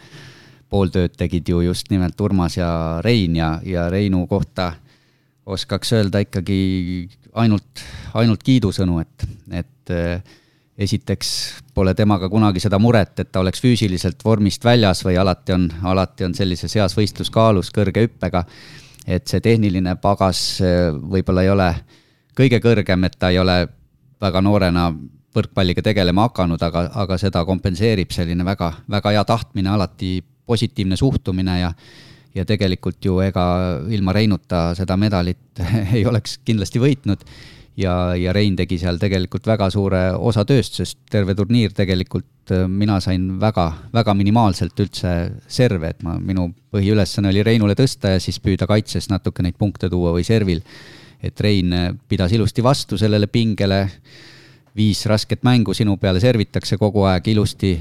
pool 0.67 0.91
tööd 0.91 1.15
tegid 1.15 1.47
ju 1.47 1.61
just 1.63 1.91
nimelt 1.91 2.19
Urmas 2.21 2.57
ja 2.59 2.69
Rein 3.03 3.37
ja, 3.39 3.55
ja 3.63 3.87
Reinu 3.91 4.25
kohta 4.27 4.73
oskaks 5.47 5.93
öelda 5.95 6.19
ikkagi 6.25 6.57
ainult, 7.39 7.85
ainult 8.19 8.43
kiidusõnu, 8.43 8.99
et, 8.99 9.27
et 9.61 9.93
eh, 9.95 10.35
esiteks 10.77 11.29
pole 11.73 11.93
temaga 11.95 12.27
kunagi 12.29 12.59
seda 12.59 12.79
muret, 12.81 13.15
et 13.21 13.31
ta 13.31 13.39
oleks 13.39 13.63
füüsiliselt 13.63 14.19
vormist 14.25 14.65
väljas 14.67 15.05
või 15.07 15.15
alati 15.21 15.55
on, 15.55 15.69
alati 15.87 16.27
on 16.27 16.35
sellises 16.35 16.75
heas 16.75 16.97
võistluskaalus 16.97 17.71
kõrge 17.73 18.03
hüppega 18.03 18.43
et 19.07 19.27
see 19.27 19.43
tehniline 19.43 19.95
pagas 20.03 20.61
eh, 20.61 20.89
võib-olla 20.91 21.45
ei 21.45 21.51
ole 21.53 21.69
kõige 22.37 22.59
kõrgem, 22.63 23.07
et 23.07 23.15
ta 23.19 23.31
ei 23.33 23.39
ole 23.39 23.61
väga 24.21 24.41
noorena 24.41 24.89
võrkpalliga 25.37 25.83
tegelema 25.85 26.27
hakanud, 26.27 26.61
aga, 26.61 26.87
aga 27.03 27.17
seda 27.21 27.43
kompenseerib 27.45 28.11
selline 28.13 28.45
väga, 28.45 28.71
väga 28.89 29.13
hea 29.15 29.23
tahtmine, 29.27 29.69
alati 29.69 30.19
positiivne 30.47 30.97
suhtumine 30.97 31.59
ja 31.61 31.73
ja 32.37 32.45
tegelikult 32.45 33.01
ju 33.05 33.19
ega 33.23 33.43
ilma 33.89 34.13
Reinuta 34.13 34.71
seda 34.77 34.97
medalit 34.99 35.61
ei 35.95 36.03
oleks 36.05 36.37
kindlasti 36.45 36.81
võitnud 36.81 37.23
ja, 37.77 37.93
ja 38.17 38.33
Rein 38.33 38.55
tegi 38.57 38.79
seal 38.81 38.99
tegelikult 39.01 39.47
väga 39.47 39.69
suure 39.73 40.01
osa 40.15 40.43
tööst, 40.47 40.79
sest 40.79 40.99
terve 41.11 41.35
turniir 41.37 41.73
tegelikult 41.77 42.53
äh, 42.55 42.65
mina 42.69 42.99
sain 43.03 43.35
väga, 43.41 43.67
väga 43.93 44.15
minimaalselt 44.17 44.79
üldse 44.83 45.13
serve, 45.47 45.93
et 45.93 46.05
ma, 46.05 46.17
minu 46.19 46.49
põhiülesanne 46.73 47.31
oli 47.31 47.43
Reinule 47.45 47.77
tõsta 47.77 48.15
ja 48.15 48.23
siis 48.23 48.39
püüda 48.43 48.67
kaitses 48.69 49.11
natuke 49.13 49.45
neid 49.45 49.57
punkte 49.59 49.91
tuua 49.93 50.15
või 50.15 50.25
servil. 50.27 50.63
et 51.21 51.39
Rein 51.41 51.73
äh, 51.73 51.91
pidas 52.07 52.33
ilusti 52.33 52.63
vastu 52.63 52.97
sellele 52.97 53.27
pingele, 53.27 53.85
viis 54.77 55.05
rasket 55.09 55.43
mängu 55.43 55.73
sinu 55.73 55.97
peale 55.97 56.19
servitakse 56.21 56.77
kogu 56.77 57.05
aeg 57.09 57.27
ilusti 57.27 57.77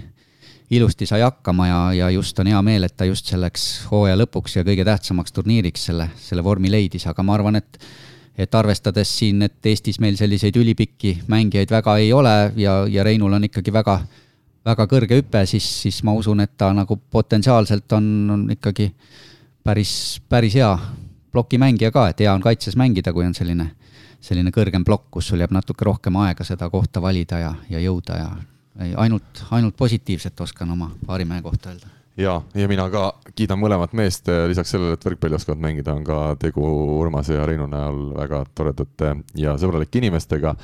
ilusti 0.70 1.06
sai 1.06 1.20
hakkama 1.22 1.66
ja, 1.68 1.80
ja 1.94 2.10
just 2.10 2.38
on 2.42 2.48
hea 2.50 2.60
meel, 2.62 2.84
et 2.84 2.96
ta 2.96 3.06
just 3.06 3.28
selleks 3.30 3.86
hooaja 3.90 4.16
lõpuks 4.18 4.56
ja 4.56 4.64
kõige 4.66 4.84
tähtsamaks 4.84 5.32
turniiriks 5.32 5.84
selle, 5.90 6.08
selle 6.18 6.42
vormi 6.42 6.70
leidis, 6.72 7.06
aga 7.06 7.22
ma 7.22 7.36
arvan, 7.36 7.60
et 7.60 7.78
et 8.38 8.54
arvestades 8.54 9.10
siin, 9.18 9.40
et 9.46 9.66
Eestis 9.66 9.98
meil 10.00 10.16
selliseid 10.18 10.56
ülipikki 10.60 11.14
mängijaid 11.28 11.70
väga 11.72 11.96
ei 12.02 12.12
ole 12.12 12.34
ja, 12.60 12.82
ja 12.88 13.04
Reinul 13.04 13.32
on 13.32 13.48
ikkagi 13.48 13.72
väga, 13.72 13.96
väga 14.66 14.86
kõrge 14.90 15.20
hüpe, 15.20 15.46
siis, 15.48 15.64
siis 15.82 16.02
ma 16.04 16.12
usun, 16.16 16.44
et 16.44 16.52
ta 16.58 16.72
nagu 16.76 16.98
potentsiaalselt 17.10 17.96
on, 17.96 18.10
on 18.34 18.44
ikkagi 18.52 18.90
päris, 19.64 19.94
päris 20.28 20.58
hea 20.60 20.70
plokimängija 21.32 21.90
ka, 21.92 22.08
et 22.12 22.20
hea 22.20 22.34
on 22.34 22.44
kaitses 22.44 22.76
mängida, 22.76 23.12
kui 23.16 23.24
on 23.24 23.34
selline, 23.36 23.70
selline 24.20 24.52
kõrgem 24.52 24.84
plokk, 24.84 25.08
kus 25.16 25.32
sul 25.32 25.40
jääb 25.40 25.56
natuke 25.56 25.88
rohkem 25.88 26.20
aega 26.20 26.44
seda 26.44 26.68
kohta 26.72 27.02
valida 27.02 27.40
ja, 27.40 27.54
ja 27.72 27.80
jõuda 27.80 28.20
ja 28.20 28.30
ainult, 29.00 29.46
ainult 29.50 29.76
positiivset 29.76 30.40
oskan 30.40 30.76
oma 30.76 30.90
paarimehe 31.06 31.42
kohta 31.42 31.72
öelda 31.72 31.95
ja, 32.16 32.40
ja 32.54 32.68
mina 32.68 32.88
ka 32.92 33.06
kiidan 33.36 33.60
mõlemat 33.60 33.94
meest, 33.96 34.28
lisaks 34.48 34.72
sellele, 34.72 34.96
et 34.96 35.06
võrkpalli 35.06 35.38
oskavad 35.38 35.62
mängida, 35.62 35.94
on 35.94 36.04
ka 36.06 36.20
tegu 36.40 36.64
Urmase 36.96 37.36
ja 37.36 37.46
Reinu 37.48 37.68
näol 37.70 38.10
väga 38.16 38.42
toredate 38.56 39.14
ja 39.38 39.56
sõbralike 39.60 40.00
inimestega. 40.00 40.56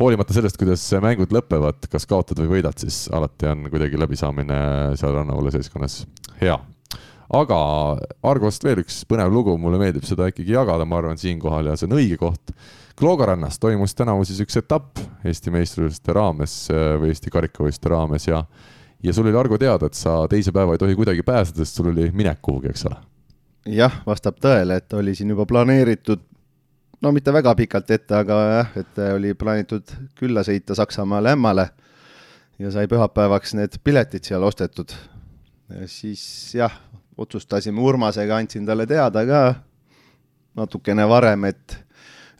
hoolimata 0.00 0.34
sellest, 0.36 0.58
kuidas 0.60 0.84
mängud 1.00 1.32
lõpevad, 1.32 1.88
kas 1.90 2.06
kaotad 2.06 2.40
või 2.42 2.58
võidad, 2.58 2.78
siis 2.78 3.06
alati 3.12 3.46
on 3.46 3.68
kuidagi 3.70 3.98
läbisaamine 3.98 4.96
seal 4.96 5.14
Rannavalla 5.14 5.50
seltskonnas 5.54 6.04
hea. 6.40 6.58
aga 7.32 7.60
Argost 8.22 8.64
veel 8.64 8.82
üks 8.84 9.04
põnev 9.08 9.32
lugu, 9.32 9.56
mulle 9.58 9.78
meeldib 9.78 10.04
seda 10.04 10.28
ikkagi 10.30 10.52
jagada, 10.52 10.84
ma 10.84 10.98
arvan, 10.98 11.18
siinkohal 11.18 11.66
ja 11.70 11.76
see 11.76 11.88
on 11.88 11.98
õige 11.98 12.18
koht. 12.18 12.52
Klooga 12.96 13.26
rannas 13.26 13.58
toimus 13.60 13.94
tänavu 13.94 14.24
siis 14.24 14.40
üks 14.40 14.56
etapp 14.56 14.96
Eesti 15.24 15.50
meistrivõistluste 15.52 16.14
raames 16.16 16.54
või 16.72 17.10
Eesti 17.12 17.30
karikavõistluste 17.30 17.92
raames 17.92 18.26
ja 18.26 18.40
ja 19.02 19.12
sul 19.12 19.26
oli, 19.26 19.36
Argo, 19.36 19.58
teada, 19.58 19.86
et 19.86 19.94
sa 19.94 20.22
teise 20.30 20.52
päeva 20.52 20.74
ei 20.74 20.80
tohi 20.80 20.94
kuidagi 20.94 21.22
pääseda, 21.22 21.64
sest 21.64 21.80
sul 21.80 21.90
oli 21.92 22.10
minek 22.14 22.40
kuhugi, 22.42 22.70
eks 22.72 22.86
ole? 22.90 22.96
jah, 23.66 24.00
vastab 24.06 24.38
tõele, 24.42 24.78
et 24.78 24.92
oli 24.94 25.14
siin 25.14 25.32
juba 25.34 25.46
planeeritud, 25.46 26.22
no 27.02 27.12
mitte 27.12 27.32
väga 27.34 27.54
pikalt 27.58 27.90
ette, 27.90 28.14
aga 28.14 28.38
jah, 28.52 28.76
et 28.82 29.00
oli 29.10 29.34
plaanitud 29.34 29.90
külla 30.18 30.44
sõita 30.46 30.76
Saksamaale 30.78 31.34
ämmale 31.34 31.68
ja 32.62 32.70
sai 32.72 32.86
pühapäevaks 32.88 33.56
need 33.58 33.80
piletid 33.84 34.24
seal 34.24 34.46
ostetud. 34.46 34.94
siis 35.86 36.54
jah, 36.54 36.72
otsustasime 37.18 37.80
Urmasega, 37.80 38.36
andsin 38.36 38.66
talle 38.66 38.86
teada 38.86 39.26
ka 39.26 39.42
natukene 40.56 41.08
varem, 41.08 41.44
et, 41.44 41.78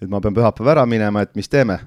et 0.00 0.08
ma 0.08 0.20
pean 0.20 0.34
pühapäev 0.34 0.72
ära 0.72 0.86
minema, 0.86 1.22
et 1.22 1.34
mis 1.34 1.48
teeme 1.48 1.80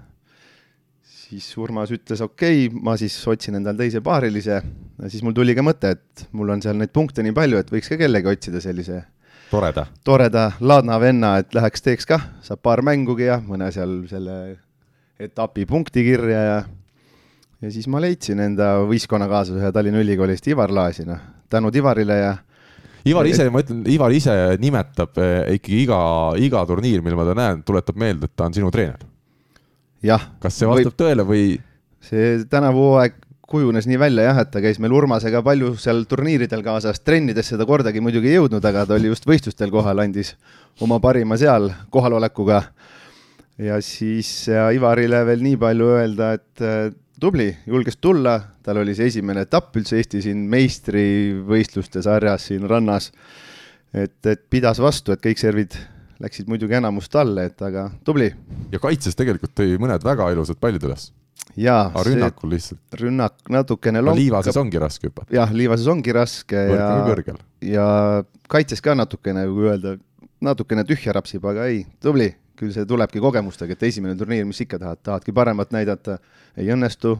siis 1.30 1.46
Urmas 1.62 1.92
ütles 1.94 2.24
okei 2.26 2.66
okay,, 2.68 2.82
ma 2.84 2.96
siis 3.00 3.16
otsin 3.30 3.60
endale 3.60 3.84
teise 3.84 4.02
paarilise 4.06 4.58
ja 4.58 5.10
siis 5.12 5.24
mul 5.26 5.36
tuli 5.38 5.56
ka 5.58 5.66
mõte, 5.66 5.94
et 5.98 6.26
mul 6.36 6.50
on 6.56 6.64
seal 6.64 6.80
neid 6.80 6.94
punkte 6.96 7.26
nii 7.26 7.36
palju, 7.36 7.62
et 7.62 7.72
võiks 7.74 7.92
ka 7.92 8.00
kellegi 8.00 8.32
otsida 8.32 8.62
sellise 8.64 9.04
toreda, 9.52 9.86
toreda 10.06 10.50
Ladna 10.62 10.98
venna, 11.02 11.36
et 11.42 11.54
läheks 11.56 11.86
teeks 11.86 12.10
kah, 12.10 12.26
saab 12.46 12.64
paar 12.66 12.84
mängugi 12.86 13.30
ja 13.30 13.40
mõne 13.46 13.70
seal 13.76 14.02
selle 14.10 14.36
etapi 15.20 15.68
punkti 15.70 16.06
kirja 16.08 16.44
ja 16.44 16.60
ja 17.60 17.72
siis 17.74 17.90
ma 17.92 18.02
leidsin 18.02 18.40
enda 18.40 18.78
võistkonnakaaslase 18.88 19.60
ühe 19.60 19.72
Tallinna 19.76 20.00
Ülikoolist, 20.04 20.48
Ivar 20.48 20.72
Laasi, 20.72 21.06
noh, 21.08 21.20
tänud 21.52 21.76
Ivarile 21.76 22.20
ja 22.22 22.38
Ivar 23.08 23.28
ise, 23.28 23.46
ma 23.52 23.62
ütlen, 23.64 23.84
Ivar 23.88 24.12
ise 24.12 24.34
nimetab 24.60 25.20
eh, 25.24 25.56
ikkagi 25.60 25.84
iga, 25.86 26.00
iga 26.40 26.66
turniir, 26.68 27.04
mil 27.04 27.16
ma 27.16 27.26
ta 27.28 27.36
näen, 27.38 27.64
tuletab 27.68 28.00
meelde, 28.00 28.28
et 28.28 28.36
ta 28.36 28.50
on 28.50 28.56
sinu 28.56 28.72
treener. 28.74 29.06
Kas 30.40 30.60
see 30.60 30.70
vastab 30.70 30.94
või... 30.94 31.00
tõele 31.02 31.26
või? 31.28 31.48
see 32.10 32.46
tänavu 32.50 32.86
hooaeg 32.92 33.18
kujunes 33.50 33.88
nii 33.90 33.98
välja 34.00 34.28
jah, 34.30 34.40
et 34.44 34.52
ta 34.54 34.62
käis 34.62 34.78
meil 34.82 34.94
Urmasega 34.94 35.42
palju 35.46 35.74
seal 35.82 36.04
turniiridel 36.10 36.62
kaasas, 36.66 37.02
trennides 37.02 37.50
seda 37.50 37.66
kordagi 37.68 38.02
muidugi 38.04 38.30
ei 38.32 38.38
jõudnud, 38.38 38.66
aga 38.66 38.86
ta 38.86 38.96
oli 39.00 39.10
just 39.10 39.26
võistlustel 39.28 39.74
kohal, 39.74 40.04
andis 40.04 40.36
oma 40.86 41.00
parima 41.02 41.38
seal 41.40 41.72
kohalolekuga. 41.90 42.62
ja 43.58 43.82
siis 43.84 44.48
Ivarile 44.48 45.26
veel 45.26 45.44
nii 45.44 45.58
palju 45.60 45.92
öelda, 45.98 46.34
et 46.38 46.64
äh, 46.64 46.92
tubli, 47.20 47.50
julges 47.68 47.98
tulla, 47.98 48.38
tal 48.64 48.80
oli 48.84 48.96
see 48.96 49.10
esimene 49.12 49.44
etapp 49.48 49.76
üldse 49.82 49.98
Eesti 50.00 50.22
siin 50.24 50.46
meistrivõistluste 50.52 52.04
sarjas 52.06 52.48
siin 52.52 52.68
rannas. 52.70 53.12
et, 53.94 54.20
et 54.26 54.46
pidas 54.50 54.80
vastu, 54.80 55.12
et 55.12 55.26
kõik 55.26 55.42
servid 55.42 55.76
läksid 56.24 56.50
muidugi 56.52 56.78
enamus 56.80 57.10
talle, 57.12 57.48
et 57.50 57.62
aga 57.64 57.88
tubli. 58.06 58.30
ja 58.74 58.82
kaitses 58.84 59.18
tegelikult 59.18 59.56
tõi 59.58 59.78
mõned 59.82 60.04
väga 60.06 60.30
ilusad 60.34 60.60
pallid 60.60 60.84
üles. 60.88 61.10
jaa. 61.56 61.88
aga 61.94 62.04
rünnakul 62.08 62.54
lihtsalt. 62.54 62.82
rünnak 63.02 63.40
natukene 63.50 64.04
lonkab. 64.04 64.20
liivases 64.20 64.60
ongi 64.60 64.82
raske 64.82 65.08
hüpata. 65.08 65.32
jah, 65.34 65.54
liivases 65.54 65.88
ongi 65.88 66.16
raske 66.16 66.66
Võrk 67.08 67.32
ja, 67.32 67.40
ja 67.72 67.88
kaitses 68.52 68.84
ka 68.84 68.96
natukene, 69.00 69.48
kui 69.48 69.72
öelda, 69.72 69.96
natukene 70.44 70.86
tühja 70.88 71.16
rapsib, 71.16 71.46
aga 71.48 71.70
ei, 71.72 71.86
tubli, 72.04 72.30
küll 72.60 72.76
see 72.76 72.88
tulebki 72.88 73.24
kogemustega, 73.24 73.76
et 73.76 73.88
esimene 73.88 74.18
turniir, 74.20 74.48
mis 74.48 74.60
ikka 74.66 74.80
tahad, 74.82 75.04
tahadki 75.04 75.36
paremat 75.36 75.72
näidata, 75.76 76.18
ei 76.60 76.72
õnnestu, 76.76 77.16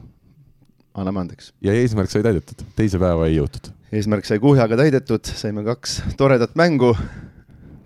anname 0.94 1.24
andeks. 1.24 1.54
ja 1.64 1.72
eesmärk 1.72 2.12
sai 2.12 2.24
täidetud, 2.26 2.68
teise 2.76 3.00
päeva 3.00 3.30
ei 3.30 3.38
jõutud? 3.38 3.72
eesmärk 3.96 4.28
sai 4.28 4.38
kuhjaga 4.44 4.76
täidetud, 4.84 5.32
saime 5.40 5.64
kaks 5.64 6.02
toredat 6.20 6.52
mängu 6.60 6.92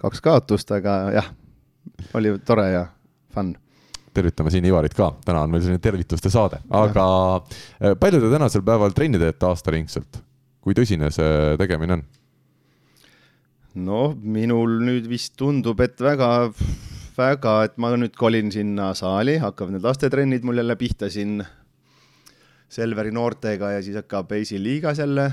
kaks 0.04 0.24
kaotust, 0.24 0.70
aga 0.76 0.96
jah, 1.14 1.30
oli 2.18 2.34
tore 2.46 2.66
ja 2.72 2.86
fun. 3.34 3.54
tervitame 4.14 4.52
siin 4.54 4.66
Ivarit 4.68 4.94
ka, 4.94 5.10
täna 5.24 5.44
on 5.44 5.52
meil 5.52 5.64
selline 5.64 5.82
tervituste 5.82 6.30
saade, 6.32 6.60
aga 6.70 7.06
äh, 7.40 7.96
palju 8.00 8.22
te 8.22 8.30
tänasel 8.32 8.64
päeval 8.66 8.94
trenni 8.96 9.20
teete 9.22 9.50
aastaringselt? 9.50 10.22
kui 10.64 10.76
tõsine 10.76 11.10
see 11.12 11.56
tegemine 11.60 11.98
on? 11.98 12.04
noh, 13.84 14.14
minul 14.14 14.78
nüüd 14.86 15.08
vist 15.10 15.34
tundub, 15.40 15.80
et 15.82 15.98
väga, 16.00 16.30
väga, 17.18 17.56
et 17.66 17.76
ma 17.82 17.90
nüüd 17.98 18.14
kolin 18.16 18.52
sinna 18.54 18.92
saali, 18.96 19.38
hakkavad 19.42 19.74
need 19.76 19.86
lastetrennid 19.86 20.46
mul 20.46 20.62
jälle 20.62 20.78
pihta 20.80 21.10
siin 21.10 21.42
Selveri 22.74 23.12
noortega 23.14 23.68
ja 23.76 23.82
siis 23.84 23.94
hakkab 24.00 24.32
esiliigas 24.34 24.98
jälle 24.98 25.28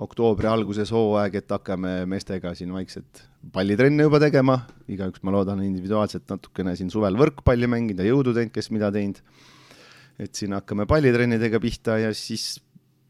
oktoobri 0.00 0.48
alguses 0.48 0.90
hooaeg, 0.94 1.36
et 1.42 1.52
hakkame 1.52 2.02
meestega 2.08 2.54
siin 2.56 2.72
vaikselt 2.72 3.24
pallitrenne 3.52 4.06
juba 4.06 4.20
tegema, 4.22 4.58
igaüks, 4.90 5.22
ma 5.26 5.34
loodan, 5.34 5.60
individuaalselt 5.66 6.24
natukene 6.30 6.74
siin 6.78 6.90
suvel 6.92 7.18
võrkpalli 7.20 7.68
mänginud 7.68 8.00
ja 8.00 8.12
jõudu 8.12 8.34
teinud, 8.36 8.54
kes 8.54 8.70
mida 8.72 8.92
teinud. 8.94 9.20
et 10.22 10.34
siin 10.36 10.52
hakkame 10.52 10.84
pallitrennidega 10.86 11.58
pihta 11.60 11.96
ja 11.98 12.12
siis 12.14 12.60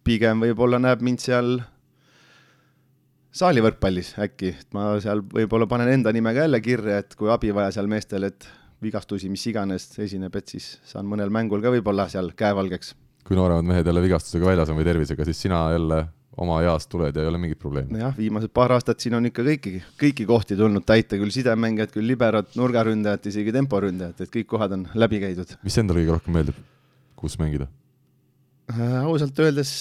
pigem 0.07 0.41
võib-olla 0.41 0.79
näeb 0.81 1.03
mind 1.03 1.21
seal 1.21 1.61
saalivõrkpallis 3.37 4.15
äkki, 4.23 4.53
et 4.61 4.75
ma 4.77 4.95
seal 5.03 5.23
võib-olla 5.25 5.67
panen 5.69 5.91
enda 5.93 6.13
nime 6.13 6.33
ka 6.35 6.47
jälle 6.47 6.61
kirja, 6.65 6.99
et 7.03 7.15
kui 7.19 7.31
abi 7.33 7.53
vaja 7.55 7.73
seal 7.75 7.91
meestel, 7.91 8.29
et 8.29 8.47
vigastusi, 8.83 9.31
mis 9.33 9.45
iganes 9.51 9.89
esineb, 10.03 10.35
et 10.37 10.55
siis 10.55 10.77
saan 10.89 11.07
mõnel 11.09 11.31
mängul 11.33 11.63
ka 11.63 11.73
võib-olla 11.75 12.09
seal 12.13 12.33
käevalgeks. 12.39 12.95
kui 13.27 13.39
nooremad 13.39 13.67
mehed 13.67 13.87
jälle 13.87 14.03
vigastusega 14.03 14.47
väljas 14.47 14.71
on 14.73 14.79
või 14.81 14.89
tervisega, 14.89 15.25
siis 15.25 15.43
sina 15.47 15.65
jälle 15.73 16.05
oma 16.41 16.63
eas 16.65 16.87
tuled 16.89 17.17
ja 17.17 17.25
ei 17.25 17.29
ole 17.29 17.39
mingit 17.41 17.61
probleemi. 17.61 17.99
jah, 18.01 18.15
viimased 18.17 18.53
paar 18.57 18.73
aastat 18.73 19.05
siin 19.05 19.19
on 19.19 19.29
ikka 19.29 19.45
kõiki, 19.47 19.75
kõiki 20.01 20.27
kohti 20.29 20.57
tulnud 20.57 20.87
täita, 20.89 21.19
küll 21.21 21.33
sidemängijad, 21.35 21.93
küll 21.93 22.09
liberad, 22.09 22.49
nurgaründajad, 22.57 23.29
isegi 23.29 23.53
temporündajad, 23.53 24.25
et 24.25 24.33
kõik 24.33 24.49
kohad 24.55 24.77
on 24.79 24.87
läbi 24.95 25.21
käidud. 25.23 25.57
mis 25.63 25.79
endale 25.83 26.03
kõige 26.03 26.17
rohkem 26.17 26.39
meeldib, 26.39 26.61
kus 27.21 27.37
mängida 27.43 27.69
äh,? 28.73 29.03
ausalt 29.05 29.39
öeldes 29.45 29.75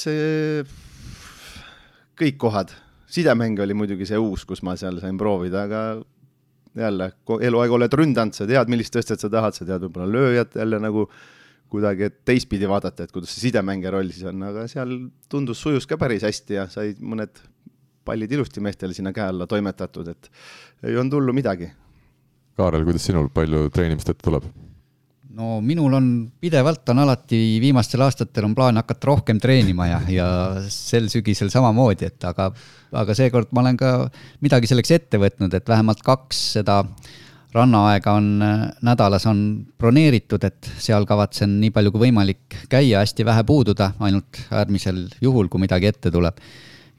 kõik 2.22 2.40
kohad, 2.42 2.74
sidemäng 3.12 3.60
oli 3.64 3.78
muidugi 3.78 4.08
see 4.10 4.20
uus, 4.20 4.44
kus 4.46 4.64
ma 4.66 4.76
seal 4.80 5.00
sain 5.02 5.18
proovida, 5.20 5.66
aga 5.70 5.84
jälle, 6.78 7.12
eluaeg 7.42 7.74
oled 7.76 7.96
ründanud, 8.00 8.36
sa 8.36 8.48
tead, 8.48 8.72
millist 8.72 8.94
tõstet 8.96 9.24
sa 9.24 9.30
tahad, 9.32 9.56
sa 9.56 9.68
tead 9.68 9.88
võib-olla 9.88 10.08
lööjat 10.12 10.56
jälle 10.60 10.80
nagu 10.84 11.08
kuidagi 11.72 12.10
teistpidi 12.28 12.68
vaadata, 12.70 13.06
et 13.06 13.14
kuidas 13.16 13.32
see 13.34 13.48
sidemängija 13.48 13.94
roll 13.96 14.12
siis 14.12 14.28
on, 14.30 14.42
aga 14.50 14.66
seal 14.72 14.92
tundus, 15.32 15.62
sujus 15.64 15.88
ka 15.88 15.98
päris 16.02 16.26
hästi 16.28 16.58
ja 16.58 16.66
said 16.72 17.00
mõned 17.00 17.40
pallid 18.08 18.34
ilusti 18.34 18.64
meestele 18.64 18.96
sinna 18.98 19.14
käe 19.16 19.30
alla 19.32 19.48
toimetatud, 19.48 20.10
et 20.12 20.32
ei 20.90 20.98
olnud 20.98 21.20
hullu 21.20 21.36
midagi. 21.38 21.70
Kaarel, 22.60 22.84
kuidas 22.88 23.06
sinul 23.08 23.30
palju 23.34 23.70
treenimist 23.74 24.12
ette 24.12 24.28
tuleb? 24.28 24.50
no 25.32 25.62
minul 25.64 25.94
on 25.96 26.08
pidevalt 26.44 26.90
on 26.92 27.00
alati 27.06 27.38
viimastel 27.64 28.02
aastatel 28.04 28.50
on 28.50 28.56
plaan 28.56 28.76
hakata 28.82 29.08
rohkem 29.08 29.38
treenima 29.40 29.86
ja, 29.88 30.00
ja 30.12 30.26
sel 30.68 31.08
sügisel 31.14 31.48
samamoodi, 31.54 32.10
et 32.12 32.28
aga, 32.28 32.50
aga 33.00 33.16
seekord 33.16 33.54
ma 33.56 33.64
olen 33.64 33.80
ka 33.80 33.94
midagi 34.44 34.68
selleks 34.68 34.92
ette 34.98 35.22
võtnud, 35.22 35.56
et 35.56 35.72
vähemalt 35.72 36.04
kaks 36.04 36.42
seda 36.58 36.82
äh, 36.84 37.14
rannaaega 37.54 38.14
on 38.14 38.44
nädalas 38.82 39.26
on 39.28 39.42
broneeritud, 39.78 40.44
et 40.44 40.72
seal 40.80 41.06
kavatsen 41.06 41.58
nii 41.62 41.72
palju 41.76 41.92
kui 41.92 42.06
võimalik 42.08 42.62
käia, 42.70 43.02
hästi 43.02 43.26
vähe 43.28 43.44
puududa, 43.44 43.92
ainult 44.00 44.40
äärmisel 44.52 45.08
juhul, 45.22 45.50
kui 45.52 45.62
midagi 45.62 45.92
ette 45.92 46.12
tuleb. 46.12 46.38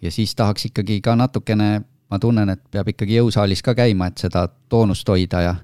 ja 0.03 0.11
siis 0.11 0.35
tahaks 0.35 0.65
ikkagi 0.67 1.01
ka 1.01 1.17
natukene, 1.17 1.83
ma 2.11 2.19
tunnen, 2.19 2.49
et 2.51 2.61
peab 2.71 2.89
ikkagi 2.89 3.17
jõusaalis 3.21 3.63
ka 3.63 3.75
käima, 3.75 4.07
et 4.11 4.19
seda 4.19 4.49
toonust 4.69 5.09
hoida 5.09 5.41
ja 5.41 5.55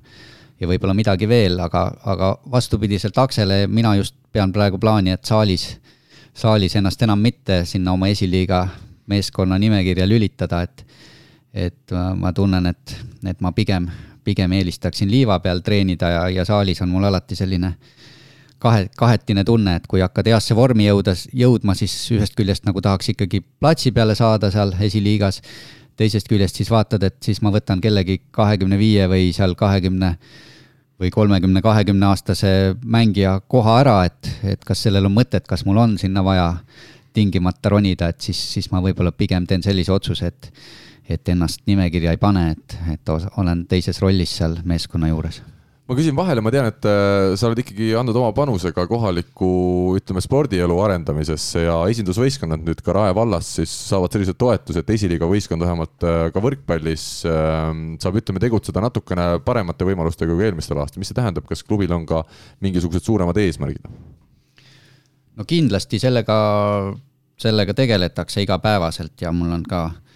ja 0.60 0.66
võib-olla 0.66 0.94
midagi 0.94 1.28
veel, 1.28 1.60
aga, 1.60 1.84
aga 2.04 2.32
vastupidiselt 2.50 3.18
Aksele, 3.18 3.66
mina 3.66 3.94
just 3.94 4.16
pean 4.32 4.52
praegu 4.52 4.78
plaani, 4.78 5.14
et 5.14 5.24
saalis, 5.24 5.68
saalis 6.34 6.74
ennast 6.76 7.02
enam 7.02 7.20
mitte 7.22 7.64
sinna 7.64 7.92
oma 7.92 8.08
esiliiga 8.08 8.66
meeskonna 9.06 9.58
nimekirja 9.58 10.08
lülitada, 10.08 10.62
et 10.62 10.84
et 11.54 11.94
ma 12.14 12.32
tunnen, 12.32 12.66
et, 12.66 12.96
et 13.26 13.40
ma 13.40 13.52
pigem 13.56 13.86
pigem 14.28 14.52
eelistaksin 14.58 15.10
liiva 15.10 15.40
peal 15.40 15.64
treenida 15.64 16.12
ja, 16.12 16.26
ja 16.40 16.44
saalis 16.48 16.82
on 16.84 16.92
mul 16.92 17.08
alati 17.08 17.36
selline 17.38 17.72
kahe, 18.62 18.88
kahetine 18.98 19.44
tunne, 19.46 19.78
et 19.78 19.86
kui 19.90 20.02
hakkad 20.04 20.28
heasse 20.32 20.56
vormi 20.58 20.88
jõuda, 20.88 21.14
jõudma, 21.36 21.76
siis 21.78 21.94
ühest 22.14 22.36
küljest 22.38 22.66
nagu 22.68 22.82
tahaks 22.84 23.14
ikkagi 23.14 23.42
platsi 23.60 23.92
peale 23.94 24.16
saada 24.18 24.50
seal 24.54 24.74
esiliigas, 24.84 25.40
teisest 25.98 26.28
küljest 26.30 26.60
siis 26.60 26.70
vaatad, 26.70 27.02
et 27.06 27.18
siis 27.24 27.40
ma 27.42 27.52
võtan 27.54 27.82
kellegi 27.82 28.20
kahekümne 28.34 28.78
viie 28.78 29.08
või 29.10 29.32
seal 29.36 29.56
kahekümne 29.58 30.14
või 30.98 31.12
kolmekümne, 31.14 31.62
kahekümne 31.62 32.08
aastase 32.10 32.52
mängija 32.82 33.36
koha 33.46 33.78
ära, 33.84 33.98
et, 34.08 34.30
et 34.54 34.64
kas 34.66 34.82
sellel 34.86 35.06
on 35.06 35.14
mõtet, 35.14 35.46
kas 35.46 35.62
mul 35.66 35.78
on 35.78 35.94
sinna 35.98 36.24
vaja 36.26 36.48
tingimata 37.14 37.70
ronida, 37.70 38.10
et 38.10 38.20
siis, 38.22 38.38
siis 38.54 38.70
ma 38.72 38.82
võib-olla 38.82 39.12
pigem 39.14 39.46
teen 39.46 39.62
sellise 39.62 39.94
otsuse, 39.94 40.30
et 40.32 40.50
et 41.08 41.28
ennast 41.32 41.62
nimekirja 41.66 42.14
ei 42.14 42.20
pane, 42.20 42.50
et, 42.56 42.80
et 42.92 43.14
olen 43.36 43.66
teises 43.68 44.02
rollis 44.02 44.36
seal 44.40 44.58
meeskonna 44.68 45.08
juures 45.08 45.42
ma 45.88 45.96
küsin 45.96 46.16
vahele, 46.16 46.42
ma 46.44 46.50
tean, 46.52 46.66
et 46.68 46.84
äh, 46.84 47.34
sa 47.40 47.48
oled 47.48 47.62
ikkagi 47.62 47.94
andnud 47.96 48.16
oma 48.20 48.28
panuse 48.36 48.74
ka 48.76 48.84
kohaliku, 48.90 49.48
ütleme, 49.96 50.20
spordielu 50.20 50.74
arendamisesse 50.84 51.62
ja 51.64 51.78
esindusvõistkonnad 51.88 52.60
nüüd 52.66 52.82
ka 52.84 52.92
Rae 52.92 53.14
vallas 53.16 53.48
siis 53.56 53.72
saavad 53.88 54.12
sellise 54.12 54.34
toetuse, 54.36 54.82
et 54.84 54.92
esiliiga 54.98 55.28
võistkond 55.30 55.64
vähemalt 55.64 56.04
äh, 56.04 56.18
ka 56.34 56.42
võrkpallis 56.44 57.06
ähm, 57.32 57.86
saab, 58.02 58.20
ütleme, 58.20 58.42
tegutseda 58.44 58.82
natukene 58.84 59.30
paremate 59.46 59.88
võimalustega 59.88 60.36
kui 60.36 60.44
eelmistel 60.44 60.82
aastatel. 60.82 61.00
mis 61.00 61.12
see 61.12 61.16
tähendab, 61.16 61.48
kas 61.48 61.64
klubil 61.64 61.94
on 61.96 62.04
ka 62.08 62.20
mingisugused 62.64 63.08
suuremad 63.08 63.40
eesmärgid? 63.40 63.88
no 65.40 65.48
kindlasti 65.48 66.02
sellega, 66.02 66.36
sellega 67.40 67.72
tegeletakse 67.80 68.44
igapäevaselt 68.44 69.24
ja 69.24 69.32
mul 69.32 69.56
on 69.56 69.64
ka 69.64 69.86
äh, 69.88 70.07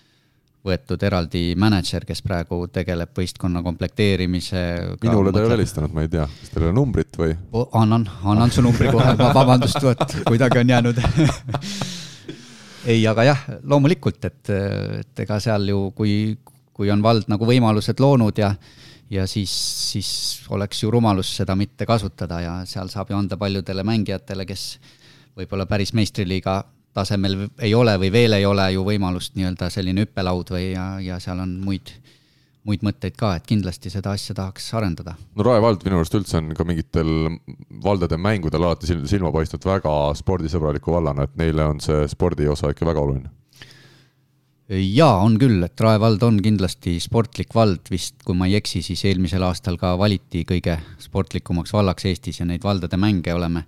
võetud 0.63 1.03
eraldi 1.03 1.57
mänedžer, 1.59 2.05
kes 2.07 2.23
praegu 2.23 2.61
tegeleb 2.71 3.11
võistkonna 3.19 3.63
komplekteerimise. 3.65 4.61
minule 5.03 5.33
ta 5.33 5.41
ei 5.41 5.49
ole 5.49 5.57
helistanud, 5.57 5.95
ma 5.95 6.05
ei 6.05 6.13
tea, 6.13 6.27
kas 6.39 6.53
teil 6.55 6.69
on 6.69 6.79
numbrit 6.79 7.19
või? 7.19 7.35
annan, 7.79 8.07
annan 8.23 8.55
su 8.55 8.63
numbri 8.63 8.93
kohe, 8.95 9.17
vabandust, 9.19 9.83
vot 9.83 10.17
kuidagi 10.29 10.63
on 10.63 10.71
jäänud 10.71 11.03
ei, 12.93 13.03
aga 13.11 13.27
jah, 13.27 13.43
loomulikult, 13.67 14.23
et, 14.31 14.55
et 15.03 15.25
ega 15.27 15.41
seal 15.43 15.67
ju, 15.73 15.89
kui, 15.99 16.15
kui 16.73 16.95
on 16.95 17.03
vald 17.03 17.27
nagu 17.33 17.49
võimalused 17.49 18.03
loonud 18.03 18.39
ja 18.43 18.55
ja 19.13 19.27
siis, 19.29 19.53
siis 19.93 20.11
oleks 20.49 20.79
ju 20.83 20.91
rumalus 20.91 21.29
seda 21.37 21.57
mitte 21.59 21.85
kasutada 21.85 22.39
ja 22.41 22.53
seal 22.69 22.89
saab 22.89 23.11
ju 23.13 23.19
anda 23.19 23.37
paljudele 23.37 23.85
mängijatele, 23.85 24.47
kes 24.49 24.79
võib-olla 25.37 25.67
päris 25.69 25.93
meistriliiga 25.93 26.63
tasemel 26.95 27.47
ei 27.61 27.75
ole 27.75 27.97
või 28.01 28.13
veel 28.13 28.39
ei 28.39 28.47
ole 28.47 28.69
ju 28.75 28.85
võimalust 28.87 29.37
nii-öelda 29.39 29.71
selline 29.73 30.05
hüppelaud 30.05 30.53
või 30.55 30.73
ja, 30.73 30.87
ja 31.03 31.19
seal 31.23 31.41
on 31.43 31.55
muid, 31.65 31.93
muid 32.69 32.85
mõtteid 32.87 33.17
ka, 33.19 33.35
et 33.37 33.47
kindlasti 33.49 33.91
seda 33.93 34.15
asja 34.17 34.37
tahaks 34.39 34.69
arendada. 34.79 35.17
no 35.37 35.47
Rae 35.47 35.63
vald 35.65 35.85
minu 35.87 36.01
arust 36.01 36.17
üldse 36.19 36.41
on 36.41 36.53
ka 36.57 36.67
mingitel 36.69 37.13
valdade 37.85 38.19
mängudel 38.21 38.69
alati 38.69 38.91
silma 38.91 39.33
paistnud 39.35 39.65
väga 39.67 39.95
spordisõbraliku 40.21 40.99
vallana, 40.99 41.29
et 41.29 41.39
neile 41.41 41.71
on 41.75 41.81
see 41.85 42.05
spordi 42.13 42.49
osa 42.49 42.73
ikka 42.75 42.89
väga 42.89 43.07
oluline 43.07 43.33
jaa, 44.73 45.17
on 45.21 45.37
küll, 45.41 45.61
et 45.65 45.81
Rae 45.81 45.99
vald 46.01 46.23
on 46.25 46.39
kindlasti 46.43 46.97
sportlik 47.03 47.55
vald, 47.55 47.89
vist 47.93 48.23
kui 48.25 48.37
ma 48.39 48.49
ei 48.49 48.57
eksi, 48.61 48.83
siis 48.85 49.03
eelmisel 49.09 49.45
aastal 49.45 49.77
ka 49.81 49.95
valiti 50.01 50.45
kõige 50.49 50.79
sportlikumaks 51.03 51.75
vallaks 51.75 52.07
Eestis 52.09 52.41
ja 52.41 52.47
neid 52.49 52.65
valdade 52.65 52.97
mänge 53.01 53.35
oleme 53.35 53.67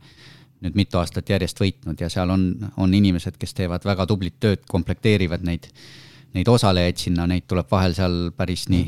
nüüd 0.64 0.78
mitu 0.78 0.98
aastat 1.00 1.28
järjest 1.30 1.60
võitnud 1.60 2.00
ja 2.00 2.08
seal 2.12 2.30
on, 2.30 2.46
on 2.80 2.94
inimesed, 2.94 3.36
kes 3.40 3.54
teevad 3.56 3.84
väga 3.84 4.06
tublit 4.10 4.36
tööd, 4.40 4.64
komplekteerivad 4.70 5.44
neid, 5.46 5.68
neid 6.34 6.48
osalejaid 6.48 7.00
sinna, 7.00 7.26
neid 7.30 7.46
tuleb 7.50 7.70
vahel 7.70 7.96
seal 7.96 8.18
päris 8.36 8.68
nii, 8.72 8.84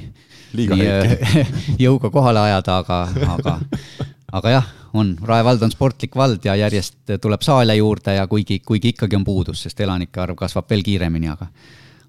nii 0.56 0.90
jõuga 1.84 2.10
kohale 2.14 2.46
ajada, 2.46 2.78
aga, 2.82 3.00
aga, 3.36 3.56
aga 4.40 4.54
jah, 4.56 4.70
on, 4.96 5.16
Rae 5.28 5.44
vald 5.44 5.64
on 5.66 5.74
sportlik 5.74 6.16
vald 6.16 6.44
ja 6.46 6.56
järjest 6.56 7.16
tuleb 7.22 7.44
saale 7.44 7.76
juurde 7.76 8.16
ja 8.16 8.26
kuigi, 8.30 8.60
kuigi 8.64 8.94
ikkagi 8.94 9.18
on 9.18 9.26
puudus, 9.26 9.66
sest 9.66 9.80
elanike 9.84 10.22
arv 10.22 10.38
kasvab 10.38 10.70
veel 10.70 10.86
kiiremini, 10.86 11.32
aga 11.32 11.50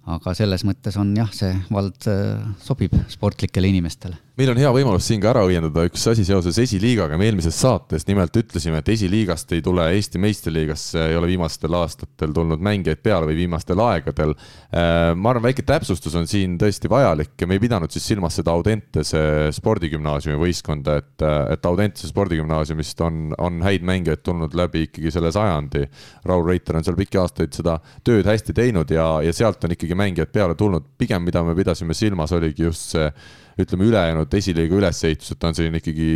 aga 0.08 0.34
selles 0.38 0.64
mõttes 0.68 0.98
on 1.00 1.12
jah, 1.18 1.32
see 1.36 1.52
vald 1.74 2.08
äh, 2.12 2.40
sobib 2.64 2.96
sportlikele 3.12 3.70
inimestele 3.74 4.20
meil 4.38 4.52
on 4.52 4.60
hea 4.62 4.70
võimalus 4.70 5.08
siin 5.10 5.22
ka 5.22 5.32
ära 5.32 5.42
õiendada 5.48 5.82
üks 5.88 6.04
asi 6.12 6.22
seoses 6.26 6.60
esiliigaga. 6.62 7.18
me 7.18 7.26
eelmises 7.26 7.58
saates 7.58 8.06
nimelt 8.06 8.36
ütlesime, 8.38 8.84
et 8.84 8.90
esiliigast 8.94 9.52
ei 9.58 9.64
tule 9.66 9.88
Eesti 9.96 10.22
meistriliigasse, 10.22 11.08
ei 11.10 11.18
ole 11.18 11.32
viimastel 11.32 11.74
aastatel 11.74 12.36
tulnud 12.36 12.62
mängijaid 12.62 13.02
peale 13.02 13.26
või 13.26 13.40
viimastel 13.40 13.82
aegadel. 13.82 14.36
Äh, 14.70 15.16
ma 15.18 15.32
arvan, 15.32 15.48
väike 15.48 15.66
täpsustus 15.66 16.14
on 16.20 16.30
siin 16.30 16.54
tõesti 16.62 16.90
vajalik 16.92 17.34
ja 17.42 17.50
me 17.50 17.58
ei 17.58 17.64
pidanud 17.64 17.94
siis 17.94 18.06
silmas 18.12 18.38
seda 18.38 18.54
Audentese 18.54 19.24
spordigümnaasiumi 19.58 20.38
võistkonda, 20.44 21.00
et, 21.02 21.26
et 21.56 21.66
Audentese 21.66 22.12
spordigümnaasiumist 22.12 23.02
on, 23.08 23.34
on 23.42 23.64
häid 23.66 23.90
mängijaid 23.90 24.22
tulnud 24.22 24.54
läbi 24.58 24.86
ikkagi 24.86 25.16
selle 25.18 25.34
sajandi. 25.34 25.88
Raul 26.30 26.46
Reiter 26.46 26.78
on 26.78 26.86
seal 26.86 27.00
pikki 27.00 27.18
aastaid 27.24 27.58
seda 27.58 27.80
tööd 28.06 28.30
hästi 28.30 28.54
teinud 28.54 28.94
ja, 28.94 29.10
ja 29.26 29.34
sealt 29.34 29.66
on 29.66 29.74
ikkagi 29.74 29.97
mängijad 29.98 30.32
peale 30.34 30.56
tulnud. 30.56 30.86
pigem, 30.98 31.24
mida 31.26 31.44
me 31.44 31.56
pidasime 31.56 31.94
silmas, 31.98 32.32
oligi 32.36 32.64
just 32.64 32.94
see 32.96 33.10
ütleme, 33.58 33.88
ülejäänud 33.90 34.34
esiliiga 34.38 34.78
ülesehitus, 34.78 35.32
et 35.34 35.40
ta 35.42 35.50
on 35.50 35.58
selline 35.58 35.82
ikkagi 35.82 36.10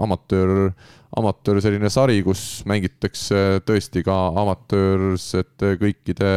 amatöör, 0.00 0.70
amatöör 1.16 1.60
selline 1.64 1.90
sari, 1.92 2.22
kus 2.24 2.64
mängitakse 2.68 3.60
tõesti 3.68 4.02
ka 4.06 4.16
amatöörsete 4.42 5.76
kõikide 5.82 6.32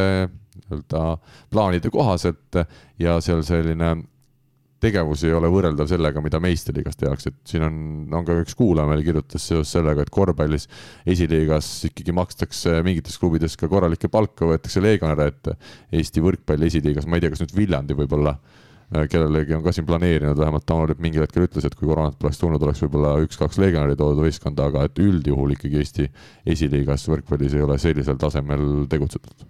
nii-öelda 0.60 1.04
plaanide 1.52 1.92
kohaselt 1.94 2.60
ja 3.00 3.18
seal 3.24 3.44
selline 3.48 3.96
tegevus 4.84 5.23
ei 5.27 5.34
ole 5.35 5.49
võrreldav 5.51 5.89
sellega, 5.89 6.22
mida 6.23 6.39
meistriliigas 6.43 6.99
tehakse, 6.99 7.34
et 7.34 7.51
siin 7.53 7.65
on, 7.68 7.76
on 8.15 8.27
ka 8.27 8.38
üks 8.43 8.56
kuulaja 8.60 8.89
meil 8.89 9.03
kirjutas 9.06 9.45
seoses 9.51 9.73
sellega, 9.76 10.06
et 10.06 10.14
korvpallis 10.14 10.69
esiliigas 11.10 11.68
ikkagi 11.89 12.15
makstakse 12.15 12.80
mingites 12.85 13.19
klubides 13.22 13.57
ka 13.60 13.69
korralikke 13.72 14.11
palka, 14.11 14.47
võetakse 14.49 14.84
legionäre, 14.84 15.30
et 15.34 15.53
Eesti 15.99 16.23
võrkpalli 16.23 16.69
esiliigas, 16.69 17.07
ma 17.10 17.19
ei 17.19 17.26
tea, 17.26 17.34
kas 17.34 17.43
nüüd 17.43 17.56
Viljandi 17.57 17.97
võib-olla 17.97 18.35
äh, 18.35 19.06
kellelegi 19.11 19.53
on 19.57 19.64
ka 19.65 19.73
siin 19.76 19.85
planeerinud, 19.85 20.38
vähemalt 20.38 20.65
Tauno 20.65 20.88
Lipp 20.89 21.03
mingil 21.03 21.22
hetkel 21.22 21.45
ütles, 21.45 21.65
et 21.68 21.76
kui 21.77 21.89
koroonat 21.89 22.18
poleks 22.22 22.41
tulnud, 22.41 22.64
oleks 22.65 22.81
võib-olla 22.85 23.14
üks-kaks 23.26 23.60
legionäri 23.61 23.97
toodud 23.99 24.23
võistkonda, 24.26 24.72
aga 24.72 24.88
et 24.88 25.03
üldjuhul 25.03 25.53
ikkagi 25.57 25.84
Eesti 25.84 26.10
esiliigas 26.56 27.06
võrkpallis 27.11 27.53
ei 27.57 27.65
ole 27.65 27.77
sellisel 27.81 28.18
tasemel 28.22 28.65
tegutsetud. 28.89 29.45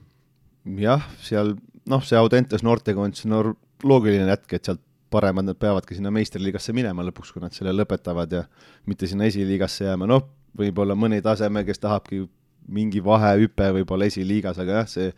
jah, 0.79 1.05
seal 1.23 1.55
noh, 1.89 2.03
see 2.03 2.19
Audentes 2.19 2.65
noortega 2.65 3.01
on 3.01 3.15
siis 3.15 3.29
no 3.31 3.41
loogiline 3.83 4.27
jätk, 4.27 4.53
et 4.57 4.67
sealt 4.67 4.83
paremad 5.09 5.47
nad 5.47 5.57
peavadki 5.59 5.97
sinna 5.97 6.11
meistriliigasse 6.13 6.73
minema 6.75 7.03
lõpuks, 7.07 7.33
kui 7.33 7.43
nad 7.43 7.55
selle 7.55 7.73
lõpetavad 7.75 8.33
ja 8.33 8.43
mitte 8.89 9.07
sinna 9.09 9.27
esiliigasse 9.29 9.87
jääma, 9.87 10.07
noh, 10.09 10.25
võib-olla 10.57 10.95
mõni 10.97 11.21
taseme, 11.25 11.63
kes 11.67 11.81
tahabki 11.81 12.23
mingi 12.69 13.01
vahehüpe 13.03 13.71
võib-olla 13.79 14.09
esiliigas, 14.09 14.59
aga 14.61 14.81
jah, 14.81 14.89
see, 14.89 15.13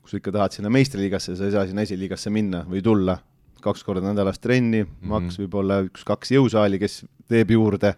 kui 0.00 0.12
sa 0.12 0.20
ikka 0.20 0.34
tahad 0.38 0.56
sinna 0.56 0.72
meistriliigasse, 0.72 1.36
sa 1.36 1.48
ei 1.48 1.54
saa 1.54 1.66
sinna 1.68 1.84
esiliigasse 1.86 2.32
minna 2.32 2.64
või 2.68 2.82
tulla, 2.84 3.18
kaks 3.64 3.84
korda 3.84 4.04
nädalas 4.04 4.38
trenni 4.38 4.84
mm, 4.84 4.90
-hmm. 4.90 5.12
maks 5.12 5.40
võib-olla 5.42 5.80
üks-kaks 5.88 6.32
jõusaali, 6.36 6.80
kes 6.80 7.04
teeb 7.28 7.50
juurde, 7.56 7.94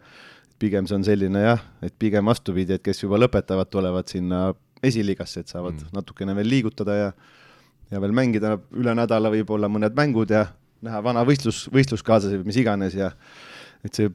pigem 0.59 0.87
see 0.87 0.97
on 0.99 1.05
selline 1.07 1.43
jah, 1.45 1.63
et 1.83 1.95
pigem 1.99 2.27
vastupidi, 2.27 2.79
et 2.79 2.83
kes 2.83 3.03
juba 3.03 3.21
lõpetavad, 3.21 3.71
tulevad 3.71 4.09
sinna 4.11 4.49
esiliigasse, 4.83 5.41
et 5.41 5.49
saavad 5.49 5.75
mm 5.75 5.79
-hmm. 5.79 5.95
natukene 6.01 6.35
veel 6.35 6.49
liigutada 6.49 6.95
ja 6.95 7.13
ja 7.91 8.01
veel 8.01 8.13
mängida 8.13 8.59
üle 8.77 8.95
nädala 8.95 9.31
võib-olla 9.33 9.69
mõned 9.73 9.95
mängud 9.97 10.31
ja 10.31 10.47
näha 10.87 11.03
vana 11.05 11.25
võistlus, 11.27 11.67
võistluskaaslasi 11.75 12.41
või 12.41 12.51
mis 12.51 12.61
iganes 12.63 12.97
ja 12.99 13.11
et 13.85 13.95
see 13.95 14.11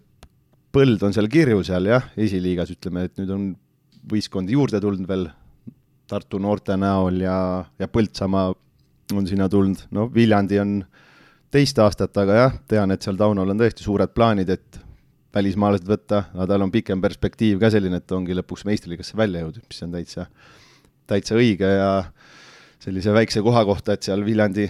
põld 0.73 1.03
on 1.06 1.14
seal 1.15 1.30
kirju 1.31 1.64
seal 1.68 1.88
jah, 1.91 2.06
esiliigas 2.18 2.73
ütleme, 2.73 3.07
et 3.07 3.19
nüüd 3.22 3.31
on 3.34 3.48
võistkondi 4.10 4.57
juurde 4.57 4.81
tulnud 4.84 5.10
veel 5.10 5.30
Tartu 6.14 6.38
noorte 6.41 6.76
näol 6.77 7.22
ja, 7.23 7.35
ja 7.80 7.88
Põltsamaa 7.88 8.52
on 9.15 9.27
sinna 9.27 9.48
tulnud, 9.49 9.85
no 9.95 10.10
Viljandi 10.14 10.60
on 10.60 10.73
teist 11.53 11.80
aastat, 11.80 12.18
aga 12.19 12.35
jah, 12.38 12.57
tean, 12.69 12.91
et 12.91 13.06
seal 13.06 13.18
Taunol 13.18 13.53
on 13.53 13.61
tõesti 13.61 13.85
suured 13.85 14.11
plaanid, 14.14 14.52
et 14.52 14.80
välismaalased 15.34 15.88
võtta, 15.90 16.26
aga 16.34 16.48
tal 16.52 16.65
on 16.65 16.73
pikem 16.73 17.02
perspektiiv 17.02 17.61
ka 17.61 17.72
selline, 17.73 18.02
et 18.02 18.15
ongi 18.15 18.35
lõpuks 18.38 18.65
meistriliigasse 18.69 19.18
välja 19.18 19.45
jõudnud, 19.45 19.65
mis 19.69 19.85
on 19.85 19.95
täitsa, 19.95 20.27
täitsa 21.10 21.38
õige 21.40 21.69
ja 21.72 21.90
sellise 22.84 23.15
väikse 23.15 23.41
koha 23.45 23.64
kohta, 23.69 23.95
et 23.95 24.06
seal 24.06 24.26
Viljandi 24.26 24.68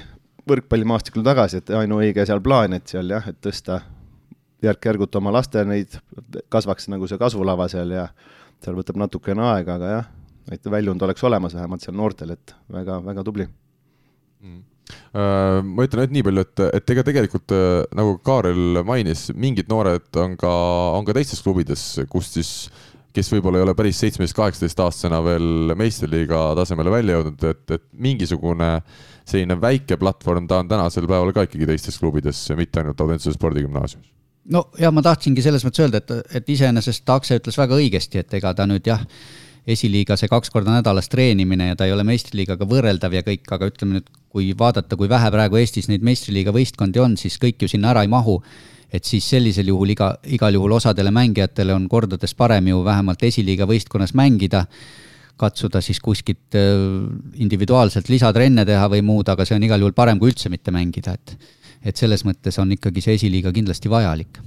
võrkpallimaastikul 0.49 1.23
tagasi, 1.25 1.61
et 1.61 1.71
ainuõige 1.77 2.25
seal 2.27 2.41
plaan, 2.43 2.75
et 2.75 2.89
seal 2.91 3.11
jah, 3.13 3.25
et 3.29 3.39
tõsta 3.43 3.79
järk-järgult 4.63 5.15
oma 5.19 5.33
laste 5.35 5.63
neid, 5.67 5.95
kasvaks 6.51 6.89
nagu 6.91 7.07
see 7.09 7.19
kasvulava 7.19 7.67
seal 7.71 7.95
ja 7.95 8.07
seal 8.63 8.77
võtab 8.77 8.99
natukene 8.99 9.43
aega, 9.53 9.77
aga 9.79 9.95
jah, 9.97 10.11
et 10.51 10.71
väljund 10.71 11.03
oleks 11.03 11.23
olemas 11.27 11.55
vähemalt 11.55 11.83
seal 11.83 11.97
noortel, 11.99 12.35
et 12.35 12.55
väga, 12.71 12.99
väga 13.03 13.25
tubli. 13.27 13.47
Mm. 14.43 14.63
Äh, 15.15 15.59
ma 15.63 15.85
ütlen 15.87 16.03
ainult 16.03 16.15
nii 16.15 16.25
palju, 16.27 16.43
et, 16.43 16.63
et 16.79 16.95
ega 16.95 17.05
tegelikult 17.07 17.53
äh, 17.55 17.83
nagu 17.95 18.17
Kaarel 18.25 18.81
mainis, 18.87 19.29
mingid 19.35 19.71
noored 19.71 20.09
on 20.19 20.35
ka, 20.39 20.51
on 20.97 21.07
ka 21.07 21.15
teistes 21.15 21.43
klubides, 21.43 21.85
kus 22.11 22.33
siis, 22.35 22.51
kes 23.15 23.29
võib-olla 23.31 23.61
ei 23.61 23.67
ole 23.67 23.75
päris 23.77 23.99
seitsmeteist, 24.03 24.35
kaheksateist 24.35 24.79
aastasena 24.83 25.21
veel 25.23 25.75
meistriliiga 25.79 26.49
tasemele 26.59 26.91
välja 26.91 27.19
jõudnud, 27.19 27.47
et, 27.51 27.65
et 27.77 27.85
mingisugune 27.93 28.69
äh, 28.81 29.01
selline 29.25 29.59
väike 29.61 29.97
platvorm, 29.97 30.47
ta 30.47 30.59
on 30.63 30.67
tänasel 30.71 31.07
päeval 31.07 31.31
ka 31.35 31.47
ikkagi 31.47 31.69
teistes 31.69 31.99
klubides, 31.99 32.41
mitte 32.59 32.81
ainult 32.81 33.01
Audentse 33.01 33.33
spordigümnaasiumis 33.33 34.11
no 34.51 34.65
ja 34.79 34.91
ma 34.91 35.03
tahtsingi 35.03 35.43
selles 35.43 35.63
mõttes 35.65 35.85
öelda, 35.85 36.01
et, 36.03 36.35
et 36.39 36.49
iseenesest 36.55 37.09
Akse 37.09 37.39
ütles 37.39 37.57
väga 37.59 37.79
õigesti, 37.79 38.19
et 38.23 38.33
ega 38.39 38.53
ta 38.57 38.67
nüüd 38.69 38.87
jah, 38.87 39.03
esiliiga 39.67 40.17
see 40.19 40.27
kaks 40.27 40.51
korda 40.51 40.73
nädalas 40.75 41.07
treenimine 41.11 41.69
ja 41.69 41.77
ta 41.79 41.87
ei 41.87 41.93
ole 41.95 42.03
meistriliigaga 42.07 42.67
võrreldav 42.67 43.15
ja 43.15 43.23
kõik, 43.23 43.47
aga 43.55 43.69
ütleme 43.71 43.99
nüüd, 43.99 44.09
kui 44.33 44.49
vaadata, 44.59 44.97
kui 44.99 45.07
vähe 45.09 45.29
praegu 45.31 45.59
Eestis 45.61 45.87
neid 45.87 46.03
meistriliiga 46.03 46.51
võistkondi 46.55 46.99
on, 46.99 47.15
siis 47.19 47.37
kõik 47.39 47.63
ju 47.63 47.71
sinna 47.71 47.93
ära 47.93 48.03
ei 48.03 48.11
mahu. 48.11 48.41
et 48.93 49.05
siis 49.09 49.25
sellisel 49.25 49.67
juhul 49.67 49.89
iga, 49.89 50.11
igal 50.29 50.53
juhul 50.53 50.71
osadele 50.75 51.09
mängijatele 51.11 51.73
on 51.73 51.87
kordades 51.89 52.35
parem 52.37 52.67
ju 52.67 52.83
vähemalt 52.85 53.23
esiliiga 53.23 53.65
võistkonnas 53.65 54.13
mängida 54.13 54.67
katsuda 55.39 55.81
siis 55.81 55.99
kuskilt 56.03 56.55
äh, 56.57 56.77
individuaalselt 57.41 58.09
lisatrenne 58.09 58.65
teha 58.65 58.87
või 58.91 59.03
muud, 59.05 59.29
aga 59.29 59.45
see 59.47 59.57
on 59.57 59.65
igal 59.65 59.81
juhul 59.81 59.95
parem 59.97 60.21
kui 60.21 60.31
üldse 60.33 60.51
mitte 60.53 60.73
mängida, 60.73 61.17
et 61.17 61.37
et 61.83 61.99
selles 61.99 62.21
mõttes 62.23 62.55
on 62.61 62.71
ikkagi 62.71 63.01
see 63.03 63.17
esiliiga 63.17 63.51
kindlasti 63.51 63.89
vajalik. 63.91 64.39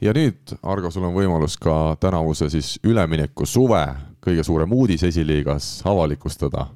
ja 0.00 0.12
nüüd, 0.16 0.54
Argo, 0.62 0.90
sul 0.90 1.04
on 1.04 1.14
võimalus 1.16 1.58
ka 1.60 1.96
tänavuse 2.00 2.48
siis 2.50 2.78
ülemineku 2.84 3.46
suve 3.46 3.84
kõige 4.24 4.44
suurem 4.44 4.72
uudis 4.72 5.02
esiliigas 5.02 5.82
avalikustada. 5.84 6.68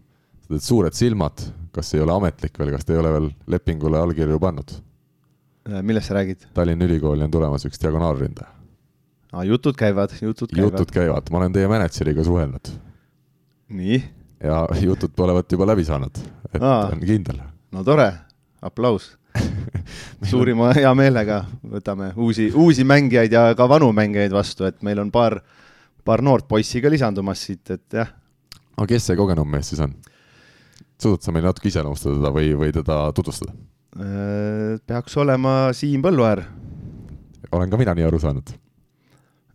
sa 0.42 0.48
teed 0.48 0.64
suured 0.64 0.92
silmad, 0.92 1.46
kas 1.72 1.94
ei 1.94 2.00
ole 2.00 2.12
ametlik 2.12 2.58
veel, 2.58 2.74
kas 2.74 2.84
te 2.84 2.92
ei 2.92 2.98
ole 2.98 3.12
veel 3.12 3.30
lepingule 3.46 3.98
allkirju 3.98 4.38
pannud? 4.38 4.74
Äh, 5.68 5.82
millest 5.82 6.08
sa 6.08 6.14
räägid? 6.14 6.48
Tallinna 6.54 6.84
Ülikooli 6.84 7.24
on 7.24 7.30
tulemas 7.30 7.64
üks 7.64 7.80
diagonaalründaja. 7.80 8.50
aa, 9.32 9.44
jutud 9.44 9.76
käivad, 9.76 10.12
jutud 10.20 10.52
käivad. 10.52 10.72
jutud 10.72 10.92
käivad, 10.92 11.30
ma 11.30 11.38
olen 11.38 11.52
teie 11.52 11.68
mänedžeriga 11.68 12.24
suhelnud 12.24 12.87
nii? 13.68 14.00
ja 14.44 14.62
jutud 14.80 15.18
olevat 15.24 15.52
juba 15.52 15.66
läbi 15.66 15.84
saanud, 15.84 16.18
et 16.52 16.62
Aa, 16.62 16.90
on 16.92 17.00
kindel. 17.02 17.40
no 17.74 17.84
tore, 17.84 18.10
aplaus 18.62 19.10
suurima 20.30 20.70
hea 20.76 20.90
meelega 20.98 21.42
võtame 21.62 22.12
uusi, 22.16 22.48
uusi 22.54 22.84
mängijaid 22.86 23.34
ja 23.34 23.48
ka 23.58 23.68
vanu 23.70 23.90
mängijaid 23.94 24.34
vastu, 24.34 24.66
et 24.68 24.80
meil 24.86 25.02
on 25.02 25.10
paar, 25.14 25.40
paar 26.04 26.22
noort 26.24 26.48
poissi 26.48 26.82
ka 26.82 26.90
lisandumas 26.92 27.42
siit, 27.48 27.64
et 27.74 27.98
jah. 28.00 28.12
aga 28.76 28.86
kes 28.94 29.10
see 29.10 29.18
kogenum 29.18 29.50
mees 29.50 29.72
siis 29.72 29.82
on? 29.84 29.94
suudad 30.98 31.22
sa 31.22 31.34
meile 31.34 31.50
natuke 31.50 31.70
iseloomustada 31.70 32.16
teda 32.18 32.32
või, 32.34 32.54
või 32.58 32.72
teda 32.74 33.00
tutvustada? 33.14 33.52
Äh, 33.98 34.78
peaks 34.86 35.14
olema 35.18 35.74
Siim 35.74 36.02
Põlluäär. 36.02 36.42
olen 37.52 37.70
ka 37.70 37.78
mina 37.80 37.94
nii 37.94 38.06
aru 38.08 38.18
saanud 38.22 38.54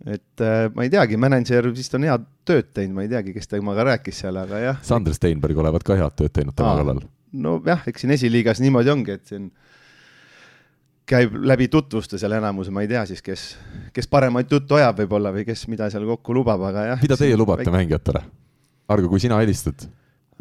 et 0.03 0.43
äh, 0.43 0.67
ma 0.75 0.84
ei 0.84 0.91
teagi, 0.91 1.17
mänedžer 1.19 1.69
vist 1.71 1.93
on 1.95 2.05
head 2.07 2.23
tööd 2.47 2.71
teinud, 2.75 2.97
ma 2.97 3.05
ei 3.05 3.11
teagi, 3.11 3.34
kes 3.35 3.47
temaga 3.51 3.85
rääkis 3.93 4.23
seal, 4.23 4.38
aga 4.39 4.59
jah. 4.59 4.80
Sander 4.84 5.15
Steinberg 5.15 5.59
olevat 5.63 5.85
ka 5.88 5.95
head 5.99 6.15
tööd 6.19 6.34
teinud 6.35 6.55
tema 6.57 6.75
kallal. 6.80 7.03
nojah, 7.31 7.85
eks 7.89 8.03
siin 8.03 8.13
esiliigas 8.15 8.61
niimoodi 8.63 8.91
ongi, 8.93 9.15
et 9.15 9.31
siin 9.31 9.49
käib 11.09 11.35
läbi 11.47 11.69
tutvuste 11.71 12.19
seal 12.19 12.35
enamus, 12.38 12.69
ma 12.73 12.84
ei 12.84 12.89
tea 12.91 13.03
siis, 13.07 13.23
kes, 13.23 13.47
kes 13.95 14.07
paremaid 14.11 14.51
juttu 14.51 14.77
ajab 14.80 15.03
võib-olla 15.03 15.34
või 15.35 15.45
kes 15.47 15.65
mida 15.71 15.89
seal 15.91 16.05
kokku 16.07 16.35
lubab, 16.35 16.63
aga 16.69 16.88
jah. 16.93 17.03
mida 17.03 17.17
teie 17.19 17.38
lubate 17.39 17.65
väik... 17.65 17.75
mängijatele? 17.77 18.23
Argo, 18.93 19.07
kui 19.11 19.23
sina 19.23 19.38
helistad 19.39 19.85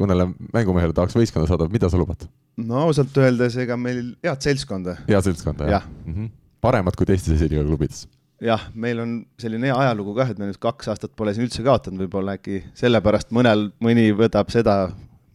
mõnele 0.01 0.27
mängumehele 0.55 0.95
tahaks 0.95 1.15
võistkonda 1.15 1.47
saada, 1.47 1.69
mida 1.71 1.91
sa 1.91 1.99
lubad? 1.99 2.27
no 2.59 2.83
ausalt 2.83 3.15
öeldes, 3.17 3.55
ega 3.63 3.77
meil 3.79 4.13
head 4.23 4.43
seltskonda. 4.43 4.99
head 5.07 5.29
seltskonda, 5.29 5.69
jah 5.71 5.79
ja. 5.79 5.95
mm? 6.05 6.13
-hmm. 6.13 6.35
paremat 6.61 6.99
kui 6.99 7.07
teistes 7.07 7.35
esiliiga 7.37 7.63
klubides 7.67 8.03
jah, 8.43 8.67
meil 8.75 8.99
on 9.03 9.15
selline 9.39 9.69
hea 9.69 9.77
ajalugu 9.85 10.15
kah, 10.17 10.31
et 10.31 10.39
me 10.41 10.49
nüüd 10.49 10.59
kaks 10.61 10.91
aastat 10.93 11.15
pole 11.17 11.33
siin 11.33 11.47
üldse 11.47 11.63
kaotanud, 11.65 12.03
võib-olla 12.05 12.37
äkki 12.37 12.61
sellepärast 12.77 13.33
mõnel, 13.35 13.69
mõni 13.83 14.09
võtab 14.17 14.51
seda 14.53 14.77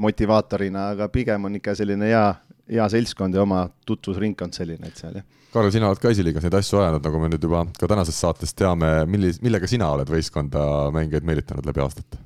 motivaatorina, 0.03 0.93
aga 0.95 1.09
pigem 1.13 1.49
on 1.49 1.59
ikka 1.59 1.75
selline 1.79 2.11
hea, 2.11 2.27
hea 2.71 2.87
seltskond 2.93 3.35
ja 3.35 3.43
oma 3.43 3.65
tutvusringkond 3.89 4.57
selline, 4.57 4.91
et 4.91 5.01
seal 5.01 5.19
jah. 5.21 5.27
Karl, 5.49 5.71
sina 5.73 5.89
oled 5.89 6.01
ka 6.03 6.13
esiliigas 6.13 6.45
neid 6.45 6.59
asju 6.59 6.83
ajanud, 6.83 7.05
nagu 7.05 7.21
me 7.23 7.31
nüüd 7.33 7.45
juba 7.49 7.65
ka 7.81 7.89
tänases 7.89 8.19
saates 8.21 8.53
teame, 8.57 8.91
millis-, 9.09 9.41
millega 9.45 9.71
sina 9.71 9.89
oled 9.95 10.11
võistkonda 10.13 10.63
mängijaid 10.95 11.29
meelitanud 11.29 11.69
läbi 11.69 11.85
aastate? 11.85 12.25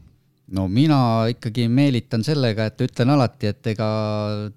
no 0.53 0.67
mina 0.69 1.31
ikkagi 1.33 1.65
meelitan 1.73 2.21
sellega, 2.27 2.67
et 2.69 2.83
ütlen 2.85 3.15
alati, 3.15 3.53
et 3.55 3.69
ega 3.73 3.87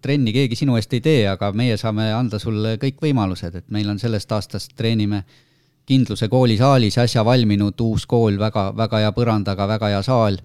trenni 0.04 0.34
keegi 0.36 0.58
sinu 0.60 0.76
eest 0.76 0.92
ei 0.98 1.04
tee, 1.06 1.22
aga 1.32 1.54
meie 1.56 1.78
saame 1.80 2.10
anda 2.12 2.40
sulle 2.42 2.74
kõik 2.82 3.00
võimalused, 3.06 3.56
et 3.56 3.70
meil 3.72 3.88
on 3.94 4.02
sellest 4.02 4.34
aastast 4.36 4.74
treenime 4.76 5.22
Kindluse 5.86 6.28
kooli 6.32 6.58
saalis 6.58 6.98
äsja 6.98 7.26
valminud 7.26 7.82
uus 7.86 8.08
kool, 8.10 8.40
väga, 8.42 8.72
väga 8.78 9.04
hea 9.04 9.12
põrandaga, 9.14 9.68
väga 9.76 9.92
hea 9.94 10.02
saal. 10.06 10.40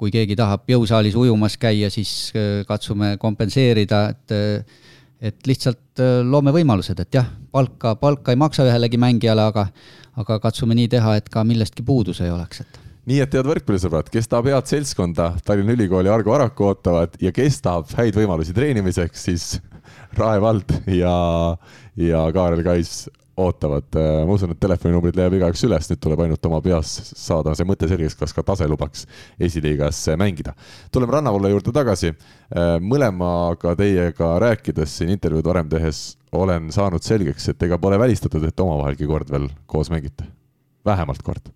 kui 0.00 0.08
keegi 0.08 0.32
tahab 0.32 0.62
jõusaalis 0.64 1.12
ujumas 1.12 1.58
käia, 1.60 1.90
siis 1.92 2.32
äh, 2.32 2.62
katsume 2.64 3.18
kompenseerida, 3.20 3.98
et 4.08 4.32
äh, 4.32 4.78
et 5.20 5.46
lihtsalt 5.46 6.00
äh, 6.00 6.22
loome 6.24 6.54
võimalused, 6.56 7.00
et 7.02 7.18
jah, 7.18 7.26
palka, 7.52 7.94
palka 8.00 8.32
ei 8.32 8.38
maksa 8.40 8.64
ühelegi 8.64 8.96
mängijale, 9.00 9.44
aga 9.52 9.66
aga 10.20 10.38
katsume 10.40 10.74
nii 10.76 10.88
teha, 10.96 11.16
et 11.20 11.28
ka 11.32 11.44
millestki 11.44 11.84
puudus 11.86 12.22
ei 12.24 12.32
oleks, 12.32 12.64
et 12.64 12.80
nii 13.10 13.20
et 13.24 13.34
head 13.34 13.48
võrkpallisõbrad, 13.48 14.10
kes 14.12 14.28
tahab 14.30 14.50
head 14.50 14.70
seltskonda 14.70 15.32
Tallinna 15.44 15.74
Ülikooli 15.76 16.10
Argo 16.12 16.34
Araku 16.36 16.70
ootavad 16.70 17.16
ja 17.22 17.32
kes 17.34 17.60
tahab 17.64 17.92
häid 17.98 18.16
võimalusi 18.16 18.54
treenimiseks, 18.56 19.24
siis 19.28 19.46
Rae 20.18 20.40
vald 20.42 20.72
ja, 20.90 21.14
ja 21.98 22.24
Kaarel 22.34 22.62
Kais 22.66 23.08
ootavad. 23.40 23.88
ma 24.26 24.34
usun, 24.34 24.52
et 24.54 24.60
telefoninumbrid 24.60 25.16
leiab 25.18 25.36
igaüks 25.38 25.64
üles, 25.68 25.88
nüüd 25.90 26.00
tuleb 26.02 26.24
ainult 26.24 26.46
oma 26.46 26.60
peas 26.64 26.92
saada 27.16 27.54
see 27.56 27.68
mõte 27.68 27.88
selgeks, 27.90 28.16
kas 28.18 28.34
ka 28.36 28.44
tase 28.46 28.68
lubaks 28.70 29.06
esiliigas 29.40 30.02
mängida. 30.20 30.54
tuleme 30.92 31.16
Rannavalla 31.16 31.52
juurde 31.52 31.74
tagasi. 31.74 32.14
mõlemaga 32.80 33.76
teiega 33.78 34.32
rääkides 34.42 34.98
siin 34.98 35.14
intervjuud 35.16 35.46
varem 35.46 35.68
tehes 35.68 36.18
olen 36.32 36.70
saanud 36.72 37.02
selgeks, 37.02 37.48
et 37.50 37.62
ega 37.66 37.78
pole 37.78 37.98
välistatud, 37.98 38.44
et 38.46 38.60
omavahelgi 38.62 39.08
kord 39.08 39.30
veel 39.30 39.48
koos 39.66 39.90
mängite. 39.90 40.24
vähemalt 40.84 41.22
kord. 41.22 41.50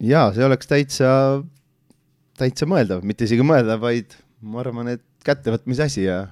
jaa, 0.00 0.32
see 0.32 0.44
oleks 0.44 0.66
täitsa, 0.66 1.42
täitsa 2.38 2.66
mõeldav, 2.66 3.02
mitte 3.02 3.24
isegi 3.24 3.42
mõeldav, 3.42 3.80
vaid 3.80 4.14
ma 4.40 4.60
arvan, 4.62 4.88
et 4.94 5.04
kättevõtmise 5.26 5.82
asi 5.88 6.04
ja 6.04 6.26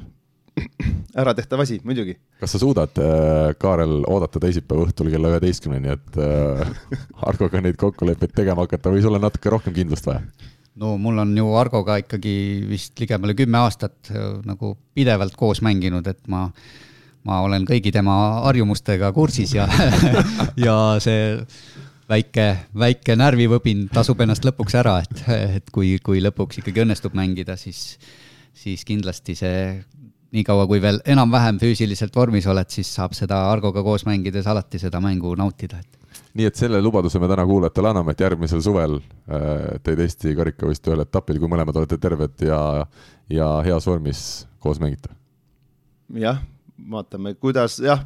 äratehtav 1.17 1.63
asi, 1.65 1.79
muidugi. 1.85 2.17
kas 2.41 2.53
sa 2.53 2.61
suudad, 2.61 2.99
äh, 3.01 3.55
Kaarel, 3.59 4.03
oodata 4.09 4.41
teisipäeva 4.43 4.87
õhtul 4.87 5.11
kella 5.13 5.33
üheteistkümneni, 5.35 5.95
et 5.97 6.19
äh, 6.21 6.75
Argoga 7.29 7.63
neid 7.65 7.79
kokkuleppeid 7.81 8.35
tegema 8.37 8.67
hakata 8.67 8.93
või 8.93 9.05
sul 9.05 9.17
on 9.17 9.25
natuke 9.27 9.53
rohkem 9.53 9.77
kindlust 9.77 10.09
vaja? 10.09 10.25
no 10.77 10.97
mul 11.01 11.23
on 11.23 11.33
ju 11.37 11.55
Argoga 11.57 11.97
ikkagi 12.03 12.35
vist 12.69 13.01
ligemale 13.01 13.37
kümme 13.39 13.63
aastat 13.65 14.13
äh, 14.13 14.37
nagu 14.47 14.77
pidevalt 14.95 15.39
koos 15.39 15.63
mänginud, 15.65 16.07
et 16.11 16.21
ma, 16.33 16.47
ma 17.25 17.41
olen 17.47 17.65
kõigi 17.69 17.95
tema 17.95 18.19
harjumustega 18.49 19.13
kursis 19.17 19.57
ja 19.57 19.69
ja 20.67 20.77
see 21.03 21.35
väike, 22.11 22.47
väike 22.77 23.17
närvivõbin 23.19 23.87
tasub 23.93 24.21
ennast 24.23 24.47
lõpuks 24.47 24.77
ära, 24.79 24.99
et, 25.05 25.25
et 25.59 25.75
kui, 25.75 25.97
kui 26.05 26.23
lõpuks 26.23 26.61
ikkagi 26.63 26.85
õnnestub 26.85 27.17
mängida, 27.19 27.57
siis, 27.61 27.97
siis 28.57 28.85
kindlasti 28.87 29.37
see 29.39 29.61
niikaua, 30.35 30.66
kui 30.66 30.81
veel 30.82 30.98
enam-vähem 31.07 31.61
füüsiliselt 31.62 32.16
vormis 32.16 32.47
oled, 32.51 32.70
siis 32.73 32.90
saab 32.94 33.15
seda 33.15 33.44
Argoga 33.51 33.82
koos 33.86 34.07
mängides 34.09 34.47
alati 34.51 34.81
seda 34.82 35.01
mängu 35.01 35.35
nautida, 35.39 35.78
et 35.78 35.97
nii 36.36 36.48
et 36.48 36.59
selle 36.59 36.81
lubaduse 36.85 37.20
me 37.20 37.28
täna 37.31 37.47
kuulajatele 37.48 37.93
anname, 37.93 38.12
et 38.12 38.24
järgmisel 38.24 38.62
suvel 38.65 38.98
äh, 38.98 39.78
teid 39.85 40.03
Eesti 40.05 40.35
karikavõistluste 40.36 40.93
ühel 40.93 41.05
etapil, 41.07 41.40
kui 41.40 41.51
mõlemad 41.53 41.78
olete 41.81 41.98
terved 42.01 42.44
ja, 42.44 42.59
ja 43.32 43.48
heas 43.66 43.89
vormis, 43.89 44.20
koos 44.62 44.81
mängite. 44.82 45.12
jah, 46.20 46.43
vaatame, 46.93 47.35
kuidas, 47.40 47.78
jah, 47.85 48.05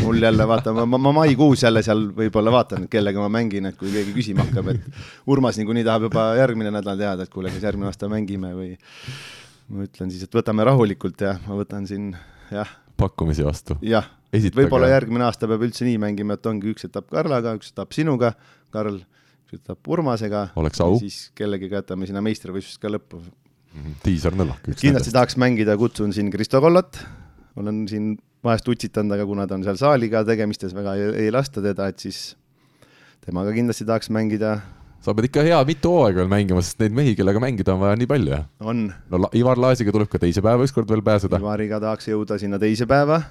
mul 0.00 0.22
jälle 0.22 0.46
vaatame, 0.48 0.86
ma, 0.86 0.98
ma 0.98 1.12
maikuus 1.20 1.66
jälle 1.66 1.82
seal 1.86 2.06
võib-olla 2.16 2.54
vaatan, 2.54 2.88
kellega 2.92 3.20
ma 3.20 3.28
mängin, 3.40 3.68
et 3.70 3.76
kui 3.80 3.92
keegi 3.92 4.14
küsima 4.16 4.46
hakkab, 4.46 4.72
et 4.74 5.28
Urmas 5.30 5.60
niikuinii 5.60 5.84
tahab 5.86 6.08
juba 6.08 6.30
järgmine 6.40 6.72
nädal 6.74 6.98
teada, 6.98 7.26
et 7.26 7.34
kuule, 7.34 7.52
kas 7.52 7.68
järgmine 7.68 7.90
aasta 7.90 8.08
mängime 8.10 8.54
või 8.56 8.72
ma 9.70 9.86
ütlen 9.86 10.10
siis, 10.12 10.24
et 10.26 10.34
võtame 10.34 10.66
rahulikult 10.66 11.22
ja 11.24 11.36
ma 11.46 11.58
võtan 11.58 11.86
siin 11.88 12.10
jah. 12.52 12.70
pakkumisi 13.00 13.46
vastu. 13.46 13.76
jah, 13.86 14.08
võib-olla 14.32 14.90
järgmine 14.90 15.26
aasta 15.28 15.48
peab 15.50 15.64
üldse 15.66 15.86
nii 15.86 15.98
mängima, 16.02 16.36
et 16.38 16.48
ongi 16.50 16.72
üks 16.74 16.88
etapp 16.88 17.10
Karlaga, 17.12 17.54
üks 17.58 17.72
etapp 17.72 17.94
sinuga, 17.96 18.32
Karl, 18.74 19.00
üks 19.46 19.60
etapp 19.60 19.92
Urmasega. 19.94 20.48
oleks 20.60 20.82
au. 20.84 20.98
siis 21.02 21.28
kellegiga 21.38 21.80
jätame 21.82 22.10
sinna 22.10 22.22
meistrivõistlust 22.24 22.82
ka 22.82 22.92
lõppu. 22.92 23.22
-hmm. 23.22 24.00
Tiisar 24.02 24.36
Nõllak. 24.38 24.66
kindlasti 24.80 25.14
tahaks 25.14 25.38
mängida, 25.40 25.76
kutsun 25.78 26.12
siin 26.12 26.30
Kristo 26.30 26.60
Kollat, 26.60 27.00
olen 27.56 27.86
siin 27.88 28.16
vahest 28.44 28.68
utsitanud, 28.68 29.12
aga 29.14 29.26
kuna 29.26 29.46
ta 29.46 29.54
on 29.54 29.64
seal 29.64 29.78
saaliga 29.78 30.24
tegemistes, 30.24 30.74
väga 30.74 30.96
ei, 30.98 31.26
ei 31.26 31.30
lasta 31.30 31.62
teda, 31.62 31.90
et 31.92 31.98
siis 31.98 32.34
temaga 33.24 33.52
kindlasti 33.52 33.84
tahaks 33.84 34.10
mängida 34.10 34.58
sa 35.00 35.14
pead 35.16 35.30
ikka 35.30 35.44
hea 35.46 35.58
mitu 35.68 35.92
hooaega 35.94 36.20
veel 36.20 36.30
mängima, 36.30 36.62
sest 36.64 36.80
neid 36.82 36.96
mehi, 36.96 37.14
kellega 37.18 37.40
mängida 37.42 37.72
on 37.74 37.80
vaja 37.82 37.98
nii 37.98 38.08
palju, 38.10 38.40
on. 38.60 38.88
no 39.12 39.30
Ivar 39.36 39.60
Laasiga 39.60 39.94
tuleb 39.96 40.10
ka 40.12 40.20
teise 40.20 40.44
päeva 40.44 40.66
ükskord 40.66 40.90
veel 40.92 41.04
pääseda. 41.04 41.40
Ivariga 41.40 41.80
tahaks 41.82 42.10
jõuda 42.10 42.36
sinna 42.40 42.60
teise 42.60 42.88
päeva, 42.90 43.22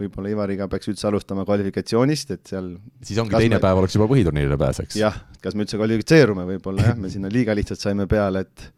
võib-olla 0.00 0.32
Ivariga 0.32 0.68
peaks 0.72 0.88
üldse 0.92 1.10
alustama 1.10 1.44
kvalifikatsioonist, 1.48 2.32
et 2.38 2.54
seal 2.54 2.72
siis 3.04 3.20
ongi 3.20 3.36
teine 3.36 3.58
me... 3.58 3.64
päev 3.66 3.82
oleks 3.82 3.98
juba 3.98 4.08
põhiturniirile 4.10 4.56
pääseks. 4.60 4.96
jah, 5.00 5.20
kas 5.44 5.56
me 5.56 5.66
üldse 5.66 5.80
kvalifitseerume, 5.80 6.48
võib-olla 6.54 6.88
jah, 6.88 6.98
me 7.00 7.12
sinna 7.12 7.32
liiga 7.32 7.56
lihtsalt 7.58 7.84
saime 7.84 8.08
peale, 8.10 8.46
et 8.48 8.70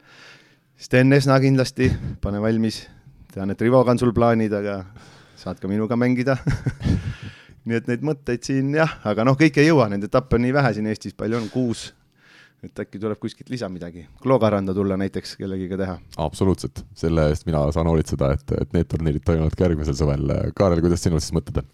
Sten 0.83 1.15
Esna 1.15 1.39
kindlasti, 1.39 1.93
pane 2.25 2.43
valmis, 2.43 2.83
tean, 3.31 3.55
et 3.55 3.61
Rivoga 3.63 3.95
on 3.95 4.03
sul 4.03 4.11
plaanid, 4.17 4.51
aga 4.59 4.81
saad 5.39 5.63
ka 5.63 5.71
minuga 5.71 5.95
mängida. 5.99 6.35
Nii 7.71 7.77
et 7.79 7.87
neid 7.87 8.01
mõtteid 8.03 8.43
siin 8.43 8.73
jah, 8.75 8.97
aga 9.07 9.23
noh, 9.23 9.37
kõik 9.39 9.61
ei 9.63 9.69
jõua, 9.69 9.87
neid 9.93 10.03
etappe 10.09 10.35
on 10.35 10.43
nii 10.43 10.55
vähe 10.57 10.73
siin 10.75 10.89
Eestis, 10.91 11.15
palju 11.15 11.39
on, 11.39 11.45
kuus 11.53 11.93
et 12.63 12.83
äkki 12.85 13.01
tuleb 13.03 13.19
kuskilt 13.19 13.51
lisa 13.51 13.69
midagi, 13.73 14.05
Kloogaranda 14.23 14.75
tulla 14.75 14.97
näiteks 15.01 15.35
kellegiga 15.41 15.79
teha. 15.81 15.97
absoluutselt, 16.23 16.85
selle 16.95 17.27
eest 17.33 17.47
mina 17.49 17.65
saan 17.75 17.91
hoolitseda, 17.91 18.33
et, 18.37 18.55
et 18.63 18.77
need 18.77 18.91
turniirid 18.91 19.25
toimuvad 19.27 19.57
ka 19.59 19.67
järgmisel 19.67 19.99
suvel. 19.99 20.31
Kaarel, 20.55 20.83
kuidas 20.85 21.03
sinul 21.03 21.23
siis 21.23 21.35
mõtted 21.35 21.59
on? 21.63 21.73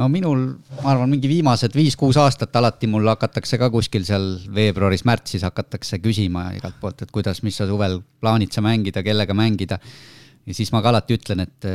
no 0.00 0.08
minul, 0.10 0.46
ma 0.80 0.90
arvan, 0.94 1.12
mingi 1.12 1.30
viimased 1.30 1.76
viis-kuus 1.76 2.18
aastat 2.20 2.56
alati 2.58 2.88
mul 2.90 3.06
hakatakse 3.12 3.60
ka 3.60 3.68
kuskil 3.70 4.06
seal 4.08 4.26
veebruaris-märtsis 4.56 5.44
hakatakse 5.46 6.00
küsima 6.02 6.48
igalt 6.56 6.80
poolt, 6.80 7.04
et 7.04 7.14
kuidas, 7.14 7.44
mis 7.46 7.60
sa 7.60 7.68
suvel 7.70 8.00
plaanid 8.24 8.54
sa 8.54 8.64
mängida, 8.64 9.04
kellega 9.06 9.36
mängida. 9.36 9.78
ja 10.46 10.54
siis 10.54 10.72
ma 10.72 10.82
ka 10.82 10.90
alati 10.90 11.16
ütlen, 11.16 11.44
et, 11.46 11.68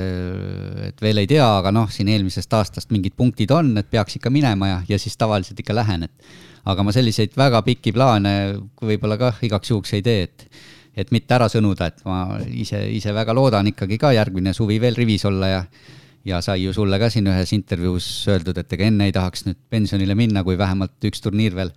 et 0.90 1.02
veel 1.02 1.22
ei 1.22 1.30
tea, 1.30 1.46
aga 1.62 1.72
noh, 1.74 1.88
siin 1.90 2.10
eelmisest 2.12 2.54
aastast 2.54 2.92
mingid 2.92 3.16
punktid 3.18 3.52
on, 3.56 3.72
et 3.78 3.90
peaks 3.90 4.20
ikka 4.20 4.30
minema 4.30 4.68
ja, 4.68 4.82
ja 4.90 5.00
siis 5.00 5.18
tavaliselt 5.18 5.60
ikka 5.62 5.78
lähen, 5.78 6.10
et 6.10 6.49
aga 6.72 6.86
ma 6.86 6.94
selliseid 6.96 7.38
väga 7.38 7.62
pikki 7.66 7.94
plaane 7.96 8.34
võib-olla 8.82 9.18
kah 9.20 9.40
igaks 9.46 9.72
juhuks 9.72 9.96
ei 9.98 10.06
tee, 10.06 10.28
et 10.30 10.50
et 11.00 11.14
mitte 11.16 11.32
ära 11.32 11.48
sõnuda, 11.48 11.88
et 11.88 12.02
ma 12.04 12.40
ise, 12.50 12.82
ise 12.92 13.14
väga 13.16 13.32
loodan 13.36 13.70
ikkagi 13.72 14.00
ka 14.02 14.12
järgmine 14.12 14.52
suvi 14.58 14.80
veel 14.82 14.98
rivis 14.98 15.24
olla 15.30 15.48
ja 15.48 15.64
ja 16.28 16.42
sai 16.44 16.66
ju 16.66 16.74
sulle 16.76 17.00
ka 17.00 17.08
siin 17.10 17.30
ühes 17.32 17.54
intervjuus 17.56 18.08
öeldud, 18.30 18.58
et 18.60 18.74
ega 18.76 18.90
enne 18.90 19.08
ei 19.08 19.16
tahaks 19.16 19.46
nüüd 19.48 19.58
pensionile 19.72 20.16
minna, 20.20 20.44
kui 20.44 20.58
vähemalt 20.60 21.10
üks 21.10 21.24
turniir 21.24 21.56
veel 21.56 21.72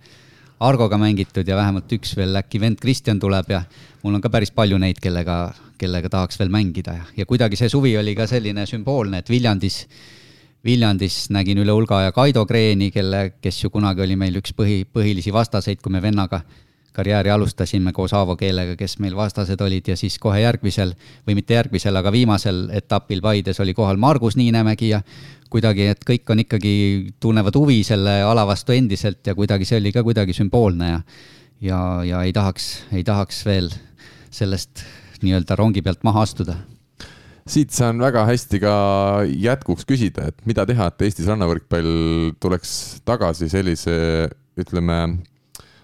Argoga 0.63 0.97
mängitud 0.99 1.47
ja 1.47 1.55
vähemalt 1.57 1.91
üks 1.95 2.13
veel 2.15 2.35
äkki 2.39 2.59
vend 2.61 2.79
Kristjan 2.79 3.19
tuleb 3.19 3.49
ja 3.51 3.63
mul 4.03 4.15
on 4.15 4.21
ka 4.23 4.29
päris 4.31 4.51
palju 4.55 4.77
neid, 4.79 4.99
kellega, 5.03 5.53
kellega 5.79 6.11
tahaks 6.11 6.39
veel 6.39 6.51
mängida 6.53 6.97
ja, 6.99 7.07
ja 7.17 7.25
kuidagi 7.27 7.59
see 7.59 7.71
suvi 7.71 7.95
oli 7.99 8.13
ka 8.15 8.27
selline 8.29 8.67
sümboolne, 8.69 9.23
et 9.23 9.31
Viljandis 9.31 9.81
Viljandis 10.63 11.25
nägin 11.35 11.59
üle 11.59 11.73
hulga 11.75 12.05
ja 12.05 12.11
Kaido 12.15 12.45
Kreeni, 12.47 12.87
kelle, 12.91 13.33
kes 13.43 13.57
ju 13.65 13.69
kunagi 13.69 14.05
oli 14.05 14.15
meil 14.15 14.37
üks 14.39 14.53
põhi, 14.55 14.85
põhilisi 14.87 15.33
vastaseid, 15.35 15.81
kui 15.83 15.91
me 15.91 15.99
vennaga 16.01 16.39
karjääri 16.93 17.33
alustasime 17.33 17.91
koos 17.91 18.13
Aavo 18.13 18.37
Keelega, 18.39 18.77
kes 18.79 18.95
meil 19.03 19.15
vastased 19.17 19.59
olid 19.65 19.89
ja 19.91 19.97
siis 19.99 20.15
kohe 20.21 20.39
järgmisel 20.39 20.93
või 21.27 21.35
mitte 21.39 21.57
järgmisel, 21.57 21.97
aga 21.99 22.13
viimasel 22.13 22.67
etapil 22.79 23.21
Paides 23.25 23.59
oli 23.59 23.73
kohal 23.75 23.99
Margus 23.99 24.37
Niinemägi 24.39 24.93
ja 24.93 25.01
kuidagi, 25.51 25.89
et 25.91 26.05
kõik 26.07 26.31
on 26.31 26.43
ikkagi, 26.45 26.73
tunnevad 27.19 27.57
huvi 27.59 27.81
selle 27.83 28.21
ala 28.23 28.45
vastu 28.47 28.77
endiselt 28.77 29.25
ja 29.27 29.35
kuidagi 29.35 29.67
see 29.67 29.81
oli 29.81 29.91
ka 29.91 30.05
kuidagi 30.05 30.37
sümboolne 30.37 30.91
ja 30.93 31.01
ja, 31.63 31.79
ja 32.07 32.23
ei 32.23 32.31
tahaks, 32.33 32.85
ei 32.93 33.03
tahaks 33.03 33.43
veel 33.45 33.71
sellest 34.31 34.85
nii-öelda 35.23 35.55
rongi 35.59 35.83
pealt 35.83 36.03
maha 36.07 36.23
astuda 36.23 36.55
siit 37.49 37.75
saan 37.75 37.99
väga 38.01 38.23
hästi 38.29 38.59
ka 38.63 38.73
jätkuks 39.27 39.87
küsida, 39.87 40.29
et 40.31 40.45
mida 40.47 40.65
teha, 40.69 40.87
et 40.89 41.05
Eestis 41.07 41.27
rannavõrkpall 41.31 42.33
tuleks 42.41 43.03
tagasi 43.07 43.49
sellise, 43.51 43.95
ütleme, 44.59 44.99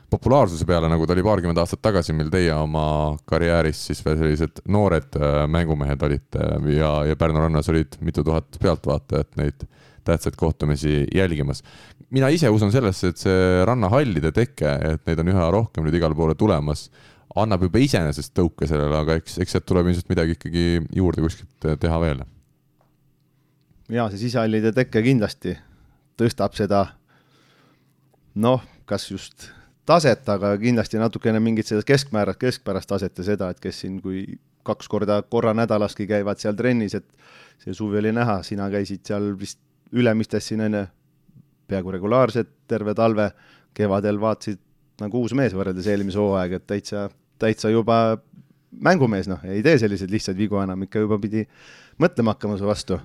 populaarsuse 0.10 0.65
peale, 0.65 0.90
nagu 0.90 1.06
ta 1.06 1.14
oli 1.14 1.26
paarkümmend 1.26 1.60
aastat 1.61 1.81
tagasi, 1.86 2.15
mil 2.18 2.31
teie 2.34 2.53
oma 2.56 3.18
karjääris 3.30 3.81
siis 3.90 4.02
veel 4.06 4.18
sellised 4.22 4.64
noored 4.72 5.19
äh, 5.19 5.44
mängumehed 5.52 6.07
olite 6.07 6.48
ja, 6.73 6.94
ja 7.10 7.19
Pärnu 7.19 7.44
rannas 7.44 7.69
olid 7.69 7.99
mitu 8.06 8.23
tuhat 8.26 8.57
pealtvaatajat 8.61 9.38
neid 9.41 9.68
tähtsaid 10.07 10.40
kohtumisi 10.40 11.03
jälgimas. 11.15 11.61
mina 12.10 12.31
ise 12.34 12.49
usun 12.49 12.72
sellesse, 12.72 13.11
et 13.11 13.22
see 13.22 13.65
rannahallide 13.65 14.31
teke, 14.34 14.72
et 14.94 15.06
neid 15.06 15.19
on 15.22 15.30
üha 15.36 15.49
rohkem 15.53 15.86
nüüd 15.86 15.99
igale 15.99 16.18
poole 16.18 16.34
tulemas 16.36 16.88
annab 17.43 17.65
juba 17.67 17.81
iseenesest 17.83 18.33
tõuke 18.37 18.67
sellele, 18.69 18.95
aga 18.99 19.17
eks, 19.19 19.37
eks 19.43 19.55
sealt 19.55 19.67
tuleb 19.69 19.89
ilmselt 19.89 20.11
midagi 20.11 20.35
ikkagi 20.37 20.65
juurde 20.95 21.23
kuskilt 21.25 21.69
teha 21.81 22.01
veel. 22.03 22.23
ja 23.89 24.09
see 24.09 24.25
sisehallide 24.25 24.73
tekke 24.75 25.03
kindlasti 25.05 25.55
tõstab 26.19 26.57
seda 26.57 26.85
noh, 28.35 28.61
kas 28.89 29.07
just 29.11 29.49
taset, 29.89 30.27
aga 30.29 30.53
kindlasti 30.61 30.99
natukene 31.01 31.41
mingit 31.41 31.69
seda 31.69 31.85
keskmäära, 31.85 32.35
keskpärast 32.37 32.89
taset 32.89 33.17
ja 33.17 33.25
seda, 33.31 33.49
et 33.49 33.59
kes 33.63 33.81
siin, 33.83 33.97
kui 34.03 34.25
kaks 34.67 34.89
korda 34.91 35.21
korra 35.23 35.55
nädalaski 35.57 36.05
käivad 36.09 36.41
seal 36.41 36.57
trennis, 36.59 36.95
et 36.99 37.07
see 37.63 37.73
suvi 37.73 37.99
oli 38.01 38.13
näha, 38.15 38.41
sina 38.45 38.69
käisid 38.71 39.05
seal 39.07 39.33
vist 39.39 39.59
Ülemistes 39.89 40.45
siin 40.45 40.61
enne 40.61 40.83
peaaegu 41.69 41.89
regulaarselt 41.95 42.51
terve 42.69 42.93
talve, 42.93 43.31
kevadel 43.73 44.19
vaatasid 44.21 44.59
nagu 45.01 45.23
uus 45.23 45.33
mees 45.33 45.55
võrreldes 45.57 45.87
eelmise 45.89 46.19
hooaega, 46.21 46.59
et 46.59 46.67
täitsa, 46.69 47.07
täitsa 47.39 47.71
juba 47.73 48.19
mängumees, 48.71 49.29
noh, 49.29 49.41
ei 49.49 49.63
tee 49.65 49.77
selliseid 49.81 50.11
lihtsaid 50.13 50.37
vigu 50.37 50.59
enam, 50.61 50.85
ikka 50.85 51.01
juba 51.03 51.17
pidi 51.21 51.45
mõtlema 51.99 52.35
hakkama 52.35 52.57
su 52.59 52.67
vastu. 52.67 52.99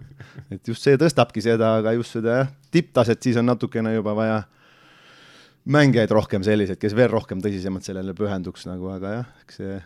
et 0.50 0.68
just 0.68 0.84
see 0.84 0.98
tõstabki 1.00 1.42
seda, 1.42 1.76
aga 1.80 1.94
just 1.96 2.18
seda 2.18 2.36
jah, 2.40 2.52
tipptaset 2.74 3.22
siis 3.22 3.38
on 3.40 3.48
natukene 3.48 3.94
juba 3.94 4.14
vaja 4.16 4.42
mängijaid 5.64 6.12
rohkem 6.12 6.44
selliseid, 6.44 6.78
kes 6.80 6.94
veel 6.96 7.10
rohkem 7.10 7.40
tõsisemalt 7.42 7.86
sellele 7.86 8.14
pühenduks 8.16 8.68
nagu, 8.68 8.90
aga 8.92 9.18
jah, 9.18 9.30
eks 9.44 9.60
see 9.62 9.78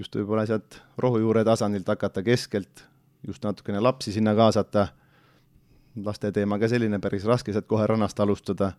just 0.00 0.14
võib-olla 0.16 0.46
sealt 0.48 0.80
rohujuure 1.00 1.44
tasandilt 1.44 1.88
hakata 1.90 2.22
keskelt, 2.24 2.86
just 3.26 3.44
natukene 3.44 3.82
lapsi 3.82 4.14
sinna 4.14 4.34
kaasata, 4.38 4.88
laste 6.04 6.30
teema 6.32 6.58
ka 6.58 6.70
selline 6.70 7.00
päris 7.02 7.26
raske 7.28 7.52
sealt 7.52 7.68
kohe 7.68 7.86
rannast 7.90 8.20
alustada. 8.22 8.72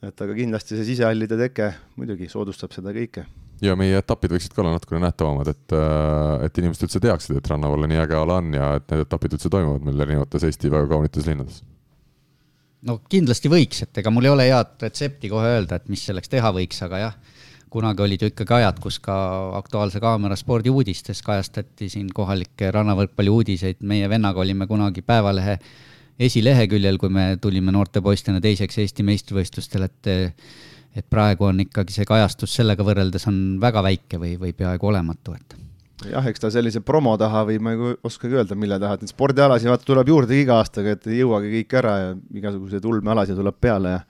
Et 0.00 0.24
aga 0.24 0.34
kindlasti 0.36 0.78
see 0.78 0.92
sisehallide 0.94 1.36
teke 1.36 1.72
muidugi 2.00 2.28
soodustab 2.32 2.72
seda 2.72 2.92
kõike 2.96 3.26
ja 3.64 3.74
meie 3.78 3.98
etapid 4.00 4.32
võiksid 4.34 4.54
ka 4.54 4.62
olla 4.62 4.76
natukene 4.76 5.02
nähtavamad, 5.04 5.50
et, 5.52 5.74
äh, 5.76 6.46
et 6.46 6.60
inimesed 6.62 6.86
üldse 6.86 7.02
teaksid, 7.04 7.36
et 7.36 7.50
Rannavalle 7.50 7.90
nii 7.90 8.00
äge 8.04 8.16
ala 8.16 8.38
on 8.40 8.54
ja 8.56 8.70
et 8.78 8.86
need 8.92 9.04
etapid 9.04 9.36
üldse 9.36 9.52
toimuvad 9.52 9.84
meil 9.86 10.06
erinevates 10.06 10.46
Eesti 10.48 10.72
väga 10.72 10.88
kaunites 10.94 11.28
linnades. 11.28 11.60
no 12.82 12.96
kindlasti 13.12 13.52
võiks, 13.52 13.82
et 13.84 14.00
ega 14.00 14.10
mul 14.10 14.24
ei 14.24 14.32
ole 14.32 14.48
head 14.48 14.80
retsepti 14.80 15.28
kohe 15.28 15.52
öelda, 15.58 15.76
et 15.76 15.92
mis 15.92 16.06
selleks 16.08 16.32
teha 16.32 16.52
võiks, 16.56 16.80
aga 16.86 17.02
jah, 17.02 17.20
kunagi 17.70 18.02
olid 18.02 18.24
ju 18.24 18.30
ikkagi 18.32 18.56
ajad, 18.56 18.80
kus 18.80 18.98
ka 19.04 19.14
Aktuaalse 19.58 20.00
Kaamera 20.00 20.36
spordiuudistes 20.36 21.20
kajastati 21.22 21.90
siin 21.92 22.08
kohalikke 22.14 22.72
rannavõrkpalli 22.72 23.30
uudiseid, 23.30 23.84
meie 23.84 24.08
vennaga 24.08 24.40
olime 24.40 24.66
kunagi 24.66 25.04
Päevalehe 25.04 25.58
esileheküljel, 26.20 26.98
kui 27.00 27.12
me 27.12 27.32
tulime 27.40 27.72
noorte 27.74 28.02
poistena 28.04 28.40
teiseks 28.44 28.78
Eesti 28.82 29.06
meistrivõistlustel, 29.06 29.88
et 29.88 30.12
et 30.90 31.06
praegu 31.06 31.46
on 31.46 31.60
ikkagi 31.62 31.94
see 31.94 32.06
kajastus 32.08 32.56
sellega 32.58 32.82
võrreldes 32.82 33.28
on 33.30 33.36
väga 33.62 33.82
väike 33.86 34.18
või, 34.18 34.32
või 34.40 34.50
peaaegu 34.58 34.88
olematu, 34.90 35.36
et. 35.38 35.54
Jah, 36.10 36.24
eks 36.26 36.42
ta 36.42 36.50
sellise 36.50 36.80
promo 36.82 37.12
taha 37.20 37.44
või 37.46 37.60
ma 37.62 37.74
ei 37.76 37.92
oskagi 38.08 38.38
öelda, 38.40 38.56
mille 38.58 38.78
taha, 38.80 38.96
et 38.96 39.04
neid 39.04 39.12
spordialasid 39.12 39.70
vaata 39.70 39.86
tuleb 39.86 40.10
juurde 40.10 40.34
iga 40.34 40.56
aastaga, 40.58 40.96
et 40.96 41.06
ei 41.06 41.20
jõuagi 41.20 41.52
kõik 41.54 41.76
ära 41.78 41.92
ja 42.00 42.12
igasuguseid 42.40 42.88
ulmealasid 42.90 43.38
tuleb 43.38 43.60
peale 43.60 43.92
ja 43.94 44.00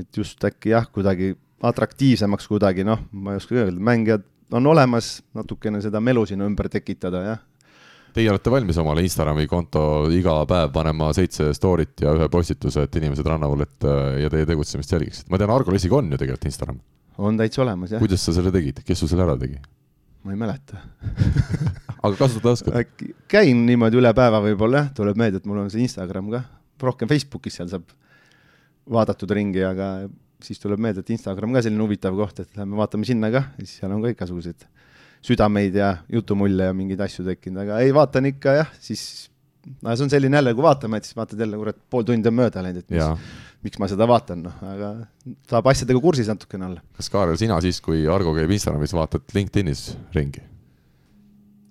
et 0.00 0.18
just 0.18 0.42
äkki 0.48 0.72
jah, 0.72 0.88
kuidagi 0.92 1.34
atraktiivsemaks 1.66 2.48
kuidagi, 2.50 2.86
noh, 2.88 3.04
ma 3.12 3.36
ei 3.36 3.42
oskagi 3.42 3.62
öelda, 3.62 3.84
mängijad 3.90 4.26
on 4.56 4.66
olemas, 4.72 5.20
natukene 5.36 5.78
seda 5.84 6.00
melu 6.02 6.24
sinna 6.26 6.48
ümber 6.48 6.72
tekitada, 6.72 7.22
jah 7.22 7.44
Teie 8.16 8.30
olete 8.32 8.48
valmis 8.48 8.78
omale 8.80 9.02
Instagrami 9.04 9.44
konto 9.44 9.80
iga 10.08 10.38
päev 10.48 10.70
panema 10.72 11.10
seitse 11.12 11.50
story't 11.52 12.00
ja 12.00 12.14
ühe 12.16 12.28
postituse, 12.32 12.86
et 12.86 12.94
inimesed 12.96 13.26
rannavul, 13.28 13.60
et 13.66 13.84
ja 14.22 14.30
teie 14.32 14.46
tegutsemist 14.48 14.94
jälgiksid. 14.94 15.26
ma 15.28 15.36
tean, 15.36 15.52
Argol 15.52 15.76
isegi 15.76 15.92
on 15.92 16.08
ju 16.08 16.18
tegelikult 16.22 16.46
Instagram. 16.48 16.78
on 17.18 17.36
täitsa 17.36 17.60
olemas, 17.66 17.92
jah. 17.92 18.00
kuidas 18.00 18.24
sa 18.24 18.32
selle 18.32 18.52
tegid, 18.54 18.80
kes 18.88 19.02
sul 19.02 19.10
selle 19.12 19.26
ära 19.26 19.36
tegi? 19.36 19.60
ma 20.24 20.32
ei 20.32 20.40
mäleta 20.40 20.80
aga 22.06 22.14
kasutada 22.16 22.54
oskad? 22.56 23.04
käin 23.28 23.60
niimoodi 23.68 24.00
üle 24.00 24.14
päeva 24.16 24.40
võib-olla 24.48 24.86
jah, 24.86 24.88
tuleb 24.96 25.20
meelde, 25.20 25.42
et 25.44 25.50
mul 25.50 25.60
on 25.66 25.68
see 25.74 25.84
Instagram 25.84 26.32
ka, 26.32 26.42
rohkem 26.88 27.12
Facebookis 27.12 27.60
seal 27.60 27.68
saab 27.74 27.92
vaadatud 28.96 29.36
ringi, 29.36 29.60
aga 29.60 29.90
siis 30.40 30.62
tuleb 30.62 30.80
meelde, 30.80 31.04
et 31.04 31.12
Instagram 31.12 31.52
ka 31.52 31.66
selline 31.68 31.84
huvitav 31.84 32.16
koht, 32.16 32.40
et 32.40 32.56
lähme 32.56 32.80
vaatame 32.80 33.04
sinna 33.04 33.28
ka, 33.34 33.50
siis 33.60 33.76
seal 33.82 33.92
on 33.92 34.00
ka 34.00 34.16
igasuguseid 34.16 34.64
südameid 35.26 35.74
ja 35.74 35.96
jutumulle 36.12 36.70
ja 36.70 36.76
mingeid 36.76 37.00
asju 37.06 37.24
tekkinud, 37.26 37.64
aga 37.64 37.80
ei, 37.84 37.94
vaatan 37.94 38.30
ikka 38.30 38.54
jah, 38.60 38.70
siis 38.82 39.02
no 39.82 39.94
see 39.94 40.06
on 40.06 40.12
selline 40.12 40.38
jälle, 40.38 40.54
kui 40.54 40.64
vaatame, 40.66 41.00
et 41.00 41.08
siis 41.08 41.16
vaatad 41.18 41.40
jälle, 41.42 41.58
kurat, 41.60 41.78
pool 41.90 42.06
tundi 42.06 42.30
on 42.30 42.38
mööda 42.38 42.62
läinud, 42.64 42.84
et 42.84 42.94
mis, 42.94 43.30
miks 43.66 43.80
ma 43.82 43.88
seda 43.90 44.06
vaatan, 44.08 44.44
noh, 44.46 44.58
aga 44.72 44.92
saab 45.50 45.70
asjadega 45.72 46.02
kursis 46.02 46.30
natukene 46.30 46.68
olla. 46.70 46.84
kas 46.98 47.10
Kaarel, 47.12 47.38
sina 47.40 47.58
siis, 47.64 47.80
kui 47.84 48.04
Argo 48.10 48.34
käib 48.36 48.54
Instagramis, 48.56 48.94
vaatad 48.96 49.36
LinkedInis 49.36 49.88
ringi? 50.14 50.44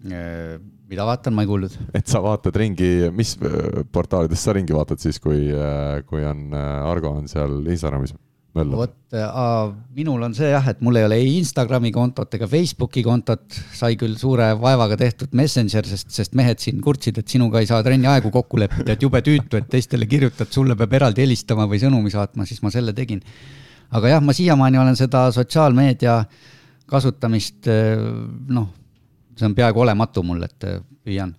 Äh, 0.06 0.58
mida 0.92 1.08
vaatan, 1.08 1.34
ma 1.38 1.46
ei 1.46 1.50
kuulnud. 1.50 1.80
et 1.98 2.12
sa 2.12 2.22
vaatad 2.26 2.60
ringi, 2.62 2.92
mis 3.16 3.36
äh, 3.40 3.82
portaalides 3.96 4.44
sa 4.44 4.56
ringi 4.58 4.76
vaatad 4.76 5.02
siis, 5.02 5.22
kui, 5.24 5.48
äh, 5.50 6.04
kui 6.10 6.26
on 6.28 6.50
Argo 6.56 7.16
on 7.22 7.32
seal 7.32 7.62
Instagramis? 7.64 8.16
Vot 8.56 9.14
äh, 9.14 9.74
minul 9.96 10.24
on 10.24 10.36
see 10.36 10.48
jah, 10.52 10.68
et 10.72 10.80
mul 10.86 10.96
ei 11.00 11.06
ole 11.08 11.18
ei 11.20 11.34
Instagrami 11.40 11.92
kontot 11.96 12.34
ega 12.38 12.48
Facebooki 12.48 13.04
kontot, 13.04 13.44
sai 13.76 13.98
küll 14.00 14.16
suure 14.20 14.48
vaevaga 14.60 14.98
tehtud 15.00 15.36
Messenger, 15.36 15.88
sest, 15.90 16.12
sest 16.16 16.38
mehed 16.40 16.64
siin 16.64 16.80
kurtsid, 16.84 17.20
et 17.20 17.32
sinuga 17.32 17.60
ei 17.60 17.70
saa 17.70 17.84
trenni 17.84 18.08
aegu 18.12 18.32
kokku 18.34 18.60
leppida, 18.62 18.96
et 18.96 19.04
jube 19.04 19.20
tüütu, 19.26 19.60
et 19.60 19.70
teistele 19.72 20.08
kirjutad, 20.08 20.52
sulle 20.56 20.78
peab 20.80 20.96
eraldi 21.00 21.26
helistama 21.26 21.68
või 21.72 21.82
sõnumi 21.84 22.14
saatma, 22.14 22.48
siis 22.48 22.64
ma 22.64 22.72
selle 22.74 22.96
tegin. 22.96 23.22
aga 23.92 24.16
jah, 24.16 24.24
ma 24.24 24.34
siiamaani 24.34 24.82
olen 24.82 24.96
seda 25.00 25.28
sotsiaalmeedia 25.36 26.22
kasutamist 26.90 27.68
noh, 27.68 28.70
see 29.36 29.48
on 29.50 29.56
peaaegu 29.58 29.84
olematu 29.84 30.24
mul, 30.24 30.44
et 30.48 30.70
püüan. 31.04 31.36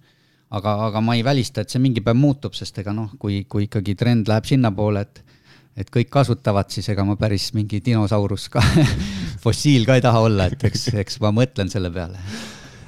Aga, 0.56 0.76
aga 0.86 1.00
ma 1.02 1.16
ei 1.16 1.24
välista, 1.26 1.64
et 1.64 1.72
see 1.72 1.80
mingi 1.82 2.00
päev 2.04 2.18
muutub, 2.20 2.54
sest 2.54 2.76
ega 2.78 2.92
noh, 2.94 3.10
kui, 3.18 3.40
kui 3.50 3.66
ikkagi 3.66 3.96
trend 3.98 4.28
läheb 4.30 4.46
sinnapoole, 4.46 5.02
et 5.02 5.25
et 5.76 5.90
kõik 5.92 6.10
kasutavad, 6.12 6.70
siis 6.72 6.88
ega 6.92 7.04
ma 7.04 7.18
päris 7.20 7.50
mingi 7.56 7.82
dinosaurus 7.84 8.48
ka 8.52 8.62
fossiil 9.44 9.86
ka 9.88 9.98
ei 9.98 10.04
taha 10.04 10.26
olla, 10.28 10.50
et 10.50 10.68
eks, 10.70 10.88
eks 11.04 11.20
ma 11.24 11.34
mõtlen 11.36 11.72
selle 11.72 11.92
peale. 11.92 12.22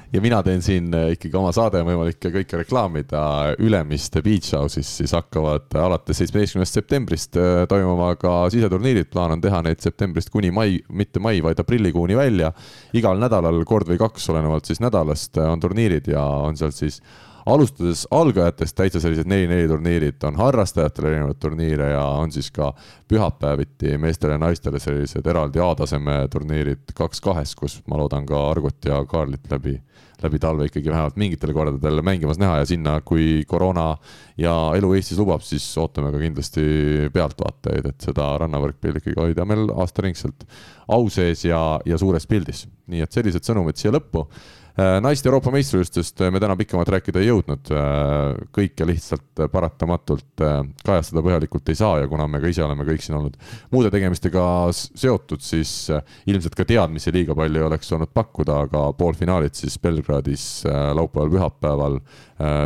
Ja 0.09 0.23
mina 0.24 0.39
teen 0.40 0.62
siin 0.65 0.86
äh, 0.97 1.10
ikkagi 1.12 1.36
oma 1.36 1.51
saade 1.52 1.82
on 1.82 1.89
võimalik 1.90 2.16
kõike 2.32 2.62
reklaamida. 2.62 3.20
Ülemiste 3.60 4.23
Beach 4.24 4.55
House'is, 4.56 4.89
siis 5.02 5.12
hakkavad 5.12 5.77
alates 5.77 6.23
seitsmeteistkümnest 6.23 6.78
septembrist 6.78 7.36
äh, 7.36 7.66
toimuma 7.69 8.15
ka 8.16 8.47
siseturniirid, 8.55 9.10
plaan 9.12 9.36
on 9.36 9.44
teha 9.44 9.60
neid 9.66 9.85
septembrist 9.85 10.32
kuni 10.32 10.48
mai, 10.55 10.78
mitte 10.89 11.20
mai, 11.20 11.43
vaid 11.44 11.60
aprillikuuni 11.60 12.16
välja. 12.16 12.55
igal 12.97 13.20
nädalal 13.20 13.60
kord 13.69 13.93
või 13.93 14.01
kaks, 14.01 14.31
olenevalt 14.32 14.70
siis 14.70 14.81
nädalast, 14.81 15.36
äh, 15.36 15.52
on 15.52 15.60
turniirid 15.60 16.09
ja 16.09 16.24
on 16.24 16.56
seal 16.56 16.73
siis 16.73 17.02
alustades 17.48 18.04
algajatest 18.10 18.76
täitsa 18.76 19.00
sellised 19.00 19.28
neli-neli 19.28 19.68
turniirid, 19.70 20.18
on 20.28 20.36
harrastajatele 20.36 21.12
erinevaid 21.12 21.40
turniire 21.40 21.90
ja 21.94 22.04
on 22.20 22.32
siis 22.32 22.50
ka 22.54 22.72
pühapäeviti 23.08 23.96
meestele 24.00 24.36
ja 24.36 24.42
naistele 24.42 24.80
sellised 24.82 25.26
eraldi 25.26 25.62
A-taseme 25.64 26.20
turniirid 26.32 26.92
kaks 26.98 27.22
kahes, 27.24 27.54
kus 27.56 27.80
ma 27.88 28.00
loodan 28.00 28.26
ka 28.28 28.42
Argut 28.50 28.84
ja 28.84 29.00
Kaarlit 29.08 29.48
läbi, 29.50 29.76
läbi 30.22 30.40
talve 30.42 30.68
ikkagi 30.68 30.92
vähemalt 30.92 31.16
mingitel 31.16 31.54
kordadel 31.56 32.02
mängimas 32.04 32.40
näha 32.42 32.60
ja 32.60 32.68
sinna, 32.68 32.98
kui 33.00 33.44
koroona 33.48 33.88
ja 34.36 34.54
elu 34.76 34.92
Eestis 34.98 35.18
lubab, 35.18 35.44
siis 35.46 35.66
ootame 35.80 36.12
ka 36.12 36.20
kindlasti 36.20 36.66
pealtvaatajaid, 37.14 37.92
et 37.92 38.08
seda 38.10 38.28
rannavõrkpalli 38.44 39.00
ikkagi 39.02 39.20
hoida 39.22 39.48
meil 39.48 39.70
aastaringselt 39.72 40.44
au 40.88 41.08
sees 41.12 41.46
ja, 41.48 41.62
ja 41.86 41.98
suures 41.98 42.28
pildis. 42.28 42.66
nii 42.88 43.04
et 43.04 43.12
sellised 43.12 43.44
sõnumid 43.44 43.76
siia 43.76 43.92
lõppu 43.92 44.26
naiste 44.78 45.26
Euroopa 45.26 45.50
meistrivõistlust 45.50 46.20
me 46.30 46.38
täna 46.38 46.55
pikemalt 46.59 46.90
rääkida 46.94 47.18
ei 47.18 47.28
jõudnud, 47.32 47.70
äh, 47.74 48.36
kõike 48.55 48.86
lihtsalt 48.86 49.42
paratamatult 49.50 50.42
äh, 50.44 50.60
kajastada 50.86 51.22
põhjalikult 51.26 51.70
ei 51.72 51.78
saa 51.78 51.96
ja 52.02 52.10
kuna 52.10 52.28
me 52.30 52.38
ka 52.38 52.50
ise 52.50 52.62
oleme 52.62 52.86
kõik 52.86 53.02
siin 53.02 53.16
olnud 53.18 53.34
muude 53.74 53.90
tegemistega 53.90 54.44
seotud, 54.72 55.42
siis 55.42 55.72
ilmselt 56.30 56.55
ka 56.55 56.66
teadmisi 56.68 57.12
liiga 57.14 57.34
palju 57.38 57.59
ei 57.59 57.66
oleks 57.66 57.90
olnud 57.96 58.12
pakkuda, 58.14 58.60
aga 58.68 58.82
poolfinaalid 58.98 59.59
siis 59.59 59.78
Belgradis 59.82 60.44
laupäeval, 60.66 61.32
pühapäeval 61.32 61.98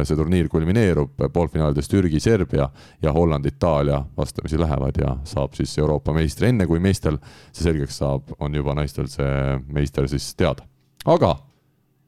see 0.04 0.18
turniir 0.18 0.50
kulmineerub, 0.52 1.14
poolfinaalides 1.32 1.88
Türgi, 1.88 2.20
Serbia 2.20 2.66
ja 3.02 3.14
Holland, 3.16 3.48
Itaalia 3.48 4.02
vastamisi 4.16 4.60
lähevad 4.60 5.00
ja 5.00 5.14
saab 5.28 5.56
siis 5.56 5.72
Euroopa 5.80 6.12
meistri, 6.16 6.50
enne 6.52 6.68
kui 6.68 6.82
meestel 6.82 7.16
see 7.52 7.64
selgeks 7.70 8.02
saab, 8.02 8.34
on 8.38 8.60
juba 8.60 8.76
naistel 8.76 9.08
see 9.08 9.56
meister 9.72 10.10
siis 10.12 10.28
teada. 10.36 10.68
aga 11.08 11.32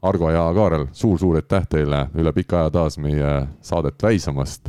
Argo 0.04 0.30
ja 0.30 0.44
Kaarel 0.54 0.84
suur,, 0.84 1.18
suur-suur 1.18 1.36
aitäh 1.40 1.64
teile 1.70 2.02
üle 2.20 2.32
pika 2.36 2.58
aja 2.60 2.70
taas 2.70 2.98
meie 3.00 3.46
saadet 3.64 4.02
väisamast. 4.02 4.68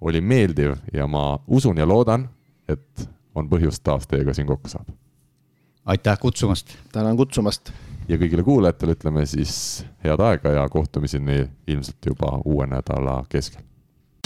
oli 0.00 0.20
meeldiv 0.20 0.74
ja 0.92 1.06
ma 1.06 1.38
usun 1.46 1.78
ja 1.78 1.86
loodan, 1.88 2.28
et 2.68 3.08
on 3.34 3.48
põhjust 3.48 3.84
taas 3.84 4.06
teiega 4.06 4.34
siin 4.34 4.46
kokku 4.46 4.68
saada. 4.68 4.92
aitäh 5.84 6.18
kutsumast. 6.18 6.74
tänan 6.92 7.16
kutsumast. 7.16 7.70
ja 8.08 8.16
kõigile 8.16 8.42
kuulajatele 8.42 8.92
ütleme 8.98 9.26
siis 9.26 9.86
head 10.04 10.20
aega 10.20 10.50
ja 10.50 10.68
kohtumiseni 10.68 11.46
ilmselt 11.66 12.06
juba 12.06 12.40
uue 12.44 12.66
nädala 12.66 13.24
keskel. 13.28 13.62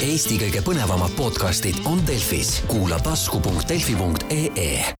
Eesti 0.02 0.38
kõige 0.38 0.62
põnevamad 0.64 1.12
podcastid 1.16 1.82
on 1.84 2.00
Delfis, 2.06 2.62
kuula 2.70 3.00
tasku.delfi.ee 3.04 4.94